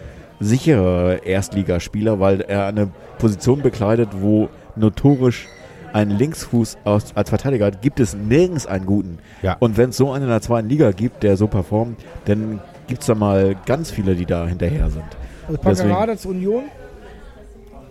sichere 0.40 1.20
Erstligaspieler, 1.26 2.20
weil 2.20 2.40
er 2.40 2.64
eine 2.68 2.88
Position 3.18 3.60
bekleidet, 3.60 4.08
wo 4.14 4.48
notorisch 4.74 5.46
ein 5.92 6.08
Linksfuß 6.08 6.78
aus, 6.84 7.14
als 7.16 7.28
Verteidiger 7.28 7.66
hat, 7.66 7.82
gibt 7.82 8.00
es 8.00 8.14
nirgends 8.14 8.66
einen 8.66 8.86
guten. 8.86 9.18
Ja. 9.42 9.58
Und 9.60 9.76
wenn 9.76 9.90
es 9.90 9.98
so 9.98 10.10
einen 10.10 10.24
in 10.24 10.30
der 10.30 10.40
zweiten 10.40 10.70
Liga 10.70 10.92
gibt, 10.92 11.22
der 11.22 11.36
so 11.36 11.48
performt, 11.48 12.00
dann 12.24 12.60
gibt 12.86 13.02
es 13.02 13.08
da 13.08 13.14
mal 13.14 13.56
ganz 13.66 13.90
viele, 13.90 14.14
die 14.14 14.24
da 14.24 14.46
hinterher 14.46 14.88
sind. 14.88 15.04
Also. 15.48 15.60
Paccarada 15.60 16.16
zur 16.16 16.30
Union. 16.30 16.62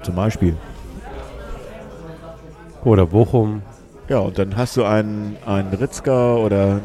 Zum 0.01 0.15
Beispiel. 0.15 0.55
Oder 2.83 3.05
Bochum. 3.05 3.61
Ja, 4.09 4.19
und 4.19 4.37
dann 4.37 4.57
hast 4.57 4.75
du 4.77 4.83
einen, 4.83 5.37
einen 5.45 5.69
Ritzka 5.73 6.35
oder 6.35 6.81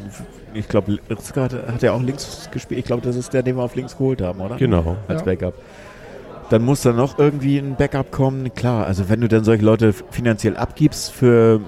ich 0.55 0.69
glaube, 0.69 0.99
Ritzka 1.11 1.43
hat, 1.43 1.53
hat 1.53 1.83
ja 1.83 1.93
auch 1.93 2.03
links 2.03 2.49
gespielt. 2.53 2.81
Ich 2.81 2.87
glaube, 2.87 3.03
das 3.03 3.17
ist 3.17 3.33
der, 3.33 3.43
den 3.43 3.57
wir 3.57 3.63
auf 3.63 3.75
links 3.75 3.97
geholt 3.97 4.23
haben, 4.23 4.41
oder? 4.41 4.57
Genau. 4.57 4.97
Als 5.09 5.21
Ja. 5.21 5.25
Backup. 5.25 5.55
Dann 6.51 6.65
muss 6.65 6.83
da 6.83 6.93
noch 6.93 7.19
irgendwie 7.19 7.59
ein 7.59 7.75
Backup 7.77 8.13
kommen. 8.13 8.55
Klar, 8.55 8.87
also 8.87 9.09
wenn 9.09 9.21
du 9.21 9.29
dann 9.29 9.43
solche 9.45 9.65
Leute 9.65 9.93
finanziell 9.93 10.57
abgibst 10.57 11.11
für 11.11 11.61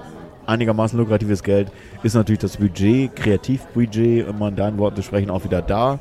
einigermaßen 0.45 0.97
lukratives 0.97 1.43
Geld, 1.43 1.71
ist 2.01 2.13
natürlich 2.15 2.39
das 2.39 2.57
Budget, 2.57 3.15
Kreativbudget, 3.15 4.27
um 4.27 4.39
mal 4.39 4.49
in 4.49 4.55
deinen 4.55 4.77
Worten 4.77 4.95
zu 4.95 5.01
sprechen, 5.03 5.29
auch 5.29 5.43
wieder 5.43 5.61
da. 5.61 5.99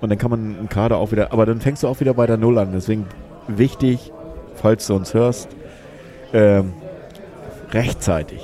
Und 0.00 0.08
dann 0.08 0.18
kann 0.18 0.30
man 0.30 0.56
einen 0.58 0.68
Kader 0.68 0.96
auch 0.96 1.12
wieder, 1.12 1.32
aber 1.32 1.46
dann 1.46 1.60
fängst 1.60 1.82
du 1.82 1.88
auch 1.88 2.00
wieder 2.00 2.14
bei 2.14 2.26
der 2.26 2.36
Null 2.38 2.58
an. 2.58 2.70
Deswegen 2.72 3.06
wichtig, 3.46 4.10
falls 4.54 4.86
du 4.86 4.94
uns 4.94 5.12
hörst, 5.14 5.48
ähm, 6.32 6.72
rechtzeitig, 7.74 8.40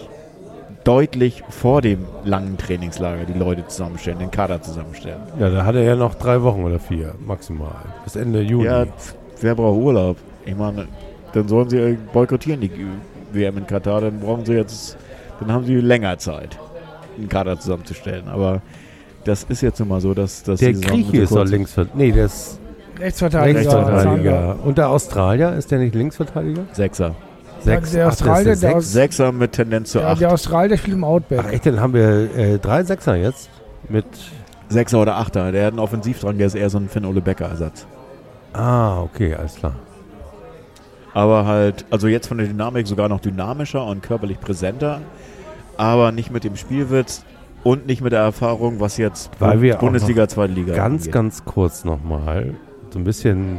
deutlich 0.84 1.42
vor 1.48 1.80
dem 1.80 2.04
langen 2.24 2.58
Trainingslager 2.58 3.24
die 3.24 3.38
Leute 3.38 3.66
zusammenstellen, 3.66 4.18
den 4.18 4.30
Kader 4.30 4.60
zusammenstellen. 4.60 5.20
Ja, 5.38 5.50
da 5.50 5.64
hat 5.64 5.74
er 5.74 5.82
ja 5.82 5.96
noch 5.96 6.14
drei 6.14 6.42
Wochen 6.42 6.64
oder 6.64 6.78
vier 6.78 7.14
maximal. 7.24 7.76
Bis 8.04 8.16
Ende 8.16 8.42
Juni. 8.42 8.64
Ja, 8.64 8.86
wer 9.40 9.54
braucht 9.54 9.80
Urlaub? 9.80 10.16
Ich 10.44 10.56
meine, 10.56 10.88
dann 11.32 11.48
sollen 11.48 11.70
sie 11.70 11.96
boykottieren 12.12 12.60
die 12.60 12.70
WM 13.32 13.58
in 13.58 13.66
Katar, 13.66 14.00
dann 14.00 14.20
brauchen 14.20 14.44
sie 14.44 14.54
jetzt, 14.54 14.96
dann 15.38 15.52
haben 15.52 15.64
sie 15.64 15.76
länger 15.76 16.18
Zeit, 16.18 16.58
einen 17.16 17.28
Kader 17.28 17.58
zusammenzustellen. 17.58 18.28
Aber 18.28 18.60
das 19.24 19.44
ist 19.44 19.60
jetzt 19.60 19.78
nun 19.78 19.88
mal 19.88 20.00
so, 20.00 20.14
dass, 20.14 20.42
dass 20.42 20.60
der 20.60 20.72
Grieche 20.72 21.22
ist 21.22 21.32
doch 21.32 21.44
links. 21.44 21.76
Nee, 21.94 22.10
der 22.10 22.26
ist 22.26 22.58
Rechtsverteidiger. 22.98 23.60
Rechtsverteidiger. 23.60 24.58
Und 24.64 24.76
der 24.76 24.90
Australier, 24.90 25.54
ist 25.54 25.70
der 25.70 25.78
nicht 25.78 25.94
Linksverteidiger? 25.94 26.64
Sechser. 26.72 27.14
Sechs. 27.64 27.92
der 27.92 28.06
Ach, 28.06 28.12
Australier, 28.12 28.44
der 28.44 28.56
sechs. 28.56 28.92
Sechser 28.92 29.32
mit 29.32 29.52
Tendenz 29.52 29.92
zu 29.92 29.98
Ja, 30.00 30.12
acht. 30.12 30.20
der 30.20 30.32
Australier, 30.32 30.68
der 30.70 30.76
spielt 30.78 30.96
im 30.96 31.04
Outback. 31.04 31.40
Ach 31.44 31.50
echt, 31.52 31.66
dann 31.66 31.80
haben 31.80 31.94
wir 31.94 32.34
äh, 32.36 32.58
drei 32.58 32.82
Sechser 32.84 33.16
jetzt. 33.16 33.48
Mit. 33.88 34.04
Sechser 34.68 35.00
oder 35.02 35.16
Achter. 35.16 35.50
Der 35.52 35.66
hat 35.66 35.72
einen 35.72 35.80
Offensivdrang, 35.80 36.38
der 36.38 36.46
ist 36.46 36.54
eher 36.54 36.70
so 36.70 36.78
ein 36.78 36.88
Finn-Ole 36.88 37.20
Becker-Ersatz. 37.20 37.86
Ah, 38.52 39.00
okay, 39.02 39.34
alles 39.34 39.56
klar. 39.56 39.74
Aber 41.12 41.44
halt, 41.44 41.84
also 41.90 42.06
jetzt 42.06 42.28
von 42.28 42.38
der 42.38 42.46
Dynamik 42.46 42.86
sogar 42.86 43.08
noch 43.08 43.20
dynamischer 43.20 43.84
und 43.84 44.00
körperlich 44.02 44.38
präsenter, 44.40 45.00
aber 45.76 46.12
nicht 46.12 46.30
mit 46.30 46.44
dem 46.44 46.54
Spielwitz 46.56 47.24
und 47.64 47.86
nicht 47.86 48.00
mit 48.00 48.12
der 48.12 48.20
Erfahrung, 48.20 48.78
was 48.78 48.96
jetzt 48.96 49.30
Weil 49.40 49.60
wir 49.60 49.74
Bundesliga, 49.74 50.28
zweite 50.28 50.52
Liga 50.52 50.74
Ganz, 50.76 51.02
angeht. 51.02 51.12
ganz 51.12 51.44
kurz 51.44 51.84
nochmal. 51.84 52.54
So 52.90 52.98
ein 53.00 53.04
bisschen. 53.04 53.58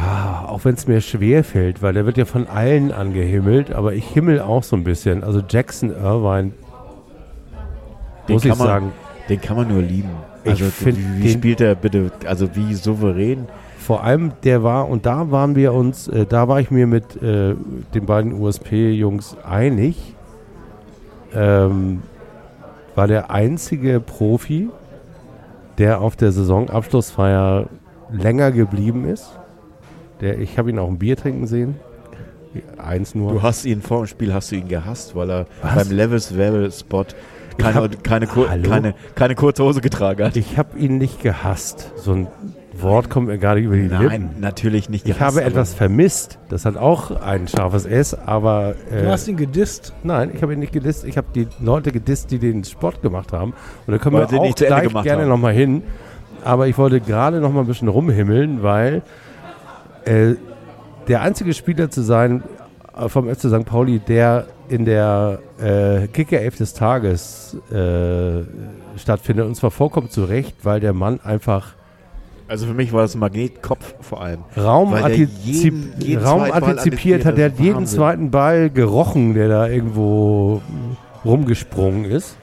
Ah, 0.00 0.44
auch 0.46 0.64
wenn 0.64 0.74
es 0.74 0.86
mir 0.86 1.00
schwer 1.00 1.42
fällt, 1.44 1.82
weil 1.82 1.92
der 1.94 2.06
wird 2.06 2.16
ja 2.16 2.24
von 2.24 2.46
allen 2.46 2.92
angehimmelt, 2.92 3.72
aber 3.72 3.94
ich 3.94 4.06
himmel 4.06 4.40
auch 4.40 4.62
so 4.62 4.76
ein 4.76 4.84
bisschen. 4.84 5.24
Also 5.24 5.42
Jackson 5.48 5.90
Irvine, 5.90 6.52
Den 8.28 8.34
muss 8.34 8.44
ich 8.44 8.50
kann 8.50 8.58
man- 8.58 8.66
sagen, 8.66 8.92
Den 9.28 9.40
kann 9.40 9.56
man 9.56 9.68
nur 9.68 9.82
lieben. 9.82 10.10
Ich 10.44 10.50
Also 10.52 10.64
find 10.66 10.98
wie, 11.20 11.28
spielt 11.30 11.60
er 11.60 11.74
bitte, 11.74 12.10
also 12.26 12.54
wie 12.54 12.74
souverän. 12.74 13.46
vor 13.78 14.04
allem 14.04 14.32
der 14.44 14.62
war, 14.62 14.88
und 14.88 15.04
da 15.04 15.30
waren 15.30 15.54
wir 15.56 15.72
uns, 15.74 16.08
äh, 16.08 16.24
da 16.26 16.46
war 16.48 16.60
ich 16.60 16.70
mir 16.70 16.86
mit 16.86 17.20
äh, 17.22 17.54
den 17.94 18.06
beiden 18.06 18.32
USP-Jungs 18.32 19.36
einig, 19.44 20.14
ähm, 21.34 22.02
war 22.94 23.06
der 23.06 23.30
einzige 23.30 24.00
Profi, 24.00 24.68
der 25.78 26.00
auf 26.00 26.16
der 26.16 26.32
Saisonabschlussfeier 26.32 27.66
länger 28.10 28.50
geblieben 28.52 29.04
ist. 29.06 29.38
Der, 30.20 30.38
ich 30.38 30.58
habe 30.58 30.70
ihn 30.70 30.78
auch 30.78 30.88
ein 30.88 30.98
Bier 30.98 31.16
trinken 31.16 31.46
sehen. 31.46 31.76
Eins 32.78 33.14
nur. 33.14 33.32
Du 33.32 33.42
hast 33.42 33.64
ihn 33.66 33.82
vor 33.82 33.98
dem 33.98 34.06
Spiel 34.06 34.32
hast 34.34 34.50
du 34.50 34.56
ihn 34.56 34.68
gehasst, 34.68 35.14
weil 35.14 35.30
er 35.30 35.46
Was? 35.62 35.74
beim 35.88 35.96
Levis 35.96 36.32
Spot 36.80 37.04
keine, 37.58 37.74
hab- 37.74 38.04
keine, 38.04 38.26
Kur 38.26 38.48
Hallo? 38.48 38.68
keine, 38.68 38.94
keine 39.14 39.34
kurze 39.34 39.64
Hose 39.64 39.80
getragen 39.80 40.24
hat. 40.24 40.36
ich 40.36 40.56
habe 40.56 40.78
ihn 40.78 40.96
nicht 40.98 41.22
gehasst. 41.22 41.92
So 41.96 42.12
ein 42.12 42.26
Wort 42.80 43.10
kommt 43.10 43.26
mir 43.26 43.38
gar 43.38 43.56
nicht 43.56 43.64
über 43.64 43.74
die 43.76 43.82
Nein, 43.88 44.02
Lippen. 44.02 44.30
natürlich 44.40 44.88
nicht 44.88 45.06
Ich 45.06 45.14
gehasst. 45.16 45.36
habe 45.36 45.40
aber- 45.44 45.50
etwas 45.50 45.74
vermisst. 45.74 46.38
Das 46.48 46.64
hat 46.64 46.76
auch 46.76 47.10
ein 47.20 47.48
scharfes 47.48 47.84
S, 47.84 48.14
aber 48.14 48.76
äh, 48.90 49.02
Du 49.02 49.08
hast 49.10 49.26
ihn 49.28 49.36
gedisst. 49.36 49.92
nein, 50.04 50.30
ich 50.34 50.40
habe 50.42 50.52
ihn 50.54 50.60
nicht 50.60 50.72
gedisst. 50.72 51.04
Ich 51.04 51.16
habe 51.16 51.26
die 51.34 51.48
Leute 51.60 51.90
gedisst, 51.92 52.30
die 52.30 52.38
den 52.38 52.62
Sport 52.64 53.02
gemacht 53.02 53.32
haben. 53.32 53.52
Und 53.86 53.92
da 53.92 53.98
können 53.98 54.16
Weil 54.16 54.30
wir 54.30 54.40
auch 54.40 54.54
gleich 54.54 55.02
gerne 55.02 55.26
nochmal 55.26 55.52
hin. 55.52 55.82
aber 56.44 56.68
ich 56.68 56.78
wollte 56.78 57.00
gerade 57.00 57.40
noch 57.40 57.52
mal 57.52 57.60
ein 57.60 57.66
bisschen 57.66 57.88
rumhimmeln, 57.88 58.62
weil 58.62 59.02
äh, 60.08 60.34
der 61.08 61.22
einzige 61.22 61.54
Spieler 61.54 61.90
zu 61.90 62.02
sein 62.02 62.42
äh, 62.96 63.08
vom 63.08 63.28
FC 63.28 63.42
St. 63.48 63.64
Pauli, 63.64 63.98
der 64.00 64.46
in 64.68 64.84
der 64.84 65.38
äh, 65.60 66.06
Kicker 66.08 66.40
11 66.40 66.56
des 66.58 66.74
Tages 66.74 67.56
äh, 67.72 68.42
stattfindet. 68.98 69.46
Und 69.46 69.54
zwar 69.54 69.70
vollkommen 69.70 70.10
zu 70.10 70.24
Recht, 70.24 70.56
weil 70.64 70.80
der 70.80 70.92
Mann 70.92 71.20
einfach 71.24 71.74
Also 72.48 72.66
für 72.66 72.74
mich 72.74 72.92
war 72.92 73.02
das 73.02 73.14
ein 73.14 73.20
Magnetkopf 73.20 73.94
vor 74.00 74.20
allem. 74.22 74.40
Raum, 74.56 74.92
antizip 74.92 75.30
jeden- 75.42 75.94
jeden 75.98 76.22
Raum 76.24 76.42
antizipiert 76.42 77.24
hat. 77.24 77.38
Der 77.38 77.46
hat 77.50 77.58
jeden 77.58 77.76
Wahnsinn. 77.76 77.96
zweiten 77.98 78.30
Ball 78.30 78.68
gerochen, 78.70 79.34
der 79.34 79.48
da 79.48 79.68
irgendwo 79.68 80.60
rumgesprungen 81.24 82.04
ist. 82.04 82.36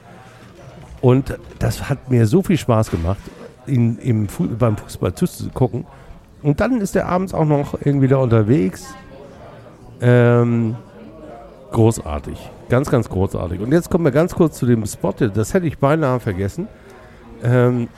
Und 1.00 1.38
das 1.60 1.88
hat 1.88 2.10
mir 2.10 2.26
so 2.26 2.42
viel 2.42 2.56
Spaß 2.58 2.90
gemacht, 2.90 3.18
ihn 3.66 3.98
im 3.98 4.28
Fu 4.28 4.48
beim 4.48 4.76
Fußball 4.76 5.14
zuzugucken. 5.14 5.84
Und 6.46 6.60
dann 6.60 6.80
ist 6.80 6.94
er 6.94 7.08
abends 7.08 7.34
auch 7.34 7.44
noch 7.44 7.74
irgendwie 7.84 8.06
da 8.06 8.18
unterwegs. 8.18 8.94
Ähm, 10.00 10.76
großartig. 11.72 12.38
Ganz, 12.68 12.88
ganz 12.88 13.08
großartig. 13.08 13.58
Und 13.60 13.72
jetzt 13.72 13.90
kommen 13.90 14.04
wir 14.04 14.12
ganz 14.12 14.32
kurz 14.32 14.56
zu 14.56 14.64
dem 14.64 14.86
Spot. 14.86 15.12
Das 15.12 15.54
hätte 15.54 15.66
ich 15.66 15.78
beinahe 15.78 16.20
vergessen. 16.20 16.68
Ähm, 17.42 17.88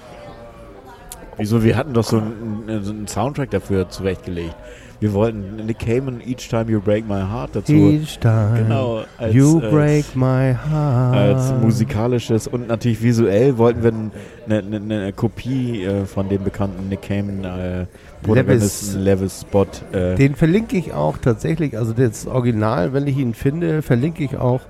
Wieso? 1.36 1.62
Wir 1.62 1.76
hatten 1.76 1.92
doch 1.92 2.04
so 2.04 2.16
einen, 2.16 2.82
so 2.82 2.90
einen 2.90 3.06
Soundtrack 3.06 3.50
dafür 3.50 3.90
zurechtgelegt. 3.90 4.56
Wir 5.00 5.12
wollten 5.12 5.64
Nick 5.64 5.78
Cayman, 5.78 6.20
Each 6.26 6.48
Time 6.48 6.64
You 6.68 6.80
Break 6.80 7.06
My 7.06 7.20
Heart 7.20 7.54
dazu. 7.54 7.72
Each 7.72 8.18
time 8.18 8.54
Genau, 8.58 9.02
als, 9.16 9.32
you 9.32 9.60
äh, 9.60 9.70
break 9.70 10.16
my 10.16 10.52
heart. 10.54 11.16
als 11.16 11.52
musikalisches 11.62 12.48
und 12.48 12.66
natürlich 12.66 13.00
visuell 13.00 13.58
wollten 13.58 13.82
wir 13.84 13.92
eine, 13.92 14.58
eine, 14.58 14.76
eine 14.76 15.12
Kopie 15.12 15.84
äh, 15.84 16.04
von 16.04 16.28
dem 16.28 16.42
bekannten 16.42 16.88
Nick 16.88 17.02
Cayman 17.02 17.44
äh, 17.44 17.86
Protagonisten 18.24 19.00
Levis 19.00 19.42
Spot. 19.42 19.66
Äh, 19.92 20.16
Den 20.16 20.34
verlinke 20.34 20.76
ich 20.76 20.92
auch 20.92 21.16
tatsächlich, 21.18 21.78
also 21.78 21.92
das 21.92 22.26
Original, 22.26 22.92
wenn 22.92 23.06
ich 23.06 23.16
ihn 23.18 23.34
finde, 23.34 23.82
verlinke 23.82 24.24
ich 24.24 24.36
auch. 24.36 24.62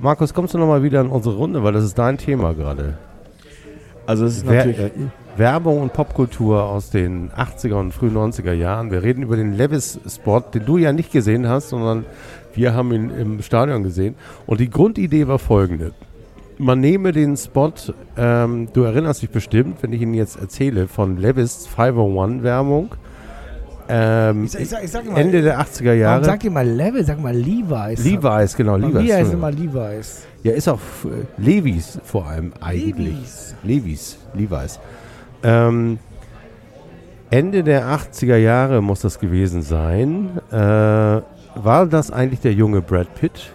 Markus, 0.00 0.32
kommst 0.32 0.54
du 0.54 0.58
nochmal 0.58 0.82
wieder 0.82 1.02
in 1.02 1.08
unsere 1.08 1.36
Runde, 1.36 1.62
weil 1.62 1.74
das 1.74 1.84
ist 1.84 1.98
dein 1.98 2.16
Thema 2.16 2.54
gerade. 2.54 2.96
also 4.06 4.24
es 4.24 4.38
ist 4.38 4.46
Wer, 4.48 4.64
natürlich 4.64 4.78
äh, 4.80 4.90
Werbung 5.36 5.80
und 5.80 5.92
Popkultur 5.92 6.62
aus 6.64 6.90
den 6.90 7.30
80er 7.30 7.74
und 7.74 7.92
frühen 7.92 8.14
90er 8.16 8.52
Jahren. 8.52 8.90
Wir 8.90 9.02
reden 9.02 9.22
über 9.22 9.36
den 9.36 9.52
Levis-Spot, 9.54 10.40
den 10.52 10.64
du 10.66 10.76
ja 10.76 10.92
nicht 10.92 11.12
gesehen 11.12 11.48
hast, 11.48 11.70
sondern 11.70 12.04
wir 12.54 12.74
haben 12.74 12.92
ihn 12.92 13.10
im 13.10 13.42
Stadion 13.42 13.82
gesehen. 13.82 14.16
Und 14.46 14.60
die 14.60 14.68
Grundidee 14.68 15.26
war 15.28 15.38
folgende. 15.38 15.92
Man 16.58 16.80
nehme 16.80 17.12
den 17.12 17.36
Spot, 17.38 17.72
ähm, 18.18 18.68
du 18.74 18.82
erinnerst 18.82 19.22
dich 19.22 19.30
bestimmt, 19.30 19.78
wenn 19.82 19.92
ich 19.94 20.02
ihn 20.02 20.12
jetzt 20.12 20.38
erzähle, 20.38 20.88
von 20.88 21.16
Levis 21.16 21.66
501-Werbung. 21.74 22.94
Ähm, 23.88 24.44
Ich, 24.44 24.50
sag- 24.52 24.60
ich, 24.62 24.68
sag- 24.68 24.84
ich 24.84 24.90
sag 24.90 25.16
Ende 25.16 25.40
der 25.42 25.58
80er 25.58 25.84
warum 25.86 25.98
Jahre. 26.00 26.24
sagt 26.24 26.44
ihr 26.44 26.50
mal 26.50 26.68
Level? 26.68 27.02
Sag 27.04 27.20
mal 27.20 27.34
Levi's. 27.34 28.04
Levi's, 28.04 28.54
genau, 28.56 28.76
Levi's. 28.76 28.94
heißt 29.10 29.32
Entschuldigung. 29.32 29.32
immer 29.32 29.50
Levi's. 29.52 30.22
Ja, 30.42 30.52
ist 30.52 30.68
auch 30.68 30.78
äh, 31.04 31.42
Levis 31.42 31.98
vor 32.04 32.26
allem 32.28 32.52
eigentlich. 32.60 33.14
Levi's. 33.14 33.54
Levis, 33.62 34.18
Levi's. 34.34 34.78
Ähm, 35.42 35.98
Ende 37.30 37.62
der 37.62 37.86
80er 37.86 38.36
Jahre 38.36 38.82
muss 38.82 39.00
das 39.00 39.18
gewesen 39.18 39.62
sein. 39.62 40.30
Äh, 40.50 40.56
war 40.56 41.86
das 41.88 42.10
eigentlich 42.10 42.40
der 42.40 42.52
junge 42.52 42.80
Brad 42.80 43.14
Pitt? 43.14 43.50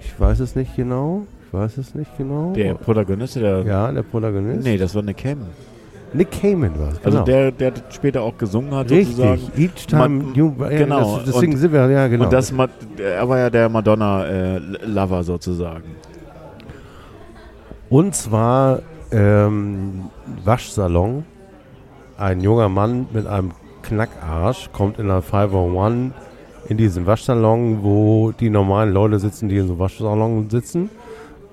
Ich 0.00 0.18
weiß 0.18 0.40
es 0.40 0.54
nicht 0.56 0.74
genau. 0.76 1.26
Ich 1.46 1.52
weiß 1.52 1.76
es 1.78 1.94
nicht 1.94 2.10
genau. 2.16 2.52
der 2.54 2.74
Protagonist, 2.74 3.36
der. 3.36 3.62
ja, 3.62 3.90
der 3.92 4.02
Protagonist. 4.02 4.64
Nee, 4.64 4.76
das 4.78 4.94
war 4.94 5.02
Nick 5.02 5.18
Cayman. 5.18 5.48
Nick 6.12 6.30
Cayman 6.30 6.78
war 6.78 6.88
es. 6.92 7.04
Also 7.04 7.10
Genau. 7.18 7.24
der, 7.24 7.52
der 7.52 7.72
später 7.90 8.22
auch 8.22 8.36
gesungen 8.38 8.74
hat, 8.74 8.88
sozusagen. 8.88 9.32
Richtig. 9.32 9.58
Each 9.76 9.86
time 9.86 10.08
Man- 10.08 10.34
you, 10.34 10.52
äh, 10.64 10.78
genau. 10.78 11.16
Das, 11.16 11.26
deswegen 11.26 11.52
Und- 11.52 11.58
sind 11.58 11.72
wir, 11.72 11.90
ja 11.90 12.08
genau. 12.08 12.24
Und 12.24 12.32
das, 12.32 12.52
er 12.98 13.28
war 13.28 13.38
ja 13.38 13.50
der 13.50 13.68
Madonna-Lover 13.68 15.22
sozusagen. 15.24 15.84
Und 17.88 18.14
zwar 18.14 18.80
ähm, 19.12 20.04
Waschsalon. 20.44 21.24
Ein 22.18 22.40
junger 22.40 22.68
Mann 22.68 23.06
mit 23.12 23.26
einem 23.26 23.52
Knackarsch 23.82 24.70
kommt 24.72 24.98
in 24.98 25.08
der 25.08 25.22
501 25.22 26.14
in 26.68 26.76
diesen 26.76 27.06
Waschsalon, 27.06 27.82
wo 27.82 28.32
die 28.32 28.50
normalen 28.50 28.92
Leute 28.92 29.18
sitzen, 29.18 29.48
die 29.48 29.58
in 29.58 29.68
so 29.68 29.78
Waschsalon 29.78 30.50
sitzen. 30.50 30.90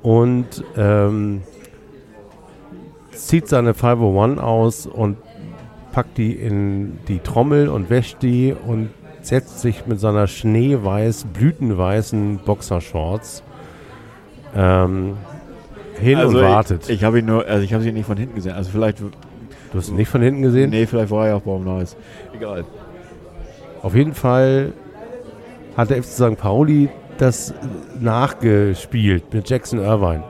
Und 0.01 0.63
ähm, 0.75 1.43
zieht 3.11 3.47
seine 3.47 3.73
501 3.73 4.39
aus 4.41 4.85
und 4.87 5.17
packt 5.91 6.17
die 6.17 6.33
in 6.33 6.99
die 7.07 7.19
Trommel 7.19 7.69
und 7.69 7.89
wäscht 7.89 8.21
die 8.21 8.53
und 8.53 8.89
setzt 9.21 9.59
sich 9.59 9.85
mit 9.85 9.99
seiner 9.99 10.27
schneeweiß, 10.27 11.25
blütenweißen 11.33 12.39
Boxershorts 12.43 13.43
ähm, 14.55 15.17
hin 15.99 16.19
und 16.19 16.35
wartet. 16.35 16.81
Also 16.81 16.91
Ich, 16.91 16.99
ich 16.99 17.03
habe 17.03 17.19
ihn 17.19 17.25
nur, 17.25 17.45
also 17.47 17.63
ich 17.63 17.73
habe 17.73 17.83
sie 17.83 17.91
nicht 17.91 18.05
von 18.05 18.17
hinten 18.17 18.35
gesehen. 18.35 18.53
Also 18.53 18.71
vielleicht, 18.71 18.99
Du 18.99 19.79
hast 19.79 19.89
ihn 19.89 19.95
nicht 19.95 20.09
von 20.09 20.21
hinten 20.21 20.41
gesehen? 20.43 20.69
nee, 20.69 20.85
vielleicht 20.85 21.09
war 21.11 21.27
er 21.27 21.37
auch 21.37 21.41
Baum 21.41 21.63
Neues. 21.63 21.97
Egal. 22.35 22.63
Auf 23.81 23.95
jeden 23.95 24.13
Fall 24.13 24.73
hat 25.75 25.89
der 25.89 26.03
FC 26.03 26.09
St. 26.09 26.37
Pauli 26.37 26.89
das 27.17 27.53
nachgespielt 27.99 29.33
mit 29.33 29.49
Jackson 29.49 29.79
Irvine. 29.79 30.23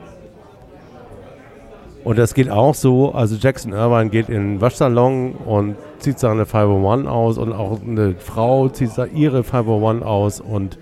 Und 2.04 2.18
das 2.18 2.34
geht 2.34 2.50
auch 2.50 2.74
so, 2.74 3.12
also 3.12 3.36
Jackson 3.36 3.72
Irvine 3.72 4.10
geht 4.10 4.28
in 4.28 4.34
den 4.34 4.60
Waschsalon 4.60 5.32
und 5.32 5.76
zieht 6.00 6.18
seine 6.18 6.44
501 6.44 7.06
aus 7.08 7.38
und 7.38 7.52
auch 7.52 7.80
eine 7.80 8.14
Frau 8.18 8.68
zieht 8.68 8.90
ihre 9.14 9.42
501 9.42 10.02
aus 10.02 10.40
und 10.40 10.78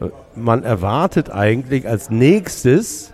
äh, 0.00 0.06
man 0.34 0.64
erwartet 0.64 1.30
eigentlich 1.30 1.88
als 1.88 2.10
nächstes 2.10 3.12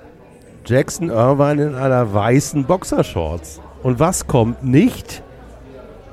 Jackson 0.65 1.11
Irvine 1.11 1.63
in 1.65 1.75
einer 1.75 2.13
weißen 2.13 2.65
Boxershorts. 2.65 3.61
Und 3.83 3.99
was 3.99 4.27
kommt 4.27 4.63
nicht? 4.65 5.23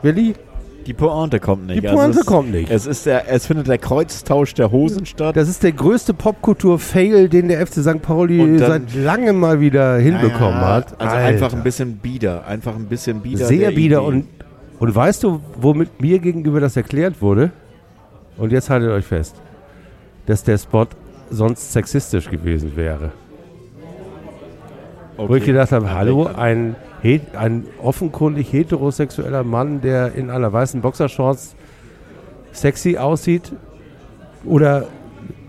Willi? 0.02 0.36
Die 0.86 0.94
Pointe 0.94 1.40
kommt 1.40 1.68
nicht. 1.68 1.84
Die 1.84 1.88
Pointe 1.88 2.02
also 2.02 2.20
es, 2.22 2.26
kommt 2.26 2.52
nicht. 2.52 2.72
Es, 2.72 2.88
ist 2.88 3.06
der, 3.06 3.30
es 3.32 3.46
findet 3.46 3.68
der 3.68 3.78
Kreuztausch 3.78 4.56
der 4.56 4.72
Hosen 4.72 5.06
statt. 5.06 5.38
Das 5.38 5.48
ist 5.48 5.62
der 5.62 5.72
größte 5.74 6.16
Popkultur-Fail, 6.16 7.30
den 7.30 7.48
der 7.50 7.66
FC 7.68 7.82
St. 7.84 8.02
Pauli 8.02 8.58
dann- 8.58 8.88
seit 8.88 8.96
langem 8.96 9.40
mal 9.40 9.60
wieder 9.60 9.98
hinbekommen 9.98 10.60
Ja, 10.62 10.68
hat. 10.76 11.00
Also 11.00 11.16
Alter. 11.16 11.28
einfach 11.28 11.54
ein 11.54 11.62
bisschen 11.64 11.98
bieder. 11.98 12.48
Einfach 12.48 12.76
ein 12.76 12.86
bisschen 12.86 13.20
bieder. 13.20 13.46
Sehr 13.46 13.70
der 13.70 13.76
bieder. 13.76 14.04
Und, 14.04 14.26
und 14.80 14.96
weißt 14.96 15.24
du, 15.24 15.42
womit 15.58 16.02
mir 16.02 16.18
gegenüber 16.18 16.60
das 16.60 16.76
erklärt 16.76 17.22
wurde? 17.22 17.52
Und 18.38 18.52
jetzt 18.52 18.70
haltet 18.72 18.90
euch 18.90 19.06
fest, 19.06 19.36
dass 20.26 20.44
der 20.44 20.58
Spot 20.58 20.88
sonst 21.30 21.72
sexistisch 21.72 22.30
gewesen 22.32 22.76
wäre. 22.76 23.12
Wo 25.28 25.36
ich 25.36 25.44
gedacht 25.44 25.74
habe, 25.74 25.92
hallo, 25.92 26.28
ein, 26.28 26.76
ein 27.38 27.66
offenkundig 27.82 28.54
heterosexueller 28.54 29.44
Mann, 29.44 29.82
der 29.82 30.16
in 30.16 30.30
einer 30.30 30.54
weißen 30.54 30.80
Boxershorts 30.80 31.56
sexy 32.54 32.98
aussieht 32.98 33.52
oder 34.46 34.88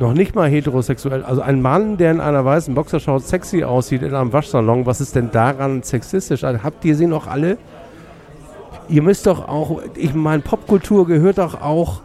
noch 0.00 0.12
nicht 0.12 0.34
mal 0.34 0.48
heterosexuell, 0.48 1.22
also 1.22 1.40
ein 1.42 1.62
Mann, 1.62 1.96
der 1.98 2.10
in 2.10 2.20
einer 2.20 2.44
weißen 2.44 2.74
Boxershorts 2.74 3.28
sexy 3.28 3.62
aussieht 3.62 4.02
in 4.02 4.12
einem 4.12 4.32
Waschsalon, 4.32 4.86
was 4.86 5.00
ist 5.00 5.14
denn 5.14 5.30
daran 5.30 5.84
sexistisch? 5.84 6.42
Also 6.42 6.64
habt 6.64 6.84
ihr 6.84 6.96
sie 6.96 7.06
noch 7.06 7.28
alle? 7.28 7.56
Ihr 8.88 9.02
müsst 9.02 9.26
doch 9.28 9.46
auch, 9.48 9.82
ich 9.94 10.14
meine, 10.14 10.42
Popkultur 10.42 11.06
gehört 11.06 11.38
doch 11.38 11.60
auch, 11.60 12.02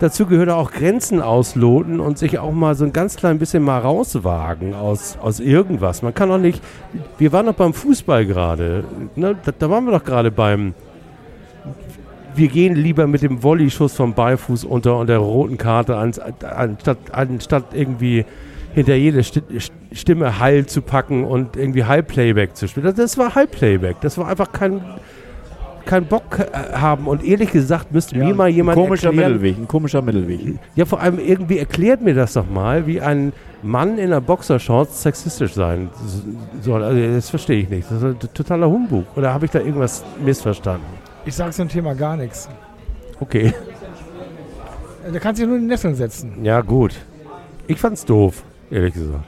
dazu 0.00 0.26
gehört 0.26 0.48
auch 0.50 0.70
Grenzen 0.72 1.20
ausloten 1.20 2.00
und 2.00 2.18
sich 2.18 2.38
auch 2.38 2.52
mal 2.52 2.74
so 2.74 2.84
ein 2.84 2.92
ganz 2.92 3.16
klein 3.16 3.38
bisschen 3.38 3.62
mal 3.62 3.78
rauswagen 3.78 4.74
aus, 4.74 5.18
aus 5.20 5.40
irgendwas. 5.40 6.02
Man 6.02 6.14
kann 6.14 6.28
doch 6.28 6.38
nicht, 6.38 6.62
wir 7.18 7.32
waren 7.32 7.46
doch 7.46 7.54
beim 7.54 7.74
Fußball 7.74 8.26
gerade, 8.26 8.84
ne? 9.14 9.36
da, 9.44 9.52
da 9.58 9.70
waren 9.70 9.84
wir 9.84 9.92
doch 9.92 10.04
gerade 10.04 10.30
beim, 10.30 10.74
wir 12.34 12.48
gehen 12.48 12.74
lieber 12.74 13.06
mit 13.06 13.22
dem 13.22 13.42
Volleyschuss 13.42 13.94
vom 13.94 14.12
Beifuß 14.14 14.64
unter 14.64 14.98
und 14.98 15.06
der 15.08 15.18
roten 15.18 15.56
Karte, 15.56 15.96
ans- 15.96 16.18
anstatt, 16.18 16.98
anstatt 17.12 17.64
irgendwie 17.72 18.24
hinter 18.74 18.94
jede 18.94 19.20
Sti- 19.22 19.70
Stimme 19.92 20.38
Hall 20.38 20.66
zu 20.66 20.82
packen 20.82 21.24
und 21.24 21.56
irgendwie 21.56 21.84
Hall-Playback 21.84 22.54
zu 22.54 22.68
spielen. 22.68 22.92
Das, 22.94 23.16
war 23.16 23.34
Hall-Playback. 23.34 23.96
Das 24.02 24.18
war 24.18 24.28
einfach 24.28 24.52
kein, 24.52 24.82
kein 25.86 26.06
Bock 26.06 26.38
äh, 26.38 26.72
haben. 26.74 27.06
Und 27.06 27.24
ehrlich 27.24 27.52
gesagt 27.52 27.92
müsste 27.92 28.18
mir 28.18 28.34
mal 28.34 28.48
jemand 28.48 28.76
ein 28.76 28.84
komischer 28.84 29.08
erklären, 29.08 29.32
Mittelweg. 29.32 29.58
Ein 29.58 29.68
komischer 29.68 30.02
Mittelweg. 30.02 30.58
ja, 30.74 30.84
vor 30.84 31.00
allem 31.00 31.18
irgendwie 31.18 31.58
erklärt 31.58 32.02
mir 32.02 32.14
das 32.14 32.34
doch 32.34 32.48
mal, 32.48 32.86
wie 32.86 33.00
ein 33.00 33.32
Mann 33.62 33.98
in 33.98 34.06
einer 34.06 34.20
Boxershorts 34.20 35.02
sexistisch 35.02 35.54
sein 35.54 35.88
soll. 36.60 36.82
Also 36.82 37.14
das 37.14 37.30
verstehe 37.30 37.62
ich 37.62 37.70
nicht. 37.70 37.90
Das 37.90 37.98
ist 37.98 38.04
ein 38.04 38.18
totaler 38.34 38.68
Humbug. 38.68 39.04
Oder 39.16 39.32
habe 39.32 39.46
ich 39.46 39.50
da 39.50 39.60
irgendwas 39.60 40.04
missverstanden? 40.22 40.86
Ich 41.24 41.34
sag 41.34 41.52
zum 41.54 41.68
Thema 41.68 41.94
gar 41.94 42.16
nichts. 42.16 42.48
Okay. 43.20 43.54
Da 45.12 45.18
kannst 45.18 45.40
du 45.40 45.44
dich 45.44 45.48
nur 45.48 45.56
in 45.56 45.62
die 45.62 45.68
Nesseln 45.68 45.94
setzen. 45.94 46.44
Ja, 46.44 46.60
gut. 46.60 46.94
Ich 47.68 47.78
fand's 47.78 48.04
doof, 48.04 48.42
ehrlich 48.70 48.94
gesagt. 48.94 49.24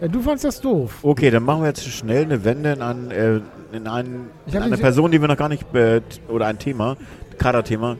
Ja, 0.00 0.08
du 0.08 0.20
fandst 0.22 0.44
das 0.44 0.60
doof. 0.60 0.98
Okay, 1.02 1.30
dann 1.30 1.42
machen 1.42 1.62
wir 1.62 1.68
jetzt 1.68 1.84
schnell 1.84 2.24
eine 2.24 2.42
Wende 2.44 2.72
ein, 2.82 3.10
äh, 3.10 3.40
in, 3.72 3.86
einen, 3.86 4.30
Ich 4.46 4.54
in 4.54 4.62
eine 4.62 4.76
Person, 4.76 5.10
die 5.10 5.20
wir 5.20 5.28
noch 5.28 5.36
gar 5.36 5.48
nicht, 5.48 5.74
äh, 5.74 6.00
oder 6.28 6.46
ein 6.46 6.58
Thema, 6.58 6.96
Kaderthema, 7.38 7.96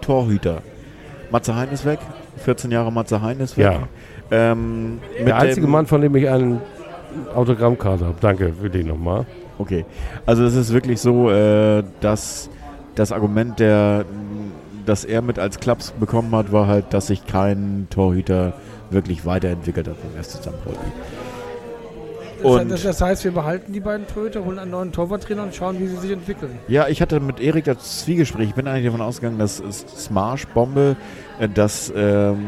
Torhüter. 0.00 0.62
Matze 1.30 1.54
Hein 1.54 1.68
ist 1.72 1.84
weg, 1.84 1.98
14 2.38 2.70
Jahre 2.70 2.92
Matze 2.92 3.22
Hein 3.22 3.40
ist 3.40 3.56
weg. 3.56 3.64
Ja. 3.64 3.88
Ähm, 4.30 5.00
mit 5.18 5.28
Der 5.28 5.36
einzige 5.36 5.66
Mann, 5.66 5.86
von 5.86 6.00
dem 6.00 6.14
ich 6.16 6.28
einen 6.28 6.60
Autogrammkarte 7.34 8.06
habe. 8.06 8.16
Danke 8.20 8.52
für 8.60 8.70
den 8.70 8.88
nochmal. 8.88 9.26
Okay, 9.58 9.84
also 10.26 10.44
es 10.44 10.54
ist 10.54 10.72
wirklich 10.72 11.00
so, 11.00 11.30
äh, 11.30 11.84
dass 12.00 12.50
das 12.94 13.12
Argument, 13.12 13.58
der, 13.60 14.04
das 14.86 15.04
er 15.04 15.22
mit 15.22 15.38
als 15.38 15.60
Klaps 15.60 15.92
bekommen 15.92 16.34
hat, 16.34 16.52
war 16.52 16.66
halt, 16.66 16.92
dass 16.92 17.08
sich 17.08 17.26
kein 17.26 17.86
Torhüter 17.90 18.54
wirklich 18.90 19.24
weiterentwickelt 19.26 19.88
hat 19.88 19.96
beim 20.02 20.22
FC 20.22 20.42
St. 20.42 20.50
Und- 22.44 22.70
das, 22.70 22.82
das 22.82 23.00
heißt, 23.00 23.24
wir 23.24 23.32
behalten 23.32 23.72
die 23.72 23.80
beiden 23.80 24.06
Torhüter, 24.06 24.44
holen 24.44 24.58
einen 24.58 24.70
neuen 24.70 24.92
Torwarttrainer 24.92 25.42
und 25.42 25.54
schauen, 25.54 25.80
wie 25.80 25.86
sie 25.86 25.96
sich 25.96 26.10
entwickeln. 26.10 26.58
Ja, 26.68 26.88
ich 26.88 27.00
hatte 27.00 27.20
mit 27.20 27.40
Erik 27.40 27.64
das 27.64 28.00
Zwiegespräch. 28.00 28.50
Ich 28.50 28.54
bin 28.54 28.66
eigentlich 28.68 28.86
davon 28.86 29.00
ausgegangen, 29.00 29.38
dass 29.38 29.62
Smash 29.96 30.46
Bombe, 30.48 30.96
dass 31.54 31.92
ähm, 31.96 32.46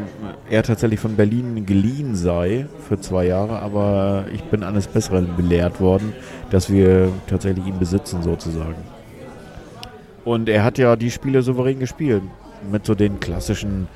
er 0.49 0.63
tatsächlich 0.63 0.99
von 0.99 1.15
Berlin 1.15 1.65
geliehen 1.65 2.15
sei 2.15 2.67
für 2.87 2.99
zwei 2.99 3.25
Jahre, 3.25 3.59
aber 3.59 4.25
ich 4.33 4.43
bin 4.43 4.63
eines 4.63 4.87
Besseren 4.87 5.35
belehrt 5.35 5.81
worden, 5.81 6.13
dass 6.51 6.71
wir 6.71 7.09
tatsächlich 7.27 7.65
ihn 7.65 7.79
besitzen 7.79 8.21
sozusagen. 8.23 8.75
Und 10.25 10.49
er 10.49 10.63
hat 10.63 10.77
ja 10.77 10.95
die 10.95 11.11
Spiele 11.11 11.41
souverän 11.41 11.79
gespielt. 11.79 12.23
Mit 12.71 12.85
so 12.85 12.95
den 12.95 13.19
klassischen 13.19 13.87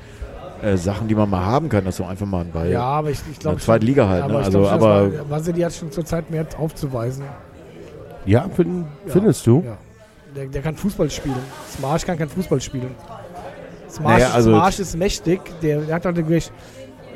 äh, 0.62 0.76
Sachen, 0.76 1.08
die 1.08 1.14
man 1.14 1.28
mal 1.28 1.44
haben 1.44 1.68
kann, 1.68 1.84
dass 1.84 1.96
so 1.96 2.04
einfach 2.04 2.26
mal 2.26 2.42
ein 2.42 2.50
Ball. 2.50 2.70
Ja, 2.70 2.82
aber 2.82 3.10
ich, 3.10 3.18
ich 3.30 3.34
in 3.36 3.38
glaube 3.40 3.56
der 3.56 3.64
zweiten 3.64 3.86
Liga 3.86 4.08
halt. 4.08 4.22
aber 4.22 4.32
Ne? 4.34 4.38
ich 4.40 4.44
Also, 4.46 4.58
glaub 4.60 4.70
schon, 4.80 4.82
aber 4.82 5.30
Vasili 5.30 5.60
hat 5.62 5.72
schon 5.74 5.90
zur 5.90 6.04
Zeit 6.04 6.30
mehr 6.30 6.46
aufzuweisen. 6.58 7.24
Ja, 8.24 8.46
fin 8.54 8.84
Ja. 9.06 9.12
findest 9.12 9.46
du? 9.46 9.62
Ja. 9.66 9.76
Der, 10.36 10.46
der 10.46 10.62
kann 10.62 10.76
Fußball 10.76 11.10
spielen. 11.10 11.34
Smarsch 11.76 12.06
kann 12.06 12.16
kein 12.16 12.28
Fußball 12.28 12.60
spielen. 12.60 12.94
Smarsch, 13.90 14.20
Naja, 14.22 14.30
also- 14.32 14.50
Smarsch 14.50 14.78
ist 14.78 14.96
mächtig. 14.96 15.40
Der, 15.60 15.80
der 15.80 15.94
hat 15.96 16.04
doch 16.04 16.14
wirklich. 16.16 16.50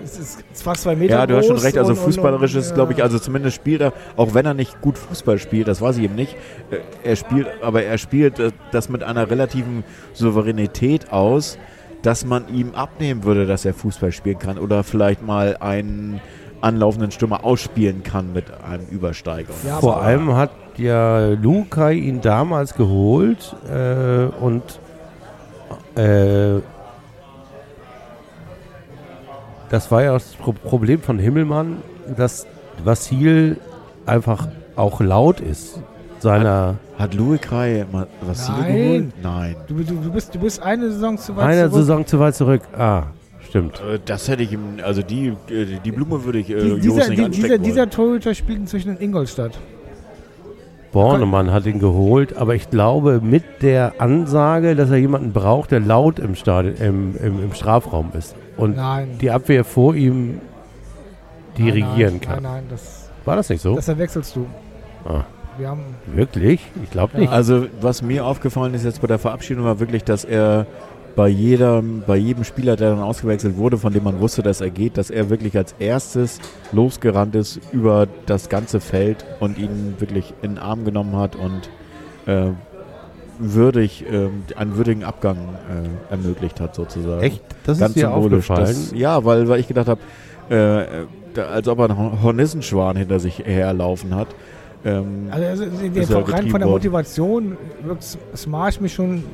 Es 0.05 0.19
ist 0.19 0.45
fast 0.63 0.83
zwei 0.83 0.95
Meter 0.95 1.15
Ja, 1.15 1.27
du 1.27 1.37
hast 1.37 1.47
schon 1.47 1.57
recht. 1.57 1.79
Also 1.79 1.93
und- 1.93 1.99
fußballerisch 1.99 2.55
und, 2.55 2.61
ist, 2.61 2.75
glaube 2.75 2.93
ich, 2.93 3.03
also 3.03 3.19
zumindest 3.19 3.57
spielt 3.57 3.81
er, 3.81 3.93
auch 4.17 4.35
wenn 4.35 4.45
er 4.45 4.53
nicht 4.53 4.81
gut 4.83 4.99
Fußball 4.99 5.39
spielt, 5.39 5.69
das 5.69 5.81
weiß 5.81 5.97
ich 5.97 6.05
eben 6.05 6.15
nicht. 6.15 6.37
äh, 6.71 6.77
Er 7.03 7.17
spielt, 7.17 7.47
aber 7.63 7.83
er 7.83 7.97
spielt 7.97 8.39
äh, 8.39 8.51
das 8.73 8.91
mit 8.91 9.03
einer 9.03 9.31
relativen 9.31 9.85
Souveränität 10.13 11.13
aus, 11.13 11.57
dass 12.07 12.25
man 12.25 12.49
ihm 12.55 12.77
abnehmen 12.77 13.25
würde, 13.25 13.47
dass 13.47 13.65
er 13.65 13.75
Fußball 13.75 14.13
spielen 14.13 14.39
kann 14.39 14.59
oder 14.59 14.85
vielleicht 14.85 15.27
mal 15.27 15.57
einen 15.57 16.21
anlaufenden 16.61 17.11
Stürmer 17.11 17.45
ausspielen 17.45 18.05
kann 18.05 18.33
mit 18.33 18.45
einem 18.63 18.87
Übersteiger. 18.87 19.53
Ja, 19.67 19.81
Vor 19.81 20.01
allem 20.01 20.37
hat 20.37 20.51
ja 20.77 21.31
Lukai 21.31 21.95
ihn 21.95 22.21
damals 22.21 22.77
geholt 22.77 23.57
äh, 23.69 24.27
und 24.41 24.63
äh, 25.97 26.61
das 29.69 29.91
war 29.91 30.05
ja 30.05 30.13
das 30.13 30.37
Pro 30.37 30.53
Problem 30.53 31.03
von 31.03 31.19
Himmelmann, 31.19 31.79
dass 32.17 32.47
Vassil 32.85 33.59
einfach 34.07 34.47
auch 34.77 35.01
laut 35.01 35.41
ist. 35.41 35.81
Seiner 36.19 36.77
Hat 36.99 37.15
Louis 37.15 37.41
Krei 37.41 37.85
mal 37.93 38.07
was 38.23 38.49
Nein. 38.49 38.67
geholt? 38.67 39.13
Nein. 39.23 39.57
Du, 39.69 39.75
du, 39.83 39.95
du, 39.95 40.11
bist, 40.11 40.35
du 40.35 40.39
bist 40.39 40.63
eine 40.63 40.91
Saison 40.91 41.19
zu 41.19 41.37
weit 41.37 41.45
einer 41.45 41.63
zurück. 41.69 41.75
Saison 41.75 42.07
zu 42.07 42.19
weit 42.21 42.35
zurück. 42.35 42.63
Ah, 42.77 43.03
stimmt. 43.49 43.81
Äh, 43.81 43.99
Das 44.05 44.29
hätte 44.29 44.43
ich 44.43 44.53
ihm, 44.53 44.61
also 44.83 45.03
die, 45.03 45.29
äh, 45.51 45.79
die 45.85 45.93
Blume 45.93 46.25
würde 46.25 46.39
ich 46.39 46.51
äh, 46.51 46.55
Die, 46.59 46.81
dieser, 46.81 47.09
nicht 47.09 47.19
die, 47.19 47.25
anstecken 47.25 47.33
dieser, 47.33 47.49
wollen. 47.51 47.63
dieser 47.63 47.91
Torhüter 47.91 48.35
spielt 48.35 48.59
inzwischen 48.59 48.97
in 48.97 49.01
Ingolstadt. 49.01 49.59
Bornemann 50.93 51.53
hat 51.53 51.67
ihn 51.67 51.79
geholt, 51.79 52.37
aber 52.39 52.55
ich 52.55 52.71
glaube 52.71 53.21
mit 53.23 53.45
der 53.61 53.95
Ansage, 54.01 54.75
dass 54.75 54.89
er 54.91 54.97
jemanden 54.97 55.33
braucht, 55.33 55.71
der 55.71 55.81
laut 55.81 56.19
im, 56.19 56.35
Stadion, 56.35 56.75
im, 56.77 57.17
im, 57.23 57.43
im 57.45 57.53
Strafraum 57.53 58.13
ist 58.17 58.35
und 58.57 58.77
Nein. 58.77 59.19
die 59.21 59.31
Abwehr 59.31 59.65
vor 59.65 59.95
ihm 59.95 60.41
dirigieren 61.59 62.15
nein, 62.15 62.21
kann. 62.21 62.43
Nein, 62.43 62.53
nein, 62.55 62.65
das, 62.71 63.11
War 63.27 63.37
das 63.37 63.51
nicht 63.51 63.61
so? 63.61 63.75
das 63.77 63.85
verwechselst 63.85 64.35
du. 64.37 64.47
Ah. 65.05 65.25
Wir 65.59 65.69
haben 65.69 65.81
Wirklich? 66.07 66.61
Ich 66.83 66.91
glaube 66.91 67.19
nicht. 67.19 67.33
Also 67.33 67.67
was 67.81 68.03
mir 68.03 68.25
aufgefallen 68.25 68.75
ist 68.75 68.85
jetzt 68.85 69.01
bei 69.01 69.07
der 69.07 69.19
Verabschiedung 69.19 69.65
war 69.65 69.81
wirklich, 69.81 70.05
dass 70.05 70.25
er 70.25 70.67
bei 71.15 71.29
jedem, 71.29 72.03
bei 72.07 72.17
jedem 72.17 72.45
Spieler, 72.45 72.77
der 72.77 72.91
dann 72.91 73.01
ausgewechselt 73.01 73.57
wurde, 73.57 73.79
von 73.79 73.93
dem 73.93 74.05
man 74.05 74.21
wusste, 74.21 74.43
dass 74.43 74.61
er 74.61 74.69
geht, 74.71 74.99
dass 74.99 75.09
er 75.09 75.31
wirklich 75.31 75.57
als 75.57 75.75
erstes 75.79 76.41
losgerannt 76.73 77.35
ist 77.35 77.59
über 77.73 78.07
das 78.27 78.51
ganze 78.51 78.81
Feld 78.81 79.25
und 79.41 79.57
ihn 79.57 79.95
wirklich 79.99 80.35
in 80.43 80.53
den 80.53 80.59
Arm 80.59 80.85
genommen 80.85 81.17
hat 81.17 81.35
und 81.35 81.71
äh, 82.27 82.51
würdig, 83.39 84.05
äh, 84.11 84.29
einen 84.57 84.77
würdigen 84.77 85.05
Abgang 85.05 85.37
äh, 85.39 86.13
ermöglicht 86.13 86.61
hat 86.61 86.75
sozusagen. 86.75 87.23
Echt? 87.23 87.43
Das 87.65 87.79
Ganz 87.79 87.91
ist 87.91 88.03
dir 88.03 88.09
symbolisch. 88.11 88.51
aufgefallen? 88.51 88.67
Das, 88.67 88.93
ja, 88.95 89.25
weil, 89.25 89.49
weil 89.49 89.61
ich 89.61 89.69
gedacht 89.69 89.89
habe, 89.89 90.01
äh, 90.55 91.41
als 91.41 91.67
ob 91.69 91.79
er 91.79 91.91
einen 91.91 92.23
Hornissenschwan 92.23 92.97
hinter 92.97 93.21
sich 93.21 93.39
herlaufen 93.39 94.15
hat. 94.15 94.29
Ähm, 94.87 95.29
Also, 95.31 95.45
also 95.65 95.65
der, 95.89 96.33
rein 96.33 96.49
von 96.49 96.61
der. 96.61 96.69
Motivation 96.71 97.57
wirkt 97.85 98.05
Smash 98.37 98.81
mich 98.81 98.95
schon 98.95 99.25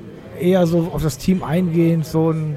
eher 0.41 0.67
so 0.67 0.89
auf 0.93 1.03
das 1.03 1.19
Team 1.19 1.43
eingehend, 1.45 2.07
so 2.07 2.31
ein. 2.33 2.57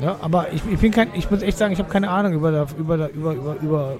Ja, 0.00 0.16
aber 0.20 0.46
ich, 0.52 0.62
ich 0.72 0.78
bin 0.80 0.90
kein, 0.90 1.08
ich 1.14 1.30
muss 1.30 1.42
echt 1.42 1.58
sagen, 1.58 1.72
ich 1.72 1.78
habe 1.78 1.90
keine 1.90 2.10
Ahnung 2.10 2.32
über, 2.32 2.66
über, 2.78 3.08
über, 3.10 3.30
über, 3.34 3.56
über 3.62 3.92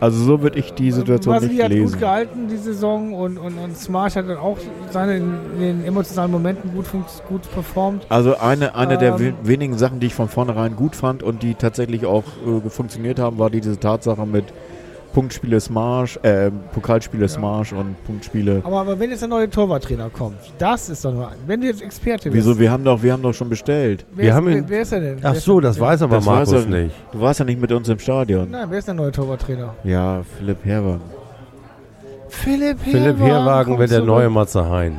also 0.00 0.22
so 0.22 0.42
würde 0.42 0.58
ich 0.58 0.74
die 0.74 0.90
Situation 0.92 1.34
Vasily 1.34 1.54
nicht 1.54 1.62
hat 1.62 1.70
lesen. 1.70 1.92
gut 1.92 2.00
gehalten 2.00 2.48
die 2.48 2.56
Saison 2.56 3.14
und, 3.14 3.38
und, 3.38 3.56
und 3.58 3.76
Smash 3.76 4.16
hat 4.16 4.28
dann 4.28 4.36
auch 4.36 4.58
seine 4.90 5.16
in 5.16 5.32
den 5.58 5.84
emotionalen 5.84 6.30
Momenten 6.30 6.72
gut, 6.74 6.84
gut 7.28 7.42
performt. 7.54 8.04
Also 8.10 8.36
eine, 8.36 8.74
eine 8.74 8.98
der 8.98 9.14
Ähm. 9.14 9.18
we- 9.20 9.34
wenigen 9.48 9.78
Sachen, 9.78 10.00
die 10.00 10.08
ich 10.08 10.14
von 10.14 10.28
vornherein 10.28 10.76
gut 10.76 10.94
fand 10.94 11.22
und 11.22 11.42
die 11.42 11.54
tatsächlich 11.54 12.04
auch 12.06 12.24
äh, 12.46 12.68
funktioniert 12.68 13.18
haben, 13.18 13.38
war 13.38 13.50
diese 13.50 13.78
Tatsache 13.80 14.26
mit 14.26 14.44
Punktspiele 15.14 15.60
Smash, 15.60 16.18
äh, 16.22 16.50
Pokalspiele 16.74 17.28
Smash 17.28 17.72
und 17.72 17.94
Punktspiele. 18.04 18.60
Aber, 18.64 18.80
aber 18.80 18.98
wenn 18.98 19.10
jetzt 19.10 19.20
der 19.22 19.28
neue 19.28 19.48
Torwarttrainer 19.48 20.10
kommt, 20.10 20.36
das 20.58 20.88
ist 20.90 21.04
doch 21.04 21.12
nur 21.14 21.28
ein. 21.28 21.36
Wenn 21.46 21.60
du 21.60 21.68
jetzt 21.68 21.80
Experte 21.82 22.30
bist. 22.30 22.46
Wieso? 22.46 22.58
Wir 22.58 22.70
haben 22.70 22.84
doch, 22.84 23.02
wir 23.02 23.12
haben 23.12 23.22
doch 23.22 23.32
schon 23.32 23.48
bestellt. 23.48 24.04
wer, 24.12 24.22
Wir 24.24 24.30
ist, 24.30 24.34
haben 24.36 24.48
ihn- 24.50 24.64
wer 24.66 24.82
ist 24.82 24.92
er 24.92 25.00
denn? 25.00 25.18
Ach 25.22 25.34
ist 25.34 25.44
so, 25.44 25.60
das 25.60 25.78
weiß 25.78 26.02
aber 26.02 26.16
Das 26.16 26.24
Markus 26.24 26.52
weiß 26.52 26.64
er- 26.64 26.70
nicht. 26.70 26.94
Du 27.12 27.20
warst 27.20 27.38
ja 27.38 27.46
nicht 27.46 27.60
mit 27.60 27.70
uns 27.72 27.88
im 27.88 27.98
Stadion. 27.98 28.50
Nein, 28.50 28.66
wer 28.68 28.78
ist 28.78 28.88
der 28.88 28.94
neue 28.94 29.12
Torwarttrainer? 29.12 29.74
Ja, 29.84 30.22
Philipp 30.38 30.64
Herber. 30.64 31.00
Philipp 32.28 32.78
Herwagen. 32.84 32.92
Philipp 32.92 33.18
Herwagen 33.20 33.64
kommt 33.68 33.78
wird 33.78 33.90
der 33.92 34.02
neue 34.02 34.28
Matze 34.30 34.68
Hein. 34.68 34.96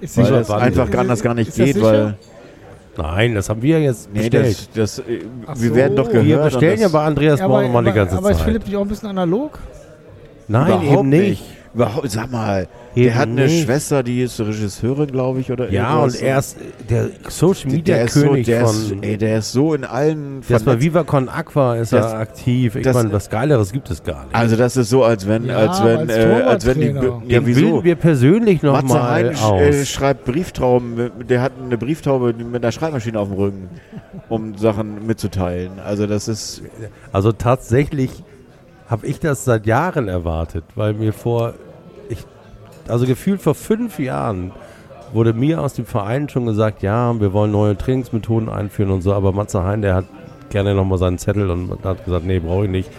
Ist 0.00 0.16
Weil 0.16 0.24
sicher- 0.24 0.38
das 0.38 0.50
einfach 0.50 0.88
ist- 0.88 0.96
anders 0.96 1.22
gar 1.22 1.34
nicht 1.34 1.48
ist 1.48 1.58
das 1.58 1.66
geht, 1.66 1.74
sicher? 1.74 2.14
Nein, 3.02 3.34
das 3.34 3.48
haben 3.48 3.62
wir 3.62 3.80
jetzt 3.80 4.10
nee, 4.12 4.20
bestellt. 4.20 4.68
das, 4.74 4.96
das, 4.96 4.98
äh, 5.00 5.20
wir 5.54 5.68
so. 5.70 5.74
werden 5.74 5.96
doch 5.96 6.08
gehört. 6.08 6.26
wir 6.26 6.38
bestellen 6.38 6.80
ja 6.80 6.88
bei 6.88 7.04
Andreas 7.04 7.38
Ja, 7.38 7.46
aber, 7.46 7.54
Bornemann 7.54 7.84
die 7.84 7.90
aber, 7.90 7.98
ganze 7.98 8.16
aber 8.16 8.30
ist 8.30 8.38
Zeit. 8.38 8.46
Philipp 8.46 8.66
nicht 8.66 8.76
auch 8.76 8.82
ein 8.82 8.88
bisschen 8.88 9.08
analog? 9.08 9.58
Nein, 10.48 10.66
Überhaupt 10.66 10.98
eben 10.98 11.08
nicht. 11.08 11.44
Überhaupt, 11.72 12.10
sag 12.10 12.32
mal, 12.32 12.66
Eben 12.96 13.04
der 13.06 13.14
hat 13.14 13.28
eine 13.28 13.44
nicht. 13.44 13.62
Schwester, 13.64 14.02
die 14.02 14.22
ist 14.22 14.40
Regisseurin, 14.40 15.06
glaube 15.12 15.38
ich, 15.38 15.52
oder 15.52 15.70
Ja, 15.70 16.00
und 16.02 16.20
er 16.20 16.40
ist 16.40 16.56
der 16.88 17.10
Social 17.28 17.70
Media 17.70 17.94
der 17.94 18.04
ist 18.06 18.14
so, 18.14 18.22
König 18.26 18.46
der 18.46 18.66
von. 18.66 18.74
ist, 18.74 18.94
ey, 19.02 19.16
der 19.16 19.38
ist 19.38 19.52
so 19.52 19.74
in 19.74 19.84
allen 19.84 20.40
der 20.48 20.56
ist 20.56 20.64
bei. 20.64 20.80
Viva 20.80 21.04
Con 21.04 21.28
Aqua 21.28 21.76
ist 21.76 21.92
Das- 21.92 22.12
er 22.12 22.18
aktiv. 22.18 22.74
Ich 22.74 22.82
das- 22.82 22.96
meine, 22.96 23.12
was 23.12 23.30
Geileres 23.30 23.70
gibt 23.72 23.88
es 23.88 24.02
gar 24.02 24.24
nicht. 24.24 24.34
Also 24.34 24.56
das 24.56 24.76
ist 24.76 24.90
so, 24.90 25.04
als 25.04 25.28
wenn, 25.28 25.46
Ja, 25.46 25.58
als 25.58 25.84
wenn, 25.84 25.98
als 26.00 26.10
äh, 26.10 26.22
als 26.42 26.66
wenn 26.66 26.80
die, 26.80 26.86
Torwarttrainer. 26.92 27.22
ja 27.28 27.38
Den 27.40 27.46
wieso? 27.46 27.84
wir 27.84 27.94
persönlich 27.94 28.62
Matze 28.62 28.86
nochmal 28.86 29.24
Hein 29.28 29.36
sch- 29.36 29.60
äh, 29.76 29.80
aus. 29.80 29.88
schreibt 29.88 30.24
Brieftauben, 30.24 31.10
der 31.28 31.42
hat 31.42 31.52
eine 31.64 31.78
Brieftaube 31.78 32.34
mit 32.34 32.64
einer 32.64 32.72
Schreibmaschine 32.72 33.16
auf 33.16 33.28
dem 33.28 33.36
Rücken, 33.36 33.68
um 34.28 34.58
Sachen 34.58 35.06
mitzuteilen. 35.06 35.78
Also 35.78 36.08
das 36.08 36.26
ist, 36.26 36.62
Also 37.12 37.30
tatsächlich 37.30 38.24
habe 38.90 39.06
ich 39.06 39.20
das 39.20 39.44
seit 39.44 39.66
Jahren 39.66 40.08
erwartet, 40.08 40.64
weil 40.74 40.94
mir 40.94 41.12
vor, 41.12 41.54
ich, 42.08 42.24
also 42.88 43.06
gefühlt 43.06 43.40
vor 43.40 43.54
fünf 43.54 44.00
Jahren 44.00 44.50
wurde 45.12 45.32
mir 45.32 45.60
aus 45.60 45.74
dem 45.74 45.86
Verein 45.86 46.28
schon 46.28 46.44
gesagt, 46.44 46.82
ja, 46.82 47.18
wir 47.20 47.32
wollen 47.32 47.52
neue 47.52 47.78
Trainingsmethoden 47.78 48.48
einführen 48.48 48.90
und 48.90 49.02
so, 49.02 49.14
aber 49.14 49.30
Matze 49.32 49.62
Hein, 49.62 49.82
der 49.82 49.94
hat 49.94 50.06
gerne 50.50 50.74
nochmal 50.74 50.98
seinen 50.98 51.18
Zettel 51.18 51.50
und 51.50 51.84
hat 51.84 52.04
gesagt, 52.04 52.26
nee, 52.26 52.40
brauche 52.40 52.64
ich 52.64 52.70
nicht. 52.70 52.90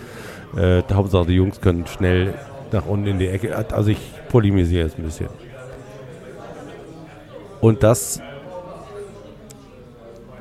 Äh, 0.56 0.82
Hauptsache, 0.94 1.26
die 1.26 1.34
Jungs 1.34 1.60
können 1.60 1.86
schnell 1.88 2.34
nach 2.72 2.86
unten 2.86 3.08
in 3.08 3.20
die 3.20 3.28
Ecke. 3.28 3.54
Also 3.74 3.92
ich 3.92 4.00
polemisiere 4.30 4.86
jetzt 4.86 4.98
ein 4.98 5.04
bisschen. 5.04 5.28
Und 7.60 7.84
das 7.84 8.22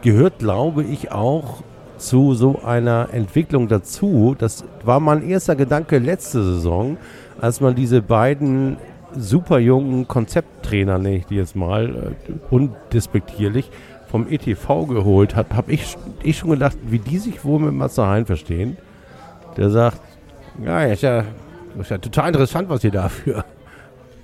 gehört, 0.02 0.38
glaube 0.38 0.84
ich, 0.84 1.10
auch 1.10 1.62
zu 1.98 2.34
so 2.34 2.62
einer 2.64 3.08
Entwicklung 3.12 3.68
dazu. 3.68 4.34
Das 4.38 4.64
war 4.84 5.00
mein 5.00 5.28
erster 5.28 5.56
Gedanke 5.56 5.98
letzte 5.98 6.42
Saison, 6.42 6.96
als 7.40 7.60
man 7.60 7.74
diese 7.74 8.02
beiden 8.02 8.76
super 9.16 9.58
jungen 9.58 10.06
Konzepttrainer, 10.06 10.98
nenne 10.98 11.16
ich 11.16 11.26
die 11.26 11.36
jetzt 11.36 11.56
mal, 11.56 12.14
äh, 12.28 12.32
undespektierlich, 12.54 13.70
vom 14.10 14.26
ETV 14.28 14.86
geholt 14.86 15.36
hat, 15.36 15.54
habe 15.54 15.72
ich, 15.72 15.96
ich 16.22 16.38
schon 16.38 16.50
gedacht, 16.50 16.76
wie 16.86 16.98
die 16.98 17.18
sich 17.18 17.44
wohl 17.44 17.60
mit 17.60 17.74
Matze 17.74 18.06
Hein 18.06 18.26
verstehen. 18.26 18.76
Der 19.56 19.70
sagt, 19.70 20.00
Ja, 20.64 20.82
ist 20.84 21.02
ja, 21.02 21.24
ist 21.80 21.90
ja 21.90 21.98
total 21.98 22.28
interessant, 22.28 22.68
was 22.68 22.82
ihr 22.84 22.90
da 22.90 23.08
für 23.08 23.44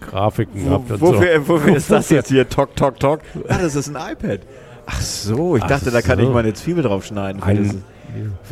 Grafiken 0.00 0.70
habt 0.70 0.90
und 0.90 0.98
so. 0.98 1.06
Wofür, 1.06 1.48
wofür 1.48 1.76
ist 1.76 1.90
das 1.90 2.10
jetzt 2.10 2.28
hier? 2.28 2.48
Tok, 2.48 2.74
tok, 2.76 2.98
tok. 2.98 3.20
Ah, 3.48 3.58
das 3.60 3.74
ist 3.74 3.88
ein 3.94 4.12
iPad. 4.12 4.40
Ach 4.86 5.00
so, 5.00 5.56
ich 5.56 5.62
Ach 5.64 5.68
dachte, 5.68 5.90
da 5.90 6.00
kann 6.02 6.18
so. 6.18 6.24
ich 6.26 6.30
mal 6.32 6.40
eine 6.40 6.52
Zwiebel 6.54 6.82
draufschneiden, 6.82 7.40
für 7.40 7.46
Ein- 7.48 7.82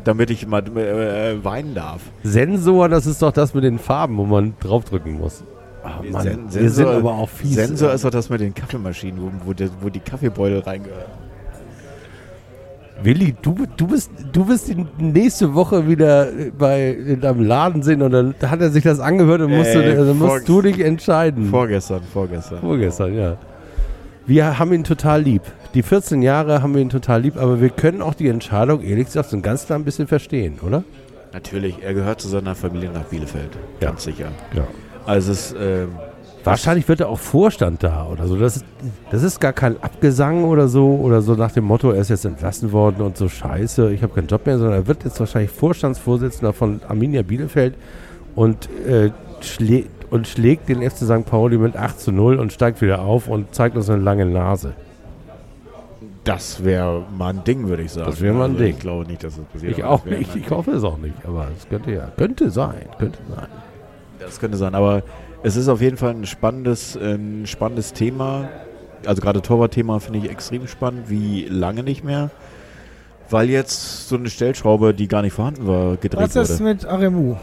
damit 0.04 0.30
ich 0.30 0.46
mal 0.46 0.62
äh, 0.76 1.42
weinen 1.44 1.74
darf. 1.74 2.00
Sensor, 2.22 2.88
das 2.88 3.06
ist 3.06 3.22
doch 3.22 3.32
das 3.32 3.54
mit 3.54 3.64
den 3.64 3.78
Farben, 3.78 4.16
wo 4.16 4.24
man 4.24 4.54
draufdrücken 4.60 5.18
muss. 5.18 5.44
Ah, 5.82 6.00
Mann, 6.10 6.22
Sen- 6.22 6.62
wir 6.62 6.70
sind 6.70 6.86
aber 6.88 7.12
auch 7.12 7.28
fies. 7.28 7.54
Sensor 7.54 7.92
ist 7.92 8.04
doch 8.04 8.10
das 8.10 8.30
mit 8.30 8.40
den 8.40 8.54
Kaffeemaschinen, 8.54 9.20
wo, 9.20 9.30
wo, 9.48 9.52
der, 9.52 9.68
wo 9.80 9.88
die 9.90 10.00
Kaffeebeutel 10.00 10.60
reingehören. 10.60 11.24
Willi, 13.02 13.34
du, 13.42 13.54
du, 13.76 13.88
bist, 13.88 14.10
du 14.32 14.46
bist 14.46 14.68
die 14.68 14.86
nächste 14.98 15.52
Woche 15.54 15.86
wieder 15.88 16.28
bei, 16.56 16.90
in 16.90 17.20
deinem 17.20 17.44
Laden 17.44 17.82
sind 17.82 18.00
und 18.02 18.12
dann 18.12 18.34
hat 18.42 18.60
er 18.60 18.70
sich 18.70 18.84
das 18.84 19.00
angehört 19.00 19.42
und 19.42 19.50
musste, 19.54 19.84
Ey, 19.84 19.96
also 19.98 20.14
musst 20.14 20.48
du 20.48 20.62
dich 20.62 20.80
entscheiden. 20.80 21.50
Vorgestern, 21.50 22.00
vorgestern. 22.12 22.60
Vorgestern, 22.60 23.14
ja. 23.14 23.36
Wir 24.26 24.58
haben 24.58 24.72
ihn 24.72 24.84
total 24.84 25.20
lieb. 25.22 25.42
Die 25.74 25.82
14 25.82 26.22
Jahre 26.22 26.62
haben 26.62 26.74
wir 26.74 26.80
ihn 26.80 26.88
total 26.88 27.22
lieb, 27.22 27.36
aber 27.36 27.60
wir 27.60 27.70
können 27.70 28.00
auch 28.00 28.14
die 28.14 28.28
Entscheidung, 28.28 28.80
ehrlich 28.80 29.06
gesagt, 29.06 29.30
so 29.30 29.36
ein 29.36 29.42
ganz 29.42 29.66
klein 29.66 29.84
bisschen 29.84 30.06
verstehen, 30.06 30.60
oder? 30.64 30.84
Natürlich, 31.32 31.82
er 31.82 31.94
gehört 31.94 32.20
zu 32.20 32.28
seiner 32.28 32.54
Familie 32.54 32.90
nach 32.90 33.04
Bielefeld. 33.04 33.50
Ja. 33.80 33.88
Ganz 33.88 34.04
sicher. 34.04 34.28
Ja. 34.54 34.62
Also 35.04 35.32
es 35.32 35.52
ähm, 35.58 35.88
Wahrscheinlich 36.44 36.86
wird 36.88 37.00
er 37.00 37.08
auch 37.08 37.18
Vorstand 37.18 37.82
da 37.82 38.06
oder 38.06 38.26
so. 38.26 38.36
Das 38.36 38.56
ist, 38.56 38.66
das 39.10 39.22
ist 39.22 39.40
gar 39.40 39.54
kein 39.54 39.82
Abgesang 39.82 40.44
oder 40.44 40.68
so 40.68 40.94
oder 40.96 41.22
so 41.22 41.34
nach 41.34 41.50
dem 41.50 41.64
Motto, 41.64 41.90
er 41.90 42.02
ist 42.02 42.10
jetzt 42.10 42.26
entlassen 42.26 42.70
worden 42.70 43.00
und 43.00 43.16
so 43.16 43.28
scheiße, 43.28 43.92
ich 43.92 44.02
habe 44.02 44.14
keinen 44.14 44.26
Job 44.26 44.44
mehr, 44.44 44.58
sondern 44.58 44.74
er 44.74 44.86
wird 44.86 45.04
jetzt 45.04 45.18
wahrscheinlich 45.18 45.50
Vorstandsvorsitzender 45.50 46.52
von 46.52 46.82
Arminia 46.86 47.22
Bielefeld 47.22 47.74
und, 48.34 48.68
äh, 48.86 49.10
schlä 49.40 49.86
und 50.10 50.28
schlägt 50.28 50.68
den 50.68 50.82
FC 50.82 50.98
St. 50.98 51.24
Pauli 51.24 51.56
mit 51.56 51.76
8 51.76 51.98
zu 51.98 52.12
0 52.12 52.38
und 52.38 52.52
steigt 52.52 52.82
wieder 52.82 53.00
auf 53.00 53.26
und 53.26 53.54
zeigt 53.54 53.74
uns 53.74 53.88
eine 53.88 54.02
lange 54.02 54.26
Nase. 54.26 54.74
Das 56.24 56.64
wäre 56.64 57.04
mal 57.16 57.30
ein 57.30 57.44
Ding, 57.44 57.68
würde 57.68 57.82
ich 57.82 57.92
sagen. 57.92 58.10
Das 58.10 58.20
wäre 58.20 58.34
mal 58.34 58.46
ein 58.46 58.52
Also 58.52 58.64
Ding. 58.64 58.74
Ich 58.74 58.80
glaube 58.80 59.06
nicht, 59.06 59.22
dass 59.22 59.36
das 59.36 59.44
passiert. 59.46 59.78
Ich 59.78 59.84
auch 59.84 60.04
nicht, 60.04 60.34
ich 60.34 60.50
hoffe 60.50 60.72
es 60.72 60.84
auch 60.84 60.98
nicht, 60.98 61.14
aber 61.24 61.48
es 61.56 61.68
könnte 61.68 61.92
ja, 61.92 62.10
könnte 62.16 62.50
sein, 62.50 62.86
könnte 62.98 63.18
sein. 63.28 63.48
Das 64.18 64.40
könnte 64.40 64.56
sein, 64.56 64.74
aber 64.74 65.02
es 65.42 65.56
ist 65.56 65.68
auf 65.68 65.80
jeden 65.80 65.96
Fall 65.98 66.10
ein 66.12 66.26
spannendes, 66.26 66.96
ein 66.96 67.46
spannendes 67.46 67.92
Thema. 67.92 68.48
Also 69.06 69.20
gerade 69.20 69.42
Torwartthema 69.42 69.98
finde 69.98 70.20
ich 70.20 70.30
extrem 70.30 70.66
spannend, 70.66 71.10
wie 71.10 71.44
lange 71.44 71.82
nicht 71.82 72.04
mehr. 72.04 72.30
Weil 73.28 73.50
jetzt 73.50 74.08
so 74.08 74.16
eine 74.16 74.28
Stellschraube, 74.30 74.94
die 74.94 75.08
gar 75.08 75.22
nicht 75.22 75.32
vorhanden 75.34 75.66
war, 75.66 75.96
gedreht 75.96 76.22
Was 76.22 76.36
ist 76.36 76.60
wurde. 76.60 76.70
mit 76.70 76.86
Aremu? 76.86 77.36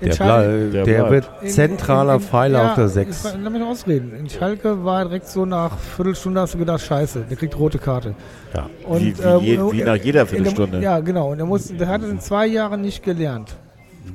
Der, 0.00 0.14
blei- 0.14 0.70
Der 0.70 0.84
der 0.84 1.10
wird 1.10 1.28
zentraler 1.46 2.20
Pfeiler 2.20 2.70
auf 2.70 2.74
der 2.76 2.88
6. 2.88 3.24
ich- 3.24 3.32
Lass 3.42 3.52
mich 3.52 3.62
ausreden. 3.62 4.12
In 4.18 4.28
Schalke 4.28 4.84
war 4.84 5.04
direkt 5.04 5.26
so 5.28 5.44
nach 5.44 5.76
Viertelstunde 5.78 6.40
hast 6.40 6.54
du 6.54 6.58
gedacht, 6.58 6.80
scheiße, 6.80 7.24
der 7.28 7.36
kriegt 7.36 7.58
rote 7.58 7.78
Karte. 7.78 8.14
Ja. 8.54 8.66
Und, 8.86 9.00
Wie- 9.00 9.18
wie 9.18 9.22
äh, 9.22 9.38
je- 9.38 9.72
wie 9.72 9.82
nach 9.82 9.96
jeder 9.96 10.20
in 10.22 10.26
dem- 10.26 10.28
Viertelstunde. 10.28 10.80
Ja, 10.80 11.00
genau. 11.00 11.32
Und 11.32 11.38
er, 11.40 11.46
muss, 11.46 11.66
der 11.68 11.88
hat 11.88 12.02
es 12.02 12.10
in 12.10 12.20
zwei 12.20 12.46
Jahren 12.46 12.80
nicht 12.80 13.02
gelernt. 13.02 13.56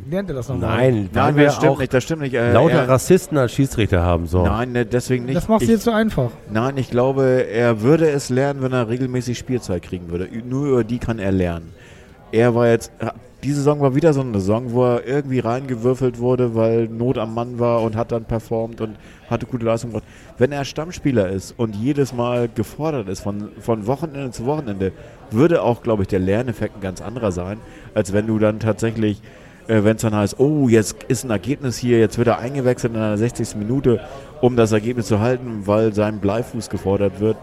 Lernt 0.09 0.27
er 0.29 0.35
das 0.35 0.49
nochmal? 0.49 0.77
Nein, 0.91 1.09
Nein, 1.13 1.37
das 1.37 1.55
stimmt 1.55 1.77
nicht, 1.79 1.93
das 1.93 2.03
stimmt 2.03 2.21
nicht. 2.23 2.33
Äh, 2.33 2.51
lauter 2.51 2.73
er, 2.79 2.89
Rassisten 2.89 3.37
als 3.37 3.51
Schiedsrichter 3.51 4.01
haben. 4.01 4.25
So. 4.25 4.43
Nein, 4.43 4.71
ne, 4.71 4.85
deswegen 4.85 5.25
nicht. 5.25 5.37
Das 5.37 5.47
macht 5.47 5.61
es 5.61 5.67
ich, 5.67 5.73
jetzt 5.75 5.83
so 5.83 5.91
einfach. 5.91 6.31
Nein, 6.51 6.77
ich 6.77 6.89
glaube, 6.89 7.45
er 7.51 7.81
würde 7.81 8.09
es 8.09 8.29
lernen, 8.29 8.63
wenn 8.63 8.73
er 8.73 8.89
regelmäßig 8.89 9.37
Spielzeit 9.37 9.83
kriegen 9.83 10.09
würde. 10.09 10.27
Nur 10.45 10.65
über 10.67 10.83
die 10.83 10.97
kann 10.97 11.19
er 11.19 11.31
lernen. 11.31 11.73
Er 12.31 12.55
war 12.55 12.67
jetzt, 12.69 12.91
diese 13.43 13.57
Saison 13.57 13.81
war 13.81 13.93
wieder 13.95 14.13
so 14.13 14.21
eine 14.21 14.39
Saison, 14.39 14.71
wo 14.71 14.85
er 14.85 15.05
irgendwie 15.05 15.39
reingewürfelt 15.39 16.19
wurde, 16.19 16.55
weil 16.55 16.87
Not 16.87 17.17
am 17.17 17.33
Mann 17.33 17.59
war 17.59 17.81
und 17.81 17.95
hat 17.95 18.11
dann 18.11 18.25
performt 18.25 18.79
und 18.81 18.95
hatte 19.29 19.45
gute 19.45 19.65
Leistung 19.65 19.91
gebracht. 19.91 20.07
Wenn 20.37 20.51
er 20.51 20.65
Stammspieler 20.65 21.29
ist 21.29 21.53
und 21.57 21.75
jedes 21.75 22.13
Mal 22.13 22.49
gefordert 22.53 23.09
ist, 23.09 23.21
von, 23.21 23.49
von 23.59 23.85
Wochenende 23.87 24.31
zu 24.31 24.45
Wochenende, 24.45 24.93
würde 25.31 25.61
auch, 25.61 25.83
glaube 25.83 26.03
ich, 26.03 26.07
der 26.07 26.19
Lerneffekt 26.19 26.77
ein 26.77 26.81
ganz 26.81 27.01
anderer 27.01 27.31
sein, 27.31 27.59
als 27.93 28.13
wenn 28.13 28.27
du 28.27 28.39
dann 28.39 28.59
tatsächlich 28.59 29.21
äh, 29.67 29.83
wenn 29.83 29.95
es 29.95 30.01
dann 30.01 30.15
heißt, 30.15 30.39
oh, 30.39 30.67
jetzt 30.67 31.03
ist 31.07 31.23
ein 31.23 31.29
Ergebnis 31.29 31.77
hier, 31.77 31.99
jetzt 31.99 32.17
wird 32.17 32.27
er 32.27 32.39
eingewechselt 32.39 32.93
in 32.93 32.99
der 32.99 33.17
60. 33.17 33.55
Minute, 33.55 34.01
um 34.41 34.55
das 34.55 34.71
Ergebnis 34.71 35.07
zu 35.07 35.19
halten, 35.19 35.63
weil 35.65 35.93
sein 35.93 36.19
Bleifuß 36.19 36.69
gefordert 36.69 37.19
wird 37.19 37.37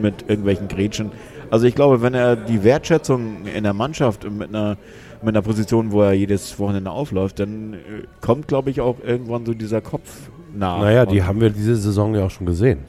mit 0.00 0.28
irgendwelchen 0.28 0.68
Grätschen. 0.68 1.10
Also 1.50 1.66
ich 1.66 1.74
glaube, 1.74 2.02
wenn 2.02 2.14
er 2.14 2.36
die 2.36 2.64
Wertschätzung 2.64 3.46
in 3.46 3.64
der 3.64 3.72
Mannschaft 3.72 4.28
mit 4.30 4.48
einer, 4.48 4.76
mit 5.22 5.34
einer 5.34 5.42
Position, 5.42 5.92
wo 5.92 6.02
er 6.02 6.12
jedes 6.12 6.58
Wochenende 6.58 6.90
aufläuft, 6.90 7.38
dann 7.38 7.74
äh, 7.74 7.76
kommt, 8.20 8.48
glaube 8.48 8.70
ich, 8.70 8.80
auch 8.80 8.96
irgendwann 9.04 9.46
so 9.46 9.54
dieser 9.54 9.80
Kopf 9.80 10.30
nach. 10.54 10.80
Naja, 10.80 11.06
die 11.06 11.22
haben 11.22 11.40
wir 11.40 11.50
diese 11.50 11.76
Saison 11.76 12.14
ja 12.14 12.24
auch 12.24 12.30
schon 12.30 12.46
gesehen. 12.46 12.80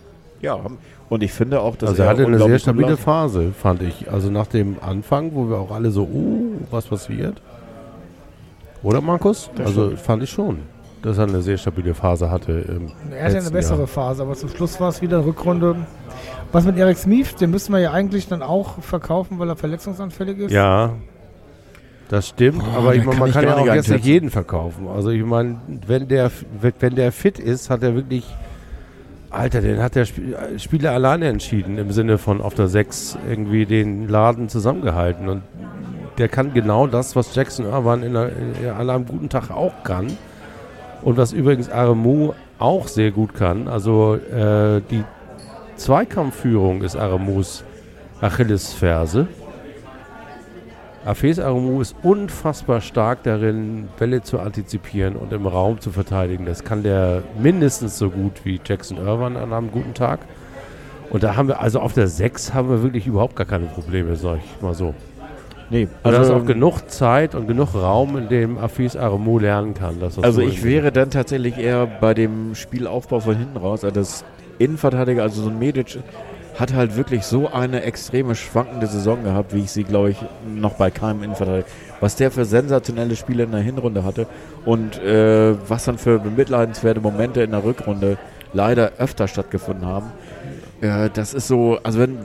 Ja, 0.42 0.62
haben- 0.64 0.78
und 1.10 1.24
ich 1.24 1.32
finde 1.32 1.62
auch, 1.62 1.76
dass 1.76 1.92
also 1.92 2.04
er 2.04 2.10
hatte 2.10 2.26
eine 2.26 2.38
sehr 2.38 2.60
stabile 2.60 2.90
läuft. 2.90 3.04
Phase, 3.04 3.52
fand 3.52 3.82
ich. 3.82 4.12
Also 4.12 4.30
nach 4.30 4.48
dem 4.48 4.76
Anfang, 4.82 5.34
wo 5.34 5.50
wir 5.50 5.58
auch 5.58 5.72
alle 5.72 5.90
so, 5.90 6.04
uh, 6.04 6.54
was 6.70 6.86
passiert? 6.86 7.42
Oder 8.84 9.02
Markus? 9.02 9.50
Das 9.56 9.68
also 9.68 9.86
stimmt. 9.86 10.00
fand 10.02 10.24
ich 10.24 10.30
schon, 10.30 10.60
dass 11.02 11.18
er 11.18 11.24
eine 11.24 11.42
sehr 11.42 11.58
stabile 11.58 11.94
Phase 11.94 12.30
hatte. 12.30 12.52
Im 12.52 12.92
Er 13.12 13.26
hatte 13.26 13.38
eine 13.38 13.52
bessere 13.52 13.80
Jahr. 13.80 13.88
Phase, 13.88 14.22
aber 14.22 14.36
zum 14.36 14.50
Schluss 14.50 14.80
war 14.82 14.90
es 14.90 15.02
wieder 15.02 15.26
Rückrunde. 15.26 15.78
Was 16.52 16.66
mit 16.66 16.78
Eric 16.78 16.98
Smith, 16.98 17.36
den 17.36 17.52
müssen 17.52 17.74
wir 17.74 17.80
ja 17.80 17.92
eigentlich 17.92 18.28
dann 18.28 18.42
auch 18.42 18.82
verkaufen, 18.82 19.40
weil 19.40 19.50
er 19.50 19.56
verletzungsanfällig 19.56 20.38
ist. 20.40 20.52
Ja, 20.52 20.92
das 22.10 22.30
stimmt, 22.30 22.64
aber 22.76 22.96
ich 22.96 23.04
kann 23.04 23.20
man 23.20 23.32
kann 23.32 23.44
gar 23.46 23.56
ja 23.56 23.62
auch 23.62 23.66
nicht 23.66 23.76
jetzt 23.76 23.90
nicht 23.90 24.06
jeden 24.06 24.30
verkaufen. 24.30 24.88
Also 24.88 25.10
ich 25.10 25.24
meine, 25.24 25.58
wenn 25.88 26.08
der, 26.08 26.32
wenn 26.62 26.96
der 26.96 27.12
fit 27.12 27.38
ist, 27.40 27.70
hat 27.70 27.84
er 27.84 27.96
wirklich, 27.96 28.24
Alter, 29.30 29.62
den 29.62 29.82
hat 29.82 29.96
der 29.96 30.04
Sp- 30.08 30.56
Spieler 30.58 30.92
alleine 30.94 31.28
entschieden, 31.28 31.78
im 31.78 31.92
Sinne 31.92 32.18
von 32.18 32.42
auf 32.42 32.54
der 32.54 32.68
6 32.70 33.18
irgendwie 33.30 33.66
den 33.66 34.08
Laden 34.08 34.48
zusammengehalten. 34.48 35.28
Und 35.28 35.42
der 36.18 36.30
kann 36.30 36.54
genau 36.54 36.88
das, 36.88 37.16
was 37.16 37.36
Jackson 37.36 37.66
Irvine 37.66 38.06
in 38.06 38.16
einer, 38.16 38.30
in, 38.30 38.70
an 38.70 38.90
einem 38.90 39.06
guten 39.06 39.28
Tag 39.30 39.52
auch 39.52 39.84
kann. 39.84 40.08
Und 41.02 41.18
was 41.18 41.34
übrigens 41.34 41.70
Aremu 41.70 42.32
auch 42.58 42.88
sehr 42.88 43.12
gut 43.12 43.36
kann. 43.36 43.68
Also 43.68 44.16
äh, 44.16 44.82
die 44.90 45.04
Zweikampfführung 45.76 46.82
ist 46.82 46.96
Aremus 46.96 47.64
Achillesferse. 48.22 49.28
Afes 51.08 51.40
Aremu 51.40 51.80
ist 51.80 51.96
unfassbar 52.04 52.82
stark 52.82 53.24
darin, 53.24 53.88
Bälle 53.98 54.24
zu 54.24 54.40
antizipieren 54.40 55.16
und 55.16 55.32
im 55.32 55.48
Raum 55.48 55.80
zu 55.80 55.92
verteidigen. 55.92 56.46
Das 56.46 56.66
kann 56.66 56.84
der 56.84 57.24
mindestens 57.42 57.98
so 57.98 58.10
gut 58.10 58.42
wie 58.44 58.60
Jackson 58.64 58.98
Irvine 58.98 59.40
an 59.40 59.54
einem 59.54 59.72
guten 59.72 59.94
Tag. 59.94 60.20
Und 61.10 61.24
da 61.24 61.38
haben 61.38 61.48
wir, 61.48 61.62
also 61.62 61.80
auf 61.80 61.94
der 61.94 62.08
6 62.08 62.54
haben 62.54 62.70
wir 62.70 62.84
wirklich 62.84 63.08
überhaupt 63.08 63.38
gar 63.38 63.46
keine 63.46 63.68
Probleme, 63.68 64.18
sag 64.18 64.40
ich 64.40 64.62
mal 64.62 64.74
so. 64.74 64.94
Nee, 65.70 65.84
Und 65.84 65.90
da 66.04 66.10
ist 66.12 66.18
also, 66.30 66.36
auch 66.36 66.46
genug 66.46 66.90
Zeit 66.90 67.36
und 67.36 67.48
genug 67.48 67.74
Raum, 67.74 68.18
in 68.18 68.28
dem 68.28 68.58
Afis 68.58 68.98
Aremu 68.98 69.40
lernen 69.40 69.74
kann. 69.74 69.96
Also 70.02 70.22
so 70.30 70.42
ich 70.42 70.66
wäre 70.66 70.92
dann 70.92 71.10
tatsächlich 71.10 71.58
eher 71.58 71.86
bei 71.86 72.14
dem 72.14 72.54
Spielaufbau 72.54 73.22
von 73.22 73.38
hinten 73.38 73.56
raus, 73.56 73.86
also 73.86 73.96
das 73.96 74.26
Innenverteidiger, 74.60 75.24
also 75.24 75.42
so 75.42 75.50
ein 75.50 75.60
Medic, 75.60 76.00
hat 76.58 76.74
halt 76.74 76.98
wirklich 76.98 77.24
so 77.24 77.52
eine 77.52 77.84
extreme 77.84 78.36
schwankende 78.36 78.88
Saison 78.88 79.24
gehabt, 79.24 79.54
wie 79.54 79.60
ich 79.60 79.72
sie, 79.72 79.84
glaube 79.84 80.12
ich, 80.12 80.18
noch 80.56 80.74
bei 80.74 80.90
keinem 80.90 81.24
Innenverteidiger. 81.24 81.68
Was 82.00 82.16
der 82.16 82.32
für 82.32 82.46
sensationelle 82.46 83.16
Spiele 83.16 83.44
in 83.44 83.52
der 83.52 83.62
Hinrunde 83.62 84.04
hatte 84.04 84.28
und 84.66 85.02
äh, 85.02 85.56
was 85.68 85.86
dann 85.86 85.98
für 85.98 86.20
bemitleidenswerte 86.20 87.00
Momente 87.00 87.42
in 87.42 87.52
der 87.52 87.64
Rückrunde 87.64 88.18
leider 88.54 88.94
öfter 88.98 89.28
stattgefunden 89.28 89.86
haben. 89.86 90.08
Äh, 90.82 91.10
das 91.14 91.34
ist 91.34 91.48
so, 91.48 91.80
also 91.84 92.00
wenn, 92.00 92.18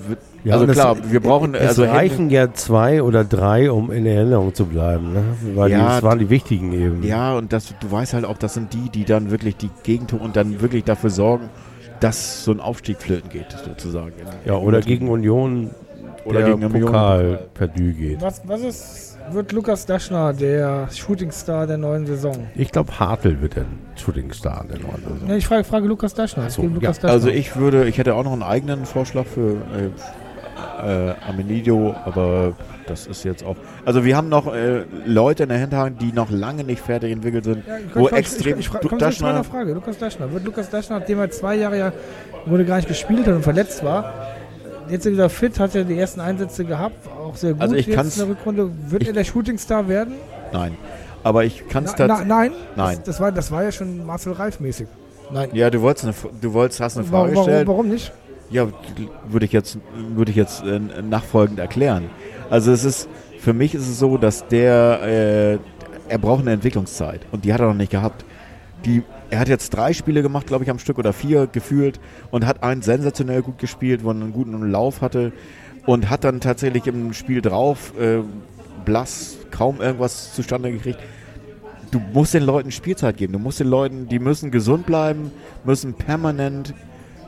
Ja, 0.45 0.55
also 0.55 0.67
klar, 0.67 0.97
wir 1.11 1.21
brauchen, 1.21 1.55
Es 1.55 1.69
also 1.69 1.85
reichen 1.85 2.31
ja 2.31 2.53
zwei 2.53 3.03
oder 3.03 3.25
drei, 3.25 3.71
um 3.71 3.91
in 3.91 4.07
Erinnerung 4.07 4.55
zu 4.55 4.67
bleiben. 4.67 5.13
Ne? 5.13 5.23
Weil 5.55 5.71
die, 5.71 5.77
Ja, 5.77 5.89
das 5.95 6.03
waren 6.03 6.19
die 6.19 6.31
wichtigen 6.31 6.73
eben. 6.73 7.03
Ja, 7.03 7.35
und 7.35 7.53
das, 7.53 7.75
du 7.81 7.91
weißt 7.91 8.15
halt 8.15 8.25
auch, 8.25 8.39
das 8.39 8.55
sind 8.55 8.73
die, 8.73 8.91
die 8.91 9.05
dann 9.05 9.31
wirklich 9.31 9.57
die 9.57 9.71
Gegentore 9.83 10.23
und 10.23 10.37
dann 10.37 10.61
wirklich 10.61 10.85
dafür 10.85 11.11
sorgen, 11.11 11.49
dass 12.03 12.45
so 12.45 12.53
ein 12.53 12.61
Aufstieg 12.61 13.01
flöten 13.01 13.31
geht, 13.31 13.53
sozusagen. 13.65 14.13
Ja, 14.45 14.55
oder 14.55 14.81
gegen 14.81 15.09
Union 15.09 15.71
Oder 16.25 16.41
der 16.41 16.55
gegen 16.55 16.65
Union. 16.65 16.87
Pokal 16.87 17.49
perdu 17.55 17.93
geht. 17.93 18.21
Was, 18.21 18.43
was 18.47 18.61
ist, 18.63 19.19
wird 19.31 19.53
Lukas 19.53 19.87
Daschner 19.87 20.33
der 20.33 20.89
Shootingstar 20.91 21.67
der 21.67 21.79
neuen 21.79 22.07
Saison? 22.07 22.49
Ich 22.55 22.73
glaube, 22.73 22.99
Hartl 22.99 23.41
wird 23.41 23.57
der 23.57 23.67
Shootingstar 23.97 24.65
der 24.69 24.79
neuen 24.81 25.03
Saison. 25.03 25.29
Ne, 25.29 25.37
ich 25.37 25.47
frage, 25.47 25.65
frage 25.65 25.87
Lukas 25.87 26.15
Daschner. 26.15 26.47
Es 26.47 26.55
so, 26.55 26.63
geht 26.63 26.71
um 26.71 26.75
Lukas 26.75 26.97
ja. 26.97 27.03
Daschner. 27.03 27.15
Also 27.15 27.29
ich 27.29 27.57
würde, 27.57 27.87
ich 27.89 27.99
hätte 27.99 28.15
auch 28.15 28.25
noch 28.25 28.33
einen 28.33 28.43
eigenen 28.43 28.85
Vorschlag 28.85 29.27
für 29.27 29.53
äh, 29.53 29.91
äh, 30.85 31.15
Amenidio, 31.29 31.95
aber 32.05 32.53
das 32.87 33.07
ist 33.07 33.25
jetzt 33.25 33.45
auch. 33.45 33.57
Also 33.85 34.05
wir 34.05 34.17
haben 34.17 34.29
noch 34.29 34.53
äh, 34.55 34.83
Leute 35.07 35.45
in 35.45 35.49
der 35.51 35.59
Hinterhand, 35.59 36.01
die 36.03 36.13
noch 36.13 36.31
lange 36.31 36.65
nicht 36.65 36.81
fertig 36.83 37.13
entwickelt 37.13 37.45
sind, 37.45 37.63
Ja, 37.67 37.75
wo 37.95 38.09
ich- 38.09 38.13
extrem 38.15 38.59
Ich, 38.59 38.67
ich, 38.69 38.75
ich, 38.75 38.91
Daschner- 38.99 39.23
meiner 39.23 39.45
Frage. 39.45 39.73
Lukas 39.73 39.99
Daschner. 39.99 40.33
Wird 40.33 40.45
Lukas 40.45 40.71
Daschner, 40.71 40.99
nachdem 40.99 41.19
er 41.21 41.31
zwei 41.31 41.55
Jahre 41.57 41.79
ja 41.79 41.93
wurde 42.47 42.65
gar 42.65 42.77
nicht 42.77 42.89
gespielt 42.89 43.27
hat 43.27 43.35
und 43.35 43.43
verletzt 43.43 43.85
war, 43.85 44.13
jetzt 44.89 45.07
er 45.07 45.13
wieder 45.13 45.29
fit, 45.31 45.59
hat 45.61 45.75
er 45.75 45.85
die 45.85 45.97
ersten 45.99 46.21
Einsätze 46.21 46.65
gehabt, 46.65 46.97
auch 47.09 47.37
sehr 47.37 47.53
gut 47.53 47.63
Also 47.63 47.75
ich 47.77 47.87
jetzt 47.87 48.19
in 48.19 48.27
der 48.27 48.29
Rückrunde. 48.37 48.71
Wird 48.89 49.03
ich- 49.03 49.09
er 49.09 49.15
der 49.15 49.25
Shootingstar 49.25 49.89
werden? 49.89 50.15
Nein. 50.53 50.77
Aber 51.25 51.45
ich 51.45 51.69
kann 51.69 51.85
es 51.85 51.95
tatsächlich. 51.95 52.27
nein, 52.29 52.51
Nein. 52.75 52.97
Das, 52.97 53.05
das, 53.05 53.21
war, 53.21 53.31
das 53.31 53.53
war 53.53 53.63
ja 53.63 53.71
schon 53.71 54.05
Marcel 54.05 54.33
Reif 54.33 54.59
mäßig. 54.59 54.89
Nein. 55.31 55.51
Ja, 55.53 55.71
du 55.71 55.81
wolltest, 55.81 56.05
eine, 56.07 56.15
du 56.41 56.53
wolltest, 56.53 56.81
hast 56.81 56.97
eine 56.99 57.07
Frage 57.07 57.33
warum, 57.33 57.47
gestellt. 57.47 57.69
warum 57.69 57.89
nicht? 57.89 58.13
Ja, 58.53 58.69
würde 59.27 59.47
ich 59.47 59.53
jetzt, 59.53 59.79
würde 60.15 60.31
ich 60.31 60.37
jetzt 60.37 60.63
äh, 60.63 60.79
nachfolgend 60.79 61.59
erklären. 61.59 62.11
Also 62.51 62.71
es 62.71 62.85
ist, 62.85 63.09
für 63.39 63.55
mich 63.55 63.75
ist 63.75 63.89
es 63.89 63.99
so, 63.99 64.19
dass 64.19 64.47
der, 64.47 65.01
äh, 65.03 65.59
er 66.09 66.19
braucht 66.19 66.43
eine 66.43 66.53
Entwicklungszeit 66.53 67.23
und 67.33 67.47
die 67.47 67.55
hat 67.55 67.61
er 67.61 67.69
noch 67.69 67.75
nicht 67.75 67.91
gehabt. 67.91 68.27
Die, 68.85 69.03
er 69.31 69.39
hat 69.39 69.49
jetzt 69.49 69.71
drei 69.71 69.95
Spiele 69.95 70.21
gemacht, 70.21 70.47
glaube 70.47 70.65
ich, 70.65 70.71
am 70.71 70.79
Stück 70.79 70.99
oder 70.99 71.15
vier 71.15 71.47
gefühlt 71.47 71.99
und 72.31 72.47
hat 72.47 72.63
einen 72.63 72.83
sensationell 72.83 73.41
gut 73.41 73.57
gespielt, 73.59 74.05
wo 74.05 74.09
er 74.11 74.17
einen 74.17 74.33
guten 74.33 74.71
Lauf 74.71 75.01
hatte 75.01 75.33
und 75.87 76.11
hat 76.11 76.25
dann 76.25 76.41
tatsächlich 76.41 76.87
im 76.87 77.15
Spiel 77.15 77.41
drauf 77.41 77.99
äh, 77.99 78.19
blass 78.85 79.39
kaum 79.51 79.81
irgendwas 79.81 80.35
zustande 80.35 80.71
gekriegt. 80.71 80.99
Du 81.91 82.01
musst 82.13 82.35
den 82.35 82.43
Leuten 82.43 82.71
Spielzeit 82.71 83.17
geben. 83.17 83.33
Du 83.33 83.39
musst 83.39 83.61
den 83.61 83.69
Leuten, 83.69 84.09
die 84.09 84.19
müssen 84.19 84.51
gesund 84.51 84.85
bleiben, 84.85 85.31
müssen 85.65 85.95
permanent 85.95 86.75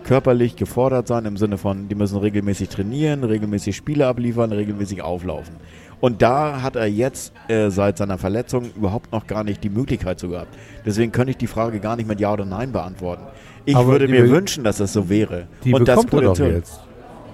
körperlich 0.04 0.56
gefordert 0.56 1.08
sein 1.08 1.24
im 1.24 1.36
Sinne 1.36 1.58
von, 1.58 1.88
die 1.88 1.94
müssen 1.94 2.18
regelmäßig 2.18 2.68
trainieren, 2.68 3.24
regelmäßig 3.24 3.74
Spiele 3.74 4.06
abliefern, 4.06 4.52
regelmäßig 4.52 5.02
auflaufen. 5.02 5.56
Und 6.00 6.22
da 6.22 6.62
hat 6.62 6.76
er 6.76 6.86
jetzt 6.86 7.32
äh, 7.48 7.70
seit 7.70 7.96
seiner 7.96 8.18
Verletzung 8.18 8.70
überhaupt 8.76 9.10
noch 9.12 9.26
gar 9.26 9.42
nicht 9.42 9.64
die 9.64 9.70
Möglichkeit 9.70 10.18
zu 10.18 10.28
gehabt. 10.28 10.54
Deswegen 10.84 11.12
könnte 11.12 11.30
ich 11.30 11.38
die 11.38 11.46
Frage 11.46 11.80
gar 11.80 11.96
nicht 11.96 12.06
mit 12.06 12.20
Ja 12.20 12.32
oder 12.32 12.44
Nein 12.44 12.72
beantworten. 12.72 13.22
Ich 13.64 13.74
Aber 13.74 13.88
würde 13.88 14.08
mir 14.08 14.28
wünschen, 14.28 14.64
dass 14.64 14.76
das 14.76 14.92
so 14.92 15.08
wäre. 15.08 15.46
Die 15.64 15.72
Und 15.72 15.88
das 15.88 16.04
bekommt 16.04 16.22
er 16.22 16.34
doch 16.34 16.38
jetzt. 16.38 16.80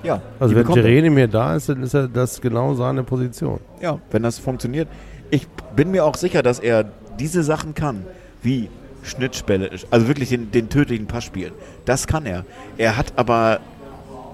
Ja, 0.02 0.22
Also 0.38 0.54
wenn 0.54 0.66
er. 0.66 0.76
Jerene 0.76 1.10
mir 1.10 1.28
da 1.28 1.56
ist, 1.56 1.68
dann 1.68 1.82
ist 1.82 1.94
er 1.94 2.08
das 2.08 2.40
genau 2.40 2.74
seine 2.74 3.02
Position. 3.02 3.60
Ja, 3.82 3.98
wenn 4.10 4.22
das 4.22 4.38
funktioniert. 4.38 4.88
Ich 5.30 5.46
bin 5.76 5.90
mir 5.90 6.04
auch 6.04 6.14
sicher, 6.14 6.42
dass 6.42 6.58
er 6.58 6.84
diese 7.18 7.42
Sachen 7.42 7.74
kann, 7.74 8.04
wie 8.42 8.68
Schnittspelle, 9.02 9.70
also 9.90 10.08
wirklich 10.08 10.28
den, 10.28 10.50
den 10.50 10.68
tödlichen 10.68 11.06
Pass 11.06 11.24
spielen. 11.24 11.52
Das 11.84 12.06
kann 12.06 12.26
er. 12.26 12.44
Er 12.78 12.96
hat 12.96 13.12
aber 13.16 13.60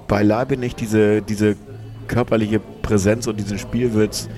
beileibe 0.08 0.56
nicht 0.56 0.80
diese, 0.80 1.22
diese 1.22 1.56
körperliche 2.08 2.60
Präsenz 2.82 3.26
und 3.26 3.38
diesen 3.38 3.58
Spielwitz, 3.58 4.28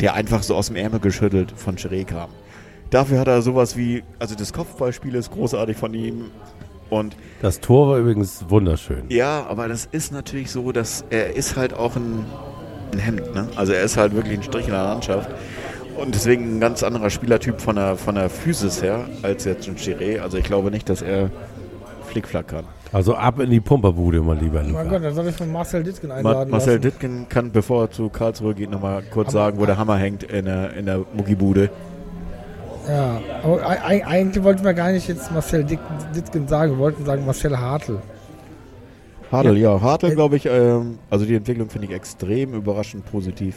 der 0.00 0.14
einfach 0.14 0.42
so 0.42 0.54
aus 0.54 0.68
dem 0.68 0.76
Ärmel 0.76 1.00
geschüttelt 1.00 1.52
von 1.56 1.76
Chiré 1.76 2.04
kam. 2.04 2.30
Dafür 2.90 3.20
hat 3.20 3.28
er 3.28 3.42
sowas 3.42 3.76
wie, 3.76 4.02
also 4.18 4.34
das 4.34 4.52
Kopfballspiel 4.52 5.14
ist 5.14 5.30
großartig 5.30 5.76
von 5.76 5.94
ihm. 5.94 6.30
Und 6.88 7.14
Das 7.40 7.60
Tor 7.60 7.88
war 7.90 7.98
übrigens 7.98 8.44
wunderschön. 8.48 9.04
ja, 9.10 9.46
aber 9.48 9.68
das 9.68 9.86
ist 9.92 10.12
natürlich 10.12 10.50
so, 10.50 10.72
dass 10.72 11.04
er 11.10 11.36
ist 11.36 11.56
halt 11.56 11.72
auch 11.72 11.94
ein, 11.94 12.24
ein 12.92 12.98
Hemd, 12.98 13.32
ne? 13.32 13.46
Also 13.54 13.72
er 13.72 13.84
ist 13.84 13.96
halt 13.96 14.14
wirklich 14.14 14.38
ein 14.38 14.42
Strich 14.42 14.64
in 14.66 14.72
der 14.72 14.82
Landschaft. 14.82 15.30
Und 16.00 16.14
deswegen 16.14 16.56
ein 16.56 16.60
ganz 16.60 16.82
anderer 16.82 17.10
Spielertyp 17.10 17.60
von 17.60 17.76
der, 17.76 17.96
von 17.96 18.14
der 18.14 18.30
Physis 18.30 18.82
her 18.82 19.04
als 19.22 19.44
jetzt 19.44 19.68
ein 19.68 19.76
Chiré. 19.76 20.20
Also 20.20 20.38
ich 20.38 20.44
glaube 20.44 20.70
nicht, 20.70 20.88
dass 20.88 21.02
er 21.02 21.30
Flickflack 22.06 22.48
kann. 22.48 22.64
Also 22.92 23.14
ab 23.14 23.38
in 23.38 23.50
die 23.50 23.60
Pumperbude 23.60 24.20
mal 24.20 24.36
lieber. 24.36 24.62
Mein 24.62 24.70
Luca. 24.70 24.82
Gott, 24.84 25.04
dann 25.04 25.14
soll 25.14 25.28
ich 25.28 25.36
von 25.36 25.52
Marcel 25.52 25.82
Dittgen 25.84 26.08
Ma 26.08 26.16
einladen 26.16 26.50
Marcel 26.50 26.74
lassen. 26.76 26.82
Dittgen 26.82 27.28
kann, 27.28 27.52
bevor 27.52 27.84
er 27.84 27.90
zu 27.90 28.08
Karlsruhe 28.08 28.54
geht, 28.54 28.70
nochmal 28.70 29.02
kurz 29.12 29.28
Aber- 29.28 29.32
sagen, 29.44 29.58
wo 29.60 29.66
der 29.66 29.76
Hammer 29.78 29.96
hängt 29.96 30.22
in 30.24 30.46
der, 30.46 30.72
in 30.74 30.86
der 30.86 31.00
Muckibude. 31.14 31.70
Ja, 32.88 33.20
aber 33.44 33.68
ei- 33.68 33.82
ei- 33.84 34.06
eigentlich 34.06 34.42
wollten 34.42 34.64
wir 34.64 34.74
gar 34.74 34.90
nicht 34.90 35.06
jetzt 35.06 35.30
Marcel 35.30 35.62
Dittgen 35.64 36.48
sagen, 36.48 36.72
wir 36.72 36.78
wollten 36.78 37.04
sagen 37.04 37.24
Marcel 37.26 37.56
Hartl. 37.56 37.98
Hartl, 39.30 39.56
ja. 39.58 39.80
Hartl, 39.80 40.06
Äh, 40.10 40.14
glaube 40.14 40.36
ich, 40.36 40.46
ähm, 40.46 40.98
also 41.10 41.24
die 41.24 41.36
Entwicklung 41.36 41.68
finde 41.70 41.86
ich 41.86 41.92
extrem 41.92 42.54
überraschend 42.54 43.04
positiv. 43.08 43.54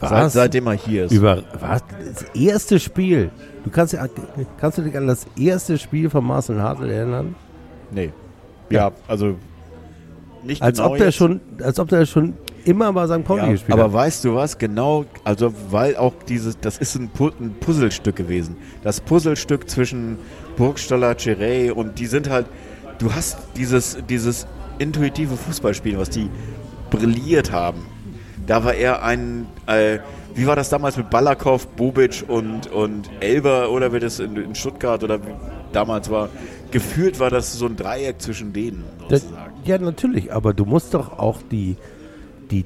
Was? 0.00 0.10
Seit, 0.10 0.32
seitdem 0.32 0.66
er 0.66 0.72
hier 0.74 1.04
ist. 1.04 1.12
Über 1.12 1.42
was? 1.60 1.82
Das 2.04 2.22
erste 2.34 2.78
Spiel. 2.80 3.30
Du 3.64 3.70
kannst, 3.70 3.92
ja- 3.94 4.06
kannst 4.60 4.78
du 4.78 4.82
dich 4.82 4.96
an 4.96 5.06
das 5.06 5.26
erste 5.38 5.78
Spiel 5.78 6.10
von 6.10 6.24
Marcel 6.24 6.60
Hartl 6.60 6.88
erinnern? 6.90 7.34
nee. 7.90 8.10
Ja, 8.70 8.92
also 9.06 9.34
nicht 10.42 10.62
Als 10.62 10.78
genau 10.78 10.90
ob 10.92 10.96
der 10.96 11.06
jetzt. 11.06 11.16
schon, 11.16 11.40
als 11.62 11.78
ob 11.78 11.88
der 11.88 12.06
schon 12.06 12.32
immer 12.64 12.90
bei 12.94 13.06
St. 13.06 13.22
Pauli 13.24 13.42
Ja, 13.42 13.50
gespielt 13.52 13.72
aber 13.74 13.84
hat. 13.84 13.92
weißt 13.92 14.24
du 14.24 14.34
was? 14.34 14.56
Genau, 14.56 15.04
also 15.22 15.52
weil 15.70 15.96
auch 15.96 16.14
dieses, 16.26 16.58
das 16.58 16.78
ist 16.78 16.94
ein, 16.96 17.08
Pu 17.10 17.28
ein 17.40 17.54
Puzzlestück 17.60 18.16
gewesen. 18.16 18.56
Das 18.82 19.02
Puzzlestück 19.02 19.68
zwischen 19.68 20.16
Burgstaller, 20.56 21.12
Chiré 21.12 21.70
und 21.72 21.98
die 21.98 22.06
sind 22.06 22.30
halt, 22.30 22.46
du 22.98 23.12
hast 23.14 23.36
dieses, 23.56 23.98
dieses 24.08 24.46
intuitive 24.78 25.36
Fußballspiel, 25.36 25.98
was 25.98 26.08
die 26.08 26.30
brilliert 26.90 27.52
haben. 27.52 27.86
Da 28.46 28.64
war 28.64 28.74
er 28.74 29.02
ein, 29.02 29.46
äh, 29.66 29.98
wie 30.34 30.46
war 30.46 30.56
das 30.56 30.68
damals 30.68 30.96
mit 30.96 31.10
Balakow, 31.10 31.66
Bobic 31.68 32.24
und, 32.28 32.70
und 32.70 33.08
Elber 33.20 33.70
oder 33.70 33.92
wie 33.92 34.00
das 34.00 34.20
in, 34.20 34.36
in 34.36 34.54
Stuttgart 34.54 35.02
oder 35.02 35.20
wie 35.22 35.32
damals 35.72 36.10
war? 36.10 36.28
Gefühlt 36.70 37.20
war 37.20 37.30
das 37.30 37.54
so 37.54 37.66
ein 37.66 37.76
Dreieck 37.76 38.20
zwischen 38.20 38.52
denen. 38.52 38.84
Das, 39.08 39.22
sozusagen. 39.22 39.54
ja, 39.64 39.78
natürlich, 39.78 40.32
aber 40.32 40.52
du 40.52 40.64
musst 40.64 40.92
doch 40.92 41.18
auch 41.18 41.38
die, 41.50 41.76
die, 42.50 42.64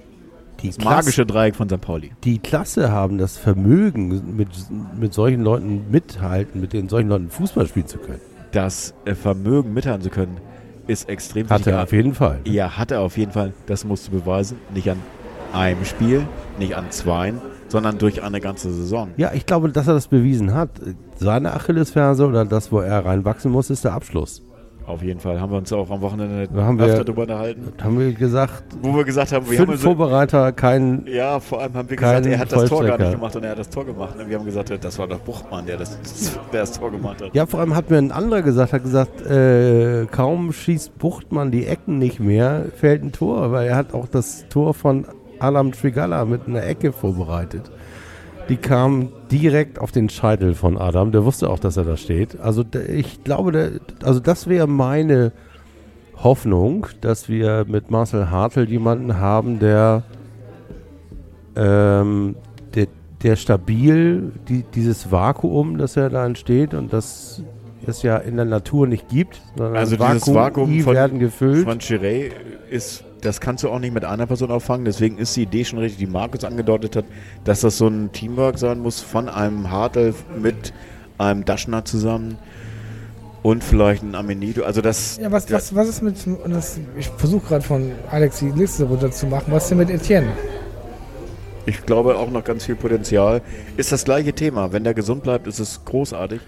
die, 0.60 0.68
Das 0.68 0.78
Klasse, 0.78 0.96
magische 0.96 1.26
Dreieck 1.26 1.54
von 1.54 1.68
St. 1.68 1.80
Pauli. 1.80 2.10
die 2.24 2.38
Klasse 2.38 2.90
haben, 2.90 3.18
das 3.18 3.36
Vermögen, 3.36 4.36
mit, 4.36 4.48
mit 4.98 5.14
solchen 5.14 5.42
Leuten 5.42 5.90
mithalten, 5.90 6.60
mit 6.60 6.72
den 6.72 6.88
solchen 6.88 7.08
Leuten 7.08 7.30
Fußball 7.30 7.66
spielen 7.66 7.86
zu 7.86 7.98
können. 7.98 8.20
das 8.50 8.94
äh, 9.04 9.14
Vermögen 9.14 9.74
mithalten 9.74 10.02
zu 10.02 10.10
können, 10.10 10.38
ist 10.88 11.08
extrem 11.08 11.48
Hat 11.50 11.66
er 11.66 11.82
auf 11.82 11.92
jeden 11.92 12.14
Fall. 12.14 12.40
Ja, 12.44 12.78
hat 12.78 12.90
er 12.90 13.02
auf 13.02 13.18
jeden 13.18 13.30
Fall. 13.30 13.52
Das 13.66 13.84
musst 13.84 14.08
du 14.08 14.12
beweisen. 14.12 14.56
Nicht 14.74 14.90
an 14.90 14.98
einem 15.52 15.84
Spiel, 15.84 16.26
nicht 16.58 16.76
an 16.76 16.86
zweien, 16.90 17.40
sondern 17.68 17.98
durch 17.98 18.22
eine 18.22 18.40
ganze 18.40 18.70
Saison. 18.72 19.10
Ja, 19.16 19.32
ich 19.34 19.46
glaube, 19.46 19.68
dass 19.70 19.86
er 19.88 19.94
das 19.94 20.08
bewiesen 20.08 20.54
hat. 20.54 20.70
Seine 21.16 21.52
Achillesferse 21.54 22.26
oder 22.26 22.44
das, 22.44 22.72
wo 22.72 22.80
er 22.80 23.04
reinwachsen 23.04 23.50
muss, 23.50 23.70
ist 23.70 23.84
der 23.84 23.92
Abschluss. 23.92 24.42
Auf 24.86 25.02
jeden 25.02 25.20
Fall. 25.20 25.38
Haben 25.38 25.52
wir 25.52 25.58
uns 25.58 25.70
auch 25.70 25.90
am 25.90 26.00
Wochenende 26.00 26.48
Da 26.50 26.62
haben 26.64 26.78
wir- 26.78 27.04
drüber 27.04 27.20
unterhalten. 27.22 27.74
Haben 27.82 27.98
wir 27.98 28.10
gesagt, 28.14 28.62
Wo 28.80 28.96
wir 28.96 29.04
gesagt 29.04 29.32
haben, 29.32 29.44
wir 29.50 29.58
haben 29.58 29.66
fünf 29.66 29.82
so, 29.82 29.88
Vorbereiter, 29.88 30.50
kein. 30.52 31.04
ja, 31.06 31.38
vor 31.40 31.60
allem 31.60 31.74
haben 31.74 31.90
wir 31.90 31.96
gesagt, 31.98 32.24
er 32.24 32.38
hat 32.38 32.50
das 32.50 32.64
Tor 32.70 32.84
gar 32.84 32.96
nicht 32.96 33.12
gemacht 33.12 33.36
und 33.36 33.44
er 33.44 33.50
hat 33.50 33.58
das 33.58 33.68
Tor 33.68 33.84
gemacht. 33.84 34.14
Und 34.18 34.30
wir 34.30 34.38
haben 34.38 34.46
gesagt, 34.46 34.72
das 34.82 34.98
war 34.98 35.06
doch 35.06 35.18
Buchmann, 35.18 35.66
der 35.66 35.76
das, 35.76 35.98
der 36.54 36.60
das 36.60 36.72
Tor 36.72 36.90
gemacht 36.90 37.20
hat. 37.20 37.34
Ja, 37.34 37.44
vor 37.44 37.60
allem 37.60 37.76
hat 37.76 37.90
mir 37.90 37.98
ein 37.98 38.10
anderer 38.12 38.40
gesagt, 38.40 38.72
hat 38.72 38.82
gesagt, 38.82 39.26
äh, 39.26 40.06
kaum 40.10 40.54
schießt 40.54 40.96
Buchtmann 40.98 41.50
die 41.50 41.66
Ecken 41.66 41.98
nicht 41.98 42.18
mehr, 42.18 42.64
fällt 42.74 43.02
ein 43.04 43.12
Tor, 43.12 43.52
weil 43.52 43.66
er 43.68 43.76
hat 43.76 43.92
auch 43.92 44.06
das 44.08 44.46
Tor 44.48 44.72
von 44.72 45.04
Adam 45.40 45.72
Trigalla 45.72 46.24
mit 46.24 46.46
einer 46.46 46.64
Ecke 46.64 46.92
vorbereitet. 46.92 47.70
Die 48.48 48.56
kam 48.56 49.10
direkt 49.30 49.78
auf 49.78 49.92
den 49.92 50.08
Scheitel 50.08 50.54
von 50.54 50.78
Adam, 50.78 51.12
der 51.12 51.24
wusste 51.24 51.50
auch, 51.50 51.58
dass 51.58 51.76
er 51.76 51.84
da 51.84 51.96
steht. 51.96 52.40
Also 52.40 52.64
ich 52.88 53.22
glaube, 53.24 53.52
der, 53.52 53.70
also 54.02 54.20
das 54.20 54.48
wäre 54.48 54.66
meine 54.66 55.32
Hoffnung, 56.16 56.86
dass 57.02 57.28
wir 57.28 57.66
mit 57.68 57.90
Marcel 57.90 58.30
Hartl 58.30 58.68
jemanden 58.68 59.18
haben, 59.18 59.58
der, 59.58 60.02
ähm, 61.56 62.36
der, 62.74 62.86
der 63.22 63.36
stabil 63.36 64.32
die, 64.48 64.64
dieses 64.74 65.10
Vakuum, 65.12 65.78
das 65.78 65.94
ja 65.94 66.08
da 66.08 66.24
entsteht 66.26 66.74
und 66.74 66.92
das 66.92 67.42
es 67.86 68.02
ja 68.02 68.18
in 68.18 68.36
der 68.36 68.44
Natur 68.44 68.86
nicht 68.86 69.08
gibt, 69.08 69.40
sondern 69.56 69.76
Also 69.76 69.96
dieses 69.96 70.34
Vakuum 70.34 70.80
von- 70.80 70.94
werden 70.94 71.18
gefüllt. 71.18 71.64
Von 71.64 71.78
Chiré 71.78 72.30
ist, 72.70 73.02
das 73.20 73.40
kannst 73.40 73.64
du 73.64 73.70
auch 73.70 73.78
nicht 73.78 73.92
mit 73.92 74.04
einer 74.04 74.26
Person 74.26 74.50
auffangen. 74.50 74.84
Deswegen 74.84 75.18
ist 75.18 75.36
die 75.36 75.42
Idee 75.42 75.64
schon 75.64 75.78
richtig, 75.78 75.98
die 75.98 76.06
Markus 76.06 76.44
angedeutet 76.44 76.96
hat, 76.96 77.04
dass 77.44 77.60
das 77.60 77.78
so 77.78 77.88
ein 77.88 78.12
Teamwork 78.12 78.58
sein 78.58 78.80
muss 78.80 79.00
von 79.00 79.28
einem 79.28 79.70
Hartl 79.70 80.14
mit 80.40 80.72
einem 81.18 81.44
Daschner 81.44 81.84
zusammen 81.84 82.38
und 83.42 83.64
vielleicht 83.64 84.02
ein 84.02 84.14
Amenido. 84.14 84.64
Also 84.64 84.80
das, 84.80 85.18
Ja, 85.20 85.30
was, 85.32 85.50
was, 85.50 85.74
was 85.74 85.88
ist 85.88 86.02
mit, 86.02 86.16
das, 86.48 86.78
ich 86.96 87.08
versuche 87.08 87.46
gerade 87.46 87.64
von 87.64 87.92
Alex 88.10 88.38
die 88.38 88.50
Liste 88.50 88.84
runter 88.84 89.10
zu 89.10 89.26
machen, 89.26 89.46
was 89.48 89.64
ist 89.64 89.70
denn 89.70 89.78
mit 89.78 89.90
Etienne? 89.90 90.28
ich 91.68 91.84
glaube 91.84 92.16
auch 92.16 92.30
noch 92.30 92.44
ganz 92.44 92.64
viel 92.64 92.76
Potenzial. 92.76 93.42
Ist 93.76 93.92
das 93.92 94.04
gleiche 94.04 94.32
Thema. 94.32 94.72
Wenn 94.72 94.84
der 94.84 94.94
gesund 94.94 95.22
bleibt, 95.22 95.46
ist 95.46 95.58
es 95.58 95.84
großartig. 95.84 96.40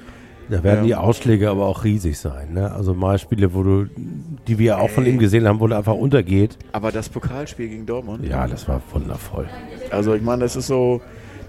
Da 0.51 0.63
werden 0.65 0.81
Ja. 0.81 0.85
die 0.87 0.95
Ausschläge 0.97 1.49
aber 1.51 1.67
auch 1.67 1.85
riesig 1.85 2.19
sein. 2.19 2.55
Ne? 2.55 2.73
Also 2.73 2.93
mal 2.95 3.19
Spiele, 3.19 3.55
wo 3.55 3.63
du, 3.63 3.87
die 4.49 4.59
wir 4.59 4.79
auch 4.81 4.91
von 4.91 5.07
ihm 5.07 5.19
gesehen 5.19 5.47
haben, 5.47 5.61
wo 5.61 5.67
er 5.69 5.79
einfach 5.79 5.95
untergeht. 5.95 6.59
Aber 6.73 6.91
das 6.93 7.09
Pokalspiel 7.09 7.69
gegen 7.69 7.87
Dortmund, 7.87 8.27
Ja, 8.27 8.47
das 8.47 8.67
war 8.69 8.81
wundervoll. 8.93 9.47
also 9.91 10.15
ich 10.15 10.23
meine, 10.23 10.43
das 10.43 10.57
ist 10.57 10.67
so, 10.67 11.01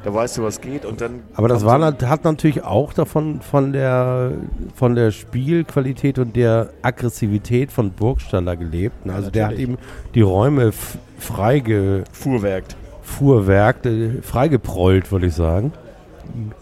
da 0.03 0.13
weißt 0.13 0.37
du, 0.39 0.43
was 0.43 0.61
geht 0.61 0.85
und 0.85 0.99
dann. 1.01 1.19
Aber 1.35 1.47
das 1.47 1.63
war, 1.65 1.79
hat 1.81 2.23
natürlich 2.23 2.63
auch 2.63 2.91
davon 2.93 3.41
von 3.41 3.71
der, 3.73 4.31
von 4.75 4.95
der 4.95 5.11
Spielqualität 5.11 6.17
und 6.19 6.35
der 6.35 6.69
Aggressivität 6.81 7.71
von 7.71 7.91
Burgstaller 7.91 8.55
gelebt. 8.55 9.05
ne? 9.05 9.13
Also 9.13 9.29
der 9.29 9.47
hat 9.47 9.57
ihm 9.59 9.77
die 10.15 10.21
Räume 10.21 10.71
freige 11.17 12.03
Fuhrwerkt. 12.11 12.75
Fuhrwerk, 13.03 13.85
äh, 13.85 14.21
freigeprollt, 14.21 15.11
würde 15.11 15.27
ich 15.27 15.33
sagen. 15.35 15.71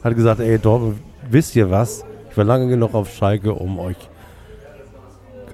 Hat 0.03 0.15
gesagt, 0.15 0.39
ey, 0.39 0.57
Dortmund, 0.59 0.97
wisst 1.29 1.55
ihr 1.55 1.69
was? 1.69 2.03
Ich 2.29 2.37
war 2.37 2.43
lange 2.43 2.67
genug 2.67 2.93
auf 2.93 3.13
Schalke, 3.13 3.53
um 3.53 3.79
euch 3.79 3.97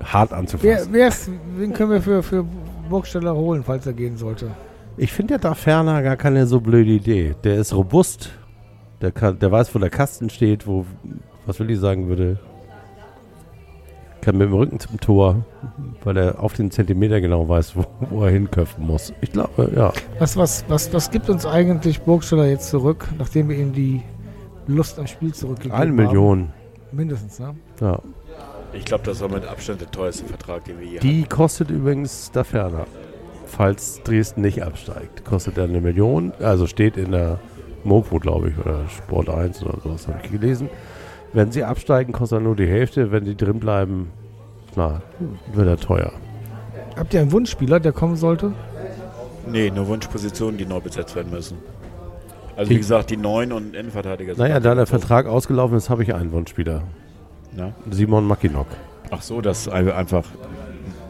hart 0.04 0.34
anzufassen. 0.34 0.90
wer 0.92 1.08
ist, 1.08 1.30
wen 1.58 1.74
können 1.74 1.92
wir 1.92 2.02
für, 2.02 2.22
für 2.22 2.46
Burgstaller 2.90 3.36
holen, 3.36 3.64
falls 3.64 3.86
er 3.88 3.94
gehen 3.94 4.18
sollte? 4.18 4.52
Ich 4.98 5.12
finde 5.12 5.34
ja 5.36 5.38
da 5.40 5.54
Ferner 5.56 6.02
gar 6.04 6.16
keine 6.16 6.48
so 6.48 6.60
blöde 6.62 6.92
Idee. 6.92 7.36
Der 7.44 7.56
ist 7.56 7.74
robust, 7.74 8.30
Der, 9.02 9.12
kann, 9.12 9.38
der 9.40 9.52
weiß, 9.52 9.74
wo 9.76 9.80
der 9.80 9.90
Kasten 9.90 10.30
steht, 10.30 10.68
wo, 10.68 10.86
was 11.46 11.60
will 11.60 11.70
ich 11.70 11.80
sagen 11.80 12.08
würde, 12.08 12.40
kann 14.22 14.38
mit 14.38 14.48
dem 14.48 14.54
Rücken 14.54 14.80
zum 14.80 15.00
Tor, 15.00 15.46
weil 16.04 16.18
er 16.18 16.42
auf 16.42 16.54
den 16.54 16.72
Zentimeter 16.72 17.20
genau 17.22 17.48
weiß, 17.48 17.76
wo, 17.76 17.86
wo 18.10 18.24
er 18.24 18.32
hinköpfen 18.32 18.86
muss. 18.86 19.14
Ich 19.22 19.32
glaube, 19.32 19.72
ja. 19.76 19.92
Was, 20.20 20.38
was, 20.38 20.66
was, 20.68 20.94
was 20.94 21.12
gibt 21.12 21.30
uns 21.30 21.46
eigentlich 21.46 22.02
Burgstaller 22.02 22.46
jetzt 22.48 22.70
zurück, 22.70 23.08
nachdem 23.20 23.50
wir 23.50 23.58
ihm 23.58 23.74
die 23.74 24.02
Lust 24.68 24.98
am 24.98 25.08
Spiel 25.08 25.34
zurückgegeben 25.34 25.76
Eine 25.76 25.92
haben? 25.92 25.96
Million. 25.96 26.54
Mindestens, 26.96 27.40
ne? 27.40 27.56
Ja. 27.82 28.00
Ich 28.74 28.86
glaube, 28.86 29.04
das 29.04 29.22
war 29.22 29.30
mit 29.30 29.46
Abstand 29.46 29.82
der 29.82 29.92
teuerste 29.92 30.26
Vertrag, 30.26 30.66
den 30.66 30.80
wir 30.80 30.88
je 30.88 31.00
Die 31.00 31.24
kostet 31.24 31.70
übrigens 31.70 32.32
da 32.32 32.44
ferner. 32.44 32.86
Falls 33.46 34.02
Dresden 34.04 34.42
nicht 34.42 34.64
absteigt, 34.64 35.24
kostet 35.24 35.58
er 35.58 35.66
eine 35.66 35.82
Million. 35.82 36.34
Also 36.40 36.68
steht 36.68 36.98
in 36.98 37.12
der 37.12 37.40
Mopo, 37.84 38.20
glaube 38.20 38.50
ich, 38.50 38.58
oder 38.58 38.88
Sport 38.90 39.30
1 39.30 39.64
oder 39.64 39.80
sowas, 39.82 40.08
habe 40.08 40.20
ich 40.24 40.32
gelesen. 40.32 40.70
Wenn 41.34 41.52
sie 41.52 41.64
absteigen, 41.64 42.14
kostet 42.14 42.40
er 42.40 42.42
nur 42.42 42.56
die 42.56 42.68
Hälfte. 42.68 43.12
Wenn 43.12 43.26
die 43.26 43.36
drin 43.36 43.60
bleiben, 43.60 44.12
na, 44.76 45.02
wird 45.54 45.68
er 45.68 45.78
teuer. 45.78 46.14
Habt 46.98 47.14
ihr 47.14 47.22
einen 47.22 47.32
Wunschspieler, 47.32 47.80
der 47.80 47.92
kommen 47.92 48.16
sollte? 48.16 48.54
Nee, 49.48 49.70
nur 49.70 49.88
Wunschpositionen, 49.88 50.58
die 50.58 50.66
neu 50.66 50.80
besetzt 50.80 51.16
werden 51.16 51.32
müssen. 51.32 51.58
Also 52.56 52.70
wie 52.72 52.78
gesagt, 52.78 53.10
die 53.10 53.18
neuen 53.18 53.52
und 53.52 53.76
Innenverteidiger 53.76 54.36
sind 54.36 54.44
Naja, 54.44 54.60
da 54.60 54.76
der. 54.76 54.86
Vertrag 54.86 55.26
ausgelaufen 55.28 55.78
ist, 55.78 55.90
habe 55.90 56.04
ich 56.04 56.14
einen 56.14 56.32
Wunschspieler. 56.32 56.84
Ja. 57.58 57.72
Simon 57.92 58.26
Mackinock. 58.28 58.68
Ach 59.12 59.22
so, 59.22 59.42
dass 59.42 59.68
ein- 59.68 59.92
einfach 59.92 60.24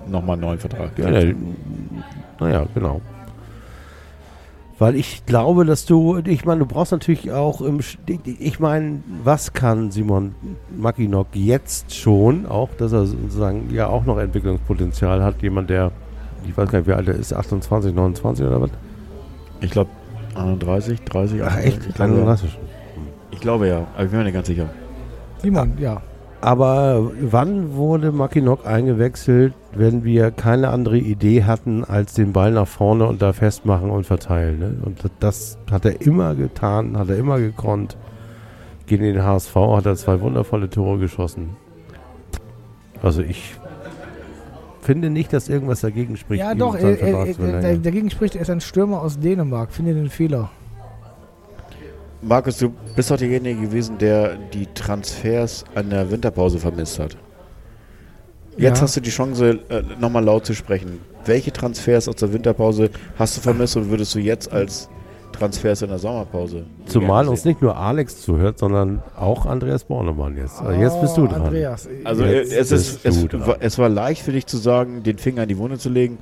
nochmal 0.08 0.34
einen 0.34 0.42
neuen 0.42 0.60
Vertrag 0.60 0.92
Ja, 0.98 1.10
der, 1.12 1.36
naja, 2.40 2.66
genau. 2.74 3.02
Weil 4.78 4.96
ich 4.96 5.26
glaube, 5.26 5.64
dass 5.64 5.86
du, 5.86 6.18
ich 6.26 6.44
meine, 6.44 6.60
du 6.60 6.66
brauchst 6.66 6.92
natürlich 6.92 7.32
auch 7.32 7.62
im, 7.62 7.80
ich 8.26 8.60
meine, 8.60 9.02
was 9.24 9.54
kann 9.54 9.90
Simon 9.90 10.36
Mackinock 10.76 11.28
jetzt 11.34 11.96
schon, 11.96 12.46
auch, 12.46 12.70
dass 12.78 12.92
er 12.92 13.06
sozusagen 13.06 13.74
ja 13.74 13.88
auch 13.88 14.04
noch 14.04 14.18
Entwicklungspotenzial 14.18 15.24
hat, 15.24 15.42
jemand, 15.42 15.70
der, 15.70 15.92
ich 16.46 16.58
weiß 16.58 16.70
gar 16.70 16.80
nicht, 16.80 16.90
wie 16.90 16.94
alt 16.94 17.08
er 17.08 17.16
ist, 17.16 17.32
28, 17.34 17.94
29 17.96 18.46
oder 18.46 18.62
was? 18.62 18.70
Ich 19.62 19.72
glaube 19.72 19.90
31, 20.36 21.02
30. 21.02 21.42
Ach 21.42 21.48
28, 21.48 21.66
echt? 21.66 21.88
Ich 21.88 21.96
glaube, 21.96 22.14
ja. 22.14 22.22
31. 22.22 22.60
ich 23.32 23.40
glaube 23.40 23.68
ja, 23.68 23.88
aber 23.96 24.04
ich 24.04 24.10
bin 24.10 24.20
mir 24.20 24.26
nicht 24.26 24.34
ganz 24.34 24.48
sicher. 24.48 24.70
Simon, 25.42 25.74
ja. 25.78 26.02
Aber 26.42 27.12
wann 27.22 27.74
wurde 27.74 28.12
Mackinock 28.12 28.68
eingewechselt, 28.68 29.54
wenn 29.74 30.04
wir 30.04 30.30
keine 30.30 30.70
andere 30.70 30.98
Idee 30.98 31.44
hatten, 31.44 31.84
als 31.84 32.14
den 32.14 32.34
Ball 32.34 32.52
nach 32.52 32.68
vorne 32.68 33.08
und 33.08 33.22
da 33.22 33.34
festmachen 33.34 33.90
und 33.90 34.06
verteilen? 34.06 34.60
Ne? 34.60 34.78
Und 34.84 35.00
das 35.20 35.58
hat 35.72 35.86
er 35.86 36.02
immer 36.02 36.36
getan, 36.36 36.98
hat 36.98 37.10
er 37.10 37.18
immer 37.18 37.40
gekonnt. 37.40 37.98
Gegen 38.86 39.04
den 39.04 39.24
HSV 39.24 39.56
hat 39.56 39.88
er 39.88 39.96
zwei 39.96 40.22
wundervolle 40.22 40.70
Tore 40.70 41.00
geschossen. 41.00 41.56
Also 43.02 43.24
ich 43.24 43.56
finde 44.86 45.10
nicht, 45.10 45.34
dass 45.34 45.50
irgendwas 45.50 45.82
dagegen 45.82 46.16
spricht. 46.18 46.42
Ja, 46.42 46.54
doch, 46.56 46.76
er, 46.76 46.96
verlängern. 46.98 47.82
dagegen 47.84 48.10
spricht, 48.10 48.36
er 48.36 48.42
ist 48.42 48.50
ein 48.50 48.62
Stürmer 48.62 49.02
aus 49.02 49.20
Dänemark. 49.20 49.72
Finde 49.72 49.94
den 49.94 50.10
Fehler. 50.10 50.50
Markus, 52.22 52.58
du 52.58 52.74
bist 52.96 53.12
doch 53.12 53.18
derjenige 53.18 53.62
gewesen, 53.62 53.98
der 53.98 54.36
die 54.54 54.68
Transfers 54.74 55.64
an 55.76 55.90
der 55.90 56.10
Winterpause 56.10 56.58
vermisst 56.58 56.98
hat. 57.00 57.18
Jetzt 58.58 58.78
Ja. 58.78 58.84
hast 58.84 58.96
du 58.96 59.02
die 59.02 59.10
Chance, 59.10 59.60
äh, 59.70 59.84
nochmal 60.00 60.24
laut 60.24 60.46
zu 60.46 60.54
sprechen. 60.56 61.00
Welche 61.26 61.52
Transfers 61.52 62.08
aus 62.08 62.16
der 62.16 62.32
Winterpause 62.32 62.90
hast 63.20 63.38
du 63.38 63.42
vermisst 63.42 63.76
und 63.76 63.90
würdest 63.90 64.16
du 64.16 64.20
jetzt 64.20 64.52
als 64.52 64.90
Transfers 65.38 65.82
in 65.82 65.90
der 65.90 66.00
Sommerpause? 66.00 66.66
Zumal 66.86 67.28
uns 67.28 67.46
nicht 67.46 67.62
nur 67.62 67.78
Alex 67.78 68.22
zuhört, 68.22 68.60
sondern 68.60 69.02
auch 69.18 69.46
Andreas 69.46 69.84
Bornemann 69.84 70.38
jetzt. 70.38 70.62
Also 70.62 70.80
jetzt 70.80 71.00
bist 71.02 71.18
du 71.18 71.24
Oh, 71.24 71.28
dran. 71.28 71.42
Andreas. 71.44 71.88
Also 72.04 72.24
Jetzt 72.26 72.52
äh, 72.54 72.60
es, 72.60 72.72
ist, 72.72 73.06
es, 73.06 73.24
war, 73.48 73.58
es 73.60 73.78
war 73.78 73.90
leicht 73.90 74.22
für 74.22 74.32
dich 74.32 74.46
zu 74.46 74.58
sagen, 74.58 75.04
den 75.04 75.18
Finger 75.18 75.44
in 75.44 75.50
die 75.50 75.58
Wunde 75.58 75.78
zu 75.78 75.90
legen. 75.90 76.18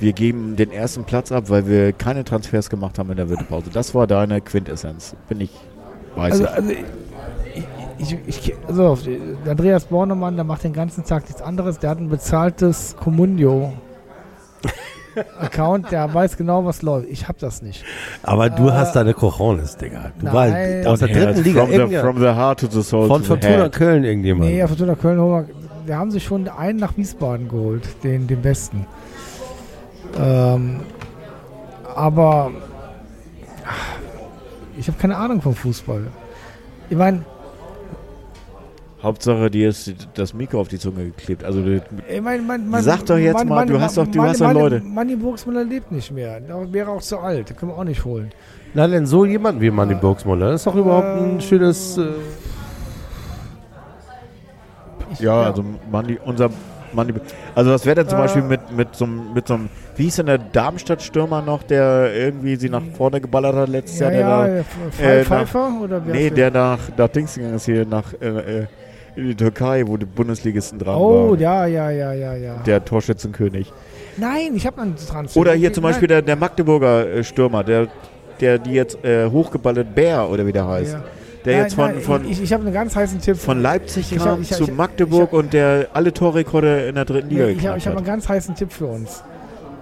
Wir 0.00 0.12
geben 0.12 0.56
den 0.56 0.72
ersten 0.72 1.04
Platz 1.04 1.30
ab, 1.30 1.44
weil 1.48 1.66
wir 1.68 1.92
keine 1.92 2.24
Transfers 2.24 2.68
gemacht 2.68 2.98
haben 2.98 3.10
in 3.10 3.16
der 3.16 3.30
Winterpause. 3.30 3.70
Das 3.72 3.94
war 3.94 4.06
deine 4.06 4.40
Quintessenz. 4.40 5.14
Bin 5.28 5.40
ich, 5.40 5.50
weiß 6.16 6.40
Also, 6.42 6.44
ich. 6.44 6.50
also 6.50 6.72
ich, 7.96 8.16
ich, 8.26 8.54
also, 8.66 8.98
der 9.44 9.52
Andreas 9.52 9.84
Bornemann, 9.84 10.34
der 10.34 10.44
macht 10.44 10.64
den 10.64 10.72
ganzen 10.72 11.04
Tag 11.04 11.24
nichts 11.26 11.40
anderes. 11.40 11.78
Der 11.78 11.90
hat 11.90 11.98
ein 11.98 12.08
bezahltes 12.08 12.96
Comunio-Account. 15.14 15.90
Der 15.92 16.12
weiß 16.12 16.36
genau, 16.36 16.64
was 16.64 16.82
läuft. 16.82 17.08
Ich 17.08 17.28
hab 17.28 17.38
das 17.38 17.62
nicht. 17.62 17.84
Aber 18.22 18.50
du 18.50 18.68
Äh, 18.68 18.72
hast 18.72 18.94
deine 18.96 19.14
Cojones, 19.14 19.76
Digga. 19.76 20.10
Du 20.18 20.26
nein. 20.26 20.34
warst 20.34 20.86
aus 20.86 20.98
der 21.00 21.08
Ja, 21.08 21.24
dritten 21.26 21.42
Liga. 21.44 21.66
from, 21.66 21.88
the, 21.90 21.96
from 21.98 22.18
the 22.18 22.26
heart 22.28 22.60
to 22.60 22.66
the 22.68 22.82
soul 22.82 23.06
Von 23.08 23.22
Fortuna. 23.24 23.68
Köln 23.68 24.04
irgendjemand. 24.04 24.50
Nee, 24.50 24.62
auf 24.62 24.70
Fortuna 24.70 24.94
Köln, 24.94 25.18
wir- 25.86 25.96
haben 25.98 26.10
sich 26.10 26.24
schon 26.24 26.48
einen 26.48 26.78
nach 26.78 26.96
Wiesbaden 26.96 27.48
geholt, 27.48 27.86
den, 28.02 28.26
den 28.26 28.40
besten. 28.40 28.86
Ähm, 30.18 30.80
aber 31.94 32.50
ach, 33.66 33.98
ich 34.78 34.88
habe 34.88 34.96
keine 34.98 35.16
Ahnung 35.16 35.42
vom 35.42 35.54
Fußball. 35.54 36.02
Ich 36.90 36.96
meine, 36.96 37.22
Hauptsache, 39.04 39.50
dir 39.50 39.68
ist 39.68 39.94
das 40.14 40.34
Mikro 40.34 40.60
auf 40.60 40.68
die 40.68 40.78
Zunge 40.78 41.04
geklebt. 41.04 41.44
Also 41.44 41.62
ich 41.64 41.82
mein, 42.22 42.44
man, 42.46 42.66
man, 42.68 42.82
Sag 42.82 43.04
doch 43.06 43.18
jetzt 43.18 43.44
mal, 43.44 43.64
du 43.66 43.80
hast 43.80 43.96
doch- 43.96 44.06
du 44.06 44.22
hast 44.22 44.40
doch 44.40 44.52
Leute. 44.52 44.80
Manni 44.80 45.14
Burgsmüller 45.14 45.62
lebt 45.62 45.92
nicht 45.92 46.10
mehr. 46.10 46.40
Der 46.40 46.72
wäre 46.72 46.90
auch 46.90 47.02
zu 47.02 47.18
alt. 47.18 47.50
Den 47.50 47.56
können 47.56 47.70
wir 47.72 47.78
auch 47.78 47.84
nicht 47.84 48.04
holen. 48.04 48.30
Na, 48.72 48.88
denn 48.88 49.06
so 49.06 49.24
jemand 49.24 49.60
wie 49.60 49.70
Manny 49.70 49.94
Burgsmuller, 49.94 50.50
das 50.50 50.62
ist 50.62 50.66
doch 50.66 50.74
überhaupt 50.74 51.06
ein 51.06 51.38
Äh, 51.38 51.40
schönes. 51.42 51.96
Äh, 51.98 52.06
Ich, 55.12 55.20
ja, 55.20 55.42
also 55.42 55.64
Manni, 55.92 56.18
unser 56.24 56.50
Manni, 56.92 57.12
also 57.54 57.70
was 57.72 57.84
wäre 57.86 57.96
denn 57.96 58.08
zum 58.08 58.18
Äh. 58.18 58.22
Beispiel 58.22 58.42
mit, 58.42 58.60
mit 58.76 58.94
so 58.96 59.04
einem, 59.04 59.32
mit 59.34 59.46
so 59.46 59.54
einem, 59.54 59.68
wie 59.96 60.04
hieß 60.04 60.16
denn 60.16 60.26
der 60.26 60.38
Darmstadt-Stürmer 60.38 61.42
noch, 61.42 61.62
der 61.62 62.12
irgendwie 62.14 62.56
sie 62.56 62.68
nach 62.68 62.82
vorne 62.96 63.20
geballert 63.20 63.54
hat 63.54 63.68
letztes 63.68 64.00
ja, 64.00 64.10
Jahr, 64.10 64.48
ja, 64.48 64.54
der 64.54 64.62
Pfe- 64.64 65.02
äh, 65.02 65.18
nach- 65.20 65.26
Pfeiffer 65.26 65.72
oder 65.82 66.00
da, 66.00 66.06
wer 66.06 66.14
nee, 66.14 66.26
ist 66.28 66.36
der 66.36 66.50
nach, 66.50 66.78
nach 66.96 67.08
Dings 67.08 67.34
gegangen 67.34 67.54
ist 67.56 67.64
hier, 67.66 67.84
nach, 67.86 68.12
äh, 68.20 68.26
äh, 68.62 68.66
in 69.16 69.28
die 69.28 69.34
Türkei, 69.36 69.84
wo 69.86 69.96
die 69.96 70.06
Bundesligisten 70.06 70.78
dran 70.78 70.96
Oh, 70.96 71.30
waren. 71.30 71.40
ja, 71.40 71.66
ja, 71.66 71.90
ja, 71.90 72.12
ja, 72.12 72.34
ja. 72.34 72.54
Der 72.66 72.84
Torschützenkönig. 72.84 73.72
Nein, 74.16 74.52
ich 74.54 74.66
habe 74.66 74.80
einen 74.82 74.96
Transfer. 74.96 75.40
Oder 75.40 75.52
hier 75.54 75.72
zum 75.72 75.82
Beispiel 75.82 76.08
der, 76.08 76.22
der 76.22 76.36
Magdeburger 76.36 77.08
äh, 77.08 77.24
Stürmer, 77.24 77.64
der, 77.64 77.88
der 78.40 78.58
die 78.58 78.72
jetzt 78.72 79.04
äh, 79.04 79.28
hochgeballert 79.30 79.94
Bär 79.94 80.28
oder 80.30 80.46
wie 80.46 80.52
der 80.52 80.66
heißt. 80.66 80.92
ja. 80.94 81.04
Der 81.44 81.52
Nein, 81.56 81.62
jetzt 81.64 81.74
von, 81.74 81.90
nein, 81.90 82.00
von, 82.00 82.24
ich, 82.30 82.42
ich 82.42 82.52
habe 82.54 82.62
einen 82.64 82.72
ganz 82.72 82.96
heißen 82.96 83.20
Tipp. 83.20 83.36
von 83.36 83.60
Leipzig 83.60 84.10
Ich 84.12 84.18
kam 84.18 84.28
hab- 84.38 84.44
zu 84.44 84.62
ich 84.64 84.70
hab- 84.70 84.76
Magdeburg 84.76 85.32
und 85.34 85.52
der 85.52 85.88
alle 85.92 86.10
Torrekorde 86.12 86.86
in 86.86 86.94
der 86.94 87.04
dritten 87.04 87.28
Liga 87.28 87.48
Ja, 87.48 87.76
ich 87.76 87.84
habe 87.86 87.96
hab 87.96 87.96
einen 87.98 88.06
ganz 88.06 88.26
heißen 88.28 88.54
Tipp 88.54 88.72
für 88.72 88.86
uns. 88.86 89.22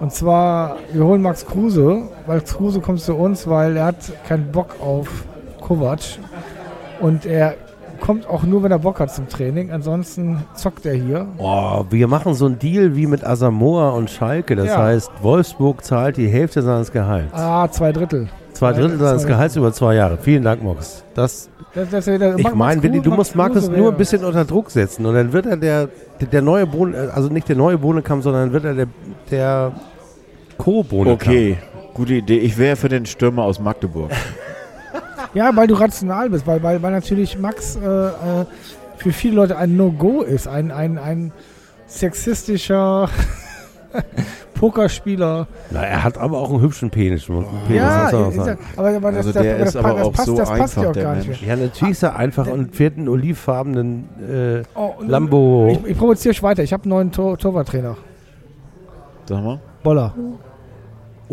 Und 0.00 0.12
zwar, 0.12 0.78
wir 0.92 1.04
holen 1.04 1.22
Max 1.22 1.46
Kruse, 1.46 2.02
weil 2.26 2.40
Kruse 2.40 2.80
kommt 2.80 3.00
zu 3.00 3.14
uns, 3.14 3.46
weil 3.46 3.76
er 3.76 3.84
hat 3.84 3.96
keinen 4.26 4.50
Bock 4.50 4.74
auf 4.80 5.06
Kovac. 5.60 6.00
Und 7.00 7.26
er 7.26 7.54
kommt 8.02 8.28
auch 8.28 8.42
nur, 8.42 8.62
wenn 8.62 8.70
er 8.72 8.80
Bock 8.80 9.00
hat 9.00 9.14
zum 9.14 9.28
Training. 9.28 9.70
Ansonsten 9.70 10.42
zockt 10.54 10.84
er 10.84 10.94
hier. 10.94 11.26
oh, 11.38 11.84
wir 11.88 12.06
machen 12.08 12.34
so 12.34 12.44
einen 12.46 12.58
Deal 12.58 12.94
wie 12.96 13.06
mit 13.06 13.24
Asamoah 13.24 13.94
und 13.94 14.10
Schalke. 14.10 14.54
Das 14.56 14.66
Ja. 14.66 14.82
heißt, 14.82 15.10
Wolfsburg 15.22 15.82
zahlt 15.84 16.18
die 16.18 16.28
Hälfte 16.28 16.60
seines 16.62 16.92
Gehalts. 16.92 17.32
Ah, 17.32 17.66
zwei 17.70 17.92
Drittel. 17.92 18.28
zwei 18.52 18.72
Drittel 18.74 18.98
zwei- 18.98 19.06
seines 19.06 19.26
Gehalts 19.26 19.56
über 19.56 19.72
zwei 19.72 19.94
Jahre. 19.94 20.18
Vielen 20.20 20.42
Dank, 20.42 20.62
Mox. 20.62 21.04
Das, 21.14 21.48
Das, 21.74 21.88
das, 21.88 22.04
das, 22.04 22.36
ich 22.38 22.54
meine, 22.54 22.82
du 22.82 23.08
Max 23.08 23.16
musst 23.16 23.34
Markus 23.36 23.68
nur 23.70 23.92
ein 23.92 23.96
bisschen 23.96 24.24
unter 24.24 24.44
Druck 24.44 24.70
setzen. 24.70 25.06
Und 25.06 25.14
dann 25.14 25.32
wird 25.32 25.46
er 25.46 25.56
der, 25.56 25.88
der, 26.20 26.28
der 26.28 26.42
neue 26.42 26.66
Bohnen, 26.66 26.94
also 27.14 27.30
nicht 27.30 27.48
der 27.48 27.56
neue 27.56 27.78
Bohnenkamm, 27.78 28.20
sondern 28.20 28.52
wird 28.52 28.64
er 28.66 28.74
der, 28.74 28.86
der 29.30 29.72
Co-Bohnenkamm. 30.58 31.32
Okay, 31.32 31.56
gute 31.94 32.14
Idee. 32.14 32.38
Ich 32.38 32.58
wäre 32.58 32.76
für 32.76 32.88
den 32.90 33.06
Stürmer 33.06 33.44
aus 33.44 33.58
Magdeburg. 33.58 34.10
Ja, 35.34 35.54
weil 35.56 35.66
du 35.66 35.74
rational 35.74 36.28
bist, 36.30 36.46
weil, 36.46 36.62
weil, 36.62 36.82
weil 36.82 36.92
natürlich 36.92 37.38
Max 37.38 37.76
äh, 37.76 37.80
äh, 37.88 38.44
für 38.98 39.12
viele 39.12 39.36
Leute 39.36 39.56
ein 39.56 39.76
No-Go 39.76 40.22
ist, 40.22 40.46
ein, 40.46 40.70
ein, 40.70 40.98
ein 40.98 41.32
sexistischer 41.86 43.09
Pokerspieler. 44.54 45.46
Na, 45.70 45.82
er 45.82 46.04
hat 46.04 46.18
aber 46.18 46.38
auch 46.38 46.50
einen 46.50 46.60
hübschen 46.60 46.90
Penis. 46.90 47.24
Penis 47.24 47.44
ja, 47.70 48.10
ja, 48.10 48.56
aber, 48.76 48.88
aber 48.96 49.12
das, 49.12 49.26
Also 49.26 49.32
das, 49.32 49.59
das, 49.59 49.76
aber 49.76 49.94
das 49.98 50.10
passt, 50.12 50.26
so 50.26 50.36
das 50.36 50.48
passt 50.50 50.76
ja 50.76 50.90
auch 50.90 50.92
gar 50.94 51.14
nicht 51.16 51.28
Mensch. 51.28 51.40
mehr. 51.42 51.56
Ja, 51.56 51.62
natürlich 51.64 51.92
ist 51.92 52.02
er 52.02 52.16
einfach 52.16 52.46
und 52.46 52.74
fährt 52.76 52.96
einen 52.96 53.09
olivfarbenen 53.09 54.09
äh, 54.20 54.62
Oh, 54.74 54.94
und- 54.98 55.09
Lambo. 55.09 55.68
Ich, 55.84 55.90
ich 55.92 55.98
provoziere 55.98 56.30
euch 56.32 56.42
weiter. 56.42 56.62
Ich 56.62 56.72
habe 56.72 56.84
einen 56.84 56.90
neuen 56.90 57.10
Tor 57.12 57.36
Torwarttrainer. 57.38 57.96
Sag 59.28 59.42
mal. 59.42 59.60
Boller. 59.82 60.14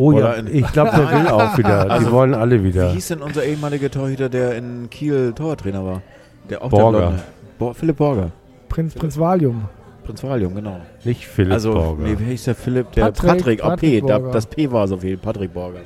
Oh 0.02 0.14
ja, 0.14 0.18
Oder 0.18 0.44
ich 0.50 0.66
glaube, 0.72 0.92
der 0.96 1.12
will 1.12 1.28
auch 1.28 1.58
wieder. 1.58 1.84
Die 1.84 1.90
Also, 1.92 2.12
wollen 2.14 2.34
alle 2.34 2.64
Wie 2.64 2.68
wieder. 2.70 2.92
hieß 2.94 3.10
denn 3.10 3.22
unser 3.22 3.44
ehemaliger 3.44 3.92
Torhüter, 3.92 4.30
der 4.30 4.56
in 4.56 4.90
Kiel 4.90 5.34
Torwarttrainer 5.36 5.84
war? 5.84 6.02
Der 6.50 6.64
auch 6.64 6.70
Borger. 6.70 7.00
Der. 7.00 7.14
Bo 7.60 7.74
Philipp 7.74 7.98
Borger. 7.98 8.32
Prinz, 8.70 8.94
Prinz 8.94 9.20
Valium. 9.20 9.66
Prinz 10.06 10.24
Valium, 10.24 10.56
genau. 10.56 10.80
Nicht 11.04 11.28
Philipp 11.28 11.52
also, 11.52 11.74
Borger. 11.74 12.04
nee, 12.04 12.16
wie 12.18 12.24
hieß 12.32 12.46
der 12.46 12.56
Philipp? 12.56 12.94
Der 12.94 13.02
Patrick- 13.12 13.28
Patrick, 13.28 13.64
ah, 13.66 13.70
Patrick 13.72 14.02
P, 14.04 14.08
da, 14.08 14.20
Borger. 14.20 14.32
das 14.32 14.46
P 14.46 14.72
war 14.72 14.88
so 14.88 14.96
viel, 14.96 15.18
Patrick 15.18 15.54
Borger. 15.54 15.80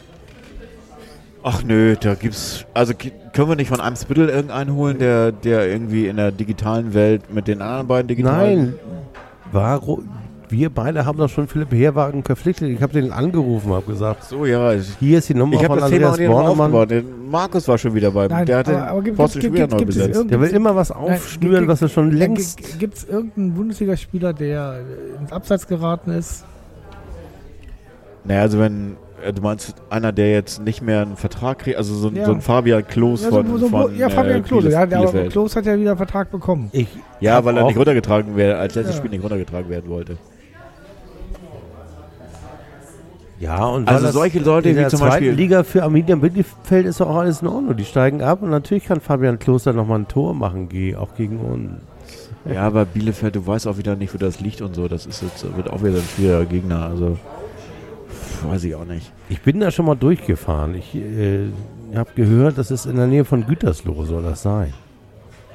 Ach 1.42 1.64
nö, 1.64 1.96
da 2.00 2.14
gibt's. 2.14 2.66
Also 2.76 2.94
können 3.34 3.50
wir 3.50 3.56
nicht 3.56 3.70
von 3.70 3.82
Eimsbüttel 3.82 4.30
irgendeinen 4.30 4.76
holen, 4.76 5.00
der, 5.00 5.32
der 5.32 5.68
irgendwie 5.68 6.06
in 6.06 6.18
der 6.18 6.32
digitalen 6.32 6.94
Welt 6.94 7.34
mit 7.34 7.48
den 7.48 7.64
anderen 7.64 7.88
beiden 7.88 8.08
digitalen. 8.10 8.60
Nein. 8.60 8.74
Warum? 9.52 10.08
Wir 10.54 10.70
beide 10.70 11.04
haben 11.04 11.18
doch 11.18 11.30
schon 11.30 11.48
Philipp 11.48 11.72
Herwagen 11.74 12.24
verpflichtet. 12.24 12.70
Ich 12.70 12.80
habe 12.84 12.94
den 12.94 13.12
angerufen, 13.12 13.74
habe 13.74 13.92
gesagt, 13.92 14.24
So, 14.26 14.46
ja. 14.46 14.72
Ich, 14.74 14.88
hier 15.00 15.18
ist 15.18 15.28
die 15.28 15.34
Nummer 15.34 15.60
ich 15.60 15.66
von 15.66 15.80
Andreas 15.82 16.18
Bornemann. 16.20 17.04
Markus 17.28 17.68
war 17.68 17.76
schon 17.80 17.96
wieder 17.96 18.12
bei 18.12 18.28
Nein, 18.28 18.46
Der 18.46 18.58
hat 18.60 18.68
aber- 18.70 18.78
den 18.78 18.84
aber 18.88 19.02
gibt- 19.02 19.18
gibt- 19.40 19.58
neu 19.72 19.78
gibt 19.80 19.90
es 19.90 19.96
besetzt. 19.98 20.30
Der 20.30 20.40
will 20.40 20.50
immer 20.50 20.76
was 20.76 20.92
aufschnüren, 20.92 21.68
was 21.68 21.82
er 21.82 21.90
schon 21.90 22.12
längst... 22.12 22.78
Gibt 22.78 22.94
es 22.98 23.04
irgendeinen 23.06 23.56
Bundesligaspieler, 23.56 24.32
der 24.34 24.76
äh, 25.18 25.22
ins 25.22 25.32
Abseits 25.32 25.66
geraten 25.68 26.12
ist? 26.12 26.46
Naja, 28.24 28.42
also 28.42 28.60
wenn. 28.60 28.96
äh, 29.26 29.34
Du 29.34 29.42
meinst 29.42 29.74
einer, 29.90 30.12
der 30.12 30.32
jetzt 30.34 30.62
nicht 30.64 30.84
mehr 30.84 31.02
einen 31.02 31.16
Vertrag 31.18 31.58
kriegt, 31.60 31.78
also 31.78 31.96
so, 31.96 32.10
ein- 32.10 32.16
Ja. 32.16 32.26
so 32.26 32.32
ein 32.34 32.42
Fabian 32.42 32.86
Klos 32.86 33.24
Ja, 33.24 33.30
von, 33.30 33.48
so, 33.48 33.58
so, 33.58 33.70
von 33.70 33.98
ja, 33.98 34.08
Fabian 34.10 34.38
äh, 34.38 34.42
Klose. 34.42 34.70
Ja, 34.70 34.86
der, 34.86 34.98
Bielefeld. 34.98 35.32
Klos 35.32 35.56
hat 35.56 35.66
ja 35.66 35.80
wieder 35.80 35.90
einen 35.92 35.98
Vertrag 35.98 36.30
bekommen. 36.30 36.70
Ich 36.74 36.88
Ja, 37.22 37.44
weil 37.44 37.58
er 37.58 37.66
nicht 37.66 37.78
runtergetragen 37.78 38.36
wäre, 38.36 38.60
als 38.60 38.76
letztes 38.76 38.96
Ja. 38.96 39.00
Spiel 39.00 39.10
nicht 39.10 39.24
runtergetragen 39.24 39.68
werden 39.72 39.90
wollte. 39.90 40.18
Ja, 43.44 43.66
und 43.66 43.90
Also 43.90 44.10
solche 44.12 44.40
Leute 44.40 44.70
in 44.70 44.76
wie 44.76 44.80
der 44.80 44.90
zum 44.90 45.00
zweiten 45.00 45.12
Beispiel- 45.12 45.32
Liga 45.34 45.64
für 45.64 45.84
Arminia 45.84 46.16
Bielefeld 46.16 46.86
ist 46.86 47.02
doch 47.02 47.10
auch 47.10 47.18
alles 47.18 47.42
in 47.42 47.50
Ordnung. 47.50 47.76
Die 47.76 47.84
steigen 47.84 48.22
ab 48.22 48.42
und 48.42 48.50
natürlich 48.50 48.86
kann 48.86 49.02
Fabian 49.02 49.38
Kloster 49.38 49.74
nochmal 49.74 50.00
ein 50.00 50.08
Tor 50.08 50.34
machen, 50.34 50.70
auch 50.98 51.14
gegen 51.16 51.40
uns. 51.40 51.72
Ja, 52.50 52.62
aber 52.62 52.86
Bielefeld, 52.86 53.36
du 53.36 53.46
weißt 53.46 53.68
auch 53.68 53.78
wieder 53.78 53.98
nicht, 53.98 54.14
wo 54.14 54.18
das 54.18 54.40
liegt 54.40 54.62
und 54.62 54.76
so. 54.76 54.88
Das 54.88 55.06
ist 55.06 55.22
jetzt, 55.22 55.46
wird 55.58 55.70
auch 55.70 55.84
wieder 55.84 55.98
ein 55.98 56.04
schwieriger 56.16 56.46
Gegner. 56.46 56.86
Also, 56.86 57.18
weiß 58.50 58.64
ich 58.64 58.76
auch 58.76 58.86
nicht. 58.86 59.12
Ich 59.28 59.42
bin 59.42 59.60
da 59.60 59.72
schon 59.72 59.86
mal 59.88 59.96
durchgefahren. 59.96 60.76
Ich 60.76 60.96
äh, 60.96 61.48
habe 61.96 62.12
gehört, 62.16 62.58
das 62.58 62.72
ist 62.72 62.86
in 62.86 62.96
der 62.96 63.08
Nähe 63.08 63.26
von 63.26 63.46
Gütersloh, 63.46 64.06
soll 64.06 64.24
das 64.24 64.42
sein. 64.42 64.74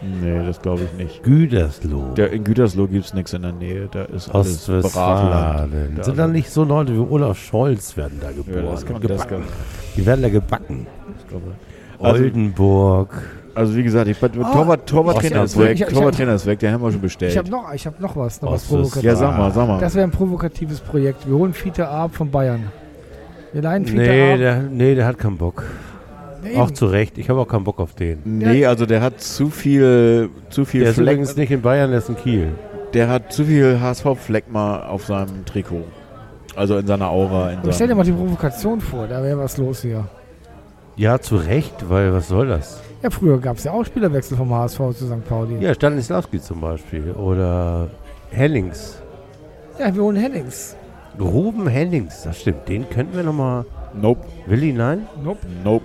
Nee, 0.01 0.47
das 0.47 0.63
glaube 0.63 0.83
ich 0.85 0.93
nicht. 1.05 1.23
Gütersloh. 1.25 2.15
Der, 2.17 2.31
in 2.33 2.45
Gütersloh 2.45 2.87
gibt 2.87 3.07
es 3.07 3.15
nichts 3.15 3.33
in 3.33 3.43
der 3.43 3.53
Nähe. 3.53 3.89
Da 3.91 4.05
ist 4.05 4.29
alles. 4.29 4.69
Ostwestfalen. 4.69 5.95
Da- 5.97 6.05
Sind 6.05 6.19
da 6.19 6.29
nicht 6.29 6.51
so 6.51 6.63
Leute 6.65 6.95
wie 6.95 6.99
Olaf 7.01 7.39
Scholz 7.39 7.97
werden 7.97 8.19
da 8.21 8.29
Ja, 8.31 8.37
geboren? 8.37 8.67
das 8.73 8.87
kann, 8.87 9.01
das 9.01 9.11
gebacken. 9.11 9.29
kann, 9.29 9.43
Die 9.97 10.07
werden 10.07 10.23
da 10.23 10.29
gebacken. 10.29 10.87
Also, 12.01 12.23
Oldenburg. 12.23 13.11
also 13.57 13.75
wie 13.75 13.83
gesagt, 13.83 14.07
ich, 14.07 14.23
Ah, 14.23 14.29
Torwart, 14.29 14.87
Torwarttrainer 14.87 15.43
ist 15.43 15.59
weg. 15.59 15.73
ich- 15.75 15.81
ich- 15.81 15.89
Torwarttrainer 15.89 16.35
ist 16.35 16.47
weg, 16.47 16.61
den 16.61 16.73
haben 16.73 16.83
wir 16.83 16.93
schon 16.93 17.01
bestellt. 17.01 17.33
Ich 17.33 17.39
habe 17.39 17.51
noch, 17.51 17.73
ich 17.75 17.85
hab 17.85 17.99
noch 18.01 18.15
was, 18.15 18.41
noch 18.41 18.53
was 18.53 18.65
Provokatives. 18.67 19.03
ja, 19.03 19.17
sag 19.17 19.37
mal, 19.37 19.51
sag 19.51 19.67
mal. 19.67 19.81
Das 19.81 19.97
wäre 19.97 20.05
ein 20.07 20.13
provokatives 20.13 20.79
Projekt. 20.81 21.27
Wir 21.29 21.35
holen 21.37 21.53
Fiete 21.53 21.89
Arp 21.89 22.15
von 22.15 22.31
Bayern. 22.31 22.71
Wir 23.53 23.63
leihen 23.63 23.85
Fiete 23.85 24.01
Nee 24.01 24.31
Arp. 24.31 24.39
der, 24.39 24.63
nee, 24.63 24.95
der 24.95 25.07
hat 25.07 25.19
keinen 25.19 25.39
Bock. 25.39 25.65
Nee, 26.43 26.57
Auch 26.57 26.67
eben. 26.69 26.75
zu 26.75 26.87
Recht. 26.87 27.19
Ich 27.19 27.29
habe 27.31 27.41
auch 27.41 27.49
keinen 27.49 27.65
Bock 27.65 27.81
auf 27.81 27.95
den. 27.95 28.21
nee, 28.25 28.65
also 28.67 28.87
der 28.87 29.01
hat 29.01 29.21
zu 29.21 29.51
viel, 29.51 30.31
zu 30.51 30.65
viel 30.65 30.81
Der 30.83 30.91
ist 30.91 30.95
Fleck, 30.97 31.07
übrigens 31.15 31.37
nicht 31.37 31.51
in 31.51 31.63
Bayern, 31.63 31.91
der 31.91 31.99
ist 31.99 32.09
in 32.09 32.17
Kiel. 32.17 32.53
der 32.95 33.09
hat 33.09 33.33
zu 33.33 33.45
viel 33.45 33.81
HSV-Fleck 33.81 34.51
mal 34.51 34.83
auf 34.83 35.07
seinem 35.07 35.45
Trikot. 35.45 35.85
Also 36.55 36.77
in 36.79 36.87
seiner 36.87 37.09
Aura. 37.11 37.51
In 37.51 37.59
Aber 37.59 37.73
stell 37.73 37.89
dir 37.89 37.95
mal 37.95 38.05
die 38.05 38.13
Provokation 38.13 38.81
vor, 38.81 39.07
da 39.07 39.23
wäre 39.23 39.39
was 39.39 39.57
los 39.59 39.83
hier. 39.83 40.07
Ja, 40.97 41.21
zu 41.21 41.37
Recht, 41.37 41.89
weil 41.89 42.13
was 42.13 42.29
soll 42.29 42.49
das? 42.49 42.81
Ja, 43.03 43.11
früher 43.11 43.39
gab 43.39 43.57
es 43.59 43.65
ja 43.65 43.73
auch 43.73 43.85
Spielerwechsel 43.85 44.37
vom 44.37 44.53
HSV 44.53 44.79
zu 44.97 45.07
St. 45.07 45.25
Pauli. 45.29 45.59
Ja, 45.61 45.73
Stanislawski 45.73 46.41
zum 46.41 46.61
Beispiel. 46.61 47.13
Oder 47.13 47.89
Hennings. 48.33 49.01
Ja, 49.79 49.95
wir 49.95 50.03
holen 50.03 50.17
Hennings. 50.17 50.75
Ruben 51.21 51.69
Hennings, 51.69 52.23
das 52.23 52.41
stimmt. 52.41 52.69
Den 52.69 52.89
könnten 52.91 53.17
wir 53.17 53.23
nochmal. 53.23 53.65
nope, 54.01 54.25
Willi, 54.47 54.73
nein? 54.73 55.07
Nope. 55.23 55.39
nope. 55.63 55.85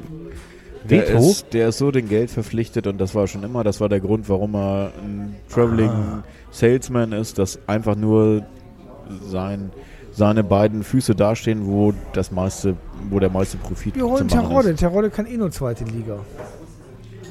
Der 0.89 1.07
Veto? 1.07 1.17
ist, 1.19 1.53
der 1.53 1.69
ist 1.69 1.77
so 1.77 1.91
den 1.91 2.09
Geld 2.09 2.29
verpflichtet 2.31 2.87
und 2.87 2.99
das 2.99 3.15
war 3.15 3.27
schon 3.27 3.43
immer, 3.43 3.63
das 3.63 3.79
war 3.79 3.89
der 3.89 3.99
Grund, 3.99 4.27
warum 4.29 4.55
er 4.55 4.91
ein 5.01 5.35
Traveling 5.49 5.89
Ah. 5.89 6.23
Salesman 6.51 7.11
ist, 7.13 7.37
dass 7.39 7.59
einfach 7.67 7.95
nur 7.95 8.43
sein, 9.29 9.71
seine 10.11 10.43
beiden 10.43 10.83
Füße 10.83 11.15
dastehen, 11.15 11.65
wo 11.65 11.93
das 12.13 12.31
meiste, 12.31 12.75
wo 13.09 13.19
der 13.19 13.29
meiste 13.29 13.57
Profit 13.57 13.95
Wir 13.95 14.05
holen 14.05 14.27
ist. 14.27 14.79
Terodde 14.79 15.09
kann 15.09 15.25
eh 15.25 15.37
nur 15.37 15.51
zweite 15.51 15.83
Liga. 15.85 16.17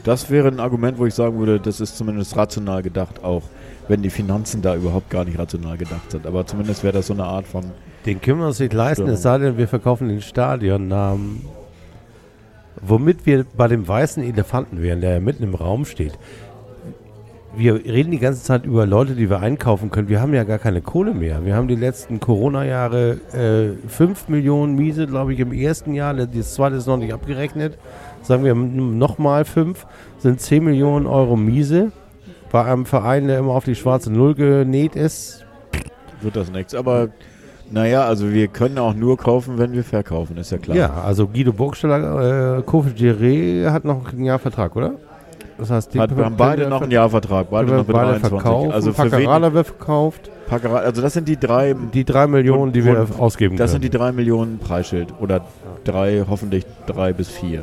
Das 0.05 0.31
wäre 0.31 0.49
ein 0.49 0.59
Argument, 0.59 0.99
wo 0.99 1.07
ich 1.07 1.15
sagen 1.15 1.39
würde, 1.39 1.61
das 1.61 1.81
ist 1.81 1.97
zumindest 1.97 2.37
rational 2.37 2.83
gedacht, 2.83 3.23
auch 3.23 3.43
wenn 3.87 4.03
die 4.03 4.11
Finanzen 4.11 4.61
da 4.61 4.75
überhaupt 4.75 5.11
gar 5.11 5.25
nicht 5.25 5.39
rational 5.39 5.77
gedacht 5.77 6.11
sind. 6.11 6.27
Aber 6.27 6.45
zumindest 6.45 6.83
wäre 6.83 6.93
das 6.95 7.07
so 7.07 7.13
eine 7.13 7.25
Art 7.25 7.47
von 7.47 7.65
Den 8.05 8.21
können 8.21 8.41
wir 8.41 8.47
uns 8.49 8.59
nicht 8.59 8.73
leisten, 8.73 9.09
es 9.09 9.23
sei 9.23 9.39
denn, 9.39 9.57
wir 9.59 9.69
verkaufen 9.69 10.09
den 10.09 10.21
Stadionnamen. 10.21 11.43
Womit 12.81 13.27
wir 13.27 13.45
bei 13.57 13.69
dem 13.69 13.87
weißen 13.87 14.23
Elefanten 14.23 14.83
wären, 14.83 15.01
der 15.01 15.15
ja 15.15 15.21
mitten 15.21 15.43
im 15.43 15.55
Raum 15.55 15.85
steht. 15.85 16.19
Wir 17.55 17.75
reden 17.75 18.11
die 18.11 18.19
ganze 18.19 18.43
Zeit 18.43 18.65
über 18.65 18.87
Leute, 18.87 19.15
die 19.15 19.29
wir 19.29 19.41
einkaufen 19.41 19.91
können. 19.91 20.09
Wir 20.09 20.23
haben 20.23 20.33
ja 20.33 20.45
gar 20.45 20.59
keine 20.59 20.81
Kohle 20.81 21.13
mehr. 21.13 21.45
Wir 21.45 21.55
haben 21.55 21.69
die 21.69 21.77
letzten 21.77 22.19
Corona-Jahre 22.19 23.77
äh, 23.85 23.89
5 23.89 24.29
Millionen 24.29 24.75
Miese, 24.75 25.07
glaube 25.07 25.35
ich, 25.35 25.41
im 25.41 25.53
ersten 25.53 25.93
Jahr. 25.93 26.15
Das 26.15 26.55
zweite 26.55 26.77
ist 26.77 26.87
noch 26.87 26.97
nicht 26.97 27.13
abgerechnet. 27.13 27.77
Sagen 28.23 28.45
wir 28.45 28.55
nochmal 28.55 29.45
5, 29.45 29.87
sind 30.19 30.41
10 30.41 30.65
Millionen 30.65 31.07
Euro 31.07 31.37
Miese. 31.37 31.93
Bei 32.51 32.65
einem 32.65 32.87
Verein, 32.87 33.29
der 33.29 33.39
immer 33.39 33.53
auf 33.53 33.65
die 33.65 33.75
schwarze 33.75 34.11
Null 34.11 34.35
genäht 34.35 34.97
ist, 34.97 35.45
wird 36.23 36.37
das 36.37 36.51
nichts. 36.51 36.75
Aber 36.75 37.09
naja, 37.73 38.05
also 38.05 38.31
wir 38.31 38.49
können 38.49 38.79
auch 38.79 38.95
nur 38.95 39.17
kaufen, 39.17 39.59
wenn 39.59 39.73
wir 39.73 39.83
verkaufen, 39.85 40.37
ist 40.37 40.53
ja 40.53 40.59
klar. 40.59 40.77
Ja, 40.77 40.93
also 41.05 41.27
Guido 41.27 41.53
Burgstaller, 41.53 42.59
äh, 42.59 42.63
Kofi 42.63 42.91
Giré 42.91 43.71
hat 43.71 43.85
noch 43.85 44.13
ein 44.13 44.25
Jahr 44.25 44.39
Vertrag, 44.39 44.77
oder? 44.77 44.93
Das 45.59 45.71
heißt, 45.71 45.95
die 45.95 46.01
Hat, 46.01 46.17
wir 46.17 46.25
haben 46.25 46.37
beide 46.37 46.69
noch 46.69 46.83
einen 46.83 46.91
Jahrvertrag, 46.91 47.49
beide 47.51 47.67
beide, 47.67 47.79
noch 47.79 47.87
mit 47.87 47.95
beide 47.95 48.19
23. 48.19 48.31
verkauft. 48.43 48.73
Also 48.75 48.93
für 48.93 49.03
wen, 49.05 49.11
Paccarada 49.11 49.53
wird 49.53 49.67
verkauft. 49.69 50.31
Paccara- 50.51 50.79
also 50.81 51.03
das 51.03 51.13
sind 51.13 51.29
die 51.29 51.37
drei, 51.39 51.75
Die 51.95 52.05
drei 52.05 52.27
Millionen, 52.27 52.73
die 52.73 52.85
wir 52.85 53.01
Und- 53.01 53.21
ausgeben 53.21 53.57
das 53.57 53.71
sind 53.71 53.83
können. 53.83 53.91
die 53.93 53.97
drei 53.99 54.13
Millionen 54.13 54.59
Preisschild 54.59 55.09
oder 55.21 55.43
drei, 55.85 56.25
hoffentlich 56.29 56.67
drei 56.87 57.13
bis 57.13 57.29
vier. 57.29 57.63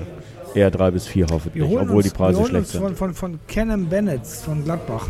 Eher 0.55 0.71
drei 0.71 0.91
bis 0.91 1.07
vier 1.07 1.25
hoffentlich, 1.31 1.63
obwohl 1.63 1.97
uns, 1.97 2.05
die 2.05 2.09
Preise 2.11 2.35
wir 2.37 2.39
holen 2.43 2.49
schlecht 2.49 2.63
uns 2.65 2.71
sind. 2.71 2.81
von, 2.83 2.95
von, 2.95 3.13
von 3.13 3.39
Kenan 3.47 3.87
Bennett 3.87 4.25
von 4.25 4.63
Gladbach. 4.63 5.07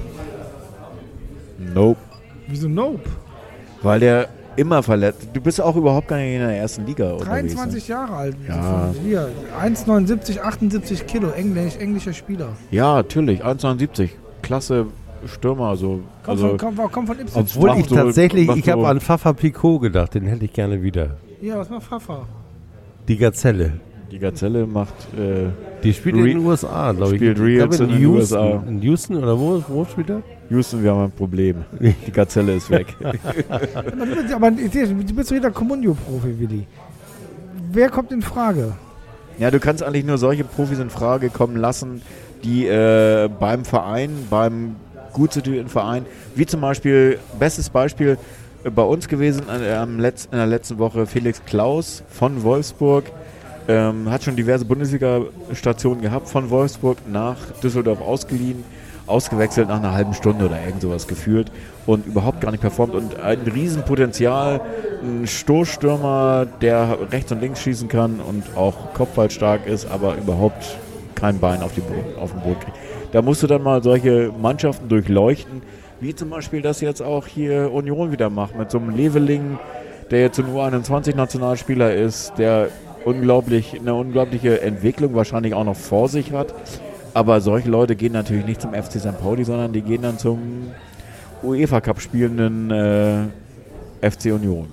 Nope. 1.73 1.99
Wieso 2.47 2.67
Nope? 2.67 3.01
Weil 3.83 3.99
der 3.99 4.27
immer 4.59 4.83
verletzt. 4.83 5.27
Du 5.33 5.41
bist 5.41 5.59
auch 5.61 5.75
überhaupt 5.75 6.07
gar 6.07 6.17
nicht 6.17 6.33
in 6.35 6.39
der 6.41 6.57
ersten 6.57 6.85
Liga 6.85 7.11
unterwegs. 7.13 7.53
23 7.55 7.87
ne? 7.87 7.93
Jahre 7.95 8.13
alt. 8.15 8.35
Ja. 8.47 8.93
Hier, 9.03 9.29
1,79, 9.63 10.39
78 10.41 11.07
Kilo, 11.07 11.29
Englisch, 11.31 11.75
englischer 11.77 12.13
Spieler. 12.13 12.49
Ja, 12.71 12.95
natürlich. 12.95 13.43
1,79. 13.43 14.09
Klasse 14.41 14.85
Stürmer. 15.25 15.75
So. 15.75 16.01
Kommt, 16.23 16.27
Also, 16.27 16.47
von, 16.49 16.57
kommt, 16.57 16.91
kommt 16.91 17.07
von 17.07 17.19
Ipswich. 17.19 17.35
Obwohl 17.55 17.77
ich 17.79 17.87
so- 17.87 17.95
tatsächlich, 17.95 18.49
ich 18.55 18.69
habe 18.69 18.81
so- 18.81 18.87
an 18.87 18.99
Fafa 18.99 19.33
Picot 19.33 19.81
gedacht, 19.81 20.13
den 20.13 20.25
hätte 20.27 20.45
ich 20.45 20.53
gerne 20.53 20.81
wieder. 20.81 21.17
Ja, 21.41 21.57
was 21.57 21.69
macht 21.69 21.83
Pfaffer? 21.83 22.25
Die 23.07 23.17
Gazelle. 23.17 23.73
die 24.11 24.17
Gazelle 24.19 24.65
macht. 24.65 24.93
Äh, 25.15 25.49
Die 25.83 25.93
spielt 25.93 26.15
Re- 26.15 26.19
in 26.21 26.25
den 26.25 26.45
USA, 26.45 26.91
glaube 26.93 27.11
ich. 27.13 27.17
spielt 27.21 27.37
ich 27.37 27.43
glaube 27.57 27.73
Reels 27.73 27.79
in, 27.79 27.85
in 27.89 27.91
den 27.93 28.01
Houston. 28.01 28.37
USA. 28.39 28.63
In 28.67 28.81
Houston 28.81 29.15
oder 29.17 29.39
wo, 29.39 29.63
wo 29.67 29.85
spielt 29.85 30.09
er? 30.09 30.21
Houston, 30.49 30.83
wir 30.83 30.91
haben 30.91 31.05
ein 31.05 31.11
Problem. 31.11 31.63
Die 31.79 32.11
Gazelle 32.11 32.55
ist 32.55 32.69
weg. 32.69 32.95
Aber 33.75 34.05
du 34.05 34.15
bist, 34.15 34.33
aber 34.33 34.51
ich 34.51 34.71
sehe, 34.71 34.87
du 34.87 35.13
bist 35.13 35.31
doch 35.31 35.35
wieder 35.35 35.51
Comunio-Profi, 35.51 36.39
Willi. 36.39 36.65
Wer 37.71 37.89
kommt 37.89 38.11
in 38.11 38.21
Frage? 38.21 38.73
Ja, 39.37 39.51
du 39.51 39.59
kannst 39.59 39.83
eigentlich 39.83 40.05
nur 40.05 40.17
solche 40.17 40.43
Profis 40.43 40.79
in 40.79 40.89
Frage 40.89 41.29
kommen 41.29 41.55
lassen, 41.55 42.01
die 42.43 42.65
äh, 42.65 43.29
beim 43.39 43.63
Verein, 43.63 44.11
beim 44.29 44.75
gut 45.13 45.33
situierten 45.33 45.69
Verein, 45.69 46.05
wie 46.35 46.45
zum 46.45 46.61
Beispiel, 46.61 47.19
bestes 47.39 47.69
Beispiel 47.69 48.17
äh, 48.63 48.69
bei 48.69 48.83
uns 48.83 49.07
gewesen 49.07 49.43
äh, 49.49 49.73
am 49.73 49.99
Letz-, 49.99 50.27
in 50.31 50.37
der 50.37 50.47
letzten 50.47 50.77
Woche 50.77 51.05
Felix 51.05 51.41
Klaus 51.45 52.03
von 52.09 52.43
Wolfsburg. 52.43 53.05
Ähm, 53.67 54.09
hat 54.09 54.23
schon 54.23 54.35
diverse 54.35 54.65
Bundesliga-Stationen 54.65 56.01
gehabt, 56.01 56.27
von 56.27 56.49
Wolfsburg 56.49 56.97
nach 57.07 57.37
Düsseldorf 57.61 58.01
ausgeliehen, 58.01 58.63
ausgewechselt 59.09 59.67
nach 59.67 59.77
einer 59.77 59.93
halben 59.93 60.13
Stunde 60.13 60.45
oder 60.45 60.63
irgend 60.63 60.81
sowas 60.81 61.07
gefühlt 61.07 61.51
und 61.85 62.05
überhaupt 62.05 62.41
gar 62.41 62.51
nicht 62.51 62.61
performt 62.61 62.93
und 62.93 63.19
ein 63.19 63.39
Riesenpotenzial, 63.39 64.61
ein 65.01 65.27
Stoßstürmer, 65.27 66.47
der 66.61 66.97
rechts 67.11 67.31
und 67.31 67.41
links 67.41 67.61
schießen 67.61 67.87
kann 67.87 68.19
und 68.19 68.43
auch 68.55 68.93
kopfballstark 68.93 69.65
ist, 69.65 69.89
aber 69.89 70.15
überhaupt 70.15 70.77
kein 71.15 71.39
Bein 71.39 71.61
auf, 71.61 71.73
die 71.73 71.81
Bo 71.81 71.93
auf 72.21 72.31
den 72.31 72.41
Boden 72.41 72.59
kriegt. 72.59 72.77
Da 73.11 73.21
musst 73.21 73.43
du 73.43 73.47
dann 73.47 73.63
mal 73.63 73.81
solche 73.83 74.31
Mannschaften 74.39 74.87
durchleuchten, 74.87 75.61
wie 75.99 76.15
zum 76.15 76.29
Beispiel 76.29 76.61
das 76.61 76.79
jetzt 76.79 77.01
auch 77.01 77.27
hier 77.27 77.71
Union 77.73 78.11
wieder 78.11 78.29
macht, 78.29 78.57
mit 78.57 78.71
so 78.71 78.77
einem 78.77 78.91
Leveling, 78.91 79.59
der 80.11 80.21
jetzt 80.21 80.39
ein 80.39 80.45
U21-Nationalspieler 80.45 81.93
ist, 81.93 82.33
der 82.37 82.69
unglaublich, 83.05 83.79
eine 83.79 83.93
unglaubliche 83.95 84.61
Entwicklung 84.61 85.15
wahrscheinlich 85.15 85.53
auch 85.53 85.63
noch 85.63 85.75
vor 85.75 86.07
sich 86.07 86.31
hat. 86.31 86.53
Aber 87.13 87.41
solche 87.41 87.69
Leute 87.69 87.95
gehen 87.95 88.13
natürlich 88.13 88.45
nicht 88.45 88.61
zum 88.61 88.73
FC 88.73 88.99
St. 88.99 89.19
Pauli, 89.19 89.43
sondern 89.43 89.73
die 89.73 89.81
gehen 89.81 90.01
dann 90.01 90.17
zum 90.17 90.71
UEFA 91.43 91.81
Cup 91.81 92.01
spielenden 92.01 92.71
äh, 92.71 94.09
FC 94.09 94.25
Union. 94.25 94.67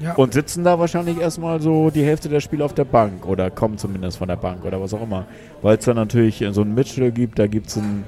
Ja. 0.00 0.14
Und 0.14 0.32
sitzen 0.32 0.62
da 0.62 0.78
wahrscheinlich 0.78 1.18
erstmal 1.18 1.60
so 1.60 1.90
die 1.90 2.04
Hälfte 2.04 2.28
der 2.28 2.40
Spiele 2.40 2.64
auf 2.64 2.72
der 2.72 2.84
Bank 2.84 3.26
oder 3.26 3.50
kommen 3.50 3.78
zumindest 3.78 4.18
von 4.18 4.28
der 4.28 4.36
Bank 4.36 4.64
oder 4.64 4.80
was 4.80 4.94
auch 4.94 5.02
immer. 5.02 5.26
Weil 5.60 5.76
es 5.76 5.84
dann 5.84 5.96
natürlich 5.96 6.44
so 6.50 6.60
einen 6.60 6.74
Mitchell 6.74 7.10
gibt, 7.10 7.38
da 7.38 7.48
gibt 7.48 7.66
es 7.66 7.78
einen 7.78 8.04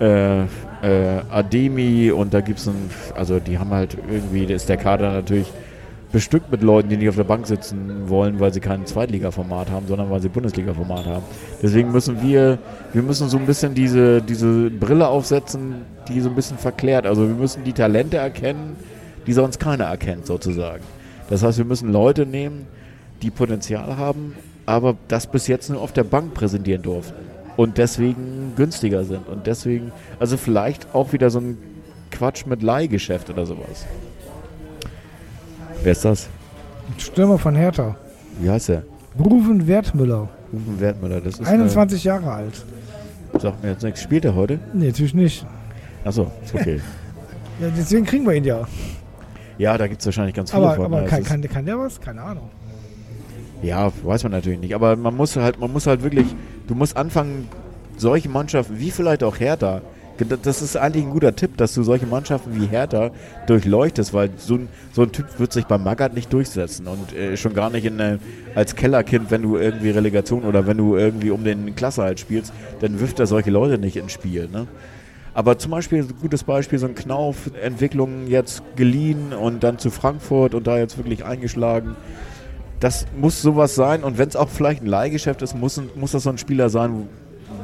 äh, 0.00 0.42
äh, 0.42 1.20
Ademi 1.30 2.10
und 2.10 2.34
da 2.34 2.40
gibt 2.40 2.58
es 2.58 2.66
einen, 2.66 2.90
also 3.14 3.38
die 3.38 3.58
haben 3.58 3.70
halt 3.70 3.96
irgendwie, 4.10 4.46
da 4.46 4.54
ist 4.54 4.68
der 4.68 4.78
Kader 4.78 5.12
natürlich 5.12 5.52
bestückt 6.12 6.50
mit 6.50 6.62
Leuten, 6.62 6.88
die 6.88 6.96
nicht 6.96 7.08
auf 7.08 7.16
der 7.16 7.24
Bank 7.24 7.46
sitzen 7.46 8.08
wollen, 8.08 8.40
weil 8.40 8.52
sie 8.52 8.60
kein 8.60 8.86
Zweitliga-Format 8.86 9.70
haben, 9.70 9.86
sondern 9.86 10.10
weil 10.10 10.20
sie 10.20 10.28
Bundesliga-Format 10.28 11.06
haben. 11.06 11.24
Deswegen 11.62 11.92
müssen 11.92 12.22
wir, 12.22 12.58
wir 12.92 13.02
müssen 13.02 13.28
so 13.28 13.36
ein 13.36 13.46
bisschen 13.46 13.74
diese, 13.74 14.22
diese 14.22 14.70
Brille 14.70 15.08
aufsetzen, 15.08 15.82
die 16.08 16.20
so 16.20 16.30
ein 16.30 16.34
bisschen 16.34 16.56
verklärt. 16.56 17.06
Also 17.06 17.28
wir 17.28 17.34
müssen 17.34 17.64
die 17.64 17.74
Talente 17.74 18.16
erkennen, 18.16 18.76
die 19.26 19.32
sonst 19.32 19.58
keiner 19.58 19.84
erkennt, 19.84 20.26
sozusagen. 20.26 20.82
Das 21.28 21.42
heißt, 21.42 21.58
wir 21.58 21.66
müssen 21.66 21.92
Leute 21.92 22.24
nehmen, 22.24 22.66
die 23.20 23.30
Potenzial 23.30 23.98
haben, 23.98 24.34
aber 24.64 24.96
das 25.08 25.26
bis 25.26 25.46
jetzt 25.46 25.68
nur 25.68 25.82
auf 25.82 25.92
der 25.92 26.04
Bank 26.04 26.32
präsentieren 26.32 26.82
durften. 26.82 27.26
Und 27.56 27.76
deswegen 27.76 28.52
günstiger 28.56 29.04
sind. 29.04 29.28
Und 29.28 29.46
deswegen, 29.46 29.92
also 30.20 30.36
vielleicht 30.36 30.94
auch 30.94 31.12
wieder 31.12 31.28
so 31.28 31.40
ein 31.40 31.58
Quatsch 32.10 32.46
mit 32.46 32.62
Leihgeschäft 32.62 33.28
oder 33.28 33.44
sowas. 33.44 33.84
Wer 35.82 35.92
ist 35.92 36.04
das? 36.04 36.28
Stürmer 36.98 37.38
von 37.38 37.54
Hertha. 37.54 37.96
Wie 38.40 38.50
heißt 38.50 38.68
der? 38.68 38.82
Ruven 39.18 39.66
Wertmüller. 39.66 40.28
Rufen 40.52 40.80
Wertmüller. 40.80 41.20
Das 41.20 41.38
ist 41.38 41.46
21 41.46 42.04
Jahre 42.04 42.30
alt. 42.32 42.64
Äh, 43.34 43.38
sagt 43.40 43.62
mir 43.62 43.70
jetzt 43.70 43.82
nichts. 43.82 44.02
Spielt 44.02 44.24
er 44.24 44.34
heute? 44.34 44.58
Nee, 44.72 44.86
natürlich 44.88 45.14
nicht. 45.14 45.46
Achso, 46.04 46.30
ist 46.44 46.54
okay. 46.54 46.80
Ja, 47.60 47.66
deswegen 47.76 48.04
kriegen 48.06 48.24
wir 48.24 48.34
ihn 48.34 48.44
ja. 48.44 48.68
ja, 49.58 49.76
da 49.76 49.88
gibt 49.88 50.00
es 50.00 50.06
wahrscheinlich 50.06 50.32
ganz 50.36 50.52
viele 50.52 50.62
Aber, 50.62 50.76
von. 50.76 50.84
aber 50.84 51.00
Das 51.00 51.10
kann, 51.10 51.24
kann, 51.24 51.42
kann 51.42 51.66
der 51.66 51.76
was? 51.76 52.00
Keine 52.00 52.22
Ahnung. 52.22 52.50
Ja, 53.62 53.90
weiß 54.04 54.22
man 54.22 54.30
natürlich 54.30 54.60
nicht. 54.60 54.76
Aber 54.76 54.94
man 54.94 55.16
muss 55.16 55.34
halt, 55.34 55.58
man 55.58 55.72
muss 55.72 55.88
halt 55.88 56.04
wirklich, 56.04 56.26
du 56.68 56.76
musst 56.76 56.96
anfangen, 56.96 57.48
solche 57.96 58.28
Mannschaften, 58.28 58.78
wie 58.78 58.92
vielleicht 58.92 59.24
auch 59.24 59.40
Hertha, 59.40 59.80
das 60.24 60.62
ist 60.62 60.76
eigentlich 60.76 61.04
ein 61.04 61.10
guter 61.10 61.34
Tipp, 61.34 61.56
dass 61.56 61.74
du 61.74 61.82
solche 61.82 62.06
Mannschaften 62.06 62.60
wie 62.60 62.66
Hertha 62.66 63.10
durchleuchtest, 63.46 64.12
weil 64.12 64.30
so 64.36 64.54
ein, 64.54 64.68
so 64.92 65.02
ein 65.02 65.12
Typ 65.12 65.38
wird 65.38 65.52
sich 65.52 65.66
beim 65.66 65.84
Magath 65.84 66.14
nicht 66.14 66.32
durchsetzen 66.32 66.86
und 66.86 67.14
äh, 67.14 67.36
schon 67.36 67.54
gar 67.54 67.70
nicht 67.70 67.84
in, 67.84 68.00
äh, 68.00 68.18
als 68.54 68.74
Kellerkind, 68.74 69.30
wenn 69.30 69.42
du 69.42 69.56
irgendwie 69.56 69.90
Relegation 69.90 70.44
oder 70.44 70.66
wenn 70.66 70.76
du 70.76 70.96
irgendwie 70.96 71.30
um 71.30 71.44
den 71.44 71.74
Klassehalt 71.74 72.20
spielst, 72.20 72.52
dann 72.80 73.00
wirft 73.00 73.20
er 73.20 73.26
solche 73.26 73.50
Leute 73.50 73.78
nicht 73.78 73.96
ins 73.96 74.12
Spiel. 74.12 74.48
Ne? 74.48 74.66
Aber 75.34 75.58
zum 75.58 75.70
Beispiel, 75.70 76.00
ein 76.00 76.14
gutes 76.20 76.44
Beispiel, 76.44 76.78
so 76.78 76.86
ein 76.86 76.94
Knauf, 76.94 77.50
Entwicklung 77.62 78.26
jetzt 78.26 78.62
geliehen 78.76 79.32
und 79.32 79.62
dann 79.62 79.78
zu 79.78 79.90
Frankfurt 79.90 80.54
und 80.54 80.66
da 80.66 80.78
jetzt 80.78 80.98
wirklich 80.98 81.24
eingeschlagen 81.24 81.96
das 82.80 83.06
muss 83.18 83.42
sowas 83.42 83.74
sein 83.74 84.04
und 84.04 84.18
wenn 84.18 84.28
es 84.28 84.36
auch 84.36 84.48
vielleicht 84.48 84.82
ein 84.82 84.86
Leihgeschäft 84.86 85.42
ist, 85.42 85.54
muss, 85.54 85.80
muss 85.96 86.12
das 86.12 86.22
so 86.22 86.30
ein 86.30 86.38
Spieler 86.38 86.68
sein, 86.70 87.08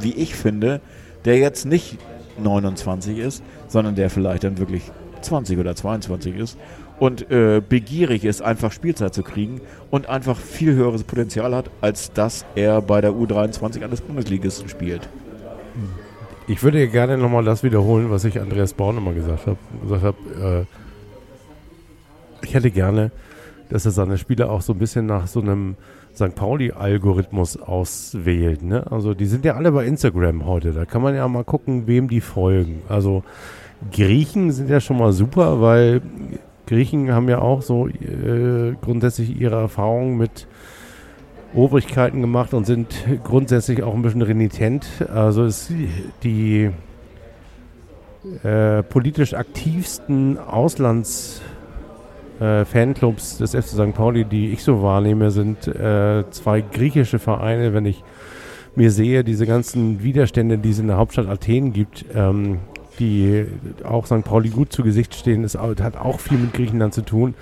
wie 0.01 0.13
ich 0.13 0.35
finde, 0.35 0.81
der 1.25 1.39
jetzt 1.39 1.67
nicht 1.67 1.99
29 2.39 3.19
ist, 3.19 3.43
sondern 3.69 3.95
der 3.95 4.11
vielleicht 4.11 4.45
dann 4.45 4.59
wirklich 4.59 4.83
20 5.23 5.59
oder 5.59 5.75
22 5.75 6.37
ist 6.37 6.59
und 6.99 7.31
äh, 7.31 7.61
begierig 7.67 8.25
ist, 8.25 8.43
einfach 8.43 8.73
Spielzeit 8.73 9.15
zu 9.15 9.23
kriegen 9.23 9.61
und 9.91 10.09
einfach 10.09 10.39
viel 10.39 10.75
höheres 10.75 11.05
Potenzial 11.05 11.55
hat, 11.55 11.71
als 11.81 12.13
dass 12.13 12.45
er 12.55 12.83
bei 12.83 13.01
der 13.01 13.13
U23 13.13 13.85
eines 13.85 14.01
Bundesligisten 14.01 14.69
spielt. 14.69 15.09
Ich 16.47 16.63
würde 16.63 16.87
gerne 16.89 17.17
nochmal 17.17 17.45
das 17.45 17.63
wiederholen, 17.63 18.11
was 18.11 18.25
ich 18.25 18.41
Andreas 18.41 18.75
Born 18.75 18.99
immer 18.99 19.13
gesagt 19.13 19.47
habe. 19.47 19.57
Gesagt 19.83 20.03
habe, 20.03 20.67
äh, 22.43 22.45
ich 22.45 22.55
hätte 22.55 22.71
gerne, 22.71 23.11
dass 23.71 23.87
er 23.87 23.93
seine 23.93 24.19
Spieler 24.19 24.51
auch 24.51 24.61
so 24.61 24.75
ein 24.75 24.79
bisschen 24.79 25.07
nach 25.07 25.27
so 25.27 25.41
einem 25.41 25.77
St. 26.15 26.35
Pauli-Algorithmus 26.35 27.57
auswählt. 27.57 28.63
Ne? 28.63 28.91
Also 28.91 29.15
die 29.15 29.27
sind 29.27 29.45
ja 29.45 29.55
alle 29.55 29.73
bei 29.73 29.85
Instagram 29.85 30.47
heute. 30.47 30.73
Da 30.73 30.85
kann 30.85 31.03
man 31.03 31.15
ja 31.15 31.27
mal 31.27 31.45
gucken, 31.45 31.87
wem 31.87 32.09
die 32.09 32.21
folgen. 32.21 32.83
Also 32.89 33.25
Griechen 33.93 34.53
sind 34.53 34.71
ja 34.71 34.81
schon 34.81 34.99
mal 34.99 35.13
super, 35.13 35.61
weil 35.61 36.01
Griechen 36.67 37.13
haben 37.13 37.29
ja 37.29 37.41
auch 37.41 37.63
so 37.63 37.89
äh, 37.89 38.75
grundsätzlich 38.81 39.39
ihre 39.39 39.57
Erfahrungen 39.57 40.17
mit 40.17 40.47
Obrigkeiten 41.55 42.21
gemacht 42.21 42.55
und 42.55 42.65
sind 42.65 42.95
grundsätzlich 43.25 43.83
auch 43.83 43.95
ein 43.95 44.03
bisschen 44.03 44.23
renitent. 44.23 44.87
Also 45.13 45.45
es, 45.45 45.73
die 46.23 46.71
äh, 48.43 48.83
politisch 48.83 49.35
aktivsten 49.35 50.39
Auslands 50.39 51.43
äh, 52.41 52.65
Fanclubs 52.65 53.39
des 53.39 53.53
FC 53.53 53.69
St. 53.69 53.95
Pauli, 53.95 54.25
die 54.25 54.53
ich 54.53 54.65
so 54.65 54.83
wahrnehme, 54.83 55.31
sind 55.31 55.67
äh, 55.69 56.25
zwei 56.31 56.61
griechische 56.63 57.19
Vereine. 57.19 57.73
Wenn 57.75 57.87
ich 57.87 58.03
mir 58.75 58.91
sehe, 58.91 59.23
diese 59.25 59.47
ganzen 59.47 60.03
Widerstände, 60.03 60.59
die 60.59 60.71
es 60.71 60.79
in 60.79 60.89
der 60.89 60.97
Hauptstadt 60.97 61.29
Athen 61.29 61.73
gibt, 61.73 62.05
ähm, 62.15 62.59
die 62.99 63.47
auch 63.85 64.07
St. 64.07 64.25
Pauli 64.25 64.49
gut 64.51 64.73
zu 64.73 64.83
Gesicht 64.83 65.15
stehen, 65.15 65.45
au- 65.57 65.75
hat 65.83 65.97
auch 65.97 66.21
viel 66.21 66.39
mit 66.39 66.53
Griechenland 66.53 66.93
zu 66.95 67.03
tun. 67.03 67.35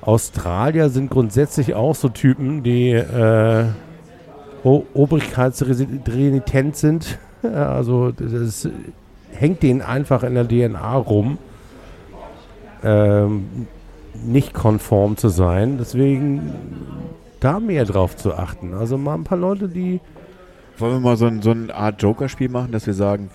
Australier 0.00 0.88
sind 0.88 1.10
grundsätzlich 1.10 1.74
auch 1.74 1.94
so 1.94 2.08
Typen, 2.08 2.62
die 2.62 2.92
äh, 2.92 3.64
obrigkeitsrenitent 4.64 6.76
sind. 6.76 7.18
Also 7.42 8.12
das 8.12 8.68
hängt 9.32 9.62
denen 9.62 9.80
einfach 9.80 10.22
in 10.24 10.34
der 10.34 10.46
DNA 10.46 10.94
rum, 10.96 11.38
ähm, 12.84 13.66
nicht 14.24 14.54
konform 14.54 15.16
zu 15.16 15.28
sein. 15.28 15.76
Deswegen 15.78 16.52
da 17.40 17.58
mehr 17.60 17.84
drauf 17.84 18.16
zu 18.16 18.34
achten. 18.34 18.74
Also 18.74 18.98
mal 18.98 19.14
ein 19.14 19.24
paar 19.24 19.38
Leute, 19.38 19.68
die 19.68 20.00
Wollen 20.78 20.94
wir 20.94 21.00
mal 21.00 21.16
so, 21.16 21.26
ein, 21.26 21.42
so 21.42 21.50
eine 21.50 21.74
Art 21.74 22.00
Joker-Spiel 22.02 22.48
machen, 22.48 22.72
dass 22.72 22.86
wir 22.86 22.94
sagen, 22.94 23.30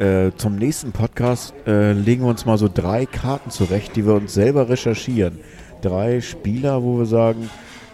äh, 0.00 0.30
zum 0.36 0.56
nächsten 0.56 0.90
Podcast 0.92 1.54
äh, 1.66 1.92
legen 1.92 2.22
wir 2.22 2.30
uns 2.30 2.46
mal 2.46 2.58
so 2.58 2.68
drei 2.72 3.06
Karten 3.06 3.50
zurecht, 3.50 3.94
die 3.96 4.04
wir 4.06 4.14
uns 4.14 4.34
selber 4.34 4.68
recherchieren. 4.68 5.38
Drei 5.82 6.20
Spieler, 6.20 6.82
wo 6.82 6.98
wir 6.98 7.06
sagen, 7.06 7.48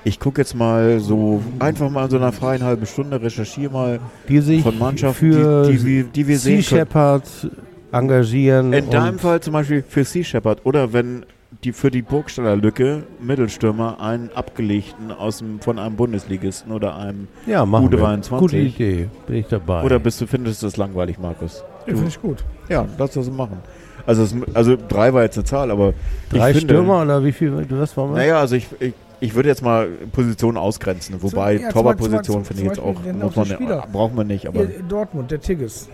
ich 0.05 0.19
gucke 0.21 0.41
jetzt 0.41 0.55
mal 0.55 1.01
so 1.01 1.43
einfach 1.59 1.91
mal 1.91 2.05
in 2.05 2.11
so 2.11 2.17
einer 2.17 2.33
freien 2.33 2.63
halben 2.63 2.87
Stunde, 2.87 3.21
recherchiere 3.21 3.73
mal 3.73 4.01
die 4.29 4.39
sich 4.41 4.63
von 4.63 4.79
Mannschaften, 4.79 5.33
für 5.33 5.65
die, 5.67 5.77
die, 5.79 5.85
wir- 5.85 6.05
die 6.05 6.29
wir 6.29 6.39
Sea 6.39 6.61
sehen 6.63 6.65
können. 6.65 6.87
Shepherd 6.87 7.51
engagieren. 7.93 8.73
In 8.73 8.89
deinem 8.91 9.19
Fall 9.19 9.41
zum 9.41 9.53
Beispiel 9.53 9.83
für 9.87 10.05
Sea 10.05 10.25
Shepherd 10.25 10.61
oder 10.65 10.93
wenn 10.93 11.27
die 11.65 11.73
für 11.73 11.91
die 11.91 12.03
Burgstaller 12.03 12.57
Lücke 12.57 13.05
Mittelstürmer 13.21 14.01
einen 14.01 14.31
abgelegten 14.35 15.11
aus 15.11 15.39
dem, 15.39 15.61
von 15.61 15.79
einem 15.79 15.97
Bundesligisten 15.97 16.73
oder 16.73 16.97
einem 16.97 17.29
ja, 17.47 17.65
machen 17.65 17.91
wir. 17.91 17.99
U23. 17.99 18.39
Gute 18.39 18.57
Idee, 18.59 19.09
bin 19.27 19.37
ich 19.37 19.47
dabei. 19.49 19.83
oder 19.83 19.99
bist 19.99 20.21
du 20.21 20.27
findest 20.27 20.63
du 20.63 20.67
das 20.67 20.77
langweilig, 20.77 21.19
Markus? 21.19 21.65
Ja, 21.87 21.95
Finde 21.95 22.09
ich 22.09 22.21
gut. 22.21 22.45
Ja, 22.69 22.87
lass 22.99 23.13
das 23.13 23.27
so 23.27 23.33
machen. 23.33 23.59
Also, 24.07 24.23
es, 24.23 24.35
also 24.55 24.77
drei 24.77 25.13
war 25.13 25.23
jetzt 25.23 25.37
eine 25.37 25.45
Zahl, 25.45 25.71
aber 25.71 25.93
Drei 26.31 26.51
ich 26.51 26.59
finde, 26.59 26.75
Stürmer 26.75 27.03
oder 27.03 27.25
wie 27.25 27.33
viel? 27.33 27.51
Du 27.67 27.79
was 27.79 27.97
war 27.97 28.09
Naja, 28.09 28.39
also 28.39 28.55
ich, 28.55 28.69
ich, 28.79 28.95
ich 29.19 29.35
würde 29.35 29.49
jetzt 29.49 29.63
mal 29.63 29.89
Positionen 30.13 30.57
ausgrenzen, 30.59 31.21
wobei 31.23 31.55
ja, 31.55 31.61
zum- 31.63 31.71
Torwartposition 31.73 32.45
finde 32.45 32.63
ich 32.63 32.69
jetzt 32.69 32.79
auch, 32.79 32.95
Beispiel, 32.95 33.13
muss 33.15 33.35
man, 33.37 33.83
brauchen 33.91 34.17
wir 34.17 34.25
nicht, 34.25 34.47
aber 34.47 34.61
Hier, 34.67 34.83
Dortmund, 34.89 35.31
der 35.31 35.41
Tigges. 35.41 35.89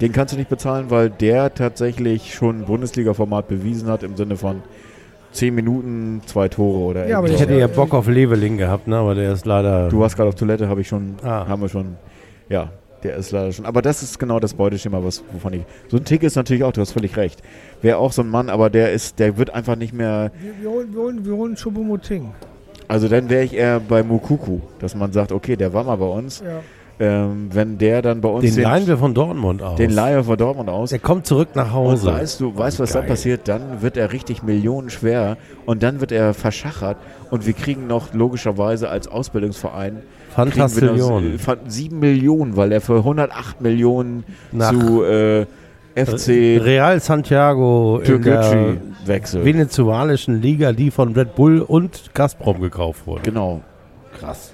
Den 0.00 0.12
kannst 0.12 0.34
du 0.34 0.38
nicht 0.38 0.48
bezahlen, 0.48 0.90
weil 0.90 1.10
der 1.10 1.54
tatsächlich 1.54 2.34
schon 2.34 2.64
Bundesliga-Format 2.64 3.48
bewiesen 3.48 3.88
hat 3.88 4.02
im 4.02 4.16
Sinne 4.16 4.36
von 4.36 4.62
10 5.32 5.54
Minuten, 5.54 6.22
zwei 6.26 6.48
Tore 6.48 6.78
oder 6.78 7.08
Ja, 7.08 7.18
aber 7.18 7.28
Ich 7.28 7.40
hätte 7.40 7.54
ja 7.58 7.66
Bock 7.66 7.92
auf 7.94 8.08
Leveling 8.08 8.56
gehabt, 8.56 8.88
ne? 8.88 8.96
aber 8.96 9.14
der 9.14 9.32
ist 9.32 9.44
leider. 9.46 9.88
Du 9.88 10.00
warst 10.00 10.16
gerade 10.16 10.28
auf 10.28 10.34
Toilette, 10.34 10.68
habe 10.68 10.80
ich 10.80 10.88
schon, 10.88 11.16
Ah. 11.22 11.46
haben 11.46 11.60
wir 11.62 11.68
schon, 11.68 11.96
ja, 12.48 12.70
der 13.02 13.16
ist 13.16 13.30
leider 13.30 13.52
schon. 13.52 13.66
Aber 13.66 13.82
das 13.82 14.02
ist 14.02 14.18
genau 14.18 14.40
das 14.40 14.54
Beuteschema, 14.54 15.04
was, 15.04 15.22
wovon 15.32 15.52
ich. 15.52 15.62
So 15.88 15.98
ein 15.98 16.04
Tick 16.04 16.22
ist 16.22 16.34
natürlich 16.36 16.64
auch, 16.64 16.72
du 16.72 16.80
hast 16.80 16.92
völlig 16.92 17.16
recht. 17.16 17.42
Wäre 17.82 17.98
auch 17.98 18.12
so 18.12 18.22
ein 18.22 18.28
Mann, 18.28 18.48
aber 18.48 18.70
der 18.70 18.92
ist, 18.92 19.18
der 19.18 19.36
wird 19.36 19.50
einfach 19.50 19.76
nicht 19.76 19.92
mehr. 19.92 20.30
Wir, 20.40 20.52
wir 20.62 20.70
holen, 20.70 20.88
wir 20.94 21.00
holen, 21.02 21.24
wir 21.26 21.34
holen 21.34 21.54
Choupo-Moting. 21.56 22.30
Also 22.88 23.06
dann 23.08 23.28
wäre 23.28 23.44
ich 23.44 23.54
eher 23.54 23.80
bei 23.80 24.02
Mukuku, 24.02 24.60
dass 24.78 24.94
man 24.94 25.12
sagt, 25.12 25.30
okay, 25.30 25.56
der 25.56 25.74
war 25.74 25.84
mal 25.84 25.96
bei 25.96 26.06
uns. 26.06 26.40
Ja. 26.44 26.60
Ähm, 27.00 27.48
wenn 27.52 27.78
der 27.78 28.02
dann 28.02 28.20
bei 28.20 28.28
uns 28.28 28.52
den 28.54 28.62
leihen 28.64 28.86
wir 28.88 28.98
von 28.98 29.14
Dortmund 29.14 29.62
aus. 29.62 29.76
den 29.76 29.90
leihen 29.90 30.16
wir 30.16 30.24
von 30.24 30.36
Dortmund 30.36 30.68
aus. 30.68 30.90
Der 30.90 30.98
kommt 30.98 31.26
zurück 31.26 31.50
nach 31.54 31.66
Und 31.66 31.72
Hause. 31.72 32.12
weißt 32.12 32.40
du, 32.40 32.56
weißt, 32.58 32.80
was 32.80 32.90
dann 32.92 33.02
Geil. 33.02 33.10
passiert? 33.10 33.46
Dann 33.46 33.82
wird 33.82 33.96
er 33.96 34.12
richtig 34.12 34.42
millionenschwer 34.42 35.36
und 35.64 35.84
dann 35.84 36.00
wird 36.00 36.10
er 36.10 36.34
verschachert 36.34 36.96
und 37.30 37.46
wir 37.46 37.52
kriegen 37.52 37.86
noch 37.86 38.12
logischerweise 38.14 38.88
als 38.88 39.06
Ausbildungsverein 39.06 39.98
kriegen 40.34 40.36
wir 40.36 40.52
Fantastillion. 40.52 41.32
noch, 41.36 41.48
äh, 41.54 41.56
sieben 41.68 42.00
Millionen, 42.00 42.56
weil 42.56 42.72
er 42.72 42.80
für 42.80 42.96
108 42.98 43.60
Millionen 43.60 44.24
Nach 44.52 44.70
zu 44.72 45.04
äh, 45.04 45.46
FC 45.94 46.60
Real 46.64 47.00
Santiago 47.00 47.98
in 48.04 48.22
der 48.22 48.40
Türkgücü 48.42 48.76
wechselt. 49.06 49.44
venezuelischen 49.44 50.40
Liga, 50.42 50.72
die 50.72 50.90
von 50.90 51.12
Red 51.14 51.34
Bull 51.36 51.60
und 51.60 52.10
Gazprom 52.14 52.60
gekauft 52.60 53.06
wurde. 53.06 53.22
Genau, 53.22 53.60
Krass. 54.18 54.52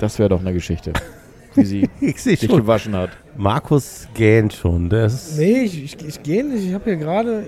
das 0.00 0.18
wäre 0.18 0.28
doch 0.28 0.40
eine 0.40 0.52
Geschichte. 0.52 0.92
Wie 1.56 1.64
sie 1.64 1.88
Ich 2.00 2.22
sehe 2.22 2.36
sich 2.36 2.48
schon. 2.48 2.60
gewaschen 2.60 2.94
hat. 2.94 3.10
Markus 3.36 4.08
gähnt 4.14 4.52
schon. 4.52 4.88
Das 4.88 5.36
Nee, 5.36 5.62
ich, 5.62 5.84
ich, 5.84 6.06
ich 6.06 6.22
gehe 6.22 6.44
nicht. 6.44 6.66
Ich 6.66 6.74
habe 6.74 6.84
hier 6.84 6.96
gerade 6.96 7.44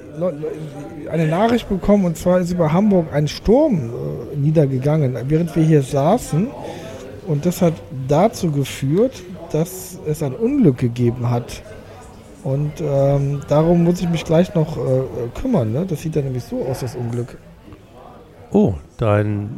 eine 1.11 1.27
Nachricht 1.27 1.69
bekommen 1.69 2.05
und 2.05 2.17
zwar 2.17 2.41
ist 2.41 2.53
über 2.53 2.73
Hamburg 2.73 3.13
ein 3.13 3.29
Sturm 3.29 3.91
äh, 4.33 4.37
niedergegangen, 4.37 5.17
während 5.29 5.55
wir 5.57 5.63
hier 5.63 5.83
saßen. 5.83 6.49
Und 7.27 7.45
das 7.45 7.61
hat 7.63 7.75
dazu 8.09 8.51
geführt, 8.51 9.23
dass 9.53 9.99
es 10.07 10.23
ein 10.23 10.35
Unglück 10.35 10.79
gegeben 10.79 11.31
hat. 11.31 11.63
Und 12.45 12.73
ähm, 12.81 13.41
darum 13.49 13.85
muss 13.85 14.01
ich 14.01 14.09
mich 14.09 14.25
gleich 14.25 14.55
noch 14.55 14.77
äh, 14.77 15.03
kümmern. 15.41 15.73
Ne? 15.73 15.85
Das 15.87 16.03
sieht 16.03 16.17
dann 16.17 16.25
nämlich 16.25 16.45
so 16.45 16.65
aus, 16.65 16.81
das 16.81 16.97
Unglück. 16.97 17.37
oh, 18.53 18.75
dein 18.97 19.51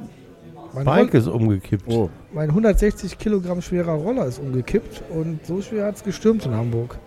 Mein, 0.72 0.84
Bike 0.84 1.12
Roll- 1.12 1.20
ist 1.20 1.26
umgekippt. 1.28 1.84
Oh, 1.88 2.08
mein 2.32 2.48
160 2.50 3.18
Kilogramm 3.18 3.60
schwerer 3.62 3.92
Roller 3.94 4.26
ist 4.26 4.38
umgekippt 4.38 5.02
und 5.10 5.44
so 5.46 5.60
schwer 5.62 5.86
hat 5.86 5.96
es 5.96 6.04
gestürmt 6.04 6.46
in 6.46 6.54
Hamburg. 6.54 6.98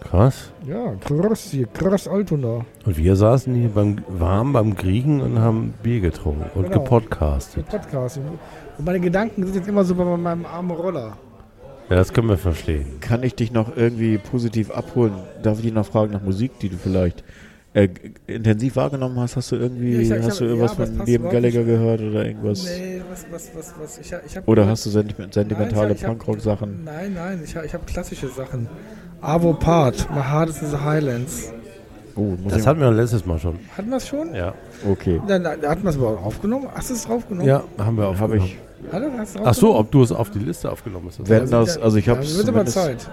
Krass. 0.00 0.50
Ja, 0.66 0.94
krass 1.04 1.48
hier, 1.50 1.66
krass 1.66 2.06
Altona. 2.06 2.64
Und 2.84 2.96
wir 2.96 3.16
saßen 3.16 3.54
hier 3.54 3.70
beim, 3.70 3.96
warm 4.08 4.52
beim 4.52 4.74
Griechen 4.76 5.20
und 5.20 5.38
haben 5.40 5.74
Bier 5.82 6.00
getrunken 6.00 6.44
und 6.54 6.64
Genau. 6.70 6.80
gepodcastet. 6.82 7.64
Der 7.72 7.78
Podcast. 7.78 8.20
Und 8.78 8.84
meine 8.84 9.00
Gedanken 9.00 9.44
sind 9.44 9.56
jetzt 9.56 9.68
immer 9.68 9.84
so 9.84 9.94
bei 9.94 10.04
meinem 10.04 10.44
armen 10.46 10.70
Roller. 10.70 11.16
Ja, 11.88 11.96
das 11.96 12.12
können 12.12 12.28
wir 12.28 12.36
verstehen. 12.38 12.98
kann 13.00 13.22
ich 13.22 13.34
dich 13.36 13.52
noch 13.52 13.76
irgendwie 13.76 14.18
positiv 14.18 14.70
abholen? 14.70 15.12
Darf 15.42 15.58
ich 15.58 15.64
dich 15.64 15.72
noch 15.72 15.86
fragen 15.86 16.12
nach 16.12 16.22
Musik, 16.22 16.58
die 16.60 16.68
du 16.68 16.76
vielleicht 16.76 17.24
äh, 17.76 17.88
intensiv 18.26 18.74
wahrgenommen 18.76 19.18
hast? 19.20 19.36
Hast 19.36 19.52
du 19.52 19.56
irgendwie, 19.56 19.92
Ja, 19.94 20.00
ich 20.00 20.10
hab- 20.10 20.18
ich 20.20 20.24
hast 20.24 20.32
hab- 20.32 20.38
du 20.38 20.44
irgendwas 20.46 20.78
ja, 20.78 20.86
von 20.86 21.06
Liam 21.06 21.22
Gallagher 21.24 21.58
nicht. 21.58 21.66
gehört 21.66 22.00
oder 22.00 22.24
irgendwas? 22.26 22.64
Nee, 22.64 23.02
was, 23.10 23.26
was, 23.30 23.50
was, 23.54 23.74
was. 23.80 23.98
Ich, 23.98 24.14
ich 24.26 24.36
hab, 24.36 24.48
Oder 24.48 24.66
hast 24.66 24.86
du 24.86 24.90
sentimentale 24.90 25.92
ich 25.92 26.02
hab- 26.02 26.10
Punkrock-Sachen? 26.10 26.84
Nein, 26.84 27.12
nein, 27.14 27.42
ich 27.44 27.54
habe 27.54 27.66
ich 27.66 27.74
hab 27.74 27.86
klassische 27.86 28.28
Sachen. 28.28 28.66
Avo 29.20 29.52
Part, 29.52 30.08
My 30.14 30.22
Heart 30.22 30.48
is 30.50 30.62
in 30.62 30.70
the 30.70 30.78
Highlands. 30.78 31.52
Oh, 32.14 32.20
muss 32.42 32.52
Das 32.52 32.62
ich 32.62 32.66
hatten 32.66 32.80
wir 32.80 32.90
letztes 32.92 33.26
Mal 33.26 33.38
schon. 33.38 33.58
Hatten 33.76 33.90
wir 33.90 33.98
es 33.98 34.08
schon? 34.08 34.34
Ja. 34.34 34.54
Okay. 34.90 35.20
Dann, 35.28 35.44
dann, 35.44 35.60
hatten 35.62 35.82
wir 35.82 35.90
es 35.90 35.96
überhaupt 35.96 36.24
aufgenommen? 36.24 36.66
Hast 36.74 36.88
du 36.88 36.94
es 36.94 37.04
draufgenommen? 37.04 37.46
Ja, 37.46 37.62
haben 37.76 37.96
wir 37.98 38.04
Habe 38.04 38.10
aufgenommen. 38.24 38.46
ich. 38.46 38.56
Hast 38.92 39.36
du 39.36 39.40
Ach 39.44 39.54
so, 39.54 39.74
ob 39.76 39.90
du 39.90 40.02
es 40.02 40.12
auf 40.12 40.30
die 40.30 40.38
Liste 40.38 40.70
aufgenommen 40.70 41.06
hast. 41.08 41.28
Wenn 41.28 41.50
das, 41.50 41.76
also 41.76 41.96
ich 41.98 42.06
ja, 42.06 42.14
habe 42.14 42.22
es 42.24 42.36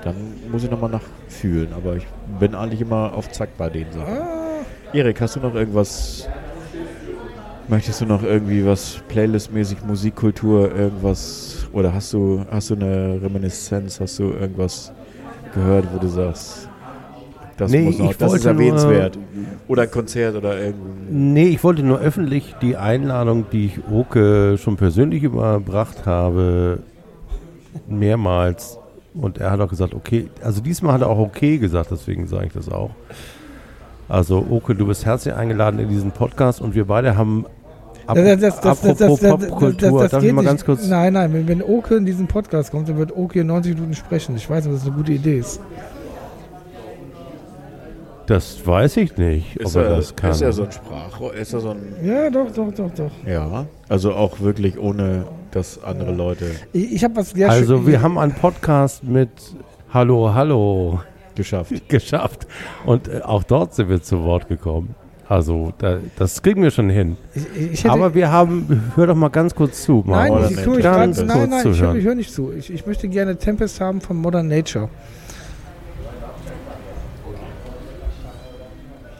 dann 0.03 0.15
muss 0.51 0.63
ich 0.63 0.69
nochmal 0.71 0.89
nachfühlen, 0.91 1.73
aber 1.73 1.95
ich 1.95 2.05
bin 2.39 2.53
eigentlich 2.53 2.81
immer 2.81 3.13
auf 3.13 3.31
Zack 3.31 3.57
bei 3.57 3.69
den 3.69 3.91
Sachen. 3.91 4.13
Ah, 4.13 4.42
Erik, 4.93 5.19
hast 5.21 5.35
du 5.35 5.39
noch 5.39 5.55
irgendwas, 5.55 6.29
möchtest 7.67 8.01
du 8.01 8.05
noch 8.05 8.21
irgendwie 8.21 8.63
was 8.63 9.01
Playlist-mäßig, 9.09 9.83
Musikkultur, 9.85 10.73
irgendwas, 10.75 11.67
oder 11.73 11.91
hast 11.91 12.13
du, 12.13 12.45
hast 12.51 12.69
du 12.69 12.75
eine 12.75 13.19
Reminiszenz, 13.19 13.99
hast 13.99 14.19
du 14.19 14.25
irgendwas 14.25 14.91
gehört, 15.55 15.87
wo 15.91 15.97
du 15.97 16.07
sagst, 16.07 16.69
das, 17.57 17.71
Nee, 17.71 17.81
muss 17.81 17.97
noch, 17.97 18.13
das 18.13 18.33
ist 18.33 18.45
erwähnenswert. 18.45 19.17
Oder 19.67 19.83
ein 19.83 19.91
Konzert 19.91 20.35
oder 20.35 20.59
irgendein, 20.59 21.33
Nee, 21.33 21.47
ich 21.47 21.63
wollte 21.63 21.81
nur 21.81 21.99
öffentlich 21.99 22.55
die 22.61 22.77
Einladung, 22.77 23.45
die 23.51 23.65
ich 23.65 23.79
Oke 23.91 24.57
schon 24.59 24.75
persönlich 24.75 25.23
überbracht 25.23 26.05
habe, 26.05 26.79
mehrmals. 27.87 28.77
Und 29.15 29.37
er 29.39 29.51
hat 29.51 29.59
auch 29.59 29.69
gesagt, 29.69 29.93
okay, 29.93 30.29
also 30.43 30.61
diesmal 30.61 30.93
hat 30.93 31.01
er 31.01 31.09
auch 31.09 31.19
okay 31.19 31.57
gesagt, 31.57 31.89
deswegen 31.91 32.27
sage 32.27 32.47
ich 32.47 32.53
das 32.53 32.69
auch. 32.69 32.91
Also 34.09 34.45
Oke, 34.49 34.75
du 34.75 34.87
bist 34.87 35.05
herzlich 35.05 35.33
eingeladen 35.33 35.79
in 35.79 35.89
diesen 35.89 36.11
Podcast 36.11 36.61
und 36.61 36.75
wir 36.75 36.85
beide 36.85 37.17
haben 37.17 37.45
ap 38.05 38.15
das, 38.15 38.39
das, 38.39 38.61
das, 38.61 38.79
apropos 38.79 38.97
das, 38.97 39.19
das, 39.19 39.49
Popkultur, 39.49 40.01
das 40.01 40.11
darf 40.11 40.23
ich 40.23 40.27
geht 40.27 40.35
mal 40.35 40.41
nicht. 40.41 40.49
ganz 40.49 40.65
kurz... 40.65 40.87
Nein, 40.87 41.13
nein, 41.13 41.33
wenn, 41.33 41.47
wenn 41.47 41.61
Oke 41.61 41.95
in 41.95 42.05
diesen 42.05 42.27
Podcast 42.27 42.71
kommt, 42.71 42.89
dann 42.89 42.97
wird 42.97 43.15
Oke 43.15 43.43
90 43.43 43.75
Minuten 43.75 43.93
sprechen. 43.93 44.35
Ich 44.35 44.49
weiß 44.49 44.65
nicht, 44.65 44.73
ob 44.73 44.79
das 44.79 44.87
eine 44.87 44.95
gute 44.95 45.13
Idee 45.13 45.39
ist. 45.39 45.61
Das 48.25 48.65
weiß 48.65 48.97
ich 48.97 49.17
nicht, 49.17 49.57
ob 49.59 49.65
ist, 49.65 49.75
er 49.75 49.83
er, 49.83 49.95
das 49.97 50.15
kann. 50.15 50.31
ist 50.31 50.41
er 50.41 50.53
so 50.53 50.63
ein 50.63 50.71
Sprachrohr, 50.71 51.33
ist 51.33 51.53
er 51.53 51.59
so 51.59 51.71
ein, 51.71 51.93
Ja, 52.03 52.29
doch, 52.29 52.49
doch, 52.51 52.73
doch, 52.73 52.91
doch. 52.91 53.11
ja, 53.27 53.65
also 53.89 54.13
auch 54.13 54.39
wirklich 54.39 54.79
ohne, 54.79 55.25
dass 55.51 55.83
andere 55.83 56.13
Leute 56.13 56.45
Ich, 56.71 56.93
ich 56.93 57.03
habe 57.03 57.17
was 57.17 57.31
sehr 57.31 57.49
also 57.49 57.85
wir 57.85 58.01
haben 58.01 58.17
einen 58.17 58.33
Podcast 58.33 59.03
mit 59.03 59.29
Hallo, 59.93 60.33
Hallo 60.33 61.01
geschafft. 61.35 61.71
geschafft 61.89 62.47
und 62.85 63.07
äh, 63.07 63.21
auch 63.21 63.43
dort 63.43 63.73
sind 63.73 63.89
wir 63.89 64.01
zu 64.01 64.23
Wort 64.23 64.47
gekommen. 64.47 64.95
Also 65.27 65.73
da, 65.77 65.99
das 66.17 66.41
kriegen 66.41 66.61
wir 66.61 66.69
schon 66.71 66.89
hin. 66.89 67.17
Ich, 67.33 67.85
ich 67.85 67.89
Aber 67.89 68.13
wir 68.13 68.31
haben, 68.31 68.91
hör 68.95 69.07
doch 69.07 69.15
mal 69.15 69.29
ganz 69.29 69.55
kurz 69.55 69.83
zu. 69.83 70.03
nein. 70.05 70.31
Modern 70.31 70.51
ich, 70.53 70.61
tue 70.61 70.77
ich 70.79 70.83
Nature. 70.83 70.95
ganz, 70.95 71.17
Ganz 71.17 71.27
nein, 71.27 71.37
kurz 71.37 71.49
nein, 71.49 71.57
ich, 71.71 71.77
zuhören. 71.77 71.95
höre 71.95 72.03
hör 72.03 72.15
nicht 72.15 72.33
zu. 72.33 72.51
Ich, 72.51 72.73
ich 72.73 72.85
möchte 72.85 73.07
gerne 73.07 73.37
Tempest 73.37 73.79
haben 73.79 74.01
von 74.01 74.17
Modern 74.17 74.47
Nature. 74.47 74.89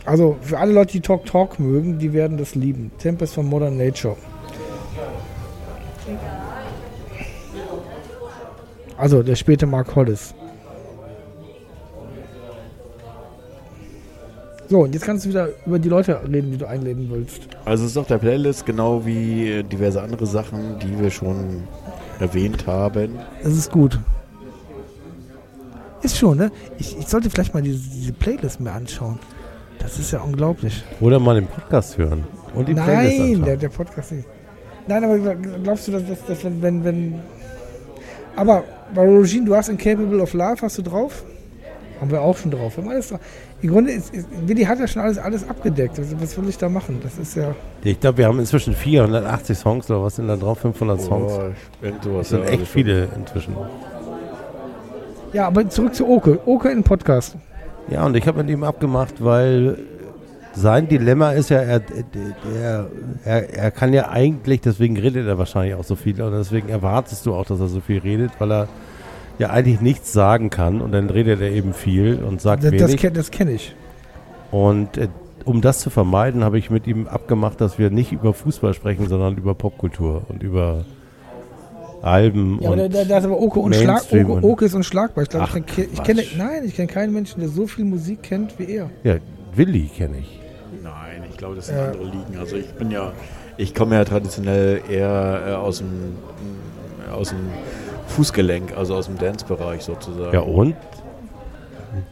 Also 0.05 0.37
für 0.41 0.59
alle 0.59 0.73
Leute, 0.73 0.91
die 0.91 1.01
Talk 1.01 1.25
Talk 1.25 1.59
mögen, 1.59 1.97
die 1.97 2.11
werden 2.11 2.37
das 2.37 2.55
lieben. 2.55 2.91
Tempest 2.99 3.33
von 3.33 3.47
Modern 3.47 3.77
Nature. 3.77 4.17
Also 8.97 9.23
der 9.23 9.35
späte 9.35 9.65
Mark 9.65 9.95
Hollis. 9.95 10.35
So, 14.73 14.79
und 14.79 14.93
jetzt 14.95 15.05
kannst 15.05 15.23
du 15.23 15.29
wieder 15.29 15.49
über 15.67 15.77
die 15.77 15.87
Leute 15.87 16.19
reden, 16.23 16.49
die 16.49 16.57
du 16.57 16.67
einladen 16.67 17.07
willst. 17.11 17.41
Also 17.63 17.85
es 17.85 17.91
ist 17.91 17.97
auf 17.97 18.07
der 18.07 18.17
Playlist 18.17 18.65
genau 18.65 19.05
wie 19.05 19.47
äh, 19.47 19.61
diverse 19.61 20.01
andere 20.01 20.25
Sachen, 20.25 20.79
die 20.79 20.99
wir 20.99 21.11
schon 21.11 21.61
erwähnt 22.19 22.65
haben. 22.65 23.19
Das 23.43 23.53
ist 23.53 23.71
gut. 23.71 23.99
Ist 26.01 26.17
schon, 26.17 26.39
ne? 26.39 26.51
Ich, 26.79 26.97
ich 26.97 27.07
sollte 27.07 27.29
vielleicht 27.29 27.53
mal 27.53 27.61
diese, 27.61 27.87
diese 27.87 28.13
Playlist 28.13 28.61
mir 28.61 28.71
anschauen. 28.71 29.19
Das 29.77 29.99
ist 29.99 30.09
ja 30.09 30.21
unglaublich. 30.21 30.83
Oder 31.01 31.19
mal 31.19 31.35
den 31.35 31.45
Podcast 31.45 31.99
hören. 31.99 32.23
Und 32.55 32.67
die 32.67 32.73
Playlist 32.73 33.19
Nein, 33.19 33.27
anschauen. 33.27 33.45
der, 33.45 33.57
der 33.57 33.69
Podcast 33.69 34.11
nicht. 34.11 34.27
Nein, 34.87 35.03
aber 35.03 35.35
glaubst 35.35 35.87
du, 35.87 35.91
dass, 35.91 36.07
dass, 36.07 36.25
dass 36.25 36.43
wenn, 36.43 36.63
wenn, 36.63 36.83
wenn. 36.83 37.19
Aber 38.35 38.63
bei 38.95 39.03
Regine, 39.07 39.45
du 39.45 39.55
hast 39.55 39.69
Incapable 39.69 40.19
of 40.19 40.33
Love, 40.33 40.63
hast 40.63 40.79
du 40.79 40.81
drauf? 40.81 41.23
Haben 42.01 42.09
wir 42.09 42.21
auch 42.21 42.35
schon 42.35 42.49
drauf. 42.51 42.75
Wir 42.75 42.83
haben 42.83 42.89
alles 42.91 43.09
drauf. 43.09 43.19
Im 43.63 43.69
Grunde 43.69 43.93
ist, 43.93 44.13
ist 44.13 44.27
Willi 44.45 44.63
hat 44.65 44.77
ja 44.77 44.87
schon 44.87 45.01
alles, 45.01 45.17
alles 45.17 45.47
abgedeckt. 45.47 45.97
Also, 45.97 46.19
was 46.19 46.37
will 46.37 46.49
ich 46.49 46.57
da 46.57 46.67
machen? 46.67 46.99
Das 47.01 47.17
ist 47.17 47.35
ja. 47.35 47.55
Ich 47.81 47.97
glaube, 47.97 48.17
wir 48.17 48.27
haben 48.27 48.37
inzwischen 48.39 48.75
480 48.75 49.57
Songs 49.57 49.89
oder 49.89 50.03
was 50.03 50.17
sind 50.17 50.27
da 50.27 50.35
drauf? 50.35 50.59
500 50.59 50.99
Songs. 50.99 51.31
Oh. 51.31 52.09
Das 52.19 52.29
sind 52.29 52.43
ja, 52.43 52.49
echt 52.49 52.67
viele 52.67 53.07
inzwischen. 53.15 53.55
Ja, 55.31 55.47
aber 55.47 55.69
zurück 55.69 55.95
zu 55.95 56.09
Oke. 56.09 56.39
Oke 56.45 56.71
in 56.71 56.83
Podcast. 56.83 57.37
Ja, 57.89 58.05
und 58.05 58.17
ich 58.17 58.27
habe 58.27 58.43
mit 58.43 58.49
ihm 58.49 58.65
abgemacht, 58.65 59.23
weil 59.23 59.77
sein 60.53 60.89
Dilemma 60.89 61.31
ist 61.31 61.49
ja, 61.49 61.59
er, 61.59 61.81
er, 62.61 62.87
er, 63.23 63.53
er 63.53 63.71
kann 63.71 63.93
ja 63.93 64.09
eigentlich, 64.09 64.59
deswegen 64.59 64.97
redet 64.97 65.25
er 65.25 65.37
wahrscheinlich 65.37 65.75
auch 65.75 65.85
so 65.85 65.95
viel 65.95 66.21
und 66.21 66.33
deswegen 66.33 66.67
erwartest 66.67 67.25
du 67.25 67.33
auch, 67.33 67.45
dass 67.45 67.61
er 67.61 67.69
so 67.69 67.79
viel 67.79 67.99
redet, 67.99 68.31
weil 68.39 68.51
er 68.51 68.67
ja 69.39 69.49
eigentlich 69.49 69.81
nichts 69.81 70.13
sagen 70.13 70.49
kann 70.49 70.81
und 70.81 70.91
dann 70.91 71.09
redet 71.09 71.41
er 71.41 71.51
eben 71.51 71.73
viel 71.73 72.19
und 72.23 72.41
sagt 72.41 72.63
Das, 72.63 72.71
das, 72.71 72.81
wenig. 72.89 73.01
kenn- 73.01 73.13
das 73.13 73.31
kenne 73.31 73.51
ich. 73.51 73.75
Und 74.51 74.97
äh, 74.97 75.07
um 75.45 75.61
das 75.61 75.79
zu 75.79 75.89
vermeiden, 75.89 76.43
habe 76.43 76.57
ich 76.59 76.69
mit 76.69 76.87
ihm 76.87 77.07
abgemacht, 77.07 77.59
dass 77.59 77.77
wir 77.79 77.89
nicht 77.89 78.11
über 78.11 78.33
Fußball 78.33 78.73
sprechen, 78.73 79.07
sondern 79.09 79.35
über 79.37 79.55
Popkultur 79.55 80.21
und 80.29 80.41
über 80.43 80.85
Alben 82.01 82.59
Ja, 82.61 82.69
aber 82.71 82.83
und 82.83 82.93
da, 82.93 83.03
da 83.05 83.17
ist 83.17 83.25
aber 83.25 83.39
Oke 83.39 83.59
unschlag, 83.59 83.87
Mainstream 83.87 84.25
Oke, 84.25 84.33
und- 84.35 84.43
Oke 84.43 84.65
ist 84.65 84.75
unschlagbar. 84.75 85.23
Ich 85.23 85.29
glaube, 85.29 85.47
Ach, 85.49 85.55
ich, 85.55 85.63
kenn- 85.63 85.87
ich 85.93 86.03
kenne, 86.03 86.23
nein, 86.37 86.63
ich 86.65 86.75
kenne 86.75 86.87
keinen 86.87 87.13
Menschen, 87.13 87.39
der 87.39 87.49
so 87.49 87.65
viel 87.67 87.85
Musik 87.85 88.23
kennt 88.23 88.57
wie 88.59 88.65
er. 88.75 88.89
ja, 89.03 89.15
Willi 89.55 89.89
kenne 89.95 90.17
ich. 90.19 90.39
Nein, 90.83 91.23
ich 91.29 91.37
glaube, 91.37 91.55
das 91.55 91.67
sind 91.67 91.77
Ja. 91.77 91.85
andere 91.87 92.03
Ligen. 92.05 92.37
Also 92.39 92.55
ich 92.57 92.67
bin 92.73 92.91
ja, 92.91 93.13
ich 93.57 93.73
komme 93.73 93.95
ja 93.95 94.03
traditionell 94.03 94.81
eher 94.89 95.41
äh, 95.47 95.51
aus 95.53 95.77
dem 95.79 95.87
aus 97.13 97.29
dem 97.29 97.39
Fußgelenk, 98.07 98.75
also 98.77 98.95
aus 98.95 99.07
dem 99.07 99.17
Dance-Bereich 99.17 99.83
sozusagen. 99.83 100.33
Ja 100.33 100.41
und? 100.41 100.75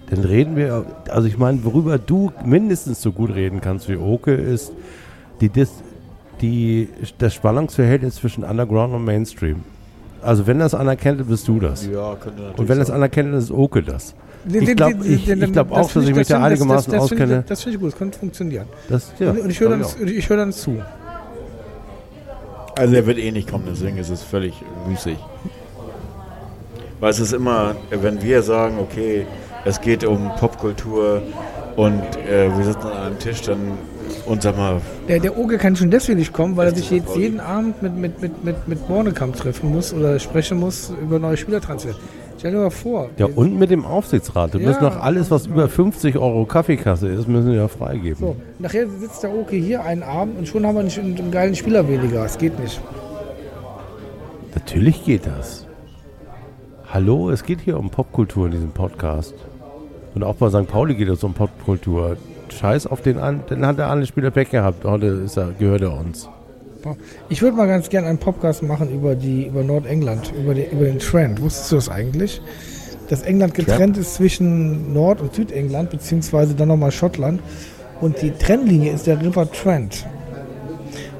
Dann 0.10 0.20
reden 0.24 0.56
wir, 0.56 0.86
also 1.10 1.28
ich 1.28 1.38
meine, 1.38 1.64
worüber 1.64 1.98
du 1.98 2.32
mindestens 2.46 3.02
so 3.02 3.12
gut 3.12 3.34
reden 3.34 3.62
kannst 3.62 3.90
wie 3.90 3.96
Oke, 3.98 4.34
ist 4.34 4.72
die, 5.42 5.50
Dis, 5.50 5.72
die, 6.42 6.90
das 7.18 7.34
Spannungsverhältnis 7.34 8.16
zwischen 8.16 8.44
Underground 8.44 8.94
und 8.94 9.04
Mainstream. 9.06 9.64
Also 10.22 10.46
wenn 10.46 10.60
das 10.60 10.76
einer 10.76 10.96
kennt, 10.96 11.20
dann 11.20 11.28
bist 11.28 11.48
du 11.48 11.60
das. 11.60 11.88
Ja, 11.88 12.16
könnte 12.16 12.42
natürlich 12.42 12.60
Und 12.60 12.70
wenn 12.70 12.78
das 12.78 12.88
sein. 12.90 12.98
einer 12.98 13.10
kennt, 13.10 13.30
dann 13.30 13.40
ist 13.40 13.50
Oke 13.52 13.82
das. 13.82 14.14
Ich 14.48 14.76
glaub- 14.76 15.04
ich- 15.04 15.28
ich 15.30 15.52
glaub 15.52 15.72
auch, 15.72 15.78
Das 15.84 15.94
dass 15.94 16.04
ich 16.08 16.16
mich 16.16 16.28
da 16.28 16.36
das 16.40 16.44
einigermaßen 16.46 16.92
das, 16.94 17.02
das 17.02 17.10
find 17.10 17.20
ich- 17.22 17.26
auskenne. 17.28 17.44
Das 17.48 17.62
finde 17.64 17.76
ich 17.76 17.82
gut, 17.82 17.92
das 17.94 17.98
könnte 18.00 18.20
funktionieren. 18.20 18.66
das 18.90 19.12
ja, 19.20 19.32
und 19.32 19.50
ich 19.50 19.60
höre 19.60 19.70
dann, 19.70 19.84
hör 19.84 20.38
dann 20.38 20.52
zu. 20.52 20.78
Also 22.78 22.96
er 22.96 23.06
wird 23.06 23.18
eh 23.18 23.32
nicht 23.32 23.50
kommen, 23.50 23.66
deswegen 23.70 23.98
ist 23.98 24.10
es 24.10 24.22
völlig 24.24 24.54
müßig. 24.88 25.18
Weil 27.02 27.10
es 27.10 27.19
ist 27.19 27.34
immer, 27.34 27.76
wenn 27.90 28.22
wir 28.22 28.41
sagen, 28.44 28.78
okay, 28.80 29.26
es 29.65 29.82
geht 29.82 30.06
um 30.06 30.32
Popkultur 30.40 31.22
und 31.76 32.02
äh, 32.30 32.49
wir 32.56 32.64
sitzen 32.64 32.88
an 32.88 32.94
einem 33.07 33.19
Tisch, 33.19 33.41
dann 33.41 33.60
und 34.26 34.41
sag 34.41 34.56
mal, 34.57 34.82
Der, 35.07 35.19
der 35.19 35.38
Oge 35.38 35.57
kann 35.57 35.76
schon 35.76 35.90
deswegen 35.90 36.19
nicht 36.19 36.32
kommen, 36.34 36.56
weil 36.57 36.68
er 36.68 36.76
sich 36.76 36.91
jetzt 36.91 37.15
jeden 37.15 37.40
Abend 37.40 37.82
mit, 37.82 37.95
mit, 37.98 38.22
mit, 38.22 38.44
mit, 38.44 38.68
mit 38.68 38.88
Bornekamp 38.88 39.36
treffen 39.36 39.72
muss 39.72 39.94
oder 39.94 40.19
sprechen 40.19 40.60
muss 40.60 40.91
über 41.02 41.18
neue 41.18 41.38
Spielertransfer. 41.38 41.91
Stell 42.38 42.52
dir 42.52 42.57
mal 42.57 42.69
vor. 42.72 43.10
Ja, 43.18 43.28
und 43.36 43.57
mit 43.57 43.72
dem 43.72 43.86
Aufsichtsrat. 43.86 44.53
Wir 44.53 44.61
Ja. 44.61 44.68
müssen 44.68 44.82
doch 44.82 44.99
alles, 45.02 45.32
was 45.32 45.45
über 45.48 45.69
50 45.69 46.18
Euro 46.18 46.45
Kaffeekasse 46.45 47.07
ist, 47.07 47.28
müssen 47.28 47.49
wir 47.52 47.57
ja 47.57 47.68
freigeben. 47.68 48.18
So, 48.19 48.36
nachher 48.60 48.88
sitzt 48.88 49.23
der 49.23 49.34
Oke 49.34 49.56
hier 49.56 49.84
einen 49.84 50.03
Abend 50.03 50.38
und 50.40 50.48
schon 50.48 50.65
haben 50.68 50.76
wir 50.76 50.82
einen, 50.82 51.18
einen 51.18 51.32
geilen 51.32 51.56
Spieler 51.56 51.88
weniger. 51.88 52.26
Es 52.26 52.38
geht 52.38 52.60
nicht. 52.60 52.82
Natürlich 54.53 55.03
geht 55.06 55.26
das. 55.26 55.65
Hallo, 56.94 57.30
es 57.30 57.46
geht 57.46 57.62
hier 57.62 57.80
um 57.80 57.90
Popkultur 57.90 58.48
in 58.48 58.52
diesem 58.52 58.72
Podcast. 58.72 59.34
Und 60.14 60.24
auch 60.24 60.36
bei 60.36 60.50
St. 60.50 60.68
Pauli 60.68 60.94
geht 60.94 61.08
es 61.08 61.24
um 61.24 61.34
Popkultur. 61.34 62.18
Scheiß 62.50 62.86
auf 62.86 63.02
den 63.02 63.18
an, 63.18 63.46
dann 63.48 63.66
hat 63.66 63.78
der 63.78 63.88
andere 63.88 64.08
Spieler 64.08 64.30
Pech 64.30 64.50
gehabt. 64.50 64.84
Heute 64.84 65.06
ist 65.06 65.38
er, 65.38 65.54
gehört 65.58 65.84
er 65.84 65.98
uns. 65.98 66.28
Ich 67.30 67.42
würde 67.42 67.56
mal 67.56 67.70
ganz 67.70 67.88
gerne 67.88 68.10
einen 68.10 68.18
Podcast 68.18 68.62
machen 68.62 68.94
über 68.94 69.16
die 69.16 69.46
über 69.46 69.64
Nordengland, 69.64 70.34
über, 70.38 70.54
die, 70.54 70.66
über 70.66 70.84
den 70.84 71.00
Trend. 71.00 71.42
Wusstest 71.42 71.72
du 71.72 71.76
das 71.78 71.88
eigentlich? 71.88 72.42
Dass 73.08 73.22
England 73.22 73.54
getrennt 73.54 73.96
ist 73.96 74.16
zwischen 74.16 74.92
Nord- 74.92 75.22
und 75.22 75.34
Südengland, 75.34 75.92
beziehungsweise 75.92 76.56
dann 76.56 76.68
nochmal 76.68 76.92
Schottland. 76.92 77.40
Und 78.02 78.22
die 78.22 78.32
Trennlinie 78.32 78.92
ist 78.92 79.08
der 79.08 79.22
River 79.22 79.50
Trent. 79.50 80.06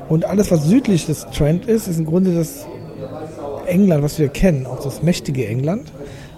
Und 0.10 0.26
alles, 0.26 0.52
was 0.52 0.66
südlich 0.66 1.06
des 1.06 1.28
Trent 1.28 1.66
ist, 1.66 1.88
ist 1.88 1.98
im 1.98 2.06
Grunde 2.06 2.36
das 2.36 2.68
England, 3.68 4.04
was 4.04 4.20
wir 4.20 4.30
kennen, 4.30 4.66
auch 4.66 4.84
das 4.84 5.04
mächtige 5.04 5.48
England, 5.48 5.92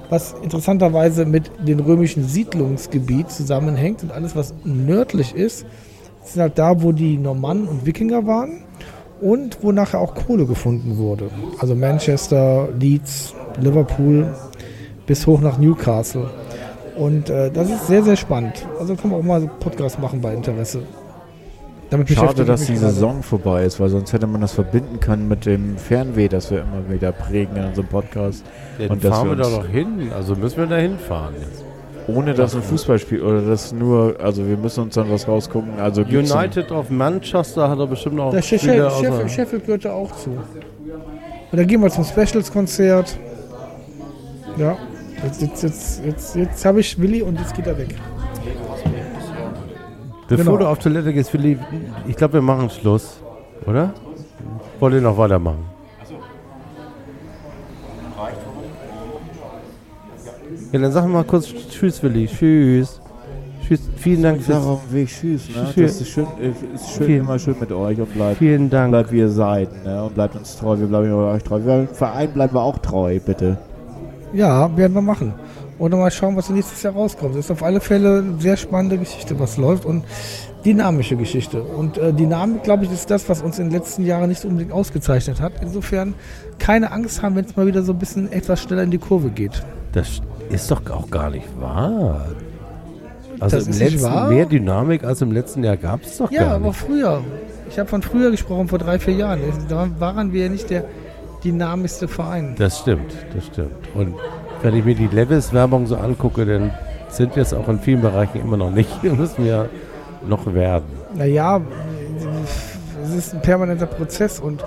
was 0.09 0.35
interessanterweise 0.43 1.25
mit 1.25 1.51
dem 1.65 1.79
römischen 1.79 2.27
Siedlungsgebiet 2.27 3.31
zusammenhängt. 3.31 4.03
Und 4.03 4.11
alles, 4.11 4.35
was 4.35 4.53
nördlich 4.63 5.35
ist, 5.35 5.65
ist 6.25 6.37
halt 6.37 6.57
da, 6.57 6.81
wo 6.81 6.91
die 6.91 7.17
Normannen 7.17 7.67
und 7.67 7.85
Wikinger 7.85 8.25
waren 8.25 8.63
und 9.21 9.59
wo 9.61 9.71
nachher 9.71 9.99
auch 9.99 10.15
Kohle 10.15 10.45
gefunden 10.45 10.97
wurde. 10.97 11.29
Also 11.59 11.75
Manchester, 11.75 12.69
Leeds, 12.77 13.33
Liverpool 13.59 14.33
bis 15.05 15.25
hoch 15.27 15.41
nach 15.41 15.57
Newcastle. 15.57 16.29
Und 16.97 17.29
äh, 17.29 17.49
das 17.51 17.69
ist 17.69 17.87
sehr, 17.87 18.03
sehr 18.03 18.15
spannend. 18.15 18.67
Also 18.79 18.95
können 18.95 19.13
wir 19.13 19.17
auch 19.17 19.23
mal 19.23 19.41
einen 19.41 19.49
Podcast 19.59 19.99
machen 19.99 20.21
bei 20.21 20.33
Interesse. 20.33 20.83
Damit 21.93 22.09
Schade, 22.09 22.21
beschäftige 22.21 22.47
dass 22.47 22.65
die 22.65 22.73
gerade. 22.73 22.87
Saison 22.87 23.21
vorbei 23.21 23.65
ist, 23.65 23.79
weil 23.79 23.89
sonst 23.89 24.13
hätte 24.13 24.25
man 24.25 24.41
das 24.41 24.53
verbinden 24.53 24.99
können 24.99 25.27
mit 25.27 25.45
dem 25.45 25.77
Fernweh, 25.77 26.27
das 26.27 26.49
wir 26.49 26.61
immer 26.61 26.91
wieder 26.91 27.11
prägen 27.11 27.55
in 27.55 27.65
unserem 27.65 27.87
Podcast. 27.87 28.43
Dann 28.79 28.89
Und 28.89 29.03
dass 29.03 29.11
fahren 29.11 29.29
wir 29.29 29.37
wir 29.37 29.43
da 29.43 29.49
doch 29.51 29.67
hin. 29.67 30.11
Also 30.11 30.35
müssen 30.35 30.57
wir 30.57 30.65
da 30.65 30.77
hinfahren 30.77 31.35
jetzt. 31.39 31.63
Ohne 32.07 32.33
dass 32.33 32.55
ein 32.55 32.63
Fußballspiel 32.63 33.21
oder 33.21 33.41
das 33.41 33.71
nur, 33.73 34.15
also 34.19 34.47
wir 34.47 34.57
müssen 34.57 34.81
uns 34.81 34.95
dann 34.95 35.11
was 35.11 35.27
rausgucken. 35.27 35.79
Also 35.79 36.01
United 36.01 36.71
of 36.71 36.89
Manchester 36.89 37.69
hat 37.69 37.77
er 37.77 37.85
bestimmt 37.85 38.15
noch 38.15 38.31
Der 38.31 38.41
Spieler 38.41 38.89
Sheffield, 38.89 39.29
Sheffield 39.31 39.65
gehört 39.67 39.85
da 39.85 39.93
auch 39.93 40.11
zu. 40.15 40.31
Und 40.31 40.39
dann 41.51 41.67
gehen 41.67 41.79
wir 41.79 41.91
zum 41.91 42.05
Specials-Konzert. 42.05 43.19
Ja, 44.57 44.77
jetzt, 45.23 45.43
jetzt, 45.43 45.61
jetzt, 45.61 46.05
jetzt, 46.05 46.35
jetzt 46.35 46.65
habe 46.65 46.79
ich 46.79 46.99
Willi 46.99 47.21
und 47.21 47.39
jetzt 47.39 47.53
geht 47.53 47.67
er 47.67 47.77
weg. 47.77 47.93
Bevor 50.27 50.45
Genau. 50.45 50.57
du 50.57 50.67
auf 50.67 50.79
Toilette 50.79 51.13
gehst, 51.13 51.33
Willi, 51.33 51.57
ich 52.07 52.15
glaube, 52.15 52.33
wir 52.35 52.41
machen 52.41 52.69
Schluss. 52.69 53.19
Oder? 53.65 53.93
Wollt 54.79 54.93
ihr 54.95 55.01
noch 55.01 55.17
weitermachen? 55.17 55.65
Ja, 60.71 60.79
dann 60.79 60.91
sag 60.91 61.07
mal 61.07 61.23
kurz 61.23 61.47
Tschüss, 61.69 62.01
Willi. 62.01 62.27
Tschüss. 62.27 62.99
Tschüss. 63.65 63.81
Vielen 63.97 64.23
Dank 64.23 64.39
Ich 64.39 64.45
sag 64.45 64.55
fürs, 64.55 64.65
auf 64.67 64.81
dem 64.87 64.93
Weg 64.95 65.07
Tschüss. 65.07 65.49
Ne? 65.49 65.67
Vielen- 65.73 65.87
Das 65.87 66.01
ist 66.01 66.09
schön, 66.09 66.25
ist 66.73 66.89
schön 66.95 67.05
Vielen- 67.05 67.19
immer 67.21 67.39
schön 67.39 67.55
mit 67.59 67.71
euch 67.71 67.99
und 67.99 68.13
bleibt, 68.13 68.37
Vielen 68.39 68.69
Dank. 68.69 68.91
bleibt 68.91 69.11
wie 69.11 69.19
ihr 69.19 69.29
seid. 69.29 69.69
Ne? 69.85 70.03
Und 70.03 70.15
bleibt 70.15 70.35
uns 70.35 70.57
treu. 70.57 70.77
Wir 70.77 70.87
bleiben 70.87 71.11
euch 71.13 71.43
treu. 71.43 71.59
Wir, 71.63 71.87
Verein 71.93 72.31
bleiben 72.33 72.55
wir 72.55 72.61
auch 72.61 72.77
treu, 72.79 73.19
bitte. 73.25 73.57
Ja, 74.33 74.75
werden 74.75 74.93
wir 74.93 75.01
machen. 75.01 75.33
Und 75.79 75.91
dann 75.91 75.99
mal 75.99 76.11
schauen, 76.11 76.35
was 76.35 76.49
nächstes 76.49 76.83
Jahr 76.83 76.93
rauskommt. 76.93 77.35
Das 77.35 77.45
ist 77.45 77.51
auf 77.51 77.63
alle 77.63 77.81
Fälle 77.81 78.19
eine 78.19 78.39
sehr 78.39 78.57
spannende 78.57 78.97
Geschichte, 78.97 79.39
was 79.39 79.57
läuft 79.57 79.85
und 79.85 80.03
dynamische 80.65 81.15
Geschichte. 81.15 81.61
Und 81.63 81.97
äh, 81.97 82.13
Dynamik, 82.13 82.63
glaube 82.63 82.85
ich, 82.85 82.91
ist 82.91 83.09
das, 83.09 83.27
was 83.27 83.41
uns 83.41 83.59
in 83.59 83.65
den 83.69 83.73
letzten 83.79 84.05
Jahren 84.05 84.29
nicht 84.29 84.45
unbedingt 84.45 84.71
ausgezeichnet 84.71 85.41
hat. 85.41 85.53
Insofern 85.61 86.13
keine 86.59 86.91
Angst 86.91 87.21
haben, 87.21 87.35
wenn 87.35 87.45
es 87.45 87.55
mal 87.55 87.65
wieder 87.67 87.83
so 87.83 87.91
ein 87.93 87.99
bisschen 87.99 88.31
etwas 88.31 88.61
schneller 88.61 88.83
in 88.83 88.91
die 88.91 88.97
Kurve 88.99 89.29
geht. 89.29 89.63
Das 89.93 90.21
ist 90.49 90.69
doch 90.71 90.81
auch 90.89 91.09
gar 91.09 91.29
nicht 91.31 91.47
wahr. 91.59 92.27
Also 93.39 93.57
Das 93.57 93.67
im 93.67 93.77
letzten 93.77 94.29
mehr 94.29 94.45
Dynamik 94.45 95.03
als 95.03 95.21
im 95.21 95.31
letzten 95.31 95.63
Jahr 95.63 95.75
gab 95.75 96.03
es 96.03 96.17
doch 96.17 96.31
Ja, 96.31 96.43
gar 96.43 96.55
aber 96.55 96.67
nicht. 96.67 96.77
früher. 96.79 97.21
Ich 97.69 97.79
habe 97.79 97.89
von 97.89 98.01
früher 98.01 98.29
gesprochen, 98.31 98.67
vor 98.67 98.77
drei, 98.79 98.99
vier 98.99 99.15
Jahren. 99.15 99.39
Da 99.67 99.89
waren 99.99 100.31
wir 100.31 100.43
ja 100.43 100.49
nicht 100.49 100.69
der 100.69 100.85
dynamischste 101.43 102.07
Verein. 102.07 102.55
Das 102.57 102.79
stimmt, 102.79 103.11
das 103.35 103.47
stimmt. 103.47 103.71
Und 103.95 104.13
wenn 104.63 104.75
ich 104.75 104.85
mir 104.85 104.95
die 104.95 105.07
Levis-Werbung 105.07 105.85
so 105.85 105.97
angucke, 105.97 106.45
dann 106.45 106.71
sind 107.09 107.35
wir 107.35 107.43
es 107.43 107.53
auch 107.53 107.67
in 107.67 107.79
vielen 107.79 108.01
Bereichen 108.01 108.41
immer 108.41 108.57
noch 108.57 108.71
nicht. 108.71 108.89
Wir 109.03 109.13
müssen 109.13 109.45
ja 109.45 109.65
noch 110.27 110.51
werden. 110.51 110.85
Naja, 111.15 111.61
es 113.03 113.13
ist 113.13 113.33
ein 113.35 113.41
permanenter 113.41 113.85
Prozess 113.85 114.39
und 114.39 114.63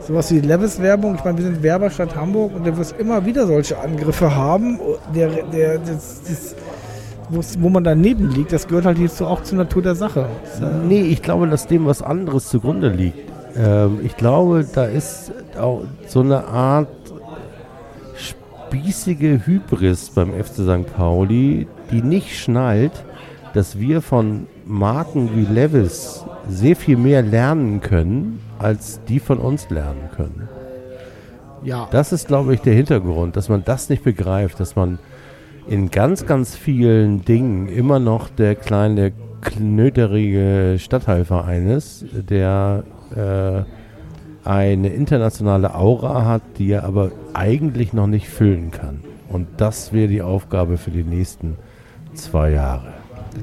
sowas 0.00 0.30
wie 0.30 0.40
die 0.40 0.46
Levis-Werbung, 0.46 1.16
ich 1.16 1.24
meine, 1.24 1.36
wir 1.38 1.44
sind 1.44 1.62
Werberstadt 1.62 2.16
Hamburg 2.16 2.54
und 2.54 2.66
da 2.66 2.76
wirst 2.76 2.94
immer 2.98 3.26
wieder 3.26 3.46
solche 3.46 3.78
Angriffe 3.78 4.34
haben, 4.34 4.78
der, 5.14 5.28
der, 5.52 5.78
das, 5.78 6.22
das, 6.26 6.54
wo 7.60 7.68
man 7.68 7.84
daneben 7.84 8.30
liegt, 8.30 8.52
das 8.52 8.66
gehört 8.66 8.86
halt 8.86 8.98
jetzt 8.98 9.18
so 9.18 9.26
auch 9.26 9.42
zur 9.42 9.58
Natur 9.58 9.82
der 9.82 9.94
Sache. 9.94 10.26
Nee, 10.86 11.02
ich 11.02 11.22
glaube, 11.22 11.48
dass 11.48 11.66
dem 11.66 11.86
was 11.86 12.02
anderes 12.02 12.48
zugrunde 12.48 12.88
liegt. 12.88 13.18
Ähm, 13.56 14.00
ich 14.02 14.16
glaube, 14.16 14.64
da 14.72 14.84
ist 14.84 15.32
auch 15.60 15.82
so 16.06 16.20
eine 16.20 16.44
Art 16.46 16.88
spießige 18.70 19.46
Hybris 19.46 20.10
beim 20.10 20.32
FC 20.32 20.62
St. 20.62 20.94
Pauli, 20.94 21.66
die 21.90 22.02
nicht 22.02 22.38
schnallt, 22.38 22.92
dass 23.52 23.80
wir 23.80 24.00
von 24.00 24.46
Marken 24.64 25.30
wie 25.34 25.52
Levis 25.52 26.24
sehr 26.48 26.76
viel 26.76 26.96
mehr 26.96 27.20
lernen 27.22 27.80
können, 27.80 28.38
als 28.60 29.00
die 29.08 29.18
von 29.18 29.38
uns 29.38 29.70
lernen 29.70 30.08
können. 30.14 30.48
Ja, 31.64 31.88
Das 31.90 32.12
ist, 32.12 32.28
glaube 32.28 32.54
ich, 32.54 32.60
der 32.60 32.74
Hintergrund, 32.74 33.34
dass 33.36 33.48
man 33.48 33.64
das 33.64 33.88
nicht 33.88 34.04
begreift, 34.04 34.60
dass 34.60 34.76
man 34.76 35.00
in 35.66 35.90
ganz, 35.90 36.24
ganz 36.24 36.54
vielen 36.54 37.24
Dingen 37.24 37.66
immer 37.66 37.98
noch 37.98 38.28
der 38.28 38.54
kleine, 38.54 39.12
knöterige 39.40 40.76
Stadtteilverein 40.78 41.68
ist, 41.68 42.04
der 42.12 42.84
äh, 43.16 43.79
eine 44.50 44.88
internationale 44.88 45.76
Aura 45.76 46.24
hat, 46.24 46.42
die 46.58 46.72
er 46.72 46.82
aber 46.82 47.12
eigentlich 47.34 47.92
noch 47.92 48.08
nicht 48.08 48.28
füllen 48.28 48.72
kann. 48.72 49.04
Und 49.28 49.46
das 49.58 49.92
wäre 49.92 50.08
die 50.08 50.22
Aufgabe 50.22 50.76
für 50.76 50.90
die 50.90 51.04
nächsten 51.04 51.56
zwei 52.14 52.50
Jahre. 52.50 52.92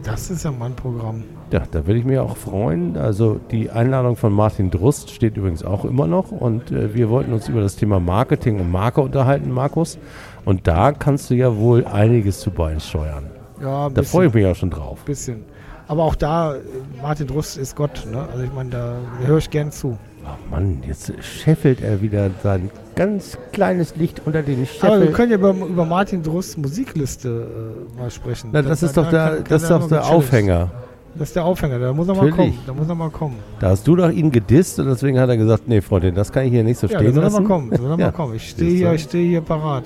das 0.04 0.30
ist 0.30 0.44
ja 0.44 0.52
mein 0.52 0.76
Programm. 0.76 1.24
Ja, 1.54 1.64
da 1.72 1.88
würde 1.88 2.00
ich 2.00 2.06
mich 2.06 2.20
auch 2.20 2.36
freuen. 2.36 2.98
Also 2.98 3.40
die 3.52 3.70
Einladung 3.70 4.18
von 4.18 4.34
Martin 4.34 4.70
Drust 4.70 5.10
steht 5.12 5.38
übrigens 5.38 5.64
auch 5.64 5.86
immer 5.86 6.08
noch 6.08 6.32
und 6.32 6.72
äh, 6.72 6.94
wir 6.94 7.10
wollten 7.10 7.32
uns 7.32 7.48
über 7.48 7.62
das 7.62 7.78
Thema 7.78 8.02
Marketing 8.02 8.60
und 8.60 8.70
Marke 8.70 9.00
unterhalten, 9.00 9.50
Markus. 9.50 9.98
Und 10.44 10.68
da 10.68 10.92
kannst 10.92 11.30
du 11.30 11.36
ja 11.36 11.56
wohl 11.56 11.86
einiges 11.86 12.42
zu 12.42 12.52
beisteuern. 12.52 13.28
Ja, 13.62 13.88
ein 13.88 13.94
Da 13.94 14.04
freue 14.04 14.28
ich 14.28 14.34
mich 14.34 14.46
auch 14.46 14.56
schon 14.56 14.72
drauf. 14.72 15.06
bisschen. 15.06 15.46
Aber 15.88 16.04
auch 16.04 16.16
da, 16.16 16.56
äh, 16.56 16.60
Martin 17.02 17.28
Drust 17.28 17.58
ist 17.58 17.78
Gott, 17.78 18.06
ne? 18.12 18.28
Also 18.30 18.44
ich 18.44 18.54
meine, 18.54 18.72
da 18.72 18.98
höre 19.26 19.38
ich 19.38 19.50
gern 19.50 19.72
zu. 19.72 19.98
Oh 20.30 20.52
Mann, 20.52 20.84
jetzt 20.88 21.14
scheffelt 21.24 21.82
er 21.82 22.02
wieder 22.02 22.30
sein 22.44 22.70
ganz 22.96 23.38
kleines 23.54 23.96
Licht 23.96 24.22
unter 24.26 24.42
den 24.42 24.56
Aber 24.82 25.00
wir 25.00 25.00
Scheffel. 25.06 25.12
können 25.14 25.32
ja 25.32 25.38
über, 25.38 25.52
über 25.52 25.86
Martin 25.86 26.22
Drusts 26.24 26.58
Musikliste 26.58 27.48
äh, 27.96 28.00
mal 28.02 28.12
sprechen. 28.12 28.50
Na, 28.52 28.62
das 28.62 28.82
Da- 28.82 28.86
ist 28.88 28.98
doch 28.98 29.10
der, 29.10 29.28
kann- 29.36 29.44
das 29.48 29.64
ist 29.64 29.70
doch 29.72 29.88
der. 29.88 30.06
Aufhänger. 30.06 30.72
Das 31.16 31.30
ist 31.30 31.36
der 31.36 31.46
Aufhänger, 31.46 31.80
da 31.80 31.94
muss 31.94 32.08
er 32.08 32.16
mal 32.16 32.30
kommen. 32.30 32.60
Da 32.68 32.74
muss 32.74 32.88
er 32.90 32.94
mal 32.96 33.10
kommen. 33.10 33.38
Da 33.60 33.70
hast 33.70 33.88
du 33.88 33.96
doch 33.96 34.10
ihn 34.12 34.30
gedisst 34.32 34.80
und 34.80 34.86
deswegen 34.88 35.20
hat 35.20 35.30
er 35.30 35.38
gesagt, 35.38 35.68
nee, 35.68 35.82
Freundin, 35.82 36.14
das 36.14 36.32
kann 36.32 36.46
ich 36.46 36.52
hier 36.52 36.64
nicht 36.64 36.80
so 36.80 36.86
Ja, 36.88 37.00
stehen 37.00 37.14
soll 37.14 37.24
er 37.24 37.30
lassen. 37.30 37.44
mal 37.44 37.48
kommen. 37.48 37.70
Da 37.72 37.78
soll 37.78 37.86
er 37.92 37.98
Ja. 37.98 38.06
mal 38.08 38.12
kommen. 38.12 38.36
Ich 38.36 38.50
stehe 38.50 38.72
hier, 38.76 38.94
ich 38.94 39.04
stehe 39.04 39.28
hier 39.28 39.42
parat. 39.42 39.86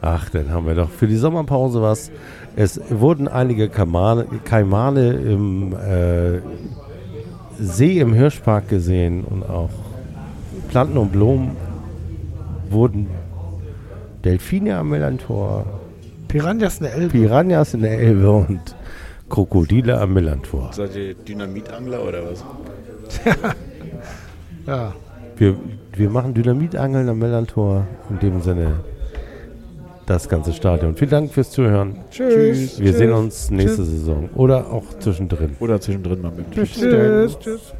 Ach, 0.00 0.28
dann 0.30 0.50
haben 0.50 0.66
wir 0.66 0.74
doch 0.74 0.88
für 0.90 1.06
die 1.06 1.16
Sommerpause 1.16 1.82
was. 1.82 2.10
Es 2.56 2.80
wurden 2.90 3.26
einige 3.28 3.68
Kamane, 3.68 4.26
Kaimane 4.44 5.12
im 5.14 5.72
äh, 5.74 6.40
See 7.58 8.00
im 8.00 8.12
Hirschpark 8.12 8.68
gesehen 8.68 9.24
und 9.24 9.42
auch 9.42 9.70
Planten 10.68 10.98
und 10.98 11.12
Blumen 11.12 11.56
wurden 12.70 13.08
Delfine 14.24 14.78
am 14.78 14.88
Millantor, 14.90 15.66
Piranhas 16.28 16.78
in 16.78 16.84
der 16.84 16.94
Elbe. 16.94 17.08
Piranhas 17.10 17.74
in 17.74 17.82
der 17.82 17.98
Elbe 17.98 18.30
und 18.30 18.60
Krokodile 19.28 20.00
am 20.00 20.14
Millantor. 20.14 20.70
Seid 20.72 20.96
ihr 20.96 21.14
Dynamitangler 21.14 22.02
oder 22.02 22.22
was? 22.30 22.44
Ja. 24.66 24.94
Wir, 25.36 25.56
wir 25.94 26.08
machen 26.08 26.32
Dynamitangeln 26.32 27.06
am 27.08 27.18
Millantor. 27.18 27.86
In 28.08 28.18
dem 28.20 28.40
Sinne 28.40 28.76
das 30.06 30.28
ganze 30.28 30.52
Stadion. 30.52 30.94
Vielen 30.94 31.10
Dank 31.10 31.32
fürs 31.32 31.50
Zuhören. 31.50 31.96
Tschüss. 32.10 32.78
Wir 32.78 32.90
Tschüss. 32.90 32.98
sehen 32.98 33.12
uns 33.12 33.50
nächste 33.50 33.84
Saison 33.84 34.28
oder 34.34 34.70
auch 34.70 34.84
zwischendrin. 34.98 35.56
Oder 35.60 35.80
zwischendrin 35.80 36.20
mal 36.20 36.32
mit. 36.32 36.50
Tschüss. 36.52 36.72
Tschüss. 36.72 37.38
Tschüss. 37.38 37.72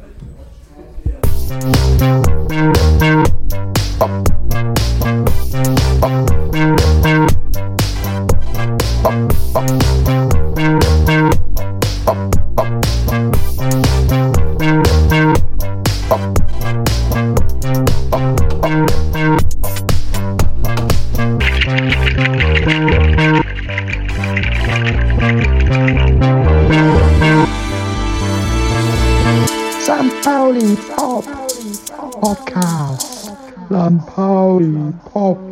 St. 9.55 10.44